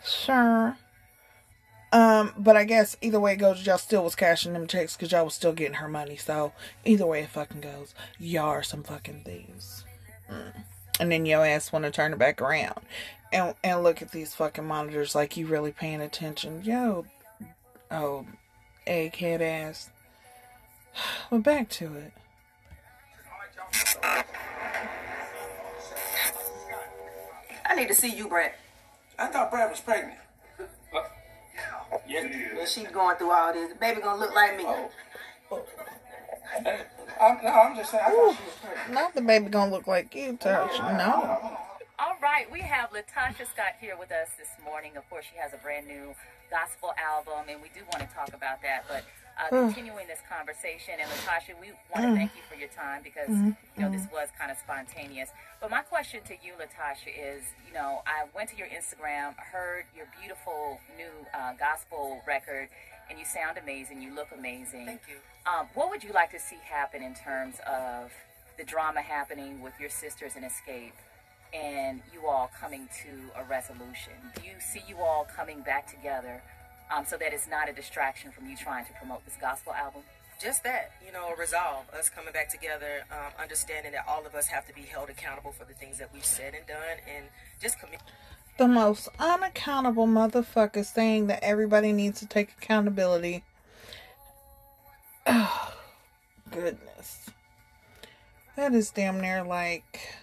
Sir. 0.04 0.76
Um, 1.92 2.32
but 2.38 2.56
I 2.56 2.64
guess 2.64 2.96
either 3.02 3.20
way 3.20 3.34
it 3.34 3.36
goes, 3.36 3.66
y'all 3.66 3.76
still 3.76 4.04
was 4.04 4.14
cashing 4.14 4.54
them 4.54 4.66
checks 4.66 4.96
because 4.96 5.12
y'all 5.12 5.26
was 5.26 5.34
still 5.34 5.52
getting 5.52 5.74
her 5.74 5.88
money. 5.88 6.16
So 6.16 6.52
either 6.84 7.06
way 7.06 7.20
it 7.20 7.28
fucking 7.28 7.60
goes, 7.60 7.94
y'all 8.18 8.48
are 8.48 8.62
some 8.62 8.82
fucking 8.82 9.22
thieves. 9.24 9.84
Mm. 10.30 10.64
And 10.98 11.12
then 11.12 11.26
your 11.26 11.44
ass 11.44 11.70
want 11.70 11.84
to 11.84 11.90
turn 11.90 12.12
it 12.12 12.18
back 12.18 12.40
around 12.40 12.80
and 13.32 13.54
and 13.64 13.82
look 13.82 14.02
at 14.02 14.12
these 14.12 14.34
fucking 14.34 14.64
monitors 14.64 15.14
like 15.14 15.36
you 15.36 15.46
really 15.46 15.72
paying 15.72 16.00
attention. 16.00 16.62
Yo, 16.64 17.06
oh, 17.90 18.26
egghead 18.86 19.40
ass. 19.40 19.90
But 21.30 21.42
back 21.42 21.70
to 21.70 21.94
it. 21.96 22.12
I 27.64 27.74
need 27.74 27.88
to 27.88 27.94
see 27.94 28.14
you, 28.14 28.28
Brett. 28.28 28.58
I 29.18 29.28
thought 29.28 29.50
Brat 29.50 29.70
was 29.70 29.80
pregnant. 29.80 30.18
Yeah, 32.08 32.64
she's 32.66 32.88
going 32.88 33.16
through 33.16 33.30
all 33.30 33.52
this. 33.52 33.72
Baby 33.80 34.00
gonna 34.00 34.20
look 34.20 34.34
like 34.34 34.56
me. 34.56 34.64
Oh. 34.66 34.90
Oh. 35.50 35.62
I'm, 37.20 37.38
no, 37.44 37.50
I'm 37.50 37.76
just 37.76 37.90
saying. 37.90 38.04
I 38.06 38.10
thought 38.10 38.36
she 38.36 38.68
was. 38.68 38.94
Not 38.94 39.14
the 39.14 39.22
baby 39.22 39.48
gonna 39.48 39.70
look 39.70 39.86
like 39.86 40.14
you, 40.14 40.36
Touch. 40.36 40.78
No. 40.78 41.58
All 41.98 42.16
right, 42.20 42.50
we 42.50 42.60
have 42.60 42.90
LaTocha 42.90 43.46
Scott 43.46 43.78
here 43.80 43.96
with 43.96 44.10
us 44.10 44.28
this 44.36 44.48
morning. 44.64 44.96
Of 44.96 45.08
course, 45.08 45.24
she 45.30 45.38
has 45.38 45.52
a 45.54 45.56
brand 45.58 45.86
new 45.86 46.14
gospel 46.50 46.92
album, 46.98 47.48
and 47.48 47.62
we 47.62 47.68
do 47.74 47.80
want 47.92 48.08
to 48.08 48.14
talk 48.14 48.28
about 48.34 48.60
that. 48.62 48.84
But 48.88 49.04
uh, 49.40 49.48
continuing 49.48 50.06
this 50.06 50.20
conversation, 50.28 50.94
and 51.00 51.08
LaTocha, 51.10 51.58
we 51.60 51.72
want 51.94 52.06
to 52.06 52.14
thank 52.14 52.32
you 52.36 52.42
for 52.48 52.56
your 52.56 52.68
time 52.68 53.02
because 53.02 53.28
you 53.28 53.56
know 53.78 53.90
this 53.90 54.06
was 54.12 54.28
kind 54.38 54.50
of 54.50 54.58
spontaneous. 54.58 55.30
But 55.60 55.70
my 55.70 55.82
question 55.82 56.20
to 56.26 56.34
you, 56.34 56.52
LaTocha, 56.58 57.08
is 57.08 57.44
you 57.66 57.74
know 57.74 58.02
I 58.06 58.24
went 58.34 58.50
to 58.50 58.56
your 58.56 58.68
Instagram, 58.68 59.34
heard 59.36 59.84
your 59.96 60.06
beautiful 60.20 60.80
new 60.96 61.10
uh, 61.34 61.52
gospel 61.58 62.20
record, 62.26 62.68
and 63.08 63.18
you 63.18 63.24
sound 63.24 63.58
amazing. 63.58 64.02
You 64.02 64.14
look 64.14 64.28
amazing. 64.36 64.86
Thank 64.86 65.02
you. 65.08 65.16
Um, 65.46 65.66
what 65.74 65.90
would 65.90 66.04
you 66.04 66.12
like 66.12 66.30
to 66.32 66.40
see 66.40 66.58
happen 66.62 67.02
in 67.02 67.14
terms 67.14 67.56
of 67.66 68.12
the 68.58 68.64
drama 68.64 69.00
happening 69.00 69.60
with 69.60 69.72
your 69.80 69.90
sisters 69.90 70.36
in 70.36 70.42
Xscape 70.42 70.92
and 71.52 72.00
you 72.12 72.26
all 72.28 72.50
coming 72.58 72.88
to 73.02 73.40
a 73.40 73.44
resolution? 73.44 74.12
Do 74.36 74.42
you 74.42 74.54
see 74.60 74.82
you 74.88 74.98
all 74.98 75.26
coming 75.36 75.62
back 75.62 75.86
together 75.90 76.42
um, 76.90 77.04
so 77.04 77.16
that 77.16 77.32
it's 77.32 77.48
not 77.48 77.68
a 77.68 77.72
distraction 77.72 78.30
from 78.30 78.48
you 78.48 78.56
trying 78.56 78.84
to 78.86 78.92
promote 78.94 79.24
this 79.24 79.36
gospel 79.40 79.72
album? 79.72 80.02
Just 80.40 80.64
that, 80.64 80.92
you 81.04 81.12
know, 81.12 81.34
resolve 81.38 81.88
us 81.96 82.08
coming 82.08 82.32
back 82.32 82.50
together, 82.50 83.04
um, 83.12 83.32
understanding 83.40 83.92
that 83.92 84.04
all 84.08 84.26
of 84.26 84.34
us 84.34 84.46
have 84.48 84.66
to 84.66 84.74
be 84.74 84.82
held 84.82 85.08
accountable 85.08 85.52
for 85.52 85.64
the 85.64 85.74
things 85.74 85.98
that 85.98 86.12
we've 86.12 86.24
said 86.24 86.54
and 86.54 86.66
done, 86.66 86.98
and 87.08 87.26
just 87.60 87.78
commit. 87.78 88.00
The 88.58 88.66
most 88.66 89.08
unaccountable 89.18 90.06
motherfucker 90.06 90.84
saying 90.84 91.28
that 91.28 91.42
everybody 91.42 91.92
needs 91.92 92.18
to 92.20 92.26
take 92.26 92.52
accountability. 92.52 93.44
Oh, 95.26 95.74
goodness. 96.50 97.30
That 98.56 98.74
is 98.74 98.90
damn 98.90 99.20
near 99.20 99.42
like 99.42 100.16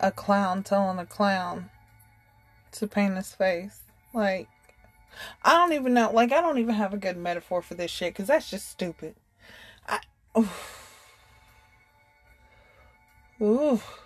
a 0.00 0.10
clown 0.10 0.64
telling 0.64 0.98
a 0.98 1.06
clown 1.06 1.70
to 2.72 2.86
paint 2.86 3.16
his 3.16 3.32
face. 3.34 3.80
Like, 4.12 4.48
I 5.44 5.52
don't 5.52 5.72
even 5.72 5.94
know. 5.94 6.10
Like, 6.12 6.32
I 6.32 6.40
don't 6.40 6.58
even 6.58 6.74
have 6.74 6.94
a 6.94 6.98
good 6.98 7.16
metaphor 7.16 7.62
for 7.62 7.74
this 7.74 7.90
shit 7.90 8.14
because 8.14 8.28
that's 8.28 8.50
just 8.50 8.68
stupid. 8.70 9.14
I. 9.86 10.00
Oof. 10.36 10.78
Oof. 13.40 13.98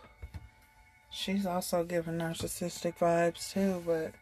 She's 1.10 1.46
also 1.46 1.84
giving 1.84 2.14
narcissistic 2.14 2.98
vibes 2.98 3.52
too, 3.52 3.82
but 3.86 4.12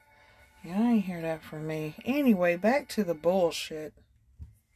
yeah, 0.64 0.78
I 0.78 0.92
ain't 0.92 1.04
hear 1.04 1.20
that 1.22 1.42
from 1.42 1.66
me. 1.66 1.94
Anyway, 2.04 2.56
back 2.56 2.88
to 2.90 3.04
the 3.04 3.14
bullshit. 3.14 3.92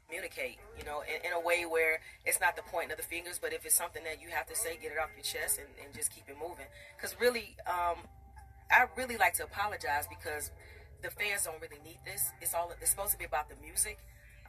communicate, 0.08 0.58
you 0.76 0.84
know, 0.84 1.02
in, 1.02 1.26
in 1.26 1.32
a 1.32 1.40
way 1.40 1.64
where 1.64 2.00
it's 2.26 2.40
not 2.40 2.56
the 2.56 2.62
pointing 2.62 2.90
of 2.92 2.96
the 2.98 3.04
fingers, 3.04 3.38
but 3.40 3.52
if 3.52 3.64
it's 3.64 3.74
something 3.74 4.02
that 4.04 4.20
you 4.20 4.28
have 4.30 4.46
to 4.46 4.56
say, 4.56 4.76
get 4.80 4.92
it 4.92 4.98
off 4.98 5.10
your 5.16 5.22
chest 5.24 5.58
and, 5.58 5.68
and 5.84 5.94
just 5.94 6.12
keep 6.12 6.28
it 6.28 6.36
moving. 6.40 6.66
Because 6.96 7.14
really, 7.20 7.56
um, 7.66 7.98
I 8.70 8.86
really 8.96 9.16
like 9.16 9.34
to 9.34 9.44
apologize 9.44 10.06
because 10.08 10.50
the 11.02 11.10
fans 11.10 11.44
don't 11.44 11.60
really 11.60 11.80
need 11.84 11.98
this. 12.04 12.30
It's 12.40 12.54
all 12.54 12.72
it's 12.80 12.90
supposed 12.90 13.12
to 13.12 13.18
be 13.18 13.24
about 13.24 13.48
the 13.48 13.56
music, 13.62 13.98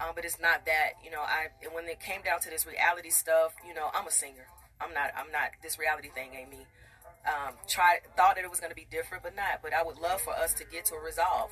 um, 0.01 0.11
but 0.15 0.25
it's 0.25 0.39
not 0.39 0.65
that. 0.65 0.99
You 1.03 1.11
know, 1.11 1.21
I 1.21 1.47
when 1.71 1.85
it 1.87 1.99
came 1.99 2.21
down 2.21 2.39
to 2.41 2.49
this 2.49 2.65
reality 2.65 3.09
stuff, 3.09 3.53
you 3.67 3.73
know, 3.73 3.89
I'm 3.93 4.07
a 4.07 4.11
singer. 4.11 4.47
I'm 4.81 4.93
not. 4.93 5.11
I'm 5.15 5.31
not. 5.31 5.51
This 5.61 5.77
reality 5.77 6.09
thing 6.13 6.31
ain't 6.35 6.49
me. 6.49 6.65
Um, 7.27 7.53
tried 7.67 7.99
thought 8.15 8.35
that 8.35 8.43
it 8.45 8.49
was 8.49 8.59
going 8.59 8.71
to 8.71 8.75
be 8.75 8.87
different, 8.89 9.23
but 9.23 9.35
not. 9.35 9.61
But 9.61 9.73
I 9.73 9.83
would 9.83 9.99
love 9.99 10.21
for 10.21 10.33
us 10.33 10.53
to 10.55 10.63
get 10.63 10.85
to 10.85 10.95
a 10.95 10.99
resolve. 11.03 11.51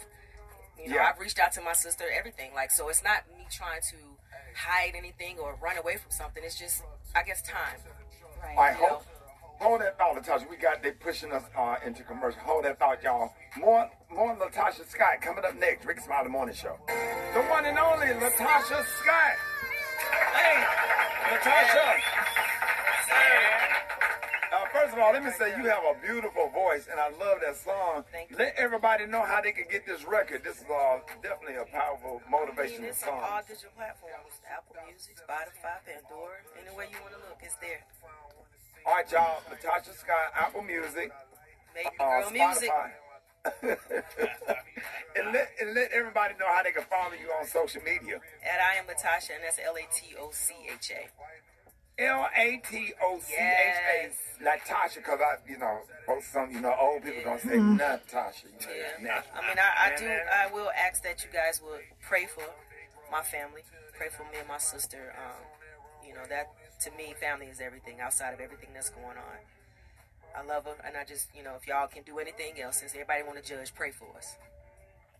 You 0.79 0.89
know, 0.89 0.95
Yeah. 0.95 1.11
I've 1.11 1.19
reached 1.19 1.39
out 1.39 1.51
to 1.53 1.61
my 1.61 1.73
sister, 1.73 2.05
everything. 2.11 2.53
Like, 2.55 2.71
so 2.71 2.87
it's 2.87 3.03
not 3.03 3.27
me 3.35 3.45
trying 3.51 3.81
to 3.91 3.97
hide 4.55 4.93
anything 4.95 5.37
or 5.39 5.57
run 5.61 5.77
away 5.77 5.97
from 5.97 6.11
something. 6.11 6.41
It's 6.43 6.57
just, 6.57 6.83
I 7.15 7.23
guess, 7.23 7.41
time. 7.41 7.79
All 8.55 8.63
right, 8.63 8.75
hold, 8.75 9.03
hold 9.59 9.81
that 9.81 9.97
thought, 9.97 10.15
LaTocha. 10.15 10.49
We 10.49 10.57
got 10.57 10.81
they 10.83 10.91
pushing 10.91 11.31
us 11.31 11.43
uh, 11.57 11.75
into 11.85 12.03
commercial. 12.03 12.39
Hold 12.41 12.65
that 12.65 12.79
thought, 12.79 13.01
y'all. 13.03 13.33
More, 13.57 13.89
more 14.13 14.35
LaTocha 14.35 14.87
Scott 14.89 15.21
coming 15.21 15.43
up 15.45 15.57
next. 15.59 15.85
Rickey 15.85 16.01
Smiley 16.01 16.29
Morning 16.29 16.55
Show. 16.55 16.77
The 16.87 17.41
one 17.49 17.65
and 17.65 17.77
only 17.77 18.07
LaTocha 18.07 18.85
Scott. 19.01 19.35
Hey, 20.33 20.63
LaTocha. 21.35 21.87
Uh, 24.47 24.63
first 24.71 24.93
of 24.95 24.99
all, 24.99 25.11
let 25.11 25.23
me 25.23 25.29
say 25.37 25.49
you 25.59 25.67
have 25.67 25.83
a 25.83 25.93
beautiful 26.01 26.49
voice, 26.49 26.87
and 26.89 26.97
I 26.99 27.09
love 27.19 27.43
that 27.43 27.57
song. 27.57 28.05
Let 28.39 28.55
everybody 28.57 29.05
know 29.05 29.21
how 29.21 29.41
they 29.41 29.51
can 29.51 29.65
get 29.69 29.85
this 29.85 30.07
record. 30.07 30.41
This 30.43 30.57
is 30.57 30.65
uh, 30.71 30.99
definitely 31.21 31.59
a 31.59 31.65
powerful 31.67 32.21
I 32.23 32.31
mean, 32.31 32.31
motivational 32.31 32.89
it's 32.95 33.03
on 33.03 33.09
song. 33.11 33.21
all 33.21 33.41
digital 33.43 33.75
platforms 33.75 34.39
Apple 34.47 34.79
Music, 34.87 35.19
Spotify, 35.19 35.77
Pandora, 35.83 36.39
anywhere 36.57 36.87
you 36.89 36.97
want 37.03 37.13
to 37.13 37.21
look, 37.27 37.37
it's 37.43 37.59
there. 37.59 37.83
All 38.87 38.93
right, 38.93 39.11
y'all. 39.11 39.41
LaTocha 39.51 39.93
Scott, 39.97 40.31
Apple 40.33 40.61
Music, 40.61 41.11
Baby 41.75 41.89
uh, 41.99 42.21
girl 42.21 42.31
music. 42.31 42.71
Spotify. 42.71 42.91
and, 45.15 45.33
let, 45.33 45.49
and 45.61 45.73
let 45.73 45.91
everybody 45.91 46.33
know 46.39 46.47
how 46.53 46.63
they 46.63 46.71
can 46.71 46.83
follow 46.83 47.11
you 47.13 47.29
on 47.39 47.45
social 47.47 47.81
media. 47.83 48.19
And 48.43 48.59
I 48.61 48.75
am 48.79 48.85
LaTocha, 48.85 49.35
and 49.35 49.43
that's 49.43 49.59
L 49.63 49.75
A 49.75 49.85
T 49.93 50.15
O 50.19 50.29
C 50.31 50.53
H 50.73 50.91
A. 50.91 52.01
L 52.03 52.27
A 52.35 52.61
T 52.63 52.93
O 53.03 53.19
C 53.19 53.33
H 53.33 53.39
A. 53.39 54.43
LaTocha, 54.43 54.95
because 54.95 55.19
I, 55.19 55.49
you 55.51 55.57
know, 55.57 55.79
most 56.07 56.31
some, 56.31 56.51
you 56.51 56.61
know, 56.61 56.73
old 56.79 57.03
people 57.03 57.23
gonna 57.25 57.39
say 57.39 57.57
Mhm. 57.57 57.77
Natasha. 57.77 58.47
Yeah. 59.01 59.21
I 59.35 59.47
mean, 59.47 59.57
I, 59.59 59.91
I 59.91 59.95
do. 59.97 60.07
I 60.07 60.47
will 60.53 60.71
ask 60.71 61.03
that 61.03 61.23
you 61.25 61.29
guys 61.31 61.61
would 61.61 61.81
pray 62.01 62.25
for 62.25 62.43
my 63.11 63.21
family, 63.21 63.61
pray 63.97 64.09
for 64.09 64.23
me 64.23 64.39
and 64.39 64.47
my 64.47 64.57
sister. 64.59 65.13
Um, 65.17 65.43
you 66.07 66.13
know 66.13 66.25
that 66.29 66.47
to 66.81 66.91
me, 66.91 67.13
family 67.19 67.47
is 67.47 67.59
everything. 67.59 67.99
Outside 67.99 68.33
of 68.33 68.39
everything 68.39 68.69
that's 68.73 68.89
going 68.89 69.17
on, 69.17 69.37
I 70.35 70.45
love 70.45 70.65
her, 70.65 70.75
and 70.85 70.95
I 70.95 71.03
just, 71.03 71.29
you 71.35 71.43
know, 71.43 71.53
if 71.59 71.67
y'all 71.67 71.87
can 71.87 72.03
do 72.03 72.19
anything 72.19 72.61
else, 72.61 72.77
since 72.77 72.93
everybody 72.93 73.23
want 73.23 73.43
to 73.43 73.47
judge, 73.47 73.73
pray 73.73 73.91
for 73.91 74.07
us. 74.15 74.35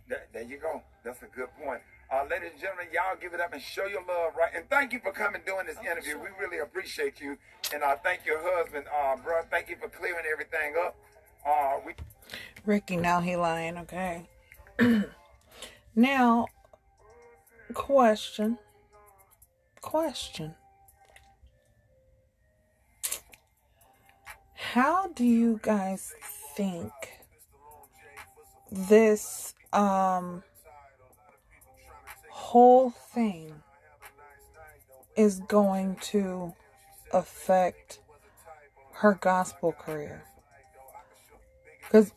There, 0.08 0.24
there 0.32 0.44
you 0.44 0.58
go. 0.58 0.82
That's 1.04 1.22
a 1.22 1.26
good 1.26 1.50
point. 1.62 1.82
Uh, 2.10 2.24
ladies 2.30 2.52
and 2.54 2.62
gentlemen, 2.62 2.88
y'all 2.94 3.18
give 3.20 3.34
it 3.34 3.42
up 3.42 3.52
and 3.52 3.62
show 3.62 3.86
your 3.86 4.02
love, 4.08 4.34
right? 4.38 4.52
And 4.56 4.70
thank 4.70 4.94
you 4.94 5.00
for 5.00 5.12
coming 5.12 5.42
doing 5.46 5.66
this 5.66 5.78
interview. 5.80 6.18
We 6.18 6.30
really 6.40 6.60
appreciate 6.60 7.20
you. 7.20 7.38
And 7.74 7.84
I 7.84 7.94
uh, 7.94 7.96
thank 8.02 8.26
your 8.26 8.40
husband, 8.42 8.86
uh, 8.88 9.18
bro. 9.18 9.42
Thank 9.52 9.70
you 9.70 9.76
for 9.76 9.90
clearing 9.90 10.24
everything 10.32 10.76
up. 10.86 10.96
Uh, 11.46 11.80
we 11.86 11.94
Rickey, 12.66 12.96
now 12.96 13.20
he 13.20 13.36
lying, 13.36 13.78
okay? 13.80 14.28
now, 15.96 16.48
question. 17.74 18.58
Question. 19.82 20.56
How 24.74 25.08
do 25.08 25.24
you 25.24 25.62
guys 25.64 26.14
think 26.56 26.92
this 28.70 29.56
um 29.72 30.44
whole 32.30 32.90
thing 32.90 33.54
is 35.16 35.40
going 35.48 35.96
to 36.12 36.54
affect 37.14 38.00
her 38.96 39.14
gospel 39.14 39.72
career? 39.72 40.24
Because 41.84 42.12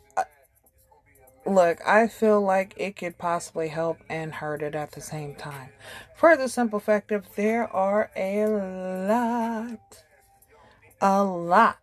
Look, 1.47 1.81
I 1.87 2.07
feel 2.07 2.43
like 2.43 2.75
it 2.77 2.97
could 2.97 3.17
possibly 3.17 3.69
help 3.69 3.99
and 4.09 4.35
hurt 4.35 4.61
it 4.61 4.75
at 4.75 4.93
the 4.93 5.01
same 5.01 5.35
time. 5.35 5.71
For 6.15 6.37
the 6.37 6.49
simple 6.49 6.81
fact 6.81 7.13
of 7.13 7.35
there 7.35 7.67
are 7.73 8.11
a 8.15 8.47
lot, 8.47 10.05
a 11.01 11.25
lot 11.25 11.79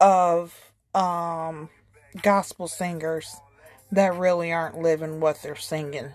of 0.00 0.72
um 0.94 1.68
gospel 2.22 2.66
singers 2.66 3.36
that 3.92 4.14
really 4.14 4.52
aren't 4.52 4.78
living 4.78 5.20
what 5.20 5.42
they're 5.42 5.56
singing 5.56 6.10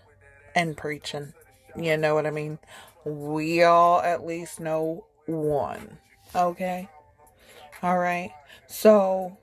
and 0.54 0.78
preaching. 0.78 1.34
You 1.76 1.98
know 1.98 2.16
what 2.16 2.26
I 2.26 2.32
mean? 2.32 2.60
We 3.04 3.64
all 3.64 4.02
at 4.02 4.26
least 4.26 4.60
know 4.60 5.06
one. 5.26 5.98
Okay? 6.34 6.90
All 7.84 7.98
right. 7.98 8.32
So 8.68 9.38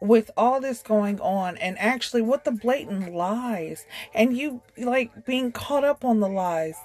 with 0.00 0.30
all 0.36 0.60
this 0.60 0.82
going 0.82 1.20
on 1.20 1.56
and 1.56 1.76
actually 1.78 2.22
with 2.22 2.44
the 2.44 2.52
blatant 2.52 3.12
lies 3.12 3.84
and 4.14 4.36
you 4.36 4.62
like 4.76 5.26
being 5.26 5.50
caught 5.50 5.82
up 5.84 6.04
on 6.04 6.20
the 6.20 6.28
lies 6.28 6.76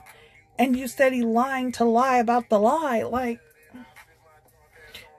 and 0.58 0.76
you 0.76 0.88
steady 0.88 1.22
lying 1.22 1.72
to 1.72 1.86
lie 1.86 2.18
about 2.18 2.50
the 2.50 2.60
lie 2.60 3.04
like 3.04 3.40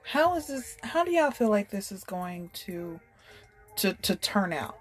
how 0.04 0.36
is 0.36 0.46
this 0.46 0.76
how 0.82 1.04
do 1.04 1.10
y'all 1.10 1.30
feel 1.30 1.48
like 1.50 1.70
this 1.70 1.90
is 1.90 2.04
going 2.04 2.50
to 2.54 3.00
to 3.76 3.94
to 3.94 4.16
turn 4.16 4.52
out? 4.52 4.78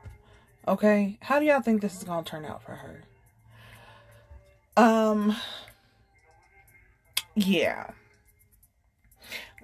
Okay? 0.68 1.18
How 1.22 1.40
do 1.40 1.46
y'all 1.46 1.62
think 1.62 1.82
this 1.82 1.98
is 1.98 2.04
to 2.04 2.24
turn 2.24 2.46
out 2.46 2.64
for 2.64 2.76
her? 2.76 3.04
Um 4.78 5.36
yeah. 7.36 7.92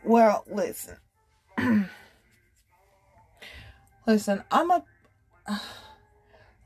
Well 0.04 0.44
listen. 0.48 0.98
Listen, 4.10 4.44
I'm 4.50 4.72
a. 4.72 4.84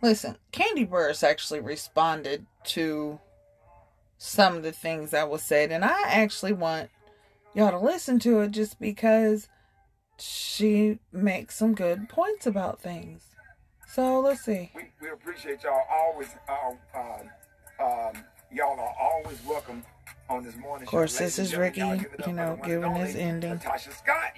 Listen, 0.02 0.38
Kandi 0.54 0.88
Burruss 0.88 1.24
actually 1.24 1.60
responded 1.60 2.46
to 2.68 3.20
some 4.18 4.56
of 4.56 4.64
the 4.64 4.72
things 4.72 5.12
that 5.12 5.30
was 5.30 5.42
said, 5.42 5.70
and 5.70 5.84
I 5.84 6.04
actually 6.04 6.54
want 6.54 6.90
y'all 7.54 7.72
to 7.72 7.80
listen 7.80 8.20
to 8.20 8.40
it 8.42 8.52
just 8.52 8.80
because 8.80 9.48
she 10.20 11.00
makes 11.12 11.56
some 11.56 11.74
good 11.74 12.10
points 12.10 12.46
about 12.46 12.82
things. 12.82 13.24
So 13.88 14.20
let's 14.22 14.42
see. 14.42 14.72
we, 14.76 14.84
we 15.02 15.10
appreciate 15.10 15.64
y'all 15.64 15.82
always. 15.92 16.30
Uh, 16.50 16.72
um, 16.98 17.30
um, 17.80 18.24
y'all 18.52 18.80
are 18.80 18.96
always 19.00 19.38
welcome 19.46 19.84
on 20.30 20.44
this 20.44 20.56
morning. 20.56 20.86
Show. 20.86 20.90
Of 20.90 20.92
course, 20.92 21.18
show. 21.18 21.24
This 21.24 21.40
is 21.40 21.56
Rickey, 21.56 21.82
y'all 21.82 21.98
give 21.98 22.14
it 22.14 22.22
up 22.22 22.28
you 22.28 22.34
know, 22.34 22.60
giving 22.64 22.96
his 22.96 23.16
ending. 23.16 23.52
Natasha 23.52 23.92
Scott. 23.92 24.32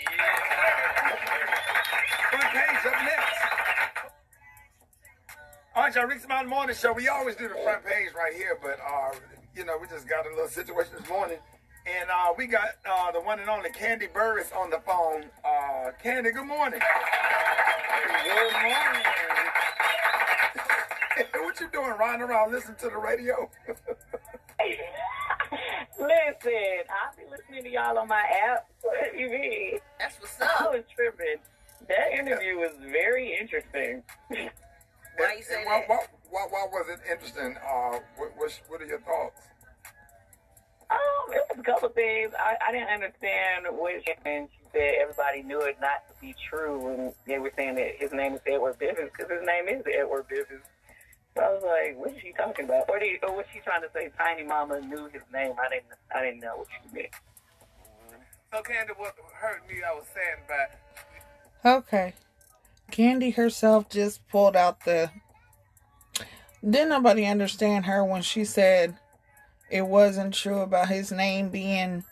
Front 2.32 2.46
page 2.54 2.86
up 2.86 3.04
next. 3.04 3.36
All 5.76 5.84
right, 5.84 5.96
y'all. 5.96 6.06
Rick 6.06 6.22
Smiley 6.22 6.48
Morning 6.48 6.76
Show. 6.76 6.94
We 6.94 7.08
always 7.08 7.36
do 7.36 7.48
the 7.48 7.56
front 7.64 7.86
page 7.86 8.10
right 8.16 8.34
here, 8.34 8.58
but 8.62 8.80
uh, 8.80 9.16
you 9.56 9.66
know, 9.66 9.78
we 9.80 9.88
just 9.88 10.08
got 10.08 10.26
a 10.26 10.30
little 10.30 10.48
situation 10.48 10.94
this 11.00 11.08
morning, 11.10 11.38
and 11.86 12.10
uh, 12.10 12.34
we 12.38 12.48
got 12.48 12.70
uh, 12.90 13.12
the 13.12 13.22
one 13.22 13.40
and 13.40 13.49
only 13.49 13.70
Kandi 13.70 14.12
Burruss 14.12 14.56
on 14.56 14.70
the 14.70 14.80
phone. 14.86 15.26
Uh, 15.44 15.91
Kandi, 16.03 16.34
good 16.34 16.45
morning. 16.45 16.80
Good 16.80 18.53
morning. 18.53 18.76
what 21.34 21.60
you 21.60 21.70
doing? 21.72 21.94
Riding 21.99 22.22
around 22.22 22.52
listening 22.52 22.78
to 22.80 22.90
the 22.90 22.98
radio? 22.98 23.49
Listen, 25.98 26.84
I'll 26.90 27.16
be 27.16 27.24
listening 27.30 27.64
to 27.64 27.70
y'all 27.70 27.98
on 27.98 28.07
my 28.07 28.24
app. 28.49 28.68
What 28.82 29.14
do 29.14 29.20
you 29.20 29.30
mean? 29.30 29.80
That's 29.99 30.20
what's 30.20 30.41
up. 30.41 30.62
I 30.62 30.68
was 30.68 30.84
tripping. 30.94 31.38
That 31.88 32.12
interview 32.14 32.57
was 32.57 32.72
very 32.91 33.38
interesting. 33.40 34.03
Why 34.30 35.36
you 35.38 35.44
say 35.44 35.64
why, 35.66 35.84
why, 35.88 35.99
why, 36.30 36.48
why 36.49 36.66
was 36.70 36.88
it 36.90 36.99
interesting? 37.10 37.56
Uh, 37.57 37.99
what, 38.18 38.32
what, 38.36 38.62
what 38.68 38.82
are 38.82 38.86
your 38.86 38.99
thoughts? 38.99 39.48
Um, 40.95 41.34
it 41.34 41.43
was 41.49 41.59
a 41.59 41.63
couple 41.63 41.89
of 41.89 41.95
things. 41.95 42.31
I, 42.39 42.55
I 42.67 42.72
didn't 42.72 42.88
understand 42.88 43.67
which, 43.72 44.07
and 44.26 44.47
she 44.51 44.63
said 44.72 44.95
everybody 45.01 45.43
knew 45.43 45.59
it 45.61 45.77
not 45.81 46.07
to 46.07 46.13
be 46.22 46.34
true, 46.49 46.88
and 46.88 47.13
they 47.27 47.39
were 47.39 47.51
saying 47.57 47.76
that 47.76 47.99
his 47.99 48.13
name 48.13 48.35
is 48.35 48.41
Edward 48.47 48.80
Bivens 48.80 49.11
because 49.11 49.30
his 49.30 49.45
name 49.45 49.67
is 49.67 49.84
Edward 49.93 50.26
Bivens. 50.30 50.63
So 51.35 51.43
I 51.43 51.49
was 51.51 51.63
like, 51.63 51.99
what 51.99 52.15
is 52.15 52.22
she 52.22 52.31
talking 52.31 52.65
about? 52.65 52.88
Or, 52.88 52.97
did, 52.97 53.19
or 53.23 53.35
was 53.35 53.45
she 53.53 53.59
trying 53.59 53.81
to 53.81 53.89
say 53.93 54.09
Tiny 54.17 54.43
Mama 54.43 54.80
knew 54.80 55.09
his 55.11 55.23
name? 55.34 55.51
I 55.59 55.67
didn't. 55.67 55.91
I 56.15 56.23
didn't 56.23 56.39
know 56.39 56.57
what 56.57 56.67
she 56.72 56.95
meant. 56.95 57.09
So, 58.53 58.61
Kandi, 58.61 58.97
what 58.97 59.15
hurt 59.34 59.67
me, 59.67 59.76
I 59.85 59.93
was 59.93 60.05
saying 60.13 60.45
about 60.45 60.69
Okay. 61.65 62.13
Kandi 62.91 63.35
herself 63.35 63.89
just 63.89 64.26
pulled 64.30 64.55
out 64.55 64.85
the. 64.85 65.09
Didn't 66.63 66.89
nobody 66.89 67.26
understand 67.26 67.85
her 67.85 68.03
when 68.03 68.22
she 68.22 68.45
said 68.45 68.97
it 69.70 69.88
wasn't 69.88 70.34
true 70.34 70.60
about 70.60 70.90
his 70.90 71.12
name 71.12 71.50
being, 71.50 72.04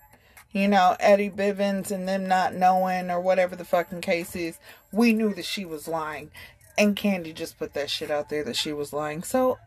you 0.52 0.68
know, 0.68 0.96
Eddie 1.00 1.30
Bivens 1.30 1.92
and 1.92 2.08
them 2.08 2.28
not 2.28 2.54
knowing 2.54 3.12
or 3.12 3.20
whatever 3.20 3.56
the 3.56 3.66
fucking 3.66 4.02
case 4.02 4.36
is. 4.36 4.58
We 4.92 5.14
knew 5.14 5.34
that 5.34 5.46
she 5.46 5.66
was 5.66 5.88
lying. 5.88 6.32
And 6.78 6.96
Kandi 6.96 7.34
just 7.34 7.60
put 7.60 7.74
that 7.74 7.90
shit 7.90 8.10
out 8.10 8.30
there 8.30 8.44
that 8.44 8.56
she 8.56 8.74
was 8.74 8.94
lying. 8.94 9.24
So, 9.24 9.60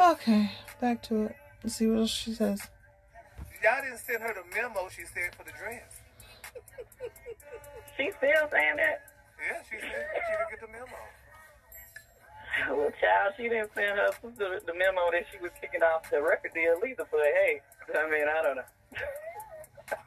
okay, 0.00 0.52
back 0.80 1.02
to 1.04 1.24
it. 1.24 1.36
Let's 1.62 1.76
see 1.76 1.86
what 1.86 1.98
else 1.98 2.10
she 2.10 2.32
says. 2.32 2.68
y'all 3.62 3.82
didn't 3.82 3.98
send 3.98 4.22
her 4.22 4.34
the 4.34 4.56
memo 4.56 4.88
she 4.88 5.02
said 5.04 5.34
for 5.36 5.44
the 5.44 5.52
dress. 5.52 6.00
She 7.96 8.10
still 8.16 8.48
saying 8.50 8.76
that. 8.76 9.02
Yeah, 9.38 9.60
she 9.68 9.76
said 9.76 10.06
she 10.14 10.32
didn't 10.32 10.50
get 10.50 10.60
the 10.60 10.68
memo. 10.68 10.96
Well, 12.70 12.90
child, 13.00 13.34
she 13.36 13.48
didn't 13.48 13.70
send 13.74 13.98
her 13.98 14.10
sister 14.22 14.60
the 14.66 14.74
memo 14.74 15.10
that 15.12 15.24
she 15.32 15.38
was 15.38 15.50
kicking 15.60 15.82
off 15.82 16.08
the 16.10 16.22
record 16.22 16.52
deal 16.54 16.76
either. 16.86 17.06
But 17.10 17.20
hey, 17.20 17.60
I 17.94 18.10
mean, 18.10 18.26
I 18.28 18.42
don't 18.42 18.56
know. 18.56 18.70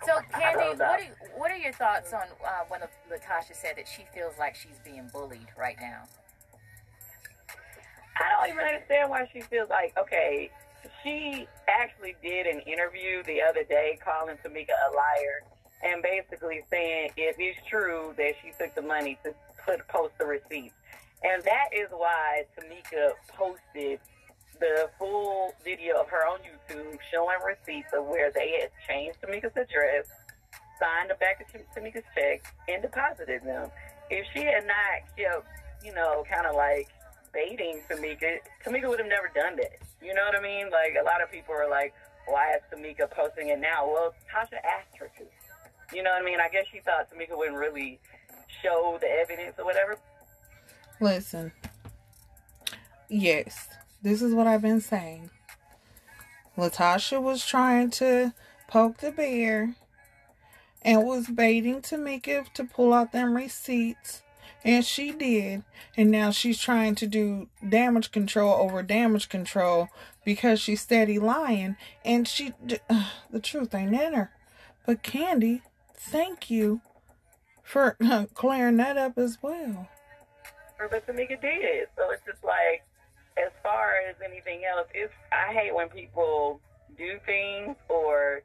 So, 0.06 0.14
Kandi, 0.34 0.78
what 0.78 0.82
are, 0.82 1.00
what 1.38 1.52
are 1.52 1.58
your 1.58 1.74
thoughts 1.74 2.14
on 2.14 2.24
uh, 2.46 2.64
when 2.68 2.82
LaTocha 2.82 3.54
said 3.54 3.78
that 3.78 3.88
she 3.88 4.06
feels 4.14 4.38
like 4.38 4.56
she's 4.56 4.80
being 4.84 5.10
bullied 5.12 5.48
right 5.58 5.78
now? 5.80 6.04
I 8.18 8.48
don't 8.48 8.54
even 8.54 8.66
understand 8.66 9.10
why 9.10 9.30
she 9.34 9.42
feels 9.42 9.70
like 9.70 9.96
okay. 9.98 10.50
She 11.04 11.48
actually 11.68 12.16
did 12.22 12.46
an 12.46 12.60
interview 12.62 13.24
the 13.24 13.42
other 13.42 13.64
day 13.64 13.98
calling 14.04 14.38
Tamika 14.44 14.74
a 14.90 14.96
liar 14.96 15.44
and 15.84 16.02
basically 16.02 16.62
saying 16.70 17.10
if 17.18 17.36
it's 17.40 17.60
true 17.68 18.14
that 18.18 18.34
she 18.42 18.52
took 18.58 18.74
the 18.76 18.82
money 18.82 19.18
to 19.24 19.34
put 19.66 19.86
post 19.88 20.14
the 20.20 20.26
receipts. 20.26 20.74
And 21.26 21.42
that 21.44 21.70
is 21.74 21.90
why 21.90 22.44
Tamika 22.54 23.14
posted 23.34 24.00
the 24.60 24.90
full 25.00 25.54
video 25.64 26.00
of 26.00 26.08
her 26.10 26.28
on 26.28 26.40
YouTube 26.40 26.98
showing 27.12 27.38
receipts 27.44 27.92
of 27.94 28.06
where 28.06 28.32
they 28.32 28.62
had 28.62 28.70
changed 28.88 29.18
Tamika's 29.22 29.58
address, 29.58 30.06
signed 30.80 31.10
the 31.10 31.16
back 31.16 31.42
of 31.42 31.48
Tamika's 31.76 32.06
check, 32.14 32.46
and 32.70 32.82
deposited 32.82 33.44
them. 33.44 33.72
If 34.10 34.26
she 34.34 34.46
had 34.46 34.68
not 34.68 35.10
kept, 35.18 35.48
you 35.84 35.94
know, 35.94 36.24
kind 36.32 36.46
of 36.46 36.56
like 36.56 36.90
baiting 37.34 37.82
Tamika, 37.90 38.38
Tamika 38.64 38.88
would 38.88 39.00
have 39.00 39.10
never 39.10 39.32
done 39.34 39.56
that. 39.58 39.82
You 40.02 40.14
know 40.14 40.24
what 40.26 40.38
I 40.38 40.42
mean? 40.42 40.70
Like 40.70 40.94
a 41.02 41.04
lot 41.04 41.24
of 41.24 41.32
people 41.32 41.56
are 41.56 41.70
like, 41.70 41.94
why 42.28 42.54
is 42.54 42.62
Tamika 42.72 43.10
posting 43.10 43.50
it 43.50 43.60
now? 43.60 43.88
Well, 43.88 44.14
Tasha 44.32 44.62
asked 44.62 44.96
her 45.00 45.10
to. 45.18 45.26
You 45.96 46.04
know 46.04 46.12
what 46.12 46.22
I 46.22 46.26
mean? 46.26 46.40
I 46.40 46.50
guess 46.50 46.66
she 46.72 46.82
thought 46.82 47.10
Tamika 47.10 47.36
wouldn't 47.38 47.58
really 47.58 48.00
show 48.62 48.98
the 49.02 49.08
evidence 49.10 49.56
or 49.58 49.66
whatever. 49.66 49.98
Listen. 51.00 51.52
Yes, 53.10 53.68
this 54.02 54.22
is 54.22 54.34
what 54.34 54.48
I've 54.48 54.62
been 54.62 54.82
saying. 54.82 55.30
LaTocha 56.58 57.22
was 57.22 57.46
trying 57.46 57.90
to 57.92 58.34
poke 58.68 58.98
the 58.98 59.12
bear 59.12 59.76
and 60.82 61.06
was 61.06 61.28
baiting 61.28 61.82
Tamika 61.82 62.52
to 62.54 62.64
pull 62.64 62.94
out 62.94 63.12
them 63.12 63.36
receipts. 63.36 64.22
And 64.64 64.84
she 64.84 65.12
did. 65.12 65.64
And 65.96 66.10
now 66.10 66.32
she's 66.32 66.60
trying 66.60 66.96
to 66.96 67.08
do 67.08 67.50
damage 67.68 68.12
control 68.12 68.54
over 68.54 68.82
damage 68.82 69.30
control 69.30 69.90
because 70.24 70.60
she's 70.60 70.82
steady 70.82 71.20
lying. 71.20 71.76
And 72.04 72.28
she, 72.28 72.54
the 73.30 73.40
truth 73.40 73.76
ain't 73.76 73.94
in 73.94 74.14
her. 74.14 74.32
But 74.86 75.04
Kandi, 75.04 75.62
thank 75.96 76.50
you 76.50 76.82
for 77.64 77.98
clearing 78.34 78.78
that 78.78 78.98
up 78.98 79.18
as 79.18 79.38
well. 79.42 79.90
But 80.78 81.08
Tamika 81.08 81.40
did. 81.42 81.88
So 81.96 82.12
it's 82.12 82.24
just 82.26 82.44
like, 82.44 82.84
as 83.38 83.52
far 83.64 83.94
as 84.10 84.16
anything 84.24 84.62
else, 84.66 84.88
it's 84.94 85.14
I 85.32 85.54
hate 85.54 85.74
when 85.74 85.90
people 85.90 86.60
do 86.98 87.20
things 87.26 87.76
or, 87.90 88.42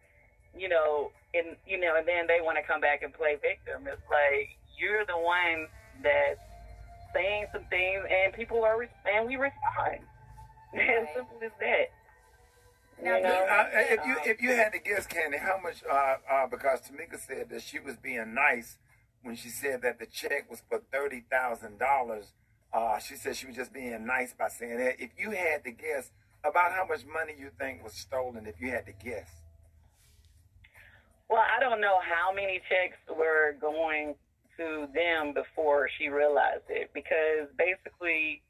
you 0.57 0.69
know, 0.69 1.11
and 1.35 1.57
you 1.67 1.79
know, 1.79 1.97
and 1.97 2.07
then 2.07 2.27
they 2.27 2.41
want 2.43 2.59
to 2.59 2.63
come 2.63 2.81
back 2.81 3.03
and 3.03 3.13
play 3.13 3.37
victim. 3.41 3.87
It's 3.87 4.03
like 4.11 4.57
you're 4.79 5.05
the 5.07 5.19
one 5.19 5.69
that's 6.03 6.41
saying 7.15 7.47
some 7.53 7.65
things, 7.71 8.03
and 8.11 8.33
people 8.33 8.65
are 8.65 8.79
re- 8.79 8.89
and 9.07 9.29
we 9.29 9.37
respond. 9.37 10.01
As 10.75 11.09
simple 11.15 11.39
as 11.43 11.51
that. 11.59 11.91
Now, 13.03 13.17
You 13.17 13.23
know? 13.23 13.47
Uh, 13.51 13.67
if 13.73 14.07
you 14.07 14.17
if 14.25 14.43
you 14.43 14.51
had 14.51 14.73
to 14.73 14.79
guess, 14.79 15.07
Kandi, 15.07 15.39
how 15.39 15.59
much? 15.63 15.83
Uh, 15.89 16.17
uh, 16.31 16.47
because 16.47 16.81
Tamika 16.83 17.19
said 17.19 17.49
that 17.51 17.63
she 17.63 17.79
was 17.79 17.97
being 17.97 18.35
nice 18.35 18.77
when 19.23 19.37
she 19.37 19.49
said 19.49 19.83
that 19.83 19.99
the 19.99 20.07
check 20.07 20.51
was 20.51 20.63
for 20.69 20.81
thirty 20.93 21.25
thousand 21.31 21.79
dollars. 21.79 22.33
Uh, 22.73 22.99
she 22.99 23.17
said 23.17 23.37
she 23.37 23.47
was 23.47 23.57
just 23.57 23.73
being 23.73 24.07
nice 24.07 24.33
by 24.33 24.49
saying 24.49 24.79
that. 24.79 25.01
If 25.01 25.11
you 25.19 25.33
had 25.33 25.65
to 25.65 25.73
guess 25.73 26.13
about 26.45 26.73
how 26.73 26.87
much 26.87 27.05
money 27.07 27.35
you 27.39 27.51
think 27.59 27.83
was 27.83 27.93
stolen, 27.95 28.47
if 28.47 28.61
you 28.61 28.71
had 28.71 28.87
to 28.87 28.93
guess, 28.93 29.29
Well, 31.29 31.43
I 31.43 31.61
don't 31.61 31.81
know 31.81 31.99
how 32.01 32.33
many 32.35 32.61
checks 32.69 32.99
were 33.09 33.57
going 33.61 34.15
to 34.59 34.87
them 34.95 35.35
before 35.35 35.89
she 35.99 36.09
realized 36.09 36.65
it 36.69 36.91
because 36.95 37.49
basically 37.59 38.43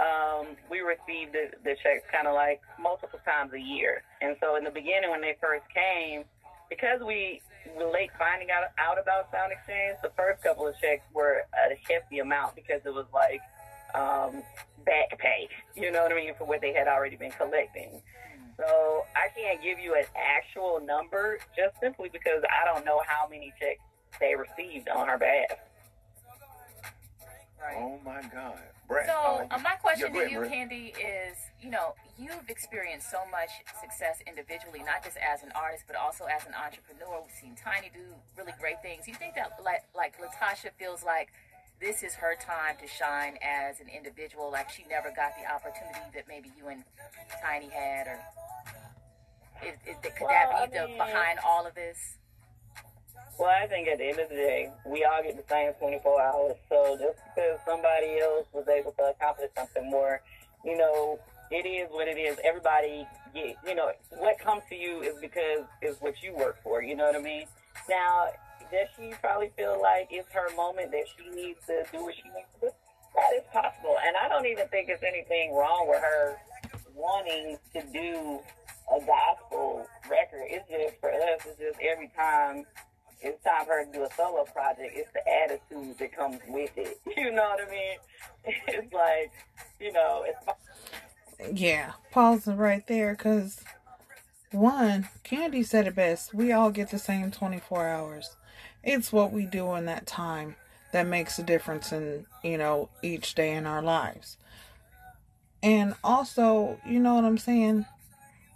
um, 0.00 0.56
we 0.70 0.80
received 0.80 1.32
the, 1.32 1.50
the 1.64 1.76
checks 1.82 2.04
kind 2.12 2.26
of 2.26 2.34
like 2.34 2.60
multiple 2.80 3.20
times 3.24 3.52
a 3.54 3.60
year. 3.60 4.02
And 4.20 4.36
so 4.40 4.56
in 4.56 4.64
the 4.64 4.70
beginning, 4.70 5.10
when 5.10 5.20
they 5.20 5.36
first 5.40 5.64
came, 5.74 6.24
because 6.70 7.00
we 7.06 7.40
late 7.92 8.10
finding 8.18 8.48
out, 8.50 8.64
out 8.78 8.98
about 9.00 9.32
SoundExchange, 9.32 10.02
the 10.02 10.12
first 10.16 10.42
couple 10.42 10.66
of 10.66 10.74
checks 10.80 11.04
were 11.12 11.42
a 11.54 11.74
hefty 11.88 12.18
amount 12.18 12.54
because 12.54 12.80
it 12.84 12.92
was 12.94 13.06
like 13.12 13.40
um, 13.94 14.42
back 14.84 15.18
pay, 15.18 15.48
you 15.76 15.90
know 15.90 16.02
what 16.02 16.12
I 16.12 16.16
mean, 16.16 16.34
for 16.36 16.44
what 16.44 16.60
they 16.60 16.72
had 16.72 16.88
already 16.88 17.16
been 17.16 17.32
collecting. 17.32 18.02
So 18.56 19.04
I 19.16 19.28
can't 19.36 19.60
give 19.62 19.78
you 19.80 19.94
an 19.94 20.04
actual 20.14 20.80
number 20.84 21.38
just 21.56 21.80
simply 21.80 22.08
because 22.12 22.42
I 22.48 22.64
don't 22.64 22.84
know 22.84 23.00
how 23.06 23.28
many 23.28 23.52
checks 23.60 23.80
they 24.20 24.34
received 24.34 24.88
on 24.88 25.08
her 25.08 25.18
behalf. 25.18 25.58
oh 27.76 27.98
my 28.04 28.22
God, 28.32 28.60
Brett. 28.88 29.06
So, 29.06 29.46
uh, 29.50 29.54
uh, 29.54 29.58
my 29.58 29.74
question 29.76 30.14
yeah, 30.14 30.24
to 30.24 30.30
you, 30.30 30.38
Maria. 30.40 30.50
Kandi, 30.50 30.88
is 30.98 31.36
you 31.62 31.70
know, 31.70 31.94
you've 32.18 32.48
experienced 32.48 33.10
so 33.10 33.18
much 33.30 33.50
success 33.80 34.18
individually, 34.26 34.80
not 34.84 35.02
just 35.02 35.16
as 35.16 35.42
an 35.42 35.52
artist, 35.56 35.84
but 35.86 35.96
also 35.96 36.24
as 36.26 36.44
an 36.46 36.52
entrepreneur. 36.54 37.22
We've 37.22 37.32
seen 37.32 37.56
Tiny 37.56 37.90
do 37.92 38.00
really 38.36 38.52
great 38.60 38.82
things. 38.82 39.08
You 39.08 39.14
think 39.14 39.34
that, 39.36 39.56
like, 39.64 39.84
like 39.96 40.14
LaTocha 40.20 40.70
feels 40.78 41.02
like 41.02 41.32
this 41.80 42.02
is 42.02 42.14
her 42.14 42.36
time 42.36 42.76
to 42.80 42.86
shine 42.86 43.36
as 43.42 43.80
an 43.80 43.88
individual, 43.88 44.50
like 44.52 44.70
she 44.70 44.84
never 44.88 45.10
got 45.10 45.32
the 45.40 45.48
opportunity 45.50 46.04
that 46.14 46.28
maybe 46.28 46.52
you 46.56 46.68
and 46.68 46.84
Tiny 47.42 47.68
had, 47.68 48.06
or 48.06 48.20
is, 49.64 49.74
is, 49.88 49.96
could 50.02 50.12
Well, 50.20 50.28
that 50.28 50.54
I 50.54 50.66
be 50.66 50.72
the 50.78 50.86
mean- 50.88 50.98
behind 50.98 51.38
all 51.44 51.66
of 51.66 51.74
this? 51.74 52.18
Well, 53.38 53.50
I 53.50 53.66
think 53.66 53.88
at 53.88 53.98
the 53.98 54.04
end 54.04 54.18
of 54.20 54.28
the 54.28 54.36
day, 54.36 54.70
we 54.86 55.04
all 55.04 55.22
get 55.22 55.36
the 55.36 55.44
same 55.50 55.72
24 55.74 56.22
hours. 56.22 56.56
So 56.68 56.96
just 56.98 57.18
because 57.34 57.58
somebody 57.66 58.20
else 58.20 58.46
was 58.52 58.68
able 58.68 58.92
to 58.92 59.10
accomplish 59.10 59.50
something 59.56 59.90
more, 59.90 60.22
you 60.64 60.78
know, 60.78 61.18
it 61.50 61.66
is 61.66 61.88
what 61.90 62.06
it 62.06 62.16
is. 62.16 62.38
Everybody 62.44 63.06
get, 63.34 63.56
you 63.66 63.74
know, 63.74 63.90
what 64.10 64.38
comes 64.38 64.62
to 64.70 64.76
you 64.76 65.02
is 65.02 65.18
because 65.20 65.66
is 65.82 65.96
what 66.00 66.22
you 66.22 66.34
work 66.34 66.62
for. 66.62 66.82
You 66.82 66.96
know 66.96 67.06
what 67.06 67.16
I 67.16 67.22
mean? 67.22 67.46
Now, 67.88 68.28
does 68.70 68.88
she 68.96 69.12
probably 69.20 69.50
feel 69.56 69.80
like 69.82 70.08
it's 70.10 70.30
her 70.32 70.54
moment 70.56 70.92
that 70.92 71.04
she 71.16 71.28
needs 71.34 71.58
to 71.66 71.84
do 71.92 72.04
what 72.04 72.14
she 72.14 72.28
needs 72.30 72.48
to 72.54 72.68
do? 72.68 72.70
That 73.16 73.30
is 73.36 73.44
possible. 73.52 73.96
And 74.06 74.16
I 74.16 74.28
don't 74.28 74.46
even 74.46 74.68
think 74.68 74.86
there's 74.86 75.06
anything 75.06 75.54
wrong 75.54 75.86
with 75.88 76.00
her 76.00 76.36
wanting 76.94 77.58
to 77.74 77.82
do 77.92 78.40
a 78.94 78.98
gospel 79.04 79.86
record. 80.10 80.46
It's 80.46 80.68
just 80.68 81.00
for 81.00 81.10
us, 81.10 81.40
it's 81.46 81.58
just 81.58 81.78
every 81.82 82.10
time 82.16 82.64
it's 83.24 83.42
time 83.42 83.64
for 83.66 83.72
her 83.72 83.84
to 83.84 83.92
do 83.92 84.04
a 84.04 84.10
solo 84.14 84.44
project, 84.44 84.92
it's 84.94 85.10
the 85.12 85.26
attitude 85.28 85.98
that 85.98 86.16
comes 86.16 86.38
with 86.48 86.70
it. 86.76 87.00
You 87.16 87.30
know 87.30 87.42
what 87.42 87.66
I 87.66 87.70
mean? 87.70 87.96
It's 88.68 88.92
like, 88.92 89.32
you 89.80 89.92
know, 89.92 90.24
it's 90.26 91.58
Yeah, 91.58 91.92
pause 92.10 92.46
right 92.46 92.86
there 92.86 93.12
because 93.12 93.62
one, 94.50 95.08
Kandi 95.24 95.64
said 95.64 95.86
it 95.86 95.94
best. 95.94 96.34
We 96.34 96.52
all 96.52 96.70
get 96.70 96.90
the 96.90 96.98
same 96.98 97.30
24 97.30 97.88
hours. 97.88 98.36
It's 98.82 99.12
what 99.12 99.32
we 99.32 99.46
do 99.46 99.74
in 99.74 99.86
that 99.86 100.06
time 100.06 100.56
that 100.92 101.06
makes 101.06 101.38
a 101.38 101.42
difference 101.42 101.92
in, 101.92 102.26
you 102.42 102.58
know, 102.58 102.88
each 103.02 103.34
day 103.34 103.52
in 103.52 103.66
our 103.66 103.82
lives. 103.82 104.36
And 105.62 105.94
also, 106.04 106.78
you 106.86 107.00
know 107.00 107.14
what 107.14 107.24
I'm 107.24 107.38
saying? 107.38 107.86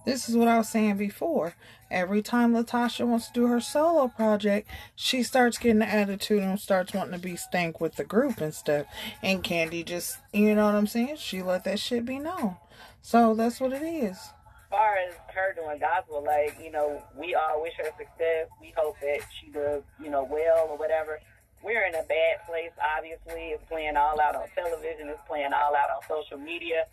This 0.05 0.29
is 0.29 0.37
what 0.37 0.49
I 0.49 0.59
was 0.59 0.69
saying 0.69 0.97
before. 0.97 1.55
Every 1.91 2.23
time 2.23 2.53
LaTocha 2.55 3.07
wants 3.07 3.29
to 3.29 3.33
do 3.33 3.47
her 3.47 3.61
solo 3.61 4.09
project, 4.09 4.69
she 4.95 5.23
starts 5.23 5.59
getting 5.59 5.81
the 5.81 5.89
attitude 5.89 6.43
and 6.43 6.59
starts 6.59 6.95
wanting 6.95 7.13
to 7.13 7.19
be 7.19 7.37
stank 7.37 7.81
with 7.81 7.97
the 7.97 8.05
group 8.05 8.41
and 8.41 8.55
stuff. 8.55 8.87
And 9.23 9.43
Kandi 9.43 9.85
just, 9.85 10.19
you 10.33 10.55
know 10.55 10.67
what 10.67 10.75
I'm 10.75 10.87
saying? 10.87 11.17
She 11.17 11.43
let 11.43 11.65
that 11.65 11.79
shit 11.79 12.05
be 12.05 12.19
known. 12.19 12.57
So 13.03 13.35
that's 13.35 13.61
what 13.61 13.73
it 13.73 13.83
is. 13.83 14.17
As 14.17 14.71
far 14.71 14.97
as 14.97 15.15
her 15.35 15.55
doing 15.55 15.79
gospel, 15.79 16.23
like, 16.23 16.59
you 16.63 16.71
know, 16.71 17.03
we 17.17 17.35
all 17.35 17.63
wish 17.63 17.73
her 17.79 17.91
success. 17.97 18.49
We 18.61 18.75
hope 18.77 18.97
that 19.01 19.21
she 19.41 19.51
does, 19.51 19.83
you 20.03 20.11
know, 20.11 20.25
well 20.25 20.69
or 20.71 20.77
whatever. 20.77 21.21
We're 21.63 21.87
in 21.87 21.95
a 21.95 22.03
bad 22.03 22.47
place, 22.47 22.71
obviously. 22.97 23.49
It's 23.49 23.65
playing 23.69 23.97
all 23.97 24.21
out 24.21 24.37
on 24.37 24.45
television, 24.55 25.09
it's 25.09 25.21
playing 25.27 25.53
all 25.53 25.75
out 25.75 25.91
on 25.91 26.03
social 26.07 26.39
media. 26.39 26.85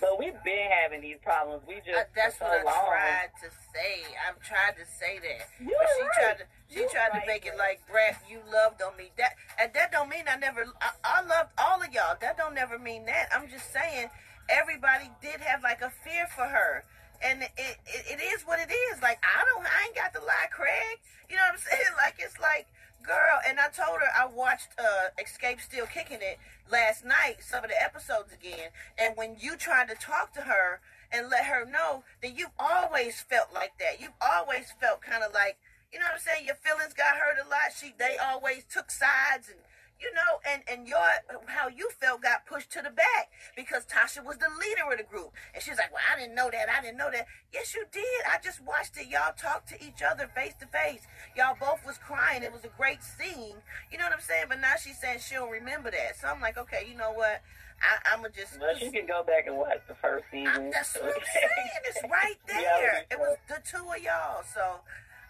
But 0.00 0.18
we've 0.18 0.36
been 0.44 0.68
having 0.82 1.00
these 1.00 1.18
problems. 1.22 1.62
We 1.66 1.76
just 1.86 1.94
Uh, 1.98 2.04
that's 2.14 2.36
for 2.36 2.44
what 2.44 2.62
so 2.62 2.68
I 2.68 2.72
long. 2.74 2.86
tried 2.90 3.30
to 3.42 3.48
say. 3.72 4.02
I'm 4.26 4.34
trying 4.42 4.74
to 4.74 4.84
say 4.86 5.18
that, 5.20 5.48
You're 5.60 5.78
but 5.78 5.88
she 5.96 6.02
right. 6.02 6.12
tried 6.18 6.38
to 6.38 6.44
she 6.68 6.80
You're 6.80 6.88
tried 6.90 7.20
to 7.20 7.22
make 7.26 7.46
it 7.46 7.56
like 7.56 7.80
Brett, 7.86 8.18
you 8.28 8.40
loved 8.50 8.82
on 8.82 8.96
me. 8.96 9.12
That 9.16 9.36
and 9.60 9.72
that 9.74 9.92
don't 9.92 10.08
mean 10.08 10.24
I 10.28 10.36
never. 10.36 10.66
I, 10.82 10.90
I 11.04 11.22
loved 11.22 11.50
all 11.58 11.80
of 11.80 11.92
y'all. 11.92 12.16
That 12.20 12.36
don't 12.36 12.54
never 12.54 12.78
mean 12.78 13.06
that. 13.06 13.28
I'm 13.34 13.48
just 13.48 13.72
saying 13.72 14.10
everybody 14.48 15.10
did 15.22 15.40
have 15.40 15.62
like 15.62 15.80
a 15.80 15.90
fear 15.90 16.26
for 16.34 16.44
her, 16.44 16.84
and 17.22 17.42
it 17.44 17.52
it, 17.56 18.18
it 18.18 18.20
is 18.34 18.42
what 18.42 18.58
it 18.58 18.72
is. 18.72 19.00
Like 19.00 19.22
I 19.22 19.44
don't. 19.44 19.64
I 19.64 19.84
ain't 19.86 19.94
got 19.94 20.12
to 20.14 20.20
lie, 20.20 20.48
Craig. 20.50 20.98
You 21.30 21.36
know 21.36 21.42
what 21.50 21.54
I'm 21.54 21.58
saying? 21.70 21.94
Like 21.96 22.16
it's 22.18 22.38
like. 22.40 22.66
Girl, 23.04 23.38
and 23.46 23.60
I 23.60 23.68
told 23.68 24.00
her 24.00 24.08
I 24.16 24.24
watched 24.24 24.68
uh, 24.78 25.12
Xscape 25.20 25.60
Still 25.60 25.84
Kicking 25.84 26.22
It 26.22 26.38
last 26.72 27.04
night, 27.04 27.36
some 27.40 27.62
of 27.62 27.68
the 27.68 27.82
episodes 27.82 28.32
again. 28.32 28.70
And 28.98 29.14
when 29.16 29.36
you 29.38 29.56
tried 29.56 29.88
to 29.88 29.94
talk 29.94 30.32
to 30.34 30.40
her 30.42 30.80
and 31.12 31.28
let 31.28 31.44
her 31.44 31.66
know 31.66 32.04
that 32.22 32.38
you've 32.38 32.56
always 32.58 33.20
felt 33.20 33.52
like 33.52 33.72
that, 33.78 34.00
you've 34.00 34.16
always 34.22 34.72
felt 34.80 35.02
kind 35.02 35.22
of 35.22 35.34
like, 35.34 35.58
you 35.92 35.98
know 35.98 36.06
what 36.06 36.14
I'm 36.14 36.20
saying? 36.20 36.46
Your 36.46 36.56
feelings 36.56 36.94
got 36.94 37.16
hurt 37.16 37.36
a 37.44 37.48
lot. 37.48 37.76
She, 37.78 37.92
they 37.98 38.16
always 38.16 38.64
took 38.72 38.90
sides, 38.90 39.48
and 39.52 39.60
you 40.00 40.12
know, 40.12 40.40
and 40.50 40.62
and 40.70 40.88
your 40.88 40.98
how 41.46 41.68
you 41.68 41.88
felt 42.00 42.22
got 42.22 42.46
pushed 42.46 42.70
to 42.72 42.82
the 42.82 42.90
back 42.90 43.30
because 43.56 43.84
Tasha 43.86 44.24
was 44.24 44.36
the 44.38 44.50
leader 44.60 44.90
of 44.90 44.98
the 44.98 45.04
group, 45.04 45.32
and 45.54 45.62
she's 45.62 45.78
like, 45.78 45.92
well, 45.92 46.02
I 46.04 46.18
didn't 46.18 46.34
know 46.34 46.50
that, 46.50 46.68
I 46.68 46.82
didn't 46.82 46.98
know 46.98 47.10
that. 47.10 47.26
Yes, 47.52 47.74
you 47.74 47.84
did. 47.92 48.22
I 48.26 48.38
just 48.42 48.60
watched 48.60 48.96
it. 48.96 49.08
Y'all 49.08 49.32
talked 49.36 49.68
to 49.70 49.76
each 49.84 50.02
other 50.02 50.28
face 50.34 50.54
to 50.60 50.66
face. 50.66 51.06
Y'all 51.36 51.56
both 51.58 51.86
was 51.86 51.98
crying. 51.98 52.42
It 52.42 52.52
was 52.52 52.64
a 52.64 52.72
great 52.76 53.02
scene. 53.02 53.56
You 53.90 53.98
know 53.98 54.04
what 54.04 54.12
I'm 54.12 54.20
saying? 54.20 54.46
But 54.48 54.60
now 54.60 54.74
she's 54.82 54.98
saying 54.98 55.20
she 55.20 55.34
don't 55.36 55.50
remember 55.50 55.90
that. 55.90 56.18
So 56.20 56.28
I'm 56.28 56.40
like, 56.40 56.58
okay, 56.58 56.84
you 56.88 56.96
know 56.96 57.12
what? 57.12 57.42
I, 57.80 58.12
I'm 58.12 58.22
gonna 58.22 58.34
just. 58.34 58.58
But 58.58 58.80
you 58.80 58.90
can 58.90 59.06
go 59.06 59.22
back 59.22 59.46
and 59.46 59.56
watch 59.56 59.80
the 59.88 59.94
first 59.94 60.24
season. 60.30 60.70
That's 60.70 60.94
what 60.94 61.04
I'm 61.04 61.22
saying. 61.34 61.70
It's 61.86 62.02
right 62.10 62.38
there. 62.46 63.04
It 63.10 63.18
was 63.18 63.36
the 63.48 63.60
two 63.64 63.84
of 63.84 64.02
y'all. 64.02 64.42
So 64.54 64.80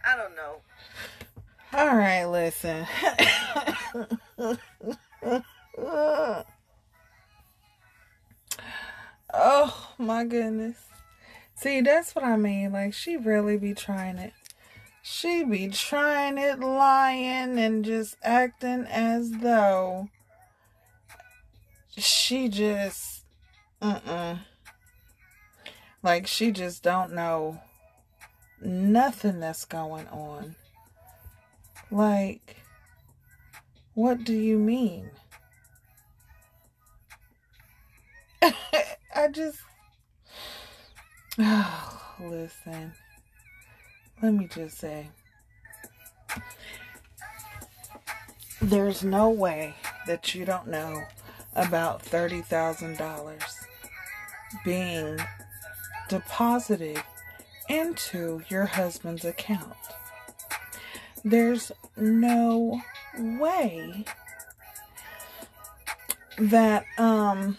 I 0.05 0.17
don't 0.17 0.37
know. 0.37 0.61
All 1.73 1.97
right, 1.97 2.25
listen. 2.25 2.87
oh 9.33 9.89
my 9.99 10.25
goodness. 10.25 10.77
See, 11.55 11.81
that's 11.81 12.15
what 12.15 12.25
I 12.25 12.37
mean. 12.37 12.73
Like 12.73 12.95
she 12.95 13.17
really 13.17 13.57
be 13.57 13.75
trying 13.75 14.19
it. 14.19 14.33
She 15.03 15.45
be 15.45 15.69
trying 15.69 16.39
it 16.39 16.61
lying 16.61 17.59
and 17.59 17.85
just 17.85 18.17
acting 18.23 18.87
as 18.87 19.31
though 19.31 20.09
she 21.97 22.49
just 22.49 23.25
mm-mm. 23.81 24.39
Like 26.05 26.27
she 26.27 26.51
just 26.51 26.83
don't 26.83 27.13
know 27.13 27.63
nothing 28.61 29.41
that's 29.41 29.65
going 29.65 30.07
on. 30.09 30.55
Like, 31.91 32.57
what 33.95 34.25
do 34.25 34.33
you 34.33 34.59
mean? 34.59 35.11
I 38.43 39.29
just. 39.31 39.59
Oh, 41.39 42.01
listen. 42.21 42.93
Let 44.23 44.35
me 44.35 44.49
just 44.53 44.79
say. 44.79 45.09
There's 48.61 49.05
no 49.05 49.31
way 49.31 49.75
that 50.07 50.35
you 50.35 50.45
don't 50.45 50.69
know 50.69 51.03
about 51.55 52.03
$30,000 52.03 53.55
being 54.65 55.19
deposited 56.09 57.03
into 57.69 58.43
your 58.49 58.67
husband's 58.67 59.25
account. 59.25 59.75
There's 61.25 61.73
no 61.97 62.81
way 63.19 64.05
that 66.39 66.85
um 66.99 67.57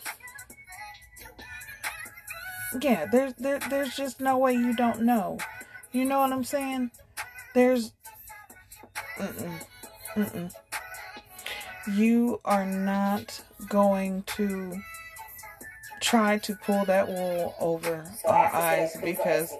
yeah, 2.81 3.05
there's 3.05 3.33
there, 3.35 3.59
there's 3.69 3.95
just 3.95 4.19
no 4.19 4.37
way 4.37 4.53
you 4.53 4.75
don't 4.75 5.01
know. 5.01 5.37
You 5.91 6.05
know 6.05 6.19
what 6.19 6.31
I'm 6.31 6.43
saying? 6.43 6.91
There's 7.53 7.93
mm-mm, 9.17 9.65
mm-mm. 10.15 10.53
You 11.93 12.41
are 12.45 12.65
not 12.65 13.41
going 13.69 14.23
to 14.37 14.77
try 16.01 16.37
to 16.39 16.55
pull 16.55 16.85
that 16.85 17.07
wool 17.07 17.55
over 17.59 18.03
our 18.25 18.53
eyes 18.53 18.97
because 19.03 19.53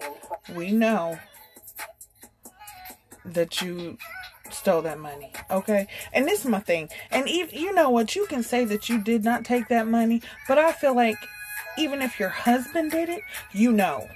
we 0.55 0.71
know 0.71 1.17
that 3.25 3.61
you 3.61 3.97
stole 4.65 4.81
that 4.81 4.97
money. 4.97 5.31
Okay? 5.51 5.85
And 6.11 6.27
this 6.27 6.39
is 6.39 6.47
my 6.47 6.59
thing. 6.59 6.89
And 7.11 7.29
if 7.29 7.53
you 7.53 7.71
know 7.71 7.91
what, 7.91 8.15
you 8.15 8.25
can 8.25 8.41
say 8.41 8.65
that 8.65 8.89
you 8.89 8.99
did 8.99 9.23
not 9.23 9.45
take 9.45 9.67
that 9.67 9.87
money, 9.87 10.23
but 10.47 10.57
I 10.57 10.71
feel 10.71 10.95
like 10.95 11.17
even 11.77 12.01
if 12.01 12.19
your 12.19 12.29
husband 12.29 12.89
did 12.89 13.07
it, 13.09 13.21
you 13.51 13.71
know. 13.71 14.07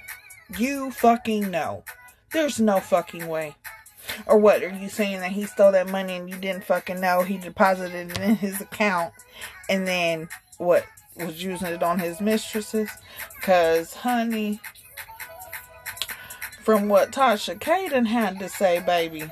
You 0.58 0.90
fucking 0.90 1.52
know. 1.52 1.84
There's 2.32 2.58
no 2.58 2.80
fucking 2.80 3.28
way. 3.28 3.54
Or 4.26 4.38
what? 4.38 4.64
Are 4.64 4.76
you 4.76 4.88
saying 4.88 5.20
that 5.20 5.30
he 5.30 5.44
stole 5.44 5.70
that 5.70 5.88
money 5.88 6.16
and 6.16 6.28
you 6.28 6.34
didn't 6.34 6.64
fucking 6.64 7.00
know 7.00 7.22
he 7.22 7.38
deposited 7.38 8.10
it 8.10 8.18
in 8.18 8.34
his 8.34 8.60
account 8.60 9.14
and 9.68 9.86
then 9.86 10.28
what? 10.58 10.84
Was 11.16 11.44
using 11.44 11.68
it 11.68 11.82
on 11.84 12.00
his 12.00 12.20
mistresses? 12.20 12.90
Cause 13.42 13.94
honey, 13.94 14.58
from 16.62 16.88
what 16.88 17.12
Tasha 17.12 17.56
Caden 17.56 18.06
had 18.06 18.40
to 18.40 18.48
say, 18.48 18.80
baby, 18.80 19.30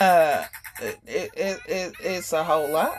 uh, 0.00 0.44
it, 0.80 0.98
it, 1.06 1.30
it, 1.36 1.60
it, 1.66 1.94
it's 2.00 2.32
a 2.32 2.42
whole 2.42 2.68
lot. 2.68 2.96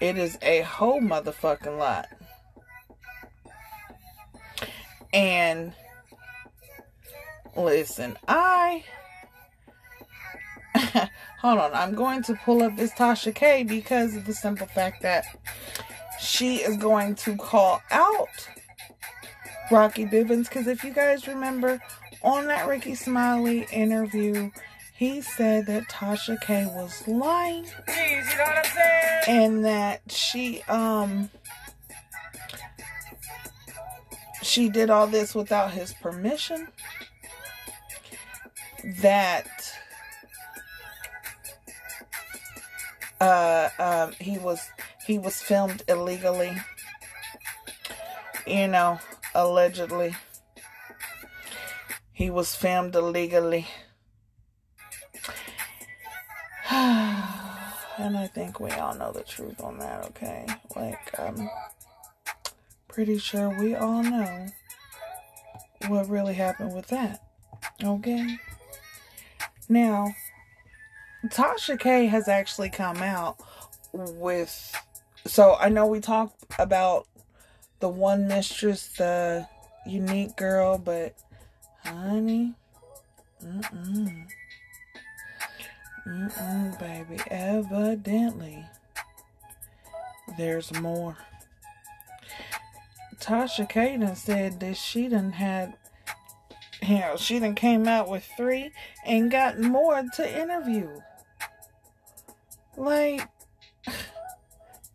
It 0.00 0.18
is 0.18 0.38
a 0.42 0.62
whole 0.62 1.00
motherfucking 1.00 1.78
lot. 1.78 2.08
And 5.12 5.72
listen, 7.56 8.18
I 8.28 8.84
hold 11.40 11.58
on, 11.58 11.72
I'm 11.72 11.94
going 11.94 12.22
to 12.24 12.34
pull 12.34 12.62
up 12.62 12.76
this 12.76 12.92
Tasha 12.92 13.34
K 13.34 13.62
because 13.62 14.14
of 14.16 14.26
the 14.26 14.34
simple 14.34 14.66
fact 14.66 15.02
that 15.02 15.24
she 16.20 16.56
is 16.56 16.76
going 16.76 17.14
to 17.16 17.36
call 17.36 17.80
out 17.90 18.48
Rocky 19.70 20.04
Bivens. 20.04 20.44
Because 20.44 20.66
if 20.66 20.84
you 20.84 20.92
guys 20.92 21.26
remember 21.26 21.80
on 22.22 22.46
that 22.46 22.68
Rickey 22.68 22.94
Smiley 22.94 23.66
interview, 23.72 24.50
he 24.96 25.20
said 25.20 25.66
that 25.66 25.84
Tasha 25.88 26.40
K 26.40 26.66
was 26.66 27.06
lying 27.06 27.64
Jeez, 27.88 28.30
you 28.30 28.38
know 28.38 28.44
what 28.44 28.58
I'm 28.58 28.64
saying? 28.64 29.22
and 29.28 29.64
that 29.64 30.00
she 30.10 30.62
um 30.62 31.30
she 34.42 34.68
did 34.68 34.90
all 34.90 35.06
this 35.08 35.34
without 35.34 35.72
his 35.72 35.92
permission. 35.94 36.68
That 39.00 39.48
uh 43.20 43.68
um 43.78 44.12
he 44.20 44.38
was 44.38 44.68
he 45.06 45.18
was 45.18 45.42
filmed 45.42 45.82
illegally 45.88 46.56
you 48.46 48.68
know 48.68 49.00
allegedly. 49.34 50.14
He 52.12 52.30
was 52.30 52.54
filmed 52.54 52.94
illegally 52.94 53.66
and 56.70 58.16
I 58.16 58.28
think 58.34 58.58
we 58.58 58.70
all 58.70 58.94
know 58.94 59.12
the 59.12 59.22
truth 59.22 59.60
on 59.60 59.78
that, 59.78 60.04
okay? 60.06 60.46
Like, 60.74 61.18
I'm 61.18 61.48
pretty 62.88 63.18
sure 63.18 63.56
we 63.60 63.76
all 63.76 64.02
know 64.02 64.46
what 65.86 66.08
really 66.08 66.34
happened 66.34 66.74
with 66.74 66.88
that, 66.88 67.22
okay? 67.84 68.38
Now, 69.68 70.14
Tasha 71.26 71.78
K 71.78 72.06
has 72.06 72.26
actually 72.26 72.70
come 72.70 72.98
out 72.98 73.36
with. 73.92 74.74
So 75.24 75.54
I 75.54 75.68
know 75.68 75.86
we 75.86 76.00
talked 76.00 76.44
about 76.58 77.06
the 77.80 77.88
one 77.88 78.26
mistress, 78.26 78.88
the 78.88 79.46
unique 79.86 80.36
girl, 80.36 80.78
but 80.78 81.14
honey, 81.84 82.54
mm-mm. 83.44 84.26
Mm-mm, 86.06 86.78
baby. 86.78 87.20
Evidently, 87.30 88.64
there's 90.38 90.72
more. 90.80 91.16
Tasha 93.18 93.68
K 93.68 93.98
said 94.14 94.60
that 94.60 94.76
she 94.76 95.08
done 95.08 95.32
had, 95.32 95.74
you 96.82 96.98
know, 96.98 97.16
she 97.16 97.40
done 97.40 97.56
came 97.56 97.88
out 97.88 98.08
with 98.08 98.24
three 98.36 98.70
and 99.04 99.30
got 99.30 99.58
more 99.58 100.04
to 100.14 100.40
interview. 100.40 100.88
Like, 102.76 103.28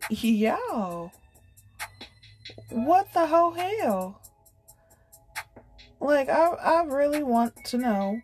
y'all, 0.08 1.12
what 2.70 3.12
the 3.12 3.26
whole 3.26 3.50
hell? 3.50 4.18
Like, 6.00 6.30
I, 6.30 6.48
I 6.48 6.84
really 6.84 7.22
want 7.22 7.54
to 7.66 7.78
know. 7.78 8.20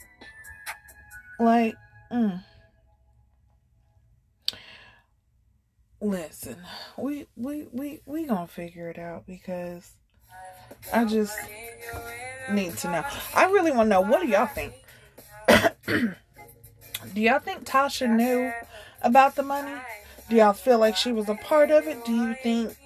Like, 1.39 1.75
mm. 2.11 2.43
Listen, 6.01 6.57
we 6.97 7.27
we 7.37 7.67
we 7.73 8.01
we 8.07 8.25
gonna 8.25 8.47
figure 8.47 8.89
it 8.89 8.99
out 8.99 9.27
because 9.27 9.93
I 10.93 11.05
just 11.05 11.37
need 12.51 12.77
to 12.79 12.91
know. 12.91 13.05
I 13.35 13.47
really 13.47 13.71
want 13.71 13.87
to 13.87 13.91
know. 13.91 14.01
What 14.01 14.23
do 14.23 14.29
y'all 14.29 14.47
think? 14.47 14.75
do 15.87 17.21
y'all 17.21 17.39
think 17.39 17.65
Tasha 17.65 18.09
knew 18.09 18.53
about 19.03 19.37
the 19.37 19.43
money? 19.43 19.75
Do 20.29 20.37
y'all 20.37 20.53
feel 20.53 20.79
like 20.79 20.97
she 20.97 21.13
was 21.13 21.29
a 21.29 21.35
part 21.35 21.71
of 21.71 21.87
it? 21.87 22.05
Do 22.05 22.13
you 22.15 22.35
think 22.43 22.77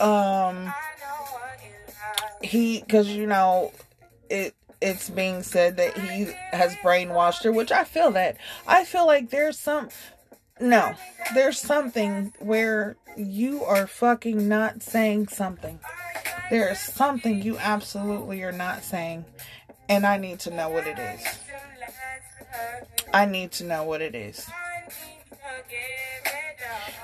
um 0.00 0.72
he 2.42 2.80
because 2.80 3.08
you 3.08 3.26
know 3.26 3.72
it 4.28 4.54
it's 4.80 5.10
being 5.10 5.42
said 5.42 5.76
that 5.76 5.96
he 5.98 6.28
has 6.52 6.74
brainwashed 6.76 7.42
her, 7.44 7.52
which 7.52 7.72
I 7.72 7.84
feel 7.84 8.12
that. 8.12 8.36
I 8.66 8.84
feel 8.84 9.06
like 9.06 9.30
there's 9.30 9.58
some 9.58 9.88
no, 10.60 10.94
there's 11.34 11.58
something 11.58 12.32
where 12.38 12.96
you 13.16 13.64
are 13.64 13.86
fucking 13.86 14.48
not 14.48 14.82
saying 14.82 15.28
something. 15.28 15.80
There 16.50 16.70
is 16.70 16.78
something 16.78 17.42
you 17.42 17.58
absolutely 17.58 18.42
are 18.42 18.52
not 18.52 18.82
saying, 18.82 19.24
and 19.88 20.06
I 20.06 20.16
need 20.16 20.40
to 20.40 20.50
know 20.50 20.68
what 20.68 20.86
it 20.86 20.98
is. 20.98 21.20
I 23.12 23.26
need 23.26 23.52
to 23.52 23.64
know 23.64 23.84
what 23.84 24.00
it 24.00 24.14
is. 24.14 24.48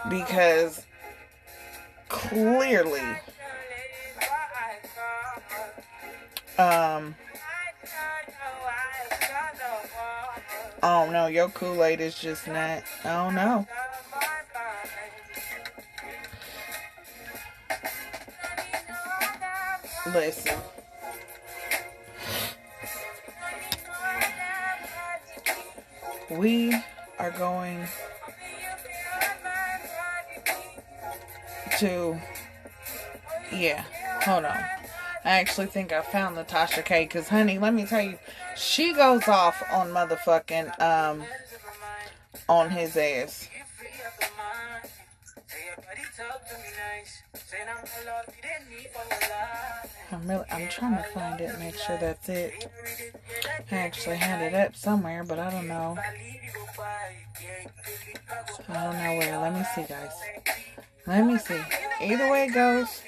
Because 0.08 0.84
clearly, 2.08 3.02
um, 6.58 7.14
I 10.84 11.10
don't. 11.10 11.26
Your 11.28 11.48
Kool 11.48 11.82
Aid 11.82 12.02
is 12.02 12.14
just 12.14 12.46
not. 12.46 12.82
I 13.04 13.24
don't 13.24 13.34
know. 13.34 13.66
Listen. 20.12 20.58
We 26.30 26.74
are 27.18 27.30
going 27.30 27.86
to. 31.78 32.20
Yeah, 33.50 33.84
hold 34.22 34.44
on. 34.44 34.83
I 35.24 35.40
actually 35.40 35.66
think 35.66 35.92
I 35.92 36.02
found 36.02 36.36
Natasha 36.36 36.82
Tasha 36.82 36.84
K. 36.84 37.04
Because, 37.04 37.28
honey, 37.28 37.58
let 37.58 37.72
me 37.72 37.86
tell 37.86 38.02
you, 38.02 38.18
she 38.56 38.92
goes 38.92 39.26
off 39.26 39.62
on 39.72 39.88
motherfucking 39.88 40.80
um 40.80 41.24
on 42.48 42.70
his 42.70 42.96
ass. 42.96 43.48
I'm 50.12 50.28
really 50.28 50.44
I'm 50.50 50.68
trying 50.68 50.96
to 50.96 51.02
find 51.10 51.40
it, 51.40 51.58
make 51.58 51.74
sure 51.74 51.96
that's 51.98 52.28
it. 52.28 52.68
I 53.70 53.76
actually 53.76 54.16
had 54.16 54.42
it 54.42 54.54
up 54.54 54.76
somewhere, 54.76 55.24
but 55.24 55.38
I 55.38 55.50
don't 55.50 55.68
know. 55.68 55.96
I 58.68 58.84
don't 58.84 58.98
know 58.98 59.16
where. 59.18 59.38
Let 59.38 59.54
me 59.54 59.64
see, 59.74 59.84
guys. 59.88 60.12
Let 61.06 61.26
me 61.26 61.38
see. 61.38 61.60
Either 62.00 62.30
way 62.30 62.44
it 62.44 62.54
goes. 62.54 63.02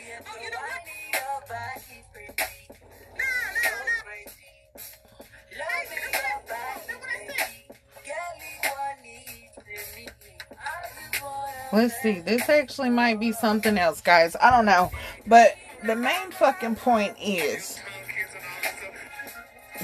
Let's 11.73 11.95
see. 12.03 12.21
This 12.21 12.49
actually 12.49 12.91
might 12.91 13.19
be 13.19 13.33
something 13.33 13.77
else, 13.79 14.01
guys. 14.01 14.37
I 14.41 14.51
don't 14.51 14.67
know. 14.67 14.91
But 15.27 15.57
the 15.85 15.97
main 15.97 16.31
fucking 16.31 16.77
point 16.77 17.17
is 17.21 17.79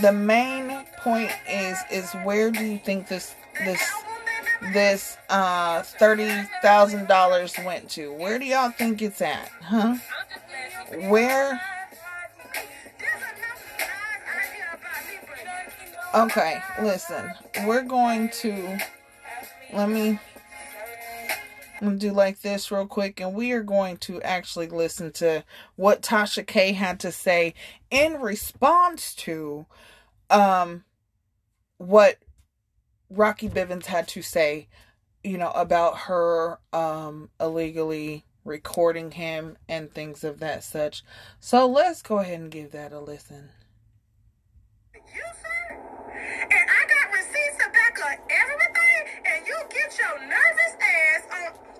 the 0.01 0.13
main 0.13 0.85
point 0.99 1.31
is 1.49 1.79
is 1.91 2.13
where 2.25 2.51
do 2.51 2.65
you 2.65 2.79
think 2.79 3.09
this 3.09 3.35
this 3.65 3.91
this 4.73 5.17
uh 5.29 5.83
thirty 5.83 6.31
thousand 6.63 7.09
dollars 7.09 7.55
went 7.65 7.91
to? 7.91 8.13
Where 8.13 8.39
do 8.39 8.45
y'all 8.45 8.71
think 8.71 9.03
it's 9.03 9.21
at? 9.21 9.49
Huh? 9.61 9.97
Where 11.09 11.61
Okay, 16.15 16.63
listen. 16.83 17.33
We're 17.65 17.83
going 17.83 18.29
to 18.41 18.79
let 19.73 19.89
me 19.89 20.19
I'm 21.83 21.89
gonna 21.89 21.99
do 21.99 22.13
like 22.13 22.43
this 22.43 22.71
real 22.71 22.87
quick, 22.87 23.21
and 23.21 23.35
we 23.35 23.51
are 23.51 23.65
going 23.65 23.97
to 23.99 24.23
actually 24.23 24.69
listen 24.69 25.11
to 25.15 25.43
what 25.75 26.01
Tasha 26.01 26.47
K 26.47 26.75
had 26.75 27.01
to 27.01 27.11
say 27.11 27.55
in 27.91 28.21
response 28.21 29.17
to 29.17 29.67
um 30.31 30.85
what 31.79 32.19
Rocky 33.11 33.49
Bivens 33.49 33.87
had 33.87 34.07
to 34.09 34.23
say, 34.23 34.69
you 35.25 35.37
know, 35.37 35.51
about 35.51 35.99
her 36.07 36.61
um 36.73 37.31
illegally 37.41 38.27
recording 38.45 39.11
him 39.11 39.59
and 39.69 39.93
things 39.93 40.23
of 40.23 40.39
that 40.39 40.63
such. 40.63 41.03
So 41.41 41.67
let's 41.67 42.01
go 42.01 42.19
ahead 42.19 42.39
and 42.39 42.51
give 42.51 42.71
that 42.71 42.93
a 42.93 43.01
listen. 43.01 43.51
You, 44.95 45.01
sir? 45.43 45.81
And 46.43 46.71
I 46.71 46.87
got 46.87 47.13
receipts 47.13 47.57
to 47.59 47.71
back 47.73 47.99
up 48.05 48.19
everything, 48.31 49.23
and 49.27 49.47
you 49.49 49.57
get 49.69 49.99
your 49.99 50.29
nervous 50.29 50.77
ass 50.81 51.23
on 51.33 51.72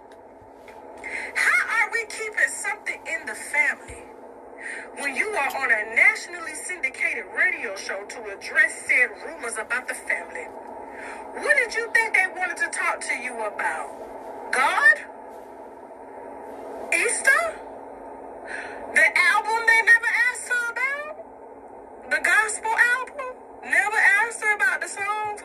how 1.35 1.85
are 1.85 1.91
we 1.93 2.05
keeping 2.07 2.49
something 2.49 3.01
in 3.07 3.27
the 3.27 3.35
family 3.35 4.03
when 5.01 5.15
you 5.17 5.29
are 5.29 5.57
on 5.57 5.71
a 5.71 5.95
nationally 5.95 6.55
syndicated 6.55 7.25
radio 7.37 7.75
show 7.77 8.05
to 8.05 8.19
address 8.37 8.87
said 8.87 9.11
rumors 9.27 9.57
about 9.59 9.89
the 9.89 9.95
family? 9.95 10.47
What 11.35 11.57
did 11.57 11.75
you 11.75 11.91
think 11.93 12.15
they 12.15 12.27
wanted 12.37 12.57
to 12.59 12.69
talk 12.71 13.01
to 13.01 13.15
you 13.17 13.33
about? 13.45 13.91
God? 14.53 14.97
Easter? 16.95 17.43
The 18.95 19.07
album 19.19 19.61
they 19.67 19.83
never 19.83 20.11
asked 20.31 20.49
her 20.49 20.73
about? 20.73 22.11
The 22.11 22.21
gospel 22.23 22.71
album? 22.71 23.37
Never 23.65 23.97
asked 23.97 24.43
her 24.43 24.55
about 24.57 24.81
the 24.81 24.89
songs? 24.89 25.41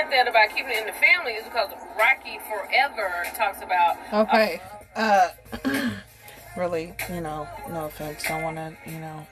Said 0.00 0.10
that 0.12 0.28
about 0.28 0.48
keeping 0.50 0.72
it 0.72 0.80
in 0.80 0.86
the 0.86 0.92
family 0.92 1.32
is 1.32 1.44
because 1.44 1.70
Rocky 1.98 2.38
forever 2.48 3.24
talks 3.34 3.62
about. 3.62 3.96
Okay. 4.12 4.60
Uh, 4.96 5.28
really, 6.56 6.94
you 7.12 7.20
know, 7.20 7.46
no 7.68 7.86
offense. 7.86 8.22
Don't 8.24 8.42
want 8.42 8.56
to, 8.56 8.74
you 8.86 8.98
know, 8.98 9.26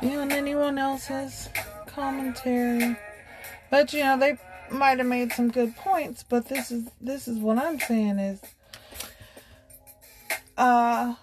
be 0.00 0.14
on 0.14 0.32
anyone 0.32 0.78
else's 0.78 1.48
commentary. 1.86 2.96
But, 3.70 3.92
you 3.92 4.00
know, 4.00 4.18
they 4.18 4.38
might 4.70 4.98
have 4.98 5.06
made 5.06 5.32
some 5.32 5.50
good 5.50 5.76
points, 5.76 6.22
but 6.22 6.48
this 6.48 6.70
is 6.70 6.88
this 7.00 7.28
is 7.28 7.38
what 7.38 7.56
I'm 7.56 7.78
saying 7.78 8.18
is 8.18 8.40
uh 10.58 11.14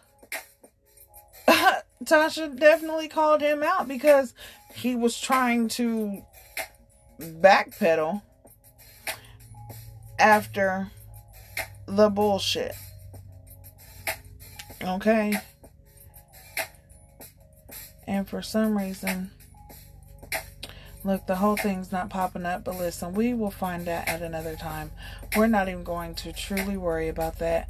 Tasha 2.06 2.58
definitely 2.58 3.10
called 3.10 3.42
him 3.42 3.62
out 3.64 3.90
because 3.90 4.34
he 4.74 4.96
was 4.96 5.20
trying 5.20 5.68
to 5.70 6.24
backpedal 7.24 8.22
after 10.20 10.92
the 11.86 12.10
bullshit. 12.10 12.76
Okay? 14.82 15.34
And 18.06 18.28
for 18.28 18.42
some 18.42 18.78
reason, 18.78 19.32
Look, 21.06 21.26
the 21.26 21.36
whole 21.36 21.58
thing's 21.58 21.92
not 21.92 22.10
popping 22.10 22.46
up, 22.46 22.64
but 22.64 22.78
listen, 22.78 23.14
we 23.14 23.34
will 23.34 23.52
find 23.52 23.88
out 23.90 24.08
at 24.08 24.22
another 24.22 24.56
time. 24.56 24.90
We're 25.36 25.48
not 25.48 25.68
even 25.68 25.84
going 25.84 26.16
to 26.16 26.32
truly 26.32 26.78
worry 26.78 27.10
about 27.10 27.40
that. 27.40 27.70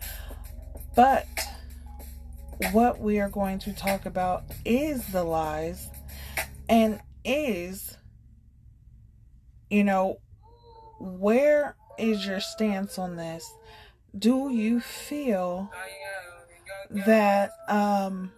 But 0.95 1.25
what 2.71 2.99
we 2.99 3.19
are 3.19 3.29
going 3.29 3.57
to 3.59 3.73
talk 3.73 4.05
about 4.05 4.43
is 4.63 5.07
the 5.07 5.23
lies 5.23 5.87
and 6.69 6.99
is, 7.25 7.97
you 9.73 9.83
know, 9.83 10.19
where 10.99 11.75
is 11.97 12.27
your 12.27 12.39
stance 12.39 12.99
on 12.99 13.15
this? 13.15 13.51
Do 14.15 14.51
you 14.51 14.79
feel 14.79 15.71
that, 16.91 17.51
um, 17.67 18.31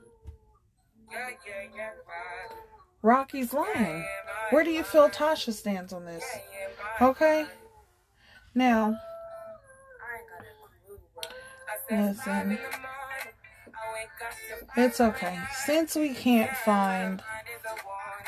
Rocky's 3.02 3.54
lying? 3.54 4.06
Where 4.52 4.64
do 4.64 4.72
you 4.72 4.84
feel 4.84 5.10
Tasha 5.10 5.52
stands 5.52 5.92
on 5.92 6.06
this? 6.06 6.24
Okay. 7.02 7.46
Now, 8.56 8.98
listen. 11.92 12.58
It's 14.78 15.02
okay. 15.02 15.38
Since 15.66 15.96
we 15.96 16.14
can't 16.14 16.56
find 16.58 17.22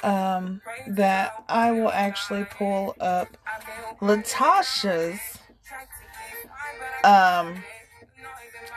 um 0.03 0.61
that 0.87 1.43
I 1.49 1.71
will 1.71 1.91
actually 1.91 2.45
pull 2.45 2.95
up 2.99 3.37
LaTocha's 4.01 5.19
um 7.03 7.63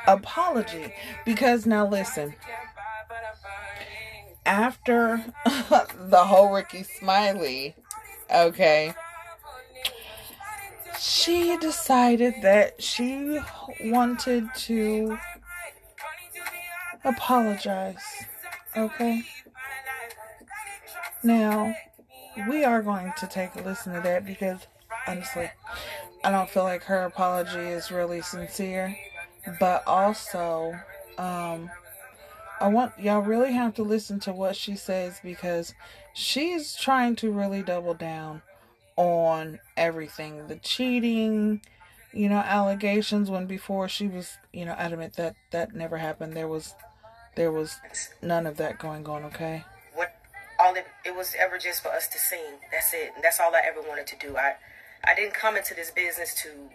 apology 0.06 0.92
because 1.24 1.66
now 1.66 1.86
listen 1.86 2.34
after 4.46 5.24
the 5.44 6.24
whole 6.24 6.52
Rickey 6.52 6.82
Smiley, 6.82 7.76
okay, 8.34 8.94
she 10.98 11.56
decided 11.58 12.34
that 12.42 12.82
she 12.82 13.38
wanted 13.84 14.48
to 14.54 15.18
apologize. 17.04 18.02
Okay? 18.76 19.22
Now, 21.22 21.74
we 22.48 22.64
are 22.64 22.82
going 22.82 23.12
to 23.18 23.26
take 23.26 23.54
a 23.56 23.62
listen 23.62 23.92
to 23.94 24.00
that 24.00 24.24
because 24.24 24.66
honestly, 25.06 25.50
I 26.24 26.30
don't 26.30 26.50
feel 26.50 26.64
like 26.64 26.84
her 26.84 27.04
apology 27.04 27.58
is 27.58 27.90
really 27.90 28.22
sincere. 28.22 28.96
But 29.58 29.86
also, 29.86 30.74
um, 31.18 31.70
I 32.60 32.68
want 32.68 32.92
y'all 32.98 33.22
really 33.22 33.52
have 33.52 33.74
to 33.76 33.82
listen 33.82 34.20
to 34.20 34.32
what 34.32 34.54
she 34.54 34.76
says 34.76 35.18
because 35.22 35.74
she's 36.12 36.74
trying 36.74 37.16
to 37.16 37.30
really 37.30 37.62
double 37.62 37.94
down 37.94 38.42
on 38.96 39.60
everything 39.78 40.46
the 40.46 40.56
cheating, 40.56 41.62
you 42.12 42.28
know, 42.28 42.36
allegations 42.36 43.30
when 43.30 43.46
before 43.46 43.88
she 43.88 44.08
was, 44.08 44.36
you 44.52 44.66
know, 44.66 44.72
adamant 44.72 45.14
that 45.14 45.36
that 45.52 45.74
never 45.74 45.96
happened. 45.96 46.34
There 46.34 46.48
was 46.48 46.74
there 47.34 47.50
was 47.50 47.80
none 48.20 48.46
of 48.46 48.58
that 48.58 48.78
going 48.78 49.06
on, 49.08 49.24
okay? 49.24 49.64
What 49.94 50.14
all 50.58 50.74
it, 50.74 50.86
it 51.04 51.16
was 51.16 51.34
ever 51.38 51.58
just 51.58 51.82
for 51.82 51.88
us 51.88 52.08
to 52.08 52.18
sing. 52.18 52.60
That's 52.70 52.92
it. 52.92 53.12
And 53.14 53.24
that's 53.24 53.40
all 53.40 53.54
I 53.54 53.62
ever 53.66 53.80
wanted 53.80 54.06
to 54.08 54.16
do. 54.16 54.36
I 54.36 54.54
I 55.04 55.14
didn't 55.14 55.34
come 55.34 55.56
into 55.56 55.74
this 55.74 55.90
business 55.90 56.34
to 56.42 56.70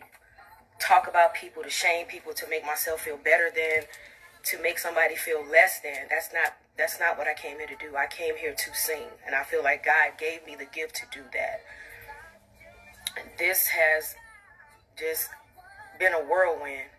talk 0.79 1.07
about 1.07 1.33
people, 1.33 1.63
to 1.63 1.69
shame 1.69 2.07
people, 2.07 2.33
to 2.33 2.49
make 2.49 2.65
myself 2.65 3.01
feel 3.01 3.17
better 3.17 3.51
than 3.53 3.83
to 4.45 4.61
make 4.61 4.79
somebody 4.79 5.15
feel 5.15 5.43
less 5.43 5.79
than. 5.79 6.07
That's 6.09 6.33
not 6.33 6.55
that's 6.77 6.99
not 6.99 7.17
what 7.17 7.27
I 7.27 7.33
came 7.33 7.57
here 7.57 7.67
to 7.67 7.75
do. 7.75 7.95
I 7.95 8.07
came 8.07 8.35
here 8.35 8.53
to 8.53 8.75
sing, 8.75 9.07
and 9.25 9.33
I 9.35 9.43
feel 9.43 9.63
like 9.63 9.85
God 9.85 10.17
gave 10.19 10.45
me 10.45 10.55
the 10.55 10.65
gift 10.65 10.95
to 10.95 11.03
do 11.11 11.23
that. 11.33 11.61
And 13.17 13.29
this 13.39 13.67
has 13.67 14.15
just 14.97 15.29
been 15.99 16.13
a 16.13 16.19
whirlwind, 16.19 16.89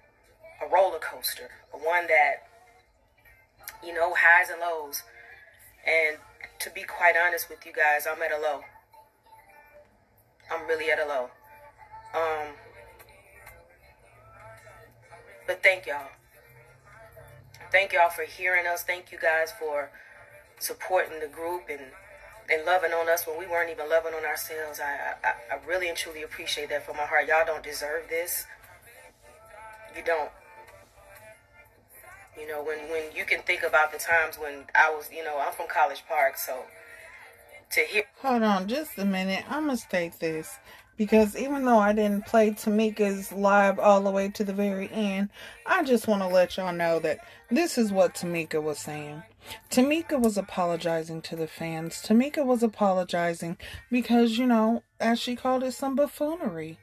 a 0.65 0.73
roller 0.73 0.99
coaster, 0.99 1.51
one 1.73 2.07
that 2.07 2.49
you 3.85 3.93
know 3.93 4.15
highs 4.17 4.49
and 4.49 4.61
lows. 4.61 5.03
And 5.87 6.19
to 6.61 6.71
be 6.71 6.83
quite 6.83 7.15
honest 7.17 7.49
with 7.49 7.65
you 7.67 7.73
guys, 7.73 8.07
I'm 8.07 8.23
at 8.23 8.33
a 8.33 8.39
low. 8.39 8.63
I'm 10.51 10.67
really 10.67 10.91
at 10.91 10.99
a 10.99 11.07
low. 11.07 11.31
Um, 12.15 12.55
but 15.47 15.63
thank 15.63 15.87
y'all. 15.87 16.09
Thank 17.73 17.93
y'all 17.93 18.11
for 18.11 18.23
hearing 18.23 18.67
us. 18.67 18.83
Thank 18.83 19.11
you 19.13 19.19
guys 19.19 19.53
for 19.59 19.91
supporting 20.59 21.21
the 21.21 21.27
group 21.27 21.65
and 21.69 21.81
and 22.49 22.65
loving 22.65 22.93
on 22.93 23.09
us 23.09 23.27
when 23.27 23.37
we 23.39 23.47
weren't 23.47 23.71
even 23.71 23.91
loving 23.91 24.15
on 24.15 24.25
ourselves. 24.25 24.79
I, 24.81 25.15
I 25.25 25.57
I 25.57 25.67
really 25.67 25.89
and 25.89 25.99
truly 25.99 26.23
appreciate 26.23 26.69
that 26.69 26.87
from 26.87 26.97
my 26.97 27.05
heart. 27.05 27.27
Y'all 27.27 27.45
don't 27.45 27.63
deserve 27.63 28.09
this. 28.09 28.47
You 29.97 30.03
don't. 30.05 30.31
You 32.39 32.47
know, 32.49 32.63
when 32.63 32.79
when 32.91 33.05
you 33.15 33.25
can 33.25 33.43
think 33.43 33.63
about 33.63 33.93
the 33.93 33.99
times 33.99 34.37
when 34.37 34.65
I 34.75 34.91
was, 34.91 35.09
you 35.13 35.25
know, 35.25 35.39
I'm 35.39 35.53
from 35.53 35.67
College 35.69 36.05
Park, 36.09 36.37
so 36.37 36.65
to 37.71 37.81
hear 37.81 38.05
Hold 38.23 38.43
on 38.43 38.69
just 38.69 38.99
a 38.99 39.05
minute. 39.05 39.45
I'm 39.49 39.67
going 39.67 39.77
to 39.77 39.83
state 39.83 40.19
this 40.21 40.59
because 40.97 41.37
even 41.37 41.65
though 41.65 41.79
I 41.79 41.93
didn't 41.93 42.27
play 42.27 42.51
Tamika's 42.51 43.33
live 43.33 43.79
all 43.79 44.01
the 44.03 44.11
way 44.11 44.29
to 44.31 44.45
the 44.45 44.53
very 44.53 44.91
end, 44.91 45.31
I 45.67 45.83
just 45.85 46.09
want 46.09 46.23
to 46.23 46.29
let 46.29 46.57
y'all 46.57 46.73
know 46.73 46.99
that 47.01 47.19
this 47.51 47.77
is 47.77 47.93
what 47.93 48.15
Tamika 48.15 48.63
was 48.63 48.79
saying. 48.79 49.23
Tamika 49.71 50.21
was 50.21 50.37
apologizing 50.37 51.23
to 51.23 51.37
the 51.37 51.47
fans. 51.47 52.03
Tamika 52.03 52.45
was 52.45 52.63
apologizing 52.63 53.59
because, 53.91 54.39
you 54.39 54.47
know, 54.47 54.83
as 54.99 55.21
she 55.21 55.37
called 55.37 55.63
it, 55.63 55.73
some 55.73 55.95
buffoonery. 55.95 56.79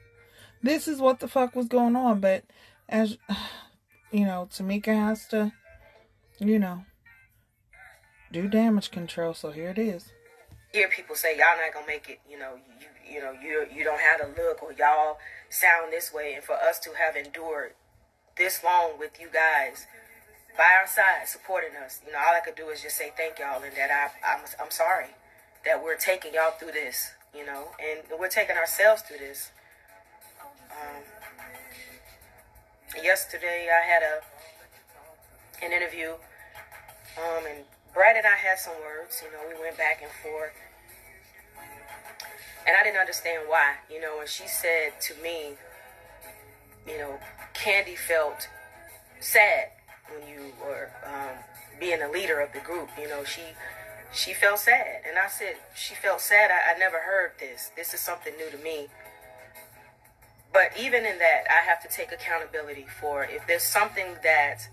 This 0.62 0.88
is 0.88 1.00
what 1.00 1.20
the 1.20 1.28
fuck 1.28 1.54
was 1.54 1.66
going 1.66 1.96
on, 1.96 2.20
but 2.20 2.44
as, 2.88 3.18
you 4.14 4.24
know, 4.24 4.48
Tamika 4.48 4.94
has 4.94 5.26
to, 5.28 5.52
you 6.38 6.56
know, 6.60 6.84
do 8.30 8.46
damage 8.46 8.92
control, 8.92 9.34
so 9.34 9.50
here 9.50 9.70
it 9.70 9.78
is. 9.78 10.12
hear 10.72 10.88
people 10.88 11.16
say 11.16 11.32
y'all 11.36 11.58
not 11.60 11.74
gonna 11.74 11.86
make 11.86 12.08
it. 12.08 12.20
You 12.30 12.38
know, 12.38 12.54
you 12.80 13.14
you 13.14 13.20
know 13.20 13.32
you 13.32 13.66
you 13.74 13.82
don't 13.82 14.00
have 14.00 14.20
the 14.20 14.40
look 14.40 14.62
or 14.62 14.72
y'all 14.72 15.18
sound 15.50 15.92
this 15.92 16.12
way, 16.14 16.34
and 16.34 16.44
for 16.44 16.54
us 16.54 16.78
to 16.80 16.90
have 16.90 17.16
endured 17.16 17.72
this 18.38 18.62
long 18.62 18.92
with 19.00 19.20
you 19.20 19.28
guys 19.32 19.86
by 20.56 20.70
our 20.80 20.86
side, 20.86 21.26
supporting 21.26 21.74
us, 21.84 22.00
you 22.06 22.12
know, 22.12 22.18
all 22.18 22.34
I 22.36 22.40
could 22.40 22.54
do 22.54 22.68
is 22.68 22.82
just 22.82 22.96
say 22.96 23.12
thank 23.16 23.40
y'all, 23.40 23.64
and 23.64 23.74
that 23.76 23.90
I 23.90 24.34
I'm 24.36 24.44
I'm 24.62 24.70
sorry 24.70 25.10
that 25.64 25.82
we're 25.82 25.96
taking 25.96 26.34
y'all 26.34 26.52
through 26.52 26.70
this, 26.72 27.10
you 27.34 27.44
know, 27.44 27.72
and 27.82 28.00
we're 28.20 28.28
taking 28.28 28.56
ourselves 28.56 29.02
through 29.02 29.18
this. 29.18 29.50
Um, 30.70 31.02
yesterday 33.02 33.68
I 33.70 33.84
had 33.86 34.02
a 34.02 34.20
an 35.64 35.72
interview, 35.72 36.10
um, 37.16 37.46
and 37.48 37.64
Brat 37.94 38.16
and 38.16 38.26
I 38.26 38.36
had 38.36 38.58
some 38.58 38.74
words. 38.82 39.22
You 39.24 39.30
know, 39.32 39.42
we 39.48 39.60
went 39.60 39.76
back 39.78 40.02
and 40.02 40.10
forth, 40.22 40.52
and 42.66 42.76
I 42.76 42.82
didn't 42.82 42.98
understand 42.98 43.44
why. 43.48 43.76
You 43.90 44.00
know, 44.00 44.20
and 44.20 44.28
she 44.28 44.46
said 44.46 45.00
to 45.02 45.14
me, 45.22 45.54
you 46.86 46.98
know, 46.98 47.18
Kandi 47.54 47.96
felt 47.96 48.48
sad 49.20 49.68
when 50.10 50.28
you 50.28 50.52
were 50.60 50.90
um, 51.06 51.38
being 51.80 52.02
a 52.02 52.10
leader 52.10 52.40
of 52.40 52.52
the 52.52 52.60
group. 52.60 52.90
You 53.00 53.08
know, 53.08 53.24
she 53.24 53.42
she 54.12 54.34
felt 54.34 54.60
sad, 54.60 55.02
and 55.08 55.18
I 55.18 55.28
said 55.28 55.56
she 55.74 55.94
felt 55.94 56.20
sad. 56.20 56.50
I, 56.50 56.74
I 56.74 56.78
never 56.78 56.98
heard 56.98 57.32
this. 57.40 57.70
This 57.76 57.94
is 57.94 58.00
something 58.00 58.34
new 58.36 58.50
to 58.50 58.62
me. 58.62 58.88
But 60.54 60.70
even 60.78 61.04
in 61.04 61.18
that, 61.18 61.46
I 61.50 61.68
have 61.68 61.82
to 61.82 61.88
take 61.88 62.12
accountability 62.12 62.86
for 63.00 63.24
if 63.24 63.44
there's 63.48 63.64
something 63.64 64.16
that 64.22 64.68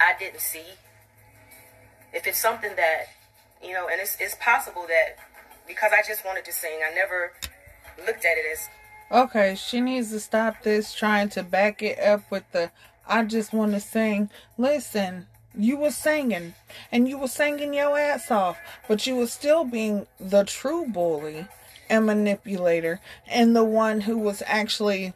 I 0.00 0.14
didn't 0.18 0.40
see. 0.40 0.74
If 2.12 2.26
it's 2.26 2.38
something 2.38 2.72
that, 2.74 3.04
you 3.62 3.72
know, 3.72 3.86
and 3.88 4.00
it's, 4.00 4.16
it's 4.18 4.34
possible 4.34 4.86
that 4.88 5.16
because 5.68 5.92
I 5.96 6.02
just 6.06 6.24
wanted 6.24 6.44
to 6.46 6.52
sing, 6.52 6.80
I 6.84 6.92
never 6.92 7.32
looked 7.96 8.24
at 8.24 8.36
it 8.36 8.44
as 8.52 8.68
Okay, 9.12 9.54
she 9.54 9.80
needs 9.80 10.10
to 10.10 10.20
stop 10.20 10.62
this 10.62 10.94
trying 10.94 11.28
to 11.30 11.44
back 11.44 11.80
it 11.80 12.00
up 12.00 12.28
with 12.30 12.44
the 12.50 12.72
I 13.08 13.24
just 13.24 13.52
want 13.52 13.72
to 13.72 13.80
sing. 13.80 14.30
Listen, 14.58 15.26
you 15.56 15.76
were 15.76 15.90
singing 15.90 16.54
and 16.90 17.08
you 17.08 17.18
were 17.18 17.28
singing 17.28 17.72
your 17.74 17.96
ass 17.96 18.32
off, 18.32 18.58
but 18.88 19.06
you 19.06 19.14
were 19.14 19.26
still 19.28 19.64
being 19.64 20.06
the 20.18 20.42
true 20.42 20.86
bully 20.86 21.46
and 21.90 22.06
manipulator 22.06 23.00
and 23.26 23.54
the 23.54 23.64
one 23.64 24.02
who 24.02 24.16
was 24.16 24.42
actually 24.46 25.12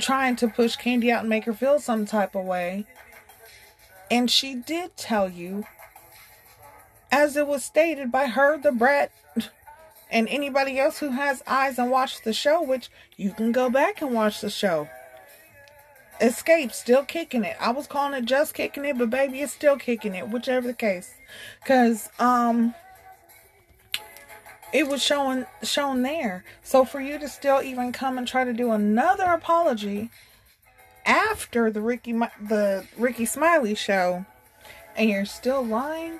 trying 0.00 0.34
to 0.36 0.48
push 0.48 0.76
Kandi 0.76 1.12
out 1.12 1.20
and 1.20 1.28
make 1.28 1.44
her 1.44 1.52
feel 1.52 1.78
some 1.78 2.06
type 2.06 2.34
of 2.34 2.44
way. 2.44 2.86
And 4.10 4.30
she 4.30 4.54
did 4.54 4.96
tell 4.96 5.28
you, 5.28 5.64
as 7.12 7.36
it 7.36 7.46
was 7.46 7.64
stated 7.64 8.10
by 8.10 8.26
her, 8.26 8.58
the 8.58 8.72
brat, 8.72 9.12
and 10.10 10.26
anybody 10.28 10.78
else 10.78 10.98
who 10.98 11.10
has 11.10 11.42
eyes 11.46 11.78
and 11.78 11.90
watched 11.90 12.24
the 12.24 12.32
show, 12.32 12.62
which 12.62 12.88
you 13.16 13.32
can 13.32 13.52
go 13.52 13.68
back 13.68 14.00
and 14.00 14.14
watch 14.14 14.40
the 14.40 14.48
show. 14.48 14.88
Xscape, 16.20 16.72
still 16.72 17.04
kicking 17.04 17.44
it. 17.44 17.56
I 17.60 17.70
was 17.70 17.86
calling 17.86 18.14
it 18.14 18.24
just 18.24 18.54
kicking 18.54 18.84
it, 18.86 18.98
but 18.98 19.10
baby, 19.10 19.40
it's 19.40 19.52
still 19.52 19.76
kicking 19.76 20.14
it, 20.14 20.28
whichever 20.30 20.66
the 20.66 20.74
case. 20.74 21.14
Cause 21.64 22.08
um, 22.18 22.74
it 24.72 24.88
was 24.88 25.02
shown 25.02 25.46
shown 25.62 26.02
there. 26.02 26.44
So 26.62 26.84
for 26.84 27.00
you 27.00 27.18
to 27.18 27.28
still 27.28 27.62
even 27.62 27.92
come 27.92 28.18
and 28.18 28.26
try 28.26 28.44
to 28.44 28.52
do 28.52 28.70
another 28.72 29.24
apology 29.24 30.10
after 31.06 31.70
the 31.70 31.80
Rickey 31.80 32.12
the 32.12 32.84
Rickey 32.96 33.24
Smiley 33.24 33.74
show, 33.74 34.26
and 34.96 35.08
you're 35.08 35.24
still 35.24 35.64
lying, 35.64 36.18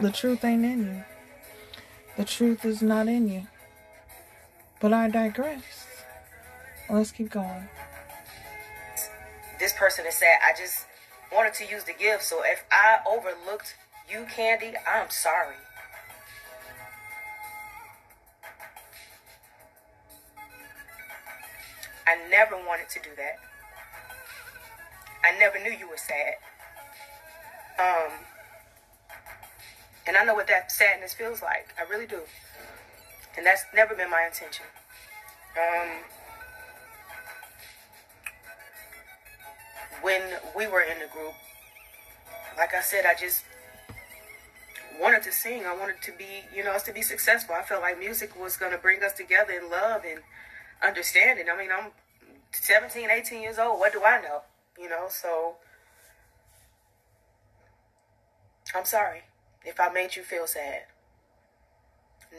the 0.00 0.10
truth 0.10 0.44
ain't 0.44 0.64
in 0.64 0.86
you. 0.86 1.04
The 2.16 2.24
truth 2.24 2.64
is 2.64 2.82
not 2.82 3.08
in 3.08 3.28
you. 3.28 3.46
But 4.80 4.92
I 4.92 5.08
digress. 5.08 5.86
Let's 6.90 7.12
keep 7.12 7.30
going. 7.30 7.68
This 9.58 9.72
person 9.72 10.04
is 10.06 10.16
sad. 10.16 10.38
I 10.44 10.58
just 10.58 10.84
wanted 11.32 11.54
to 11.54 11.66
use 11.66 11.84
the 11.84 11.92
gift. 11.92 12.24
So 12.24 12.42
if 12.44 12.64
I 12.70 12.98
overlooked 13.08 13.76
you, 14.10 14.26
Kandi, 14.36 14.74
I'm 14.86 15.08
sorry. 15.08 15.54
I 22.12 22.28
never 22.28 22.56
wanted 22.56 22.90
to 22.90 23.00
do 23.00 23.08
that. 23.16 23.38
I 25.24 25.38
never 25.38 25.58
knew 25.58 25.70
you 25.70 25.88
were 25.88 25.96
sad. 25.96 26.34
Um, 27.78 28.12
and 30.06 30.16
I 30.18 30.24
know 30.24 30.34
what 30.34 30.46
that 30.48 30.70
sadness 30.70 31.14
feels 31.14 31.40
like. 31.40 31.74
I 31.78 31.88
really 31.90 32.06
do. 32.06 32.20
And 33.36 33.46
that's 33.46 33.64
never 33.74 33.94
been 33.94 34.10
my 34.10 34.24
intention. 34.26 34.66
Um, 35.56 35.88
when 40.02 40.20
we 40.54 40.66
were 40.66 40.82
in 40.82 40.98
the 40.98 41.06
group, 41.06 41.32
like 42.58 42.74
I 42.74 42.82
said, 42.82 43.06
I 43.06 43.14
just 43.18 43.44
wanted 45.00 45.22
to 45.22 45.32
sing. 45.32 45.64
I 45.64 45.74
wanted 45.74 46.02
to 46.02 46.12
be, 46.12 46.44
you 46.54 46.62
know, 46.62 46.76
to 46.84 46.92
be 46.92 47.00
successful. 47.00 47.54
I 47.54 47.62
felt 47.62 47.80
like 47.80 47.98
music 47.98 48.38
was 48.38 48.58
going 48.58 48.72
to 48.72 48.78
bring 48.78 49.02
us 49.02 49.14
together 49.14 49.52
in 49.52 49.70
love 49.70 50.02
and 50.06 50.20
understanding. 50.82 51.46
I 51.50 51.56
mean, 51.56 51.70
I'm 51.72 51.92
17, 52.52 53.10
18 53.10 53.42
years 53.42 53.58
old. 53.58 53.78
What 53.78 53.92
do 53.92 54.04
I 54.04 54.20
know? 54.20 54.42
You 54.78 54.88
know, 54.88 55.06
so 55.08 55.56
I'm 58.74 58.84
sorry 58.84 59.22
if 59.64 59.80
I 59.80 59.90
made 59.90 60.16
you 60.16 60.22
feel 60.22 60.46
sad. 60.46 60.82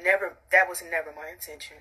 Never, 0.03 0.37
that 0.51 0.67
was 0.67 0.83
never 0.89 1.11
my 1.15 1.29
intention. 1.31 1.77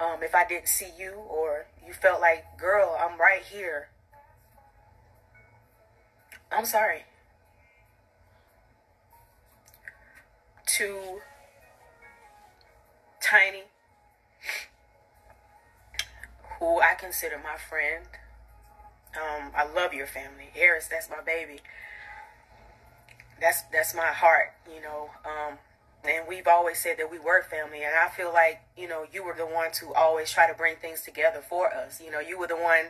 Um, 0.00 0.22
if 0.22 0.34
I 0.34 0.46
didn't 0.46 0.68
see 0.68 0.88
you 0.98 1.12
or 1.12 1.66
you 1.86 1.92
felt 1.92 2.20
like, 2.20 2.44
girl, 2.58 2.96
I'm 2.98 3.20
right 3.20 3.42
here. 3.42 3.88
I'm 6.50 6.64
sorry. 6.64 7.04
To 10.78 11.20
Tiny, 13.20 13.64
who 16.60 16.80
I 16.80 16.94
consider 16.94 17.38
my 17.42 17.56
friend. 17.58 18.06
Um, 19.16 19.50
I 19.56 19.66
love 19.66 19.92
your 19.92 20.06
family. 20.06 20.50
Harris, 20.54 20.86
that's 20.86 21.10
my 21.10 21.20
baby 21.20 21.60
that's 23.40 23.62
that's 23.72 23.94
my 23.94 24.06
heart, 24.06 24.52
you 24.72 24.80
know. 24.80 25.10
Um, 25.24 25.58
and 26.04 26.26
we've 26.28 26.46
always 26.46 26.78
said 26.78 26.96
that 26.98 27.10
we 27.10 27.18
were 27.18 27.42
family, 27.42 27.82
and 27.82 27.92
I 27.94 28.08
feel 28.08 28.32
like 28.32 28.60
you 28.76 28.88
know 28.88 29.06
you 29.12 29.24
were 29.24 29.34
the 29.34 29.46
one 29.46 29.72
to 29.72 29.92
always 29.94 30.30
try 30.30 30.46
to 30.46 30.54
bring 30.54 30.76
things 30.76 31.00
together 31.00 31.42
for 31.46 31.72
us. 31.72 32.00
You 32.04 32.10
know, 32.10 32.20
you 32.20 32.38
were 32.38 32.46
the 32.46 32.56
one 32.56 32.86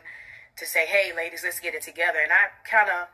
to 0.57 0.65
say, 0.65 0.85
"Hey, 0.85 1.11
ladies, 1.15 1.41
let's 1.43 1.59
get 1.59 1.73
it 1.73 1.81
together." 1.81 2.19
And 2.21 2.31
I 2.31 2.51
kind 2.69 2.89
of, 2.89 3.07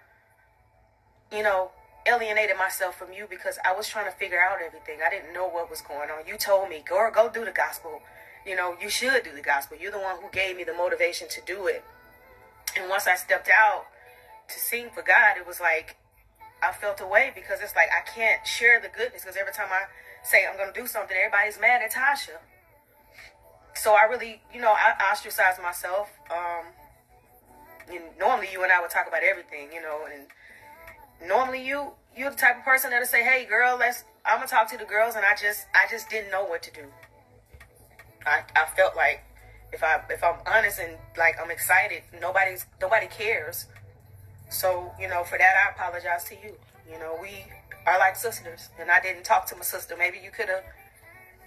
you 1.31 1.43
know, 1.43 1.71
alienated 2.05 2.57
myself 2.57 2.97
from 2.97 3.13
you 3.13 3.27
because 3.29 3.59
I 3.63 3.73
was 3.73 3.88
trying 3.88 4.05
to 4.05 4.17
figure 4.17 4.41
out 4.41 4.59
everything. 4.61 4.99
I 5.05 5.09
didn't 5.09 5.34
know 5.34 5.47
what 5.47 5.69
was 5.69 5.81
going 5.81 6.09
on. 6.09 6.27
You 6.27 6.38
told 6.38 6.69
me, 6.69 6.84
"Go, 6.88 7.09
go 7.13 7.29
do 7.29 7.45
the 7.45 7.51
gospel." 7.51 8.01
You 8.48 8.56
know, 8.56 8.78
you 8.82 8.90
should 8.90 9.24
do 9.24 9.34
the 9.36 9.41
gospel. 9.41 9.78
You're 9.78 9.91
the 9.91 9.99
one 9.99 10.15
who 10.22 10.30
gave 10.32 10.56
me 10.56 10.64
the 10.64 10.74
motivation 10.74 11.28
to 11.28 11.41
do 11.45 11.68
it. 11.68 11.84
And 12.78 12.90
once 12.90 13.06
I 13.06 13.15
stepped 13.15 13.49
out 13.49 13.86
to 14.48 14.60
sing 14.60 14.90
for 14.94 15.03
God, 15.03 15.38
it 15.38 15.45
was 15.45 15.60
like 15.60 15.98
I 16.64 16.72
felt 16.72 17.02
away 17.02 17.34
because 17.36 17.60
it's 17.61 17.76
like 17.76 17.90
I 17.91 18.07
can't 18.10 18.48
share 18.48 18.80
the 18.80 18.88
goodness 18.88 19.24
because 19.24 19.36
every 19.36 19.52
time 19.52 19.68
I 19.69 19.91
say 20.24 20.48
I'm 20.48 20.56
going 20.56 20.74
to 20.74 20.80
do 20.80 20.88
something, 20.88 21.15
everybody's 21.15 21.60
mad 21.60 21.82
at 21.82 21.91
Tasha. 21.91 22.40
So 23.76 23.94
I 23.94 24.03
really, 24.10 24.41
you 24.53 24.61
know, 24.61 24.74
I 24.74 25.11
ostracized 25.11 25.61
myself. 25.61 26.10
Um, 26.32 26.65
and 27.90 28.03
normally 28.18 28.48
you 28.52 28.64
and 28.64 28.72
I 28.72 28.80
would 28.80 28.90
talk 28.90 29.07
about 29.07 29.24
everything, 29.24 29.74
you 29.74 29.82
know, 29.82 30.07
and 30.11 30.28
normally 31.28 31.65
you 31.65 31.91
you're 32.15 32.32
the 32.32 32.36
type 32.38 32.57
of 32.57 32.64
person 32.64 32.90
that'll 32.90 33.07
say, 33.07 33.24
"Hey, 33.24 33.45
girl, 33.45 33.78
let's." 33.78 34.03
I'm 34.26 34.38
gonna 34.38 34.48
talk 34.48 34.69
to 34.72 34.78
the 34.78 34.86
girls, 34.86 35.15
and 35.15 35.24
I 35.24 35.36
just 35.36 35.68
I 35.74 35.86
just 35.90 36.10
didn't 36.10 36.32
know 36.32 36.44
what 36.44 36.64
to 36.64 36.72
do. 36.72 36.91
I 38.27 38.43
I 38.55 38.65
felt 38.75 38.95
like 38.95 39.23
if 39.71 39.83
I 39.83 40.01
if 40.09 40.23
I'm 40.23 40.39
honest 40.45 40.79
and 40.79 40.97
like 41.17 41.35
I'm 41.41 41.51
excited, 41.51 42.03
nobody's 42.21 42.65
nobody 42.81 43.07
cares. 43.07 43.65
So, 44.49 44.93
you 44.99 45.07
know, 45.07 45.23
for 45.23 45.37
that, 45.37 45.55
I 45.65 45.71
apologize 45.71 46.23
to 46.25 46.35
you. 46.35 46.55
You 46.89 46.99
know, 46.99 47.17
we 47.21 47.45
are 47.85 47.99
like 47.99 48.15
sisters, 48.15 48.69
and 48.79 48.89
I 48.89 49.01
didn't 49.01 49.23
talk 49.23 49.45
to 49.47 49.55
my 49.55 49.63
sister. 49.63 49.95
Maybe 49.97 50.19
you 50.23 50.31
could 50.31 50.47
have 50.47 50.63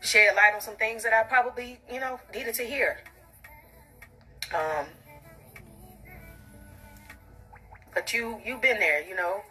shed 0.02 0.35
light 0.36 0.52
on 0.55 0.61
some 0.61 0.77
things 0.77 1.02
that 1.05 1.12
I 1.12 1.23
probably, 1.23 1.78
you 1.90 2.01
know, 2.01 2.20
needed 2.35 2.55
to 2.55 2.62
hear. 2.62 2.98
Um, 4.55 4.86
but 7.94 8.12
you, 8.12 8.40
you've 8.44 8.61
been 8.62 8.78
there, 8.78 9.07
you 9.07 9.15
know. 9.15 9.43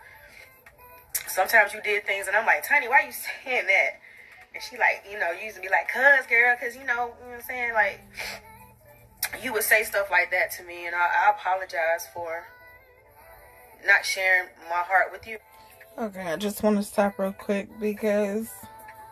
Sometimes 1.27 1.73
you 1.73 1.81
did 1.81 2.05
things, 2.05 2.27
and 2.27 2.35
I'm 2.35 2.45
like, 2.45 2.67
Tiny, 2.67 2.87
why 2.87 3.01
are 3.01 3.05
you 3.05 3.11
saying 3.11 3.65
that? 3.67 3.99
And 4.53 4.63
she 4.63 4.77
like, 4.77 5.05
you 5.09 5.19
know, 5.19 5.31
used 5.31 5.55
to 5.55 5.61
be 5.61 5.69
like, 5.69 5.87
cuz 5.87 6.25
girl, 6.27 6.55
cuz 6.59 6.75
you 6.75 6.85
know, 6.85 7.13
you 7.19 7.25
know 7.25 7.31
what 7.31 7.35
I'm 7.35 7.41
saying? 7.41 7.73
Like, 7.73 8.01
you 9.43 9.53
would 9.53 9.63
say 9.63 9.83
stuff 9.83 10.09
like 10.11 10.31
that 10.31 10.51
to 10.57 10.63
me, 10.63 10.87
and 10.87 10.95
I, 10.95 11.27
I 11.27 11.31
apologize 11.31 12.07
for 12.13 12.45
not 13.85 14.05
sharing 14.05 14.49
my 14.69 14.77
heart 14.77 15.11
with 15.11 15.27
you. 15.27 15.37
Okay, 15.97 16.21
I 16.21 16.35
just 16.35 16.63
want 16.63 16.77
to 16.77 16.83
stop 16.83 17.19
real 17.19 17.33
quick 17.33 17.69
because, 17.79 18.49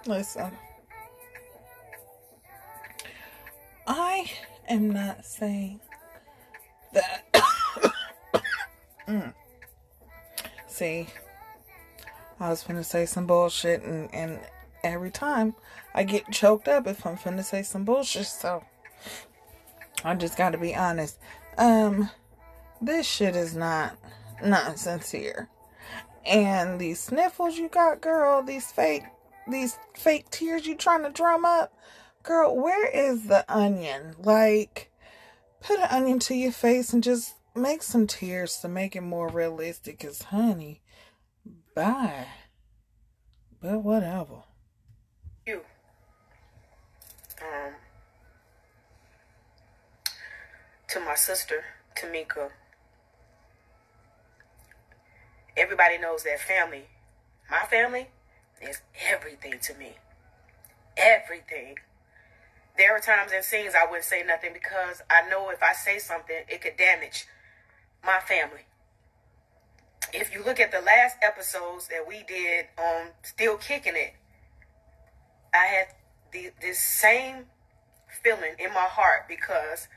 listen, 0.06 0.52
I 3.86 4.32
am 4.68 4.92
not 4.92 5.26
saying 5.26 5.80
that. 6.94 7.34
mm. 9.08 9.34
See, 10.68 11.08
I 12.40 12.50
was 12.50 12.64
gonna 12.64 12.84
say 12.84 13.06
some 13.06 13.26
bullshit, 13.26 13.84
and, 13.84 14.14
and 14.14 14.40
every 14.84 15.12
time 15.12 15.56
I 15.94 16.04
get 16.04 16.32
choked 16.32 16.68
up 16.68 16.88
if 16.88 17.06
I'm 17.06 17.18
finna 17.18 17.44
say 17.44 17.64
some 17.64 17.86
bullshit, 17.86 18.28
so 18.28 18.64
I 20.04 20.16
just 20.16 20.38
gotta 20.38 20.58
be 20.58 20.76
honest. 20.76 21.20
Um, 21.58 22.10
this 22.82 23.08
shit 23.08 23.36
is 23.36 23.56
not 23.56 23.98
nonsense 24.44 25.12
here. 25.12 25.50
And 26.26 26.80
these 26.80 27.00
sniffles 27.00 27.58
you 27.58 27.70
got, 27.70 28.02
girl, 28.02 28.44
these 28.44 28.72
fake 28.72 29.04
these 29.50 29.78
fake 29.96 30.30
tears 30.30 30.68
you 30.68 30.76
trying 30.76 31.04
to 31.04 31.10
drum 31.10 31.46
up, 31.46 31.74
girl, 32.24 32.56
where 32.56 32.88
is 32.90 33.28
the 33.28 33.46
onion? 33.48 34.16
Like 34.20 34.92
put 35.62 35.80
an 35.80 35.88
onion 35.90 36.20
to 36.20 36.36
your 36.36 36.52
face 36.52 36.94
and 36.94 37.04
just 37.04 37.36
make 37.56 37.82
some 37.82 38.08
tears 38.08 38.58
to 38.58 38.68
make 38.68 38.96
it 38.96 39.02
more 39.02 39.30
realistic 39.30 40.00
cuz 40.00 40.24
honey, 40.24 40.82
bye. 41.74 42.28
But 43.62 43.80
whatever. 43.80 44.44
You. 45.46 45.62
Um 47.48 47.74
to 50.90 51.00
my 51.00 51.16
sister, 51.16 51.64
Tamika 51.98 52.52
everybody 55.58 55.98
knows 55.98 56.24
that 56.24 56.40
family, 56.40 56.84
my 57.50 57.66
family, 57.70 58.08
is 58.62 58.82
everything 59.10 59.60
to 59.60 59.74
me. 59.74 59.98
Everything. 60.96 61.76
There 62.78 62.96
are 62.96 63.00
times 63.00 63.32
and 63.34 63.44
scenes 63.44 63.74
I 63.76 63.86
wouldn't 63.86 64.06
say 64.06 64.24
nothing 64.24 64.54
because 64.54 65.02
I 65.10 65.28
know 65.30 65.50
if 65.50 65.62
I 65.64 65.74
say 65.74 65.98
something, 65.98 66.36
it 66.48 66.62
could 66.62 66.78
damage 66.78 67.26
my 68.06 68.20
family. 68.20 68.66
If 70.14 70.34
you 70.34 70.44
look 70.44 70.60
at 70.60 70.72
the 70.72 70.82
last 70.82 71.18
episodes 71.22 71.88
that 71.88 72.08
we 72.08 72.24
did 72.28 72.66
on 72.78 73.10
Still 73.24 73.58
Kicking 73.58 73.96
It, 73.96 74.14
I 75.54 75.66
had 75.66 75.88
the 76.38 76.52
this 76.62 76.80
same 76.80 77.46
feeling 78.24 78.56
in 78.60 78.70
my 78.74 78.88
heart 78.90 79.28
because, 79.28 79.88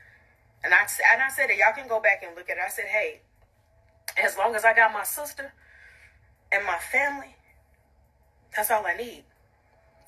and 0.63 0.73
I 0.73 0.87
and 1.13 1.21
I 1.21 1.29
said 1.29 1.49
it. 1.49 1.57
Y'all 1.57 1.73
can 1.75 1.87
go 1.87 1.99
back 1.99 2.23
and 2.25 2.35
look 2.35 2.49
at 2.49 2.57
it. 2.57 2.63
I 2.65 2.69
said, 2.69 2.85
hey, 2.85 3.21
as 4.21 4.37
long 4.37 4.55
as 4.55 4.65
I 4.65 4.73
got 4.73 4.93
my 4.93 5.03
sister 5.03 5.53
and 6.51 6.65
my 6.65 6.77
family, 6.91 7.35
that's 8.55 8.71
all 8.71 8.85
I 8.85 8.95
need. 8.95 9.23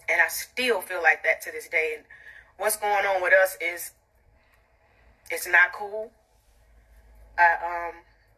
And 0.09 0.21
I 0.21 0.27
still 0.27 0.81
feel 0.81 1.01
like 1.01 1.23
that 1.23 1.41
to 1.43 1.51
this 1.51 1.67
day. 1.67 1.93
And 1.97 2.05
what's 2.57 2.77
going 2.77 3.05
on 3.05 3.21
with 3.21 3.33
us 3.33 3.57
is 3.61 3.91
it's 5.31 5.47
not 5.47 5.71
cool. 5.73 6.11
I 7.37 7.89
um 7.89 7.95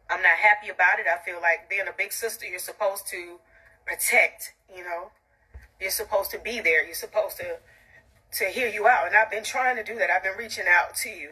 I'm 0.08 0.22
not 0.22 0.38
happy 0.38 0.68
about 0.68 1.00
it. 1.00 1.06
I 1.12 1.22
feel 1.24 1.40
like 1.40 1.68
being 1.68 1.88
a 1.88 1.96
big 1.96 2.12
sister, 2.12 2.46
you're 2.46 2.60
supposed 2.60 3.08
to 3.08 3.38
protect, 3.84 4.54
you 4.74 4.84
know. 4.84 5.10
You're 5.80 5.90
supposed 5.90 6.30
to 6.30 6.38
be 6.38 6.60
there. 6.60 6.84
You're 6.84 6.94
supposed 6.94 7.36
to 7.38 7.58
to 8.32 8.44
hear 8.46 8.68
you 8.68 8.86
out. 8.86 9.06
And 9.06 9.16
I've 9.16 9.30
been 9.30 9.44
trying 9.44 9.76
to 9.76 9.84
do 9.84 9.98
that. 9.98 10.10
I've 10.10 10.22
been 10.22 10.36
reaching 10.38 10.64
out 10.68 10.94
to 10.96 11.08
you. 11.08 11.30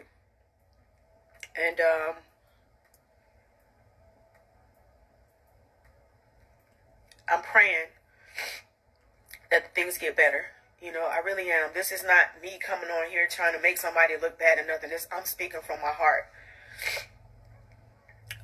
And 1.55 1.79
um 1.79 2.15
I'm 7.27 7.41
praying 7.41 7.87
that 9.51 9.73
things 9.73 9.97
get 9.97 10.15
better. 10.15 10.47
You 10.81 10.91
know, 10.91 11.07
I 11.11 11.19
really 11.25 11.49
am. 11.49 11.69
This 11.73 11.91
is 11.91 12.03
not 12.03 12.41
me 12.41 12.59
coming 12.59 12.89
on 12.89 13.09
here 13.09 13.27
trying 13.29 13.55
to 13.55 13.61
make 13.61 13.77
somebody 13.77 14.13
look 14.21 14.37
bad 14.37 14.59
or 14.59 14.67
nothing. 14.67 14.89
This 14.89 15.07
I'm 15.15 15.25
speaking 15.25 15.61
from 15.65 15.79
my 15.81 15.89
heart. 15.89 16.29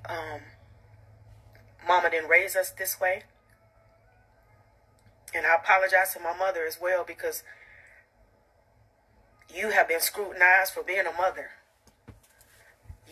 Um, 0.10 0.42
Mama 1.88 2.10
didn't 2.10 2.30
raise 2.30 2.56
us 2.56 2.72
this 2.72 3.00
way, 3.00 3.24
and 5.34 5.46
I 5.46 5.56
apologize 5.56 6.14
to 6.14 6.20
my 6.20 6.36
mother 6.36 6.66
as 6.66 6.80
well 6.82 7.04
because 7.06 7.44
you 9.56 9.70
have 9.70 9.88
been 9.88 10.02
scrutinized 10.02 10.74
for 10.74 10.84
being 10.84 11.06
a 11.08 11.18
mother. 11.18 11.52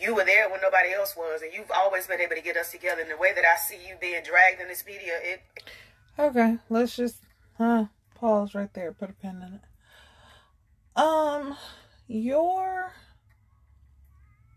You 0.00 0.14
were 0.14 0.24
there 0.24 0.48
when 0.48 0.60
nobody 0.62 0.92
else 0.92 1.14
was, 1.16 1.42
and 1.42 1.52
you've 1.52 1.70
always 1.70 2.06
been 2.06 2.20
able 2.20 2.36
to 2.36 2.42
get 2.42 2.56
us 2.56 2.70
together. 2.70 3.02
And 3.02 3.10
the 3.10 3.16
way 3.16 3.32
that 3.34 3.44
I 3.44 3.56
see 3.56 3.76
you 3.86 3.96
being 4.00 4.22
dragged 4.22 4.60
in 4.60 4.68
this 4.68 4.84
media, 4.86 5.12
it 5.22 5.42
Okay, 6.18 6.58
let's 6.68 6.96
just 6.96 7.16
huh 7.58 7.86
pause 8.14 8.54
right 8.54 8.72
there. 8.74 8.92
Put 8.92 9.10
a 9.10 9.12
pin 9.14 9.42
in 9.46 9.54
it. 9.54 11.02
Um, 11.02 11.56
your 12.08 12.92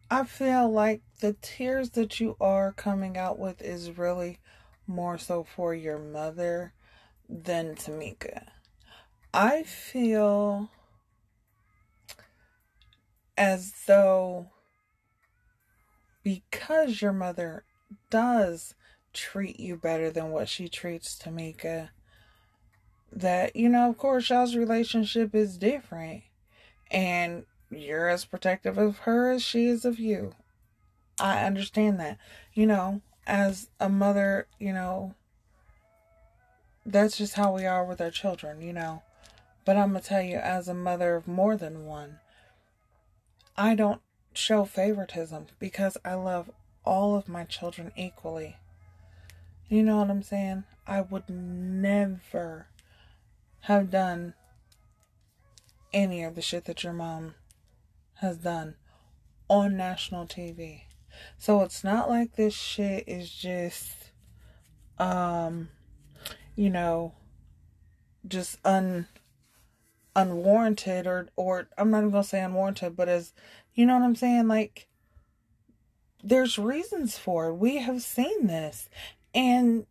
I 0.09 0.25
feel 0.25 0.69
like 0.71 1.01
the 1.21 1.35
tears 1.41 1.91
that 1.91 2.19
you 2.19 2.35
are 2.39 2.71
coming 2.71 3.17
out 3.17 3.39
with 3.39 3.61
is 3.61 3.97
really 3.97 4.39
more 4.85 5.17
so 5.17 5.43
for 5.43 5.73
your 5.73 5.97
mother 5.97 6.73
than 7.27 7.75
Tamika. 7.75 8.47
I 9.33 9.63
feel 9.63 10.69
as 13.37 13.73
though 13.87 14.47
because 16.23 17.01
your 17.01 17.13
mother 17.13 17.63
does 18.09 18.75
treat 19.13 19.59
you 19.59 19.75
better 19.75 20.09
than 20.09 20.31
what 20.31 20.49
she 20.49 20.67
treats 20.67 21.17
Tamika, 21.17 21.89
that, 23.11 23.55
you 23.55 23.69
know, 23.69 23.89
of 23.89 23.97
course, 23.97 24.29
y'all's 24.29 24.55
relationship 24.55 25.35
is 25.35 25.57
different. 25.57 26.23
And 26.89 27.45
you're 27.69 28.09
as 28.09 28.25
protective 28.25 28.77
of 28.77 28.99
her 28.99 29.31
as 29.31 29.43
she 29.43 29.67
is 29.67 29.85
of 29.85 29.99
you. 29.99 30.33
I 31.19 31.45
understand 31.45 31.99
that. 31.99 32.17
You 32.53 32.65
know, 32.65 33.01
as 33.27 33.69
a 33.79 33.89
mother, 33.89 34.47
you 34.59 34.73
know, 34.73 35.15
that's 36.85 37.17
just 37.17 37.35
how 37.35 37.55
we 37.55 37.65
are 37.65 37.85
with 37.85 38.01
our 38.01 38.11
children, 38.11 38.61
you 38.61 38.73
know. 38.73 39.03
But 39.65 39.77
I'm 39.77 39.91
going 39.91 40.01
to 40.01 40.07
tell 40.07 40.21
you, 40.21 40.37
as 40.37 40.67
a 40.67 40.73
mother 40.73 41.15
of 41.15 41.27
more 41.27 41.55
than 41.55 41.85
one, 41.85 42.19
I 43.57 43.75
don't 43.75 44.01
show 44.33 44.65
favoritism 44.65 45.47
because 45.59 45.97
I 46.03 46.15
love 46.15 46.49
all 46.85 47.15
of 47.15 47.27
my 47.29 47.43
children 47.43 47.91
equally. 47.95 48.57
You 49.69 49.83
know 49.83 49.97
what 49.97 50.09
I'm 50.09 50.23
saying? 50.23 50.63
I 50.87 51.01
would 51.01 51.29
never 51.29 52.67
have 53.61 53.89
done 53.89 54.33
any 55.93 56.23
of 56.23 56.35
the 56.35 56.41
shit 56.41 56.65
that 56.65 56.83
your 56.83 56.93
mom 56.93 57.35
has 58.15 58.37
done 58.37 58.75
on 59.47 59.77
national 59.77 60.25
TV. 60.25 60.83
So 61.37 61.61
it's 61.61 61.83
not 61.83 62.09
like 62.09 62.35
this 62.35 62.53
shit 62.53 63.03
is 63.07 63.31
just 63.31 64.11
um 64.99 65.69
you 66.55 66.69
know 66.69 67.13
just 68.27 68.57
un 68.63 69.07
unwarranted 70.15 71.07
or 71.07 71.29
or 71.35 71.67
I'm 71.77 71.89
not 71.91 71.99
even 71.99 72.11
gonna 72.11 72.23
say 72.23 72.41
unwarranted, 72.41 72.95
but 72.95 73.09
as 73.09 73.33
you 73.73 73.85
know 73.85 73.95
what 73.95 74.03
I'm 74.03 74.15
saying, 74.15 74.47
like 74.47 74.87
there's 76.23 76.57
reasons 76.57 77.17
for 77.17 77.47
it. 77.47 77.55
We 77.55 77.77
have 77.77 78.01
seen 78.01 78.47
this. 78.47 78.89
And 79.35 79.87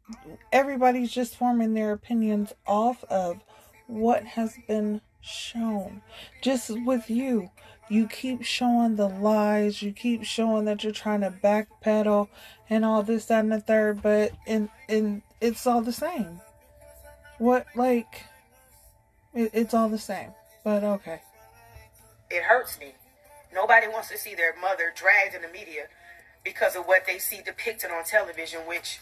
everybody's 0.53 1.11
just 1.11 1.36
forming 1.36 1.74
their 1.74 1.93
opinions 1.93 2.53
off 2.66 3.05
of 3.05 3.43
what 3.86 4.24
has 4.24 4.57
been 4.66 5.01
shown. 5.20 6.01
Just 6.40 6.70
with 6.86 7.11
you, 7.11 7.51
you 7.89 8.07
keep 8.07 8.44
showing 8.44 8.97
the 8.97 9.09
lies, 9.09 9.82
you 9.82 9.93
keep 9.93 10.24
showing 10.24 10.65
that 10.66 10.85
you're 10.85 10.93
trying 10.93 11.20
to 11.20 11.31
backpedal 11.31 12.28
and 12.70 12.85
all 12.85 13.03
this, 13.03 13.27
that, 13.27 13.40
and 13.40 13.53
the 13.53 13.61
third, 13.61 14.01
but 14.01 14.32
in 14.47 14.70
in 14.89 15.23
it's 15.40 15.66
all 15.66 15.82
the 15.82 15.93
same. 15.93 16.40
What 17.39 17.66
like 17.74 18.24
it, 19.35 19.51
it's 19.53 19.75
all 19.75 19.89
the 19.89 19.99
same. 19.99 20.31
But 20.65 20.85
okay. 20.85 21.21
it 22.31 22.43
hurts 22.43 22.79
me. 22.79 22.93
Nobody 23.53 23.89
wants 23.89 24.09
to 24.09 24.19
see 24.19 24.35
their 24.35 24.55
mother 24.61 24.93
dragged 24.95 25.35
in 25.35 25.43
the 25.43 25.49
media 25.49 25.89
because 26.45 26.77
of 26.77 26.85
what 26.85 27.07
they 27.07 27.19
see 27.19 27.41
depicted 27.45 27.91
on 27.91 28.05
television, 28.05 28.61
which, 28.61 29.01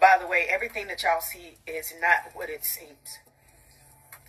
by 0.00 0.16
the 0.20 0.26
way, 0.26 0.46
everything 0.48 0.86
that 0.88 1.02
y'all 1.02 1.20
see 1.20 1.56
is 1.66 1.92
not 2.00 2.34
what 2.34 2.48
it 2.48 2.64
seems. 2.64 3.18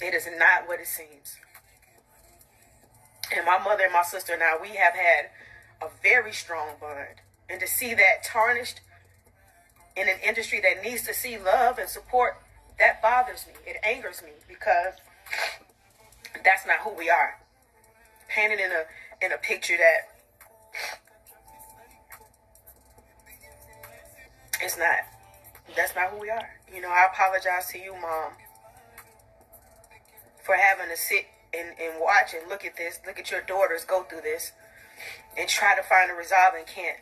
It 0.02 0.14
is 0.14 0.28
not 0.38 0.68
what 0.68 0.80
it 0.80 0.88
seems. 0.88 1.38
And 3.36 3.46
my 3.46 3.58
mother 3.58 3.84
and 3.84 3.94
my 3.94 4.04
sister 4.04 4.34
and 4.34 4.44
I, 4.44 4.58
we 4.62 4.70
have 4.70 4.94
had 4.94 5.30
a 5.82 5.88
very 6.02 6.34
strong 6.34 6.70
bond. 6.80 7.22
And 7.50 7.60
to 7.60 7.68
see 7.68 7.94
that 7.94 8.24
tarnished 8.24 8.82
in 9.96 10.10
an 10.10 10.18
industry 10.26 10.62
that 10.62 10.84
needs 10.84 11.04
to 11.04 11.14
see 11.14 11.38
love 11.38 11.78
and 11.78 11.90
support, 11.90 12.38
that 12.80 13.02
bothers 13.02 13.46
me. 13.48 13.54
It 13.66 13.78
angers 13.84 14.22
me 14.24 14.32
because 14.48 14.96
that's 16.44 16.66
not 16.66 16.80
who 16.80 16.94
we 16.94 17.10
are. 17.10 17.40
Painted 18.30 18.60
in 18.60 18.72
a 18.72 19.26
in 19.26 19.32
a 19.32 19.38
picture 19.38 19.78
that 19.78 20.16
it's 24.62 24.78
not. 24.78 25.00
That's 25.76 25.96
not 25.96 26.12
who 26.12 26.20
we 26.20 26.30
are. 26.30 26.50
You 26.74 26.82
know, 26.82 26.90
I 26.90 27.08
apologize 27.12 27.68
to 27.72 27.80
you, 27.80 27.94
mom, 27.94 28.34
for 30.44 30.56
having 30.56 30.90
to 30.90 30.98
sit 30.98 31.26
and, 31.54 31.70
and 31.80 32.00
watch 32.00 32.34
and 32.34 32.48
look 32.50 32.66
at 32.66 32.78
this, 32.78 33.00
look 33.06 33.20
at 33.20 33.32
your 33.32 33.42
daughters 33.42 33.86
go 33.86 34.04
through 34.04 34.22
this 34.22 34.52
and 35.38 35.50
try 35.50 35.76
to 35.76 35.84
find 35.84 36.12
a 36.12 36.14
resolve 36.14 36.54
and 36.58 36.68
can't. 36.68 37.00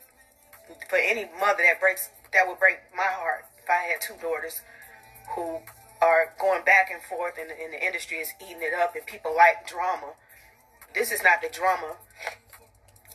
For 0.90 0.98
any 0.98 1.26
mother 1.40 1.64
that 1.64 1.80
breaks 1.80 2.10
that 2.32 2.48
would 2.48 2.60
break 2.60 2.80
my 2.95 3.04
heart 3.04 3.45
if 3.62 3.70
I 3.70 3.91
had 3.91 4.02
two 4.02 4.16
daughters 4.22 4.62
who 5.36 5.60
are 6.04 6.34
going 6.40 6.64
back 6.66 6.90
and 6.92 7.02
forth 7.02 7.36
and, 7.40 7.50
and 7.50 7.74
the 7.74 7.84
industry 7.84 8.18
is 8.18 8.30
eating 8.42 8.62
it 8.62 8.74
up 8.74 8.96
and 8.96 9.06
people 9.06 9.34
like 9.36 9.68
drama. 9.68 10.14
This 10.94 11.12
is 11.12 11.24
not 11.24 11.42
the 11.42 11.50
drama 11.50 11.96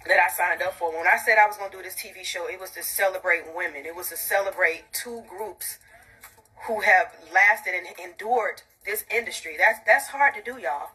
that 0.07 0.19
I 0.19 0.29
signed 0.33 0.63
up 0.63 0.75
for. 0.75 0.91
When 0.91 1.07
I 1.07 1.19
said 1.19 1.37
I 1.39 1.47
was 1.47 1.57
going 1.57 1.71
to 1.71 1.77
do 1.77 1.83
this 1.83 1.95
TV 1.95 2.25
show, 2.25 2.49
it 2.49 2.61
was 2.61 2.71
to 2.73 2.83
celebrate 2.83 3.45
women. 3.55 3.85
It 3.85 3.95
was 3.95 4.09
to 4.09 4.17
celebrate 4.17 4.85
two 4.93 5.23
groups 5.29 5.79
who 6.67 6.81
have 6.81 7.15
lasted 7.33 7.75
and 7.75 7.87
endured 8.03 8.63
this 8.85 9.05
industry. 9.15 9.57
That's 9.59 9.79
that's 9.87 10.09
hard 10.09 10.35
to 10.35 10.43
do, 10.43 10.59
y'all. 10.59 10.91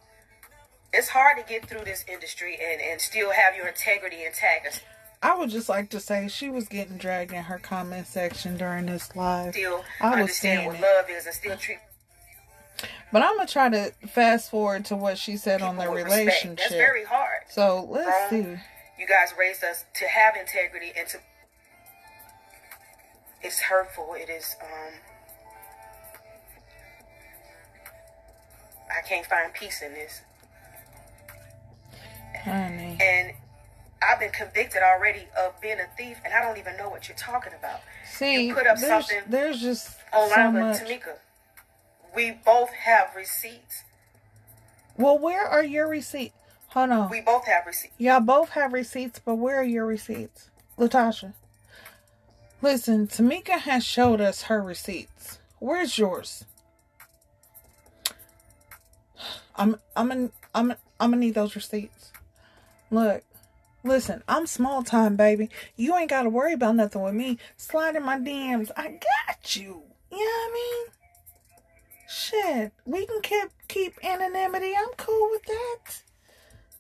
It's 0.92 1.10
hard 1.10 1.38
to 1.38 1.44
get 1.48 1.68
through 1.68 1.86
this 1.86 2.04
industry 2.08 2.58
and, 2.62 2.82
and 2.82 3.02
still 3.02 3.32
have 3.32 3.56
your 3.56 3.68
integrity 3.68 4.26
intact. 4.26 4.84
I 5.24 5.36
would 5.38 5.50
just 5.50 5.70
like 5.70 5.90
to 5.92 6.02
say 6.02 6.28
she 6.28 6.50
was 6.50 6.68
getting 6.68 6.98
dragged 6.98 7.32
in 7.32 7.44
her 7.44 7.58
comment 7.58 8.08
section 8.08 8.58
during 8.58 8.88
this 8.88 9.16
live. 9.16 9.54
Still 9.54 9.84
I 10.02 10.10
was 10.10 10.20
understand 10.20 10.60
seeing 10.60 10.68
what 10.68 10.76
it. 10.76 10.82
love 10.82 11.06
is 11.10 11.26
and 11.26 11.34
still 11.34 11.56
treat 11.58 11.78
But 13.12 13.24
I'm 13.24 13.38
gonna 13.38 13.48
try 13.48 13.70
to 13.70 13.92
fast 14.10 14.52
forward 14.52 14.84
to 14.86 14.98
what 14.98 15.18
she 15.18 15.38
said 15.38 15.62
on 15.62 15.78
their 15.78 15.90
relationship. 15.92 16.58
That's 16.58 16.72
very 16.74 17.06
hard. 17.06 17.40
So 17.50 17.88
let's 17.90 18.30
Grown, 18.30 18.58
see. 18.58 18.62
You 19.00 19.08
guys 19.08 19.34
raised 19.40 19.64
us 19.64 19.86
to 19.96 20.06
have 20.06 20.36
integrity 20.36 20.92
and 20.98 21.08
to. 21.08 21.18
It's 23.42 23.60
hurtful. 23.62 24.16
It 24.18 24.30
is. 24.30 24.56
um 24.62 24.94
I 28.92 29.08
can't 29.08 29.26
find 29.26 29.54
peace 29.54 29.82
in 29.82 29.94
this. 29.94 30.22
Honey. 32.44 32.98
And 33.00 33.34
I've 34.10 34.20
been 34.20 34.32
convicted 34.32 34.82
already 34.82 35.28
of 35.38 35.60
being 35.62 35.80
a 35.80 35.88
thief, 35.98 36.18
and 36.24 36.34
I 36.34 36.42
don't 36.42 36.58
even 36.58 36.78
know 36.78 36.90
what 36.90 37.08
you're 37.08 37.18
talking 37.18 37.54
about. 37.58 37.82
See, 38.12 38.48
you 38.48 38.54
put 38.54 38.68
up 38.68 38.78
there's, 38.78 39.08
something 39.08 39.24
there's 39.30 39.62
just 39.62 39.98
online 40.14 40.30
so 40.30 40.52
with 40.52 40.62
much. 40.62 40.82
Tamika. 40.82 41.18
We 42.16 42.32
both 42.32 42.70
have 42.72 43.16
receipts. 43.16 43.84
Well, 44.98 45.18
where 45.18 45.46
are 45.46 45.64
your 45.64 45.88
receipts? 45.88 46.36
Hold 46.70 46.92
on. 46.92 47.10
We 47.10 47.22
both 47.22 47.46
have 47.46 47.66
receipts. 47.66 47.94
Y'all 47.98 48.20
both 48.20 48.50
have 48.50 48.74
receipts, 48.74 49.20
but 49.24 49.36
where 49.36 49.60
are 49.60 49.64
your 49.64 49.86
receipts? 49.86 50.50
LaTocha. 50.78 51.34
Listen, 52.62 53.08
Tamika 53.08 53.60
has 53.60 53.86
showed 53.86 54.22
us 54.22 54.44
her 54.44 54.62
receipts. 54.62 55.40
Where's 55.60 55.98
yours? 55.98 56.46
I'm 59.56 59.80
I'm 59.96 60.12
in, 60.12 60.32
I'm 60.56 60.72
I'm 61.00 61.12
gonna 61.12 61.18
need 61.18 61.36
those 61.36 61.56
receipts. 61.56 62.12
Look, 62.90 63.24
listen, 63.84 64.24
I'm 64.28 64.48
small 64.48 64.84
time, 64.84 65.16
baby. 65.16 65.50
You 65.76 65.96
ain't 65.96 66.10
gotta 66.10 66.30
worry 66.30 66.54
about 66.54 66.76
nothing 66.76 67.02
with 67.02 67.14
me. 67.14 67.38
Slide 67.58 67.96
in 67.96 68.04
my 68.04 68.18
DMs. 68.18 68.72
I 68.76 69.00
got 69.28 69.56
you. 69.56 69.84
You 70.12 70.18
know 70.18 70.26
what 70.26 70.50
I 70.50 70.54
mean? 70.54 70.94
shit, 72.14 72.72
we 72.86 73.06
can 73.06 73.22
keep 73.22 73.50
keep 73.68 73.94
anonymity. 74.04 74.74
I'm 74.78 74.94
cool 74.98 75.30
with 75.32 75.44
that. 75.44 76.02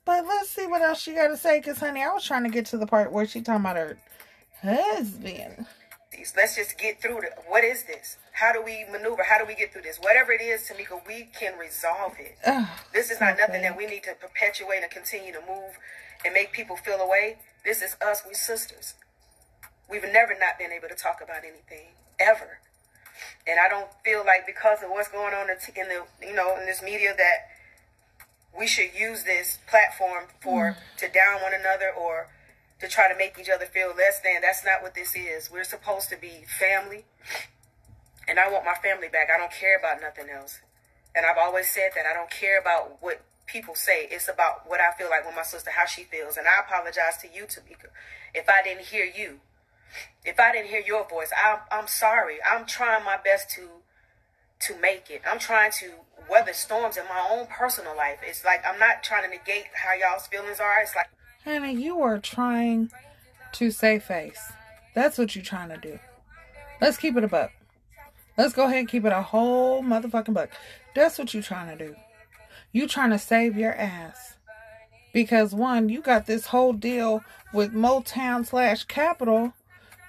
But 0.06 0.26
let's 0.26 0.50
see 0.50 0.68
what 0.68 0.82
else 0.82 1.02
she 1.02 1.14
got 1.14 1.30
to 1.30 1.38
say. 1.38 1.62
Cause 1.62 1.80
honey, 1.80 2.04
I 2.04 2.10
was 2.14 2.24
trying 2.24 2.44
to 2.44 2.50
get 2.50 2.66
to 2.68 2.78
the 2.78 2.88
part 2.88 3.12
where 3.12 3.26
she 3.26 3.42
talking 3.42 3.62
about 3.62 3.78
her 3.78 3.98
husband. 4.62 5.66
Let's 6.36 6.56
just 6.56 6.78
get 6.78 7.02
through 7.02 7.20
it. 7.20 7.32
What 7.48 7.64
is 7.64 7.84
this? 7.84 8.18
How 8.34 8.54
do 8.54 8.62
we 8.62 8.86
maneuver? 8.92 9.24
How 9.24 9.38
do 9.40 9.46
we 9.46 9.56
get 9.56 9.74
through 9.74 9.82
this? 9.82 9.98
Whatever 9.98 10.32
it 10.32 10.42
is, 10.42 10.70
Tamika, 10.70 11.02
we 11.08 11.30
can 11.38 11.58
resolve 11.58 12.14
it. 12.20 12.38
This 12.94 13.12
is 13.12 13.20
not 13.20 13.38
nothing 13.38 13.62
that 13.64 13.76
we 13.78 13.88
need 13.88 14.04
to 14.04 14.14
perpetuate 14.16 14.84
and 14.84 14.92
continue 14.92 15.34
to 15.34 15.42
move 15.48 15.78
and 16.26 16.34
make 16.34 16.52
people 16.52 16.76
feel 16.76 17.00
away. 17.00 17.38
This 17.66 17.82
is 17.82 17.96
us. 18.02 18.24
We 18.28 18.34
sisters. 18.34 18.96
We've 19.90 20.04
never 20.04 20.34
not 20.40 20.58
been 20.58 20.72
able 20.72 20.88
to 20.90 20.96
talk 20.96 21.22
about 21.22 21.44
anything 21.44 21.94
ever, 22.20 22.60
and 23.48 23.60
I 23.60 23.70
don't 23.70 23.90
feel 24.04 24.24
like 24.26 24.46
because 24.46 24.82
of 24.84 24.90
what's 24.90 25.10
going 25.10 25.34
on 25.34 25.50
in 25.50 25.58
the 25.88 26.04
you 26.26 26.36
know 26.36 26.58
in 26.60 26.66
this 26.66 26.82
media 26.82 27.14
that 27.16 27.50
we 28.58 28.68
should 28.68 28.94
use 28.94 29.24
this 29.24 29.60
platform 29.68 30.26
for 30.42 30.72
mm-hmm. 30.72 30.98
to 30.98 31.10
down 31.10 31.42
one 31.42 31.54
another 31.54 31.92
or 31.92 32.30
to 32.80 32.88
try 32.88 33.12
to 33.12 33.18
make 33.18 33.38
each 33.40 33.50
other 33.50 33.66
feel 33.66 33.94
less 33.96 34.20
than. 34.20 34.42
That's 34.42 34.64
not 34.64 34.82
what 34.82 34.94
this 34.94 35.16
is. 35.16 35.50
We're 35.52 35.64
supposed 35.64 36.10
to 36.10 36.18
be 36.18 36.46
family, 36.60 37.06
and 38.28 38.40
I 38.40 38.52
want 38.52 38.66
my 38.66 38.76
family 38.76 39.08
back. 39.08 39.30
I 39.34 39.38
don't 39.38 39.52
care 39.52 39.78
about 39.78 40.02
nothing 40.02 40.30
else. 40.30 40.60
And 41.16 41.26
I've 41.26 41.38
always 41.38 41.70
said 41.70 41.92
that 41.96 42.06
I 42.10 42.14
don't 42.14 42.32
care 42.32 42.60
about 42.60 42.98
what 43.02 43.22
people 43.46 43.76
say. 43.76 44.08
It's 44.10 44.28
about 44.28 44.70
what 44.70 44.80
I 44.80 44.92
feel 44.98 45.10
like 45.10 45.26
with 45.26 45.36
my 45.36 45.44
sister, 45.44 45.72
how 45.72 45.86
she 45.86 46.04
feels. 46.04 46.38
And 46.38 46.48
I 46.48 46.62
apologize 46.66 47.18
to 47.22 47.28
you, 47.34 47.44
Tamika, 47.44 47.90
if 48.34 48.50
I 48.50 48.64
didn't 48.64 48.86
hear 48.86 49.06
you. 49.06 49.40
If 50.26 50.40
I 50.40 50.52
didn't 50.52 50.70
hear 50.70 50.82
your 50.82 51.08
voice, 51.08 51.30
I'm 51.38 51.60
I'm 51.72 51.88
sorry. 51.88 52.38
I'm 52.44 52.66
trying 52.66 53.06
my 53.06 53.18
best 53.18 53.50
to 53.52 53.70
to 54.62 54.80
make 54.80 55.10
it. 55.10 55.22
I'm 55.30 55.38
trying 55.38 55.72
to 55.74 55.92
weather 56.30 56.54
storms 56.54 56.98
in 56.98 57.04
my 57.06 57.28
own 57.30 57.46
personal 57.46 57.96
life. 57.96 58.20
It's 58.26 58.44
like 58.44 58.64
I'm 58.66 58.80
not 58.80 59.04
trying 59.04 59.24
to 59.24 59.30
negate 59.30 59.66
how 59.74 59.94
y'all's 59.94 60.26
feelings 60.28 60.60
are. 60.60 60.82
It's 60.82 60.96
like 60.96 61.10
Honey, 61.44 61.76
you 61.76 62.02
are 62.02 62.18
trying 62.18 62.90
to 63.54 63.70
save 63.70 64.04
face. 64.04 64.52
That's 64.96 65.18
what 65.18 65.36
you're 65.36 65.44
trying 65.44 65.70
to 65.70 65.78
do. 65.78 66.00
Let's 66.82 66.98
keep 66.98 67.18
it 67.18 67.24
a 67.24 67.28
buck. 67.28 67.52
Let's 68.38 68.54
go 68.54 68.66
ahead 68.66 68.80
and 68.80 68.88
keep 68.88 69.06
it 69.06 69.12
a 69.12 69.22
whole 69.22 69.84
motherfucking 69.84 70.34
buck. 70.34 70.50
That's 70.96 71.20
what 71.20 71.34
you're 71.34 71.44
trying 71.44 71.78
to 71.78 71.88
do. 71.88 71.96
You 72.74 72.88
trying 72.88 73.12
to 73.12 73.20
save 73.20 73.56
your 73.56 73.74
ass. 73.74 74.36
Because 75.14 75.54
one, 75.54 75.90
you 75.90 76.02
got 76.02 76.26
this 76.26 76.48
whole 76.48 76.74
deal 76.74 77.24
with 77.54 77.72
Motown 77.72 78.46
slash 78.46 78.84
Capitol. 78.86 79.54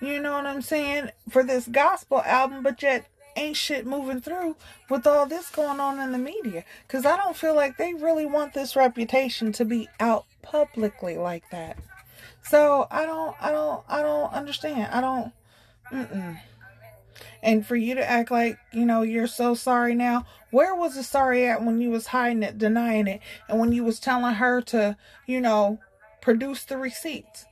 You 0.00 0.18
know 0.18 0.32
what 0.32 0.46
I'm 0.46 0.62
saying? 0.62 1.10
For 1.28 1.44
this 1.44 1.68
gospel 1.68 2.22
album, 2.22 2.62
but 2.62 2.82
yet 2.82 3.06
ain't 3.36 3.56
shit 3.56 3.86
moving 3.86 4.20
through 4.20 4.56
with 4.88 5.06
all 5.06 5.26
this 5.26 5.50
going 5.50 5.78
on 5.78 6.00
in 6.00 6.12
the 6.12 6.18
media. 6.18 6.64
Cause 6.88 7.04
I 7.04 7.16
don't 7.16 7.36
feel 7.36 7.54
like 7.54 7.76
they 7.76 7.92
really 7.92 8.24
want 8.24 8.54
this 8.54 8.76
reputation 8.76 9.52
to 9.52 9.64
be 9.64 9.88
out 10.00 10.24
publicly 10.40 11.18
like 11.18 11.50
that. 11.50 11.76
So 12.44 12.86
I 12.90 13.04
don't, 13.04 13.36
I 13.40 13.50
don't, 13.50 13.84
I 13.88 14.02
don't 14.02 14.32
understand. 14.32 14.88
I 14.92 15.00
don't. 15.00 15.32
Mm-mm. 15.92 16.38
And 17.44 17.64
for 17.64 17.76
you 17.76 17.94
to 17.94 18.10
act 18.10 18.30
like 18.30 18.58
you 18.72 18.86
know 18.86 19.02
you're 19.02 19.26
so 19.26 19.54
sorry 19.54 19.94
now, 19.94 20.24
where 20.50 20.74
was 20.74 20.96
the 20.96 21.02
sorry 21.02 21.46
at 21.46 21.62
when 21.62 21.80
you 21.80 21.90
was 21.90 22.06
hiding 22.06 22.42
it, 22.42 22.56
denying 22.56 23.06
it, 23.06 23.20
and 23.48 23.60
when 23.60 23.70
you 23.70 23.84
was 23.84 24.00
telling 24.00 24.36
her 24.36 24.62
to, 24.62 24.96
you 25.26 25.40
know, 25.42 25.78
produce 26.22 26.64
the 26.64 26.78
receipts, 26.78 27.44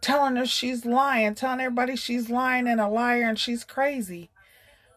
telling 0.00 0.34
her 0.34 0.44
she's 0.44 0.84
lying, 0.84 1.36
telling 1.36 1.60
everybody 1.60 1.94
she's 1.94 2.28
lying 2.28 2.66
and 2.66 2.80
a 2.80 2.88
liar 2.88 3.28
and 3.28 3.38
she's 3.38 3.62
crazy. 3.62 4.28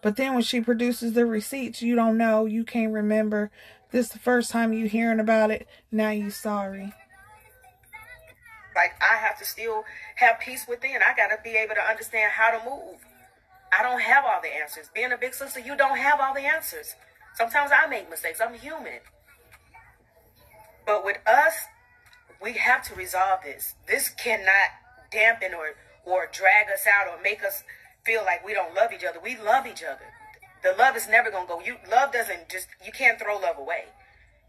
But 0.01 0.15
then 0.15 0.33
when 0.33 0.43
she 0.43 0.59
produces 0.59 1.13
the 1.13 1.25
receipts, 1.25 1.81
you 1.83 1.95
don't 1.95 2.17
know, 2.17 2.45
you 2.45 2.63
can't 2.63 2.93
remember. 2.93 3.51
This 3.91 4.09
the 4.09 4.19
first 4.19 4.49
time 4.49 4.73
you 4.73 4.87
hearing 4.87 5.19
about 5.19 5.51
it. 5.51 5.67
Now 5.91 6.09
you 6.09 6.31
sorry. 6.31 6.93
like 8.75 8.93
I 9.01 9.17
have 9.17 9.37
to 9.39 9.45
still 9.45 9.83
have 10.15 10.39
peace 10.39 10.65
within. 10.67 10.99
I 11.05 11.15
got 11.15 11.35
to 11.35 11.37
be 11.43 11.51
able 11.57 11.75
to 11.75 11.81
understand 11.81 12.31
how 12.31 12.57
to 12.57 12.69
move. 12.69 13.05
I 13.77 13.83
don't 13.83 14.01
have 14.01 14.25
all 14.25 14.41
the 14.41 14.49
answers. 14.49 14.89
Being 14.93 15.11
a 15.11 15.17
big 15.17 15.33
sister, 15.33 15.59
you 15.59 15.75
don't 15.75 15.97
have 15.97 16.19
all 16.19 16.33
the 16.33 16.41
answers. 16.41 16.95
Sometimes 17.35 17.71
I 17.71 17.87
make 17.87 18.09
mistakes. 18.09 18.41
I'm 18.41 18.53
human. 18.53 18.99
But 20.85 21.05
with 21.05 21.17
us, 21.27 21.53
we 22.41 22.53
have 22.53 22.83
to 22.89 22.95
resolve 22.95 23.39
this. 23.43 23.75
This 23.87 24.09
cannot 24.09 24.73
dampen 25.11 25.53
or 25.53 25.75
or 26.05 26.27
drag 26.31 26.67
us 26.73 26.87
out 26.87 27.07
or 27.07 27.21
make 27.21 27.43
us 27.43 27.63
feel 28.03 28.23
like 28.23 28.43
we 28.45 28.53
don't 28.53 28.73
love 28.73 28.91
each 28.91 29.03
other. 29.03 29.19
We 29.23 29.37
love 29.37 29.67
each 29.67 29.83
other. 29.83 30.05
The 30.63 30.73
love 30.77 30.95
is 30.95 31.07
never 31.07 31.29
gonna 31.29 31.47
go. 31.47 31.61
You 31.61 31.75
love 31.89 32.11
doesn't 32.11 32.49
just 32.49 32.67
you 32.83 32.91
can't 32.91 33.19
throw 33.19 33.37
love 33.37 33.57
away. 33.57 33.85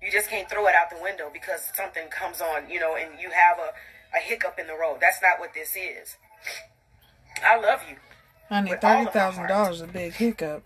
You 0.03 0.11
just 0.11 0.31
can't 0.31 0.49
throw 0.49 0.67
it 0.67 0.75
out 0.75 0.89
the 0.89 1.03
window 1.03 1.29
because 1.31 1.71
something 1.75 2.09
comes 2.09 2.41
on, 2.41 2.71
you 2.71 2.81
know, 2.81 2.97
and 2.97 3.21
you 3.21 3.31
have 3.31 3.59
a, 3.59 4.17
a 4.17 4.21
hiccup 4.21 4.59
in 4.59 4.67
the 4.67 4.75
road. 4.75 4.99
That's 5.01 5.21
not 5.21 5.39
what 5.39 5.53
this 5.53 5.77
is. 5.77 6.17
I 7.45 7.61
love 7.61 7.81
you 7.89 7.97
Honey, 8.51 8.75
thirty 8.81 9.11
thousand 9.11 9.47
dollars 9.47 9.77
is 9.77 9.83
a 9.83 9.87
big 9.87 10.13
hiccup. 10.13 10.65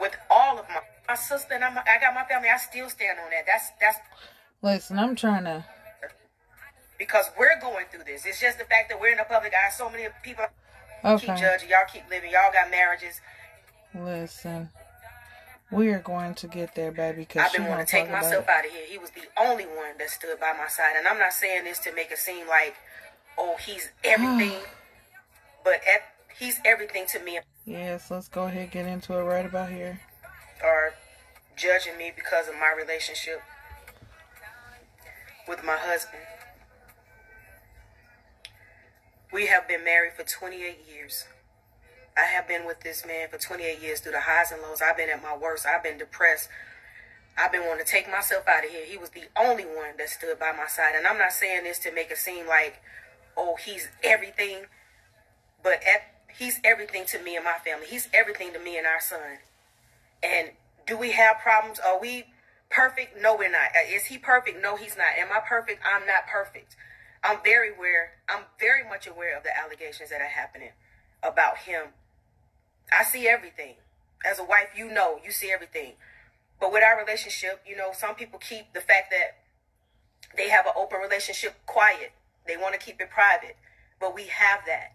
with 0.00 0.16
all 0.30 0.58
of 0.58 0.66
my 0.68 0.80
my 1.08 1.14
sister 1.14 1.54
and 1.54 1.64
I'm, 1.64 1.76
I 1.76 1.98
got 2.00 2.14
my 2.14 2.24
family. 2.24 2.48
I 2.48 2.58
still 2.58 2.88
stand 2.88 3.18
on 3.22 3.30
that. 3.30 3.44
That's 3.46 3.70
that's 3.80 3.98
Listen, 4.62 4.98
I'm 4.98 5.14
trying 5.16 5.44
to. 5.44 5.64
because 6.98 7.26
we're 7.38 7.60
going 7.60 7.86
through 7.90 8.04
this. 8.04 8.24
It's 8.26 8.40
just 8.40 8.58
the 8.58 8.64
fact 8.64 8.88
that 8.90 9.00
we're 9.00 9.12
in 9.12 9.18
the 9.18 9.24
public 9.24 9.52
eye. 9.52 9.70
So 9.70 9.88
many 9.90 10.08
people 10.22 10.44
keep 11.18 11.28
judging. 11.36 11.68
Y'all 11.68 11.86
keep 11.92 12.08
living. 12.10 12.30
Y'all 12.30 12.52
got 12.52 12.70
marriages. 12.70 13.20
Listen, 13.94 14.68
we 15.70 15.88
are 15.88 16.00
going 16.00 16.34
to 16.36 16.46
get 16.46 16.74
there, 16.74 16.92
baby. 16.92 17.22
Because 17.22 17.46
I've 17.46 17.52
been 17.52 17.62
want 17.62 17.78
wanting 17.78 17.86
to 17.86 17.92
take 17.92 18.10
myself 18.10 18.48
out 18.48 18.64
of 18.64 18.70
here. 18.70 18.84
He 18.88 18.98
was 18.98 19.10
the 19.10 19.22
only 19.40 19.64
one 19.64 19.96
that 19.98 20.10
stood 20.10 20.38
by 20.40 20.54
my 20.58 20.68
side. 20.68 20.94
And 20.96 21.06
I'm 21.08 21.18
not 21.18 21.32
saying 21.32 21.64
this 21.64 21.78
to 21.80 21.94
make 21.94 22.10
it 22.10 22.18
seem 22.18 22.46
like, 22.48 22.74
oh, 23.36 23.56
he's 23.64 23.90
everything. 24.04 24.58
but 25.64 25.74
at, 25.74 26.02
he's 26.38 26.60
everything 26.64 27.06
to 27.08 27.20
me. 27.20 27.40
Yes, 27.64 28.10
let's 28.10 28.28
go 28.28 28.44
ahead 28.44 28.62
and 28.62 28.70
get 28.70 28.86
into 28.86 29.14
it 29.14 29.22
right 29.22 29.46
about 29.46 29.70
here. 29.70 30.00
Are 30.62 30.94
judging 31.56 31.96
me 31.98 32.12
because 32.14 32.48
of 32.48 32.54
my 32.54 32.72
relationship 32.76 33.42
with 35.48 35.64
my 35.64 35.76
husband. 35.76 36.22
We 39.32 39.46
have 39.46 39.68
been 39.68 39.84
married 39.84 40.12
for 40.14 40.22
28 40.22 40.78
years. 40.90 41.26
I 42.16 42.22
have 42.22 42.48
been 42.48 42.66
with 42.66 42.80
this 42.80 43.04
man 43.06 43.28
for 43.28 43.38
28 43.38 43.80
years 43.82 44.00
through 44.00 44.12
the 44.12 44.20
highs 44.20 44.50
and 44.50 44.62
lows. 44.62 44.80
I've 44.82 44.96
been 44.96 45.10
at 45.10 45.22
my 45.22 45.36
worst. 45.36 45.66
I've 45.66 45.82
been 45.82 45.98
depressed. 45.98 46.48
I've 47.36 47.52
been 47.52 47.62
wanting 47.62 47.84
to 47.84 47.90
take 47.90 48.10
myself 48.10 48.48
out 48.48 48.64
of 48.64 48.70
here. 48.70 48.84
He 48.84 48.96
was 48.96 49.10
the 49.10 49.24
only 49.38 49.64
one 49.64 49.96
that 49.98 50.08
stood 50.08 50.38
by 50.38 50.52
my 50.52 50.66
side. 50.66 50.94
And 50.96 51.06
I'm 51.06 51.18
not 51.18 51.32
saying 51.32 51.64
this 51.64 51.78
to 51.80 51.92
make 51.92 52.10
it 52.10 52.18
seem 52.18 52.48
like, 52.48 52.80
oh, 53.36 53.56
he's 53.64 53.88
everything. 54.02 54.64
But 55.62 55.74
at, 55.86 56.17
he's 56.38 56.60
everything 56.64 57.04
to 57.06 57.18
me 57.20 57.36
and 57.36 57.44
my 57.44 57.58
family. 57.64 57.86
He's 57.86 58.08
everything 58.14 58.52
to 58.52 58.58
me 58.58 58.78
and 58.78 58.86
our 58.86 59.00
son. 59.00 59.38
And 60.22 60.50
do 60.86 60.96
we 60.96 61.12
have 61.12 61.38
problems? 61.38 61.78
Are 61.80 62.00
we 62.00 62.24
perfect? 62.70 63.20
No, 63.20 63.36
we're 63.36 63.50
not. 63.50 63.70
Uh, 63.76 63.88
Is 63.88 64.06
he 64.06 64.18
perfect? 64.18 64.62
No, 64.62 64.76
he's 64.76 64.96
not. 64.96 65.18
Am 65.18 65.28
I 65.32 65.40
perfect? 65.40 65.82
I'm 65.84 66.06
not 66.06 66.26
perfect. 66.26 66.76
I'm 67.22 67.38
very 67.42 67.74
aware. 67.74 68.12
I'm 68.28 68.44
very 68.60 68.88
much 68.88 69.06
aware 69.06 69.36
of 69.36 69.42
the 69.42 69.56
allegations 69.56 70.10
that 70.10 70.20
are 70.20 70.28
happening 70.28 70.70
about 71.22 71.58
him. 71.58 71.88
I 72.92 73.02
see 73.04 73.28
everything. 73.28 73.74
As 74.24 74.38
a 74.38 74.44
wife, 74.44 74.68
you 74.76 74.90
know, 74.90 75.18
you 75.24 75.30
see 75.30 75.50
everything. 75.50 75.94
But 76.60 76.72
with 76.72 76.82
our 76.82 76.98
relationship, 76.98 77.62
you 77.66 77.76
know, 77.76 77.90
some 77.92 78.14
people 78.14 78.38
keep 78.38 78.72
the 78.72 78.80
fact 78.80 79.10
that 79.10 79.38
they 80.36 80.48
have 80.48 80.66
an 80.66 80.72
open 80.76 81.00
relationship 81.00 81.54
quiet. 81.66 82.12
They 82.46 82.56
want 82.56 82.74
to 82.74 82.84
keep 82.84 83.00
it 83.00 83.10
private. 83.10 83.56
But 84.00 84.14
we 84.14 84.24
have 84.24 84.60
that. 84.66 84.92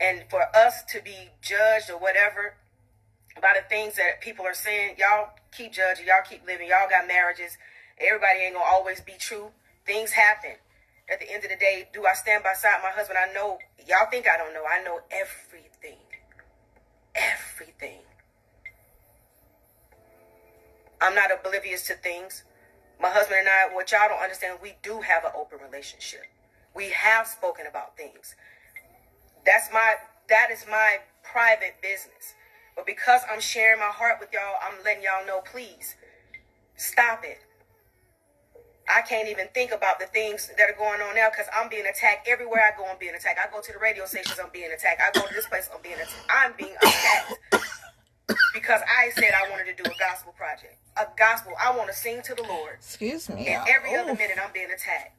And 0.00 0.24
for 0.28 0.44
us 0.54 0.82
to 0.90 1.00
be 1.02 1.30
judged 1.40 1.90
or 1.90 1.98
whatever 1.98 2.56
by 3.40 3.54
the 3.60 3.68
things 3.68 3.96
that 3.96 4.20
people 4.20 4.44
are 4.44 4.54
saying, 4.54 4.96
y'all 4.98 5.30
keep 5.52 5.72
judging, 5.72 6.06
y'all 6.06 6.24
keep 6.28 6.46
living, 6.46 6.68
y'all 6.68 6.88
got 6.88 7.06
marriages. 7.06 7.56
Everybody 7.98 8.40
ain't 8.40 8.54
gonna 8.54 8.66
always 8.66 9.00
be 9.00 9.14
true. 9.18 9.50
Things 9.86 10.12
happen. 10.12 10.56
At 11.10 11.20
the 11.20 11.30
end 11.30 11.44
of 11.44 11.50
the 11.50 11.56
day, 11.56 11.88
do 11.92 12.06
I 12.06 12.14
stand 12.14 12.42
by 12.42 12.54
side 12.54 12.80
my 12.82 12.90
husband? 12.90 13.18
I 13.18 13.32
know 13.32 13.58
y'all 13.86 14.10
think 14.10 14.26
I 14.28 14.36
don't 14.36 14.54
know. 14.54 14.64
I 14.68 14.82
know 14.82 15.00
everything. 15.10 16.00
Everything. 17.14 18.00
I'm 21.00 21.14
not 21.14 21.30
oblivious 21.30 21.86
to 21.88 21.94
things. 21.94 22.44
My 23.00 23.10
husband 23.10 23.40
and 23.40 23.48
I, 23.48 23.74
what 23.74 23.92
y'all 23.92 24.08
don't 24.08 24.22
understand, 24.22 24.58
we 24.62 24.74
do 24.82 25.02
have 25.02 25.24
an 25.24 25.32
open 25.36 25.58
relationship. 25.62 26.22
We 26.74 26.90
have 26.90 27.26
spoken 27.26 27.66
about 27.66 27.96
things. 27.96 28.34
That's 29.46 29.68
my 29.72 29.94
that 30.28 30.50
is 30.50 30.64
my 30.70 30.98
private 31.22 31.76
business. 31.82 32.34
But 32.76 32.86
because 32.86 33.22
I'm 33.30 33.40
sharing 33.40 33.78
my 33.78 33.86
heart 33.92 34.16
with 34.20 34.30
y'all, 34.32 34.56
I'm 34.62 34.82
letting 34.84 35.04
y'all 35.04 35.26
know, 35.26 35.40
please 35.40 35.94
stop 36.76 37.22
it. 37.24 37.38
I 38.88 39.00
can't 39.00 39.28
even 39.28 39.48
think 39.54 39.72
about 39.72 39.98
the 39.98 40.06
things 40.06 40.50
that 40.58 40.68
are 40.68 40.76
going 40.76 41.00
on 41.00 41.14
now 41.14 41.30
because 41.30 41.46
I'm 41.56 41.70
being 41.70 41.86
attacked 41.86 42.28
everywhere 42.28 42.60
I 42.60 42.76
go. 42.76 42.84
I'm 42.86 42.98
being 42.98 43.14
attacked. 43.14 43.38
I 43.38 43.50
go 43.50 43.60
to 43.62 43.72
the 43.72 43.78
radio 43.78 44.04
stations. 44.04 44.38
I'm 44.42 44.50
being 44.52 44.70
attacked. 44.72 45.00
I 45.00 45.18
go 45.18 45.26
to 45.26 45.32
this 45.32 45.46
place. 45.46 45.70
I'm 45.74 45.80
being 45.82 45.94
attacked. 45.94 46.28
I'm 46.28 46.52
being 46.58 46.74
attacked. 46.82 47.32
because 48.52 48.80
I 48.84 49.10
said 49.18 49.30
I 49.34 49.50
wanted 49.50 49.74
to 49.76 49.82
do 49.82 49.88
a 49.90 49.98
gospel 49.98 50.34
project. 50.36 50.76
A 50.98 51.06
gospel. 51.16 51.52
I 51.62 51.74
want 51.74 51.88
to 51.90 51.96
sing 51.96 52.20
to 52.22 52.34
the 52.34 52.42
Lord. 52.42 52.74
Excuse 52.74 53.28
me. 53.30 53.46
And 53.48 53.66
every 53.68 53.94
other 53.96 54.14
minute 54.14 54.36
I'm 54.42 54.52
being 54.52 54.70
attacked. 54.70 55.16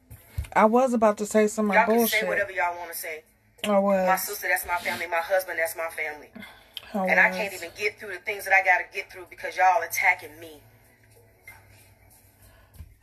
I 0.54 0.64
was 0.66 0.94
about 0.94 1.18
to 1.18 1.26
say 1.26 1.48
some 1.48 1.66
of 1.66 1.68
my 1.70 1.74
Y'all 1.76 1.86
can 1.86 1.96
bullshit. 1.96 2.20
say 2.20 2.28
whatever 2.28 2.52
y'all 2.52 2.76
want 2.78 2.92
to 2.92 2.96
say. 2.96 3.24
I 3.64 3.78
was. 3.78 4.06
My 4.06 4.16
sister, 4.16 4.46
that's 4.48 4.66
my 4.66 4.76
family. 4.76 5.06
My 5.06 5.16
husband, 5.16 5.58
that's 5.58 5.76
my 5.76 5.88
family. 5.88 6.28
I 6.94 7.06
and 7.06 7.20
I 7.20 7.30
can't 7.30 7.52
even 7.52 7.70
get 7.76 7.98
through 7.98 8.12
the 8.12 8.18
things 8.18 8.44
that 8.44 8.54
I 8.54 8.64
got 8.64 8.78
to 8.78 8.84
get 8.94 9.10
through 9.10 9.26
because 9.28 9.56
y'all 9.56 9.82
attacking 9.82 10.38
me. 10.40 10.60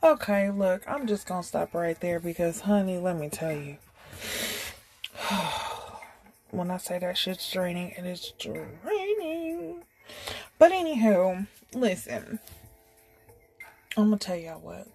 Okay, 0.01 0.51
look, 0.51 0.83
I'm 0.87 1.07
just 1.07 1.27
gonna 1.27 1.43
stop 1.43 1.73
right 1.73 1.99
there 1.99 2.19
because, 2.19 2.61
honey, 2.61 2.97
let 2.97 3.17
me 3.17 3.29
tell 3.29 3.53
you. 3.53 3.77
when 6.51 6.71
I 6.71 6.77
say 6.77 6.99
that 6.99 7.17
shit's 7.17 7.49
draining, 7.51 7.91
it 7.91 8.05
is 8.05 8.33
draining. 8.37 9.83
But 10.59 10.71
anywho, 10.71 11.47
listen. 11.73 12.39
I'm 13.95 14.05
gonna 14.05 14.17
tell 14.17 14.35
y'all 14.35 14.59
what. 14.59 14.87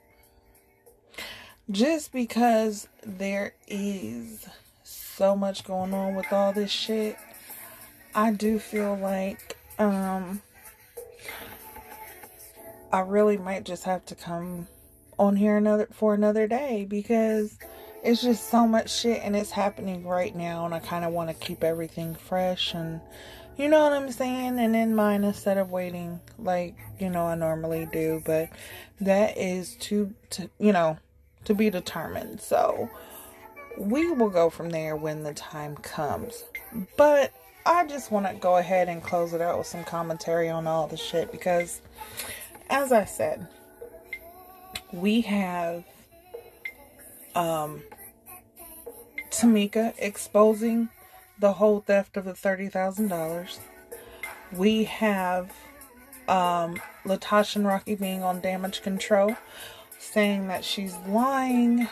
Just 1.70 2.12
because 2.12 2.89
there 3.05 3.55
is 3.66 4.47
so 5.18 5.34
much 5.34 5.64
going 5.64 5.92
on 5.92 6.14
with 6.14 6.32
all 6.32 6.52
this 6.52 6.70
shit, 6.70 7.18
I 8.14 8.30
do 8.32 8.60
feel 8.60 8.96
like 8.96 9.56
um 9.78 10.40
I 12.92 13.00
really 13.00 13.36
might 13.36 13.64
just 13.64 13.84
have 13.84 14.06
to 14.06 14.14
come 14.14 14.68
on 15.18 15.34
here 15.34 15.56
another 15.56 15.88
for 15.92 16.14
another 16.14 16.46
day 16.46 16.86
because 16.88 17.58
it's 18.04 18.22
just 18.22 18.48
so 18.48 18.66
much 18.68 18.96
shit 18.96 19.20
and 19.24 19.34
it's 19.34 19.50
happening 19.50 20.06
right 20.06 20.34
now 20.34 20.64
and 20.64 20.72
I 20.72 20.78
kind 20.78 21.04
of 21.04 21.12
want 21.12 21.30
to 21.30 21.34
keep 21.34 21.64
everything 21.64 22.14
fresh 22.14 22.72
and 22.72 23.00
you 23.56 23.68
know 23.68 23.82
what 23.82 23.92
I'm 23.92 24.12
saying? 24.12 24.60
And 24.60 24.76
in 24.76 24.94
mind 24.94 25.24
instead 25.24 25.58
of 25.58 25.72
waiting 25.72 26.20
like 26.38 26.76
you 27.00 27.10
know 27.10 27.26
I 27.26 27.34
normally 27.34 27.88
do 27.92 28.22
but 28.24 28.50
that 29.00 29.36
is 29.36 29.74
to 29.80 30.14
to 30.30 30.48
you 30.60 30.72
know 30.72 30.96
to 31.44 31.54
be 31.54 31.70
determined. 31.70 32.40
So 32.40 32.88
we 33.78 34.10
will 34.10 34.30
go 34.30 34.50
from 34.50 34.70
there 34.70 34.96
when 34.96 35.22
the 35.22 35.34
time 35.34 35.76
comes 35.76 36.44
but 36.96 37.32
I 37.64 37.86
just 37.86 38.10
want 38.10 38.26
to 38.26 38.34
go 38.34 38.56
ahead 38.56 38.88
and 38.88 39.02
close 39.02 39.32
it 39.32 39.40
out 39.40 39.59
with 39.59 39.66
some 39.66 39.84
commentary 39.84 40.48
on 40.48 40.66
all 40.66 40.86
the 40.86 40.96
shit 40.96 41.30
because 41.30 41.80
as 42.70 42.92
I 42.92 43.05
said 43.05 43.46
we 44.92 45.22
have 45.22 45.84
um 47.34 47.82
Tamika 49.30 49.94
exposing 49.98 50.88
the 51.38 51.55
whole 51.55 51.80
theft 51.80 52.16
of 52.16 52.24
the 52.24 52.34
thirty 52.34 52.68
thousand 52.68 53.09
dollars. 53.09 53.60
We 54.52 54.84
have 54.84 55.52
um 56.26 56.80
LaTocha 57.05 57.56
and 57.56 57.66
Rocky 57.66 57.94
being 57.94 58.22
on 58.22 58.40
damage 58.40 58.82
control, 58.82 59.36
saying 59.98 60.48
that 60.48 60.64
she's 60.64 60.96
lying. 61.06 61.88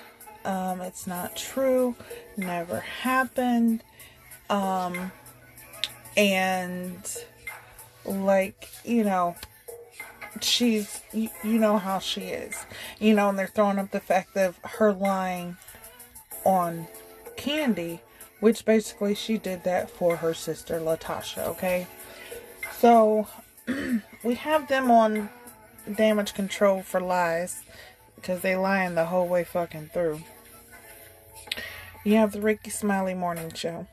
Um, 0.46 0.80
it's 0.80 1.08
not 1.08 1.36
true, 1.36 1.96
never 2.36 2.78
happened. 2.78 3.82
Um 4.48 5.10
and 6.16 7.04
like, 8.04 8.68
you 8.84 9.02
know, 9.02 9.34
she's 10.40 11.02
you, 11.12 11.30
you 11.42 11.58
know 11.58 11.78
how 11.78 11.98
she 11.98 12.22
is. 12.22 12.64
You 13.00 13.12
know 13.12 13.28
and 13.28 13.36
they're 13.36 13.48
throwing 13.48 13.80
up 13.80 13.90
the 13.90 13.98
fact 13.98 14.36
of 14.36 14.56
her 14.62 14.92
lying 14.92 15.56
on 16.44 16.86
Kandi 17.36 17.98
which 18.38 18.64
basically 18.64 19.16
she 19.16 19.38
did 19.38 19.64
that 19.64 19.90
for 19.90 20.16
her 20.16 20.32
sister 20.32 20.78
LaTocha 20.78 21.44
okay? 21.48 21.88
So 22.78 23.26
we 24.22 24.34
have 24.36 24.68
them 24.68 24.92
on 24.92 25.28
damage 25.92 26.34
control 26.34 26.82
for 26.82 27.00
lies 27.00 27.64
because 28.14 28.42
they 28.42 28.54
lying 28.54 28.94
the 28.94 29.06
whole 29.06 29.26
way 29.26 29.42
fucking 29.42 29.90
through 29.92 30.20
you 32.06 32.16
have 32.16 32.32
the 32.32 32.40
Rickey 32.40 32.70
Smiley 32.70 33.14
morning 33.14 33.52
show 33.52 33.86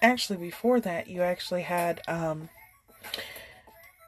actually 0.00 0.38
before 0.38 0.80
that 0.80 1.08
you 1.08 1.22
actually 1.22 1.62
had 1.62 2.00
um 2.06 2.48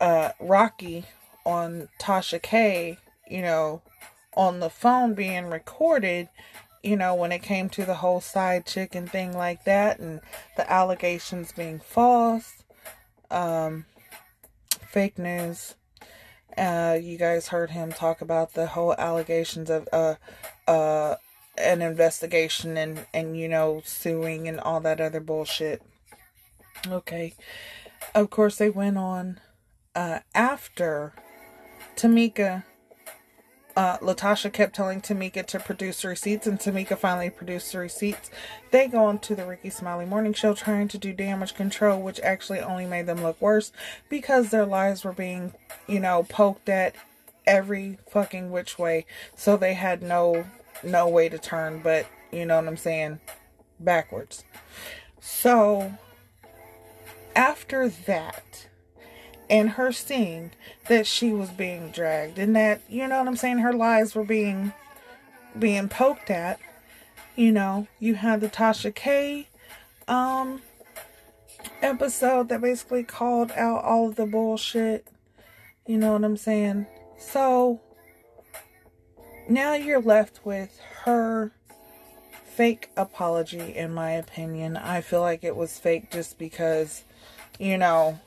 uh 0.01 0.31
Rocky 0.39 1.05
on 1.45 1.89
Tasha 2.01 2.41
K, 2.41 2.99
you 3.29 3.43
know, 3.43 3.83
on 4.35 4.61
the 4.61 4.71
phone 4.71 5.13
being 5.15 5.47
recorded, 5.47 6.29
you 6.83 6.97
know, 6.97 7.15
when 7.15 7.33
it 7.33 7.43
came 7.43 7.69
to 7.71 7.85
the 7.85 7.97
whole 7.97 8.21
side 8.21 8.65
chick 8.65 8.95
and 8.95 9.11
thing 9.11 9.37
like 9.37 9.65
that 9.65 9.99
and 9.99 10.21
the 10.57 10.71
allegations 10.73 11.51
being 11.53 11.81
false, 11.81 12.63
um 13.31 13.87
fake 14.87 15.19
news. 15.19 15.75
Uh 16.57 16.97
you 17.01 17.19
guys 17.19 17.49
heard 17.49 17.71
him 17.71 17.91
talk 17.91 18.21
about 18.21 18.55
the 18.55 18.69
whole 18.69 18.95
allegations 18.95 19.69
of 19.69 19.89
uh 19.93 20.15
uh 20.69 21.17
an 21.57 21.83
investigation 21.83 22.77
and 22.77 23.07
and 23.13 23.37
you 23.37 23.49
know 23.49 23.83
suing 23.85 24.49
and 24.49 24.61
all 24.61 24.81
that 24.81 25.01
other 25.01 25.21
bullshit. 25.21 25.83
Okay. 26.87 27.35
Of 28.15 28.31
course 28.31 28.57
they 28.57 28.71
went 28.71 28.99
on 28.99 29.41
uh, 29.95 30.21
after 30.35 31.15
Tamika, 31.97 32.65
uh, 33.77 33.99
LaTocha 33.99 34.53
kept 34.53 34.75
telling 34.75 35.01
Tamika 35.01 35.45
to 35.47 35.59
produce 35.59 36.05
receipts, 36.05 36.47
and 36.47 36.59
Tamika 36.59 36.99
finally 36.99 37.31
produced 37.31 37.73
the 37.73 37.79
receipts. 37.79 38.31
They 38.71 38.89
go 38.89 39.05
on 39.05 39.19
to 39.21 39.35
the 39.35 39.47
Rickey 39.47 39.71
Smiley 39.71 40.05
Morning 40.05 40.33
Show 40.33 40.55
trying 40.55 40.89
to 40.89 40.99
do 40.99 41.13
damage 41.13 41.55
control, 41.55 42.01
which 42.01 42.21
actually 42.21 42.61
only 42.61 42.87
made 42.87 43.07
them 43.07 43.23
look 43.23 43.41
worse 43.41 43.73
because 44.09 44.51
their 44.51 44.67
lives 44.67 45.05
were 45.05 45.13
being, 45.13 45.55
you 45.87 46.01
know, 46.01 46.25
poked 46.29 46.69
at 46.69 46.95
every 47.47 47.99
fucking 48.11 48.51
which 48.51 48.79
way. 48.79 49.07
So 49.37 49.57
they 49.57 49.75
had 49.75 50.03
no 50.03 50.47
no 50.85 51.09
way 51.09 51.29
to 51.29 51.39
turn, 51.39 51.81
but 51.81 52.07
you 52.33 52.47
know 52.47 52.57
what 52.57 52.69
I'm 52.69 52.77
saying, 52.77 53.21
backwards. 53.79 54.45
So 55.21 55.93
after 57.35 57.89
that 57.89 58.67
and 59.51 59.71
her 59.71 59.93
seeing 59.93 60.53
that 60.89 61.07
she 61.07 61.33
was 61.33 61.51
being 61.51 61.91
dragged 61.91 62.39
and 62.39 62.55
that 62.57 62.81
you 62.89 63.07
know 63.07 63.19
what 63.19 63.29
I'm 63.29 63.37
saying 63.37 63.59
her 63.59 63.73
lies 63.73 64.15
were 64.15 64.25
being 64.25 64.73
being 65.59 65.89
poked 65.89 66.31
at 66.31 66.59
you 67.37 67.53
know 67.53 67.87
you 67.99 68.15
had 68.15 68.41
the 68.41 68.49
Tasha 68.49 68.95
K 68.95 69.49
um 70.09 70.63
episode 71.83 72.49
that 72.49 72.61
basically 72.61 73.03
called 73.03 73.51
out 73.53 73.85
all 73.85 74.09
of 74.09 74.17
the 74.17 74.27
bullshit 74.27 75.07
you 75.87 75.99
know 75.99 76.13
what 76.13 76.25
I'm 76.25 76.37
saying 76.37 76.87
so 77.19 77.81
now 79.49 79.75
you're 79.75 80.01
left 80.01 80.41
with 80.45 80.81
her 81.05 81.53
fake 82.45 82.91
apology 82.97 83.75
in 83.75 83.93
my 83.93 84.13
opinion 84.13 84.77
I 84.77 85.01
feel 85.01 85.21
like 85.21 85.43
it 85.43 85.57
was 85.57 85.79
fake 85.79 86.11
just 86.11 86.39
because 86.39 87.03
you 87.59 87.77
know 87.77 88.21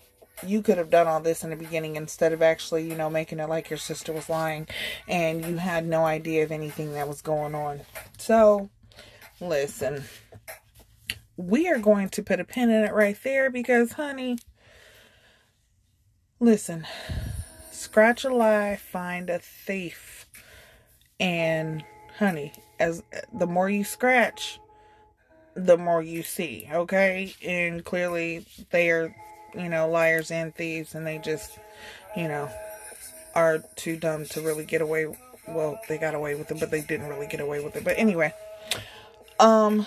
you 0.45 0.61
could 0.61 0.77
have 0.77 0.89
done 0.89 1.07
all 1.07 1.19
this 1.19 1.43
in 1.43 1.49
the 1.49 1.55
beginning 1.55 1.95
instead 1.95 2.33
of 2.33 2.41
actually, 2.41 2.87
you 2.87 2.95
know, 2.95 3.09
making 3.09 3.39
it 3.39 3.49
like 3.49 3.69
your 3.69 3.77
sister 3.77 4.13
was 4.13 4.29
lying 4.29 4.67
and 5.07 5.45
you 5.45 5.57
had 5.57 5.87
no 5.87 6.05
idea 6.05 6.43
of 6.43 6.51
anything 6.51 6.93
that 6.93 7.07
was 7.07 7.21
going 7.21 7.55
on. 7.55 7.81
So, 8.17 8.69
listen, 9.39 10.03
we 11.35 11.67
are 11.69 11.79
going 11.79 12.09
to 12.09 12.23
put 12.23 12.39
a 12.39 12.43
pin 12.43 12.69
in 12.69 12.83
it 12.83 12.93
right 12.93 13.17
there 13.23 13.49
because, 13.49 13.93
honey, 13.93 14.37
listen, 16.39 16.85
scratch 17.71 18.23
a 18.23 18.33
lie, 18.33 18.75
find 18.75 19.29
a 19.29 19.39
thief. 19.39 20.16
And, 21.19 21.83
honey, 22.17 22.53
as 22.79 23.03
the 23.33 23.47
more 23.47 23.69
you 23.69 23.83
scratch, 23.83 24.59
the 25.55 25.77
more 25.77 26.03
you 26.03 26.23
see, 26.23 26.69
okay? 26.71 27.33
And 27.43 27.83
clearly 27.83 28.45
they 28.69 28.91
are 28.91 29.15
you 29.57 29.69
know, 29.69 29.89
liars 29.89 30.31
and 30.31 30.53
thieves, 30.53 30.95
and 30.95 31.05
they 31.05 31.17
just, 31.17 31.59
you 32.15 32.27
know, 32.27 32.49
are 33.35 33.59
too 33.75 33.97
dumb 33.97 34.25
to 34.25 34.41
really 34.41 34.65
get 34.65 34.81
away. 34.81 35.07
Well, 35.47 35.79
they 35.87 35.97
got 35.97 36.15
away 36.15 36.35
with 36.35 36.51
it, 36.51 36.59
but 36.59 36.71
they 36.71 36.81
didn't 36.81 37.07
really 37.07 37.27
get 37.27 37.39
away 37.39 37.63
with 37.63 37.75
it. 37.75 37.83
But 37.83 37.97
anyway, 37.97 38.33
um, 39.39 39.85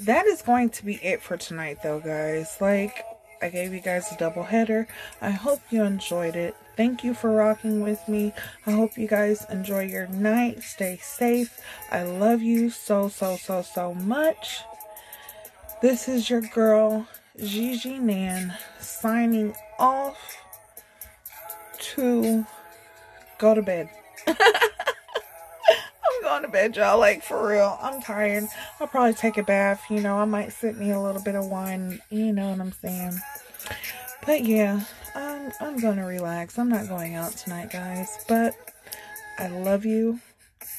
that 0.00 0.26
is 0.26 0.42
going 0.42 0.70
to 0.70 0.84
be 0.84 0.94
it 0.96 1.20
for 1.20 1.36
tonight, 1.36 1.78
though, 1.82 2.00
guys. 2.00 2.56
Like, 2.60 3.04
I 3.42 3.48
gave 3.48 3.72
you 3.72 3.80
guys 3.80 4.10
a 4.12 4.16
double 4.16 4.44
header. 4.44 4.86
I 5.20 5.30
hope 5.30 5.60
you 5.70 5.82
enjoyed 5.82 6.36
it. 6.36 6.56
Thank 6.78 7.02
you 7.02 7.12
for 7.12 7.32
rocking 7.32 7.80
with 7.80 8.08
me. 8.08 8.32
I 8.64 8.70
hope 8.70 8.96
you 8.96 9.08
guys 9.08 9.44
enjoy 9.50 9.86
your 9.86 10.06
night. 10.06 10.62
Stay 10.62 10.96
safe. 11.02 11.60
I 11.90 12.04
love 12.04 12.40
you 12.40 12.70
so, 12.70 13.08
so, 13.08 13.36
so, 13.36 13.62
so 13.62 13.94
much. 13.94 14.60
This 15.82 16.06
is 16.08 16.30
your 16.30 16.40
girl, 16.40 17.08
Gigi 17.36 17.98
Nan 17.98 18.54
signing 18.78 19.56
off 19.80 20.36
to 21.80 22.46
go 23.38 23.56
to 23.56 23.62
bed. 23.62 23.90
I'm 24.28 24.36
going 26.22 26.42
to 26.42 26.48
bed, 26.48 26.76
y'all. 26.76 27.00
Like, 27.00 27.24
for 27.24 27.48
real. 27.48 27.76
I'm 27.82 28.00
tired. 28.00 28.44
I'll 28.78 28.86
probably 28.86 29.14
take 29.14 29.36
a 29.36 29.42
bath. 29.42 29.82
You 29.90 29.98
know, 29.98 30.18
I 30.18 30.26
might 30.26 30.52
sip 30.52 30.76
me 30.76 30.92
a 30.92 31.00
little 31.00 31.22
bit 31.22 31.34
of 31.34 31.46
wine. 31.46 32.00
You 32.08 32.32
know 32.32 32.50
what 32.50 32.60
I'm 32.60 32.70
saying? 32.70 33.18
But 34.24 34.44
yeah, 34.44 34.82
I'm, 35.14 35.52
I'm 35.60 35.78
going 35.78 35.96
to 35.96 36.04
relax. 36.04 36.58
I'm 36.58 36.68
not 36.68 36.88
going 36.88 37.14
out 37.14 37.32
tonight, 37.32 37.70
guys. 37.70 38.24
But 38.28 38.54
I 39.38 39.48
love 39.48 39.84
you. 39.84 40.20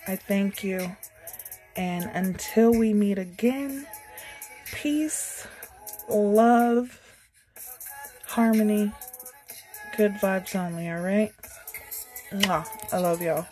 I 0.08 0.16
thank 0.16 0.64
you. 0.64 0.96
And 1.76 2.06
until 2.14 2.72
we 2.72 2.94
meet 2.94 3.18
again, 3.18 3.86
peace, 4.74 5.48
love, 6.10 7.00
harmony, 8.28 8.92
good 9.96 10.14
vibes 10.16 10.56
only, 10.56 10.90
alright? 10.90 11.34
I 12.92 12.98
love 12.98 13.22
y'all. 13.22 13.48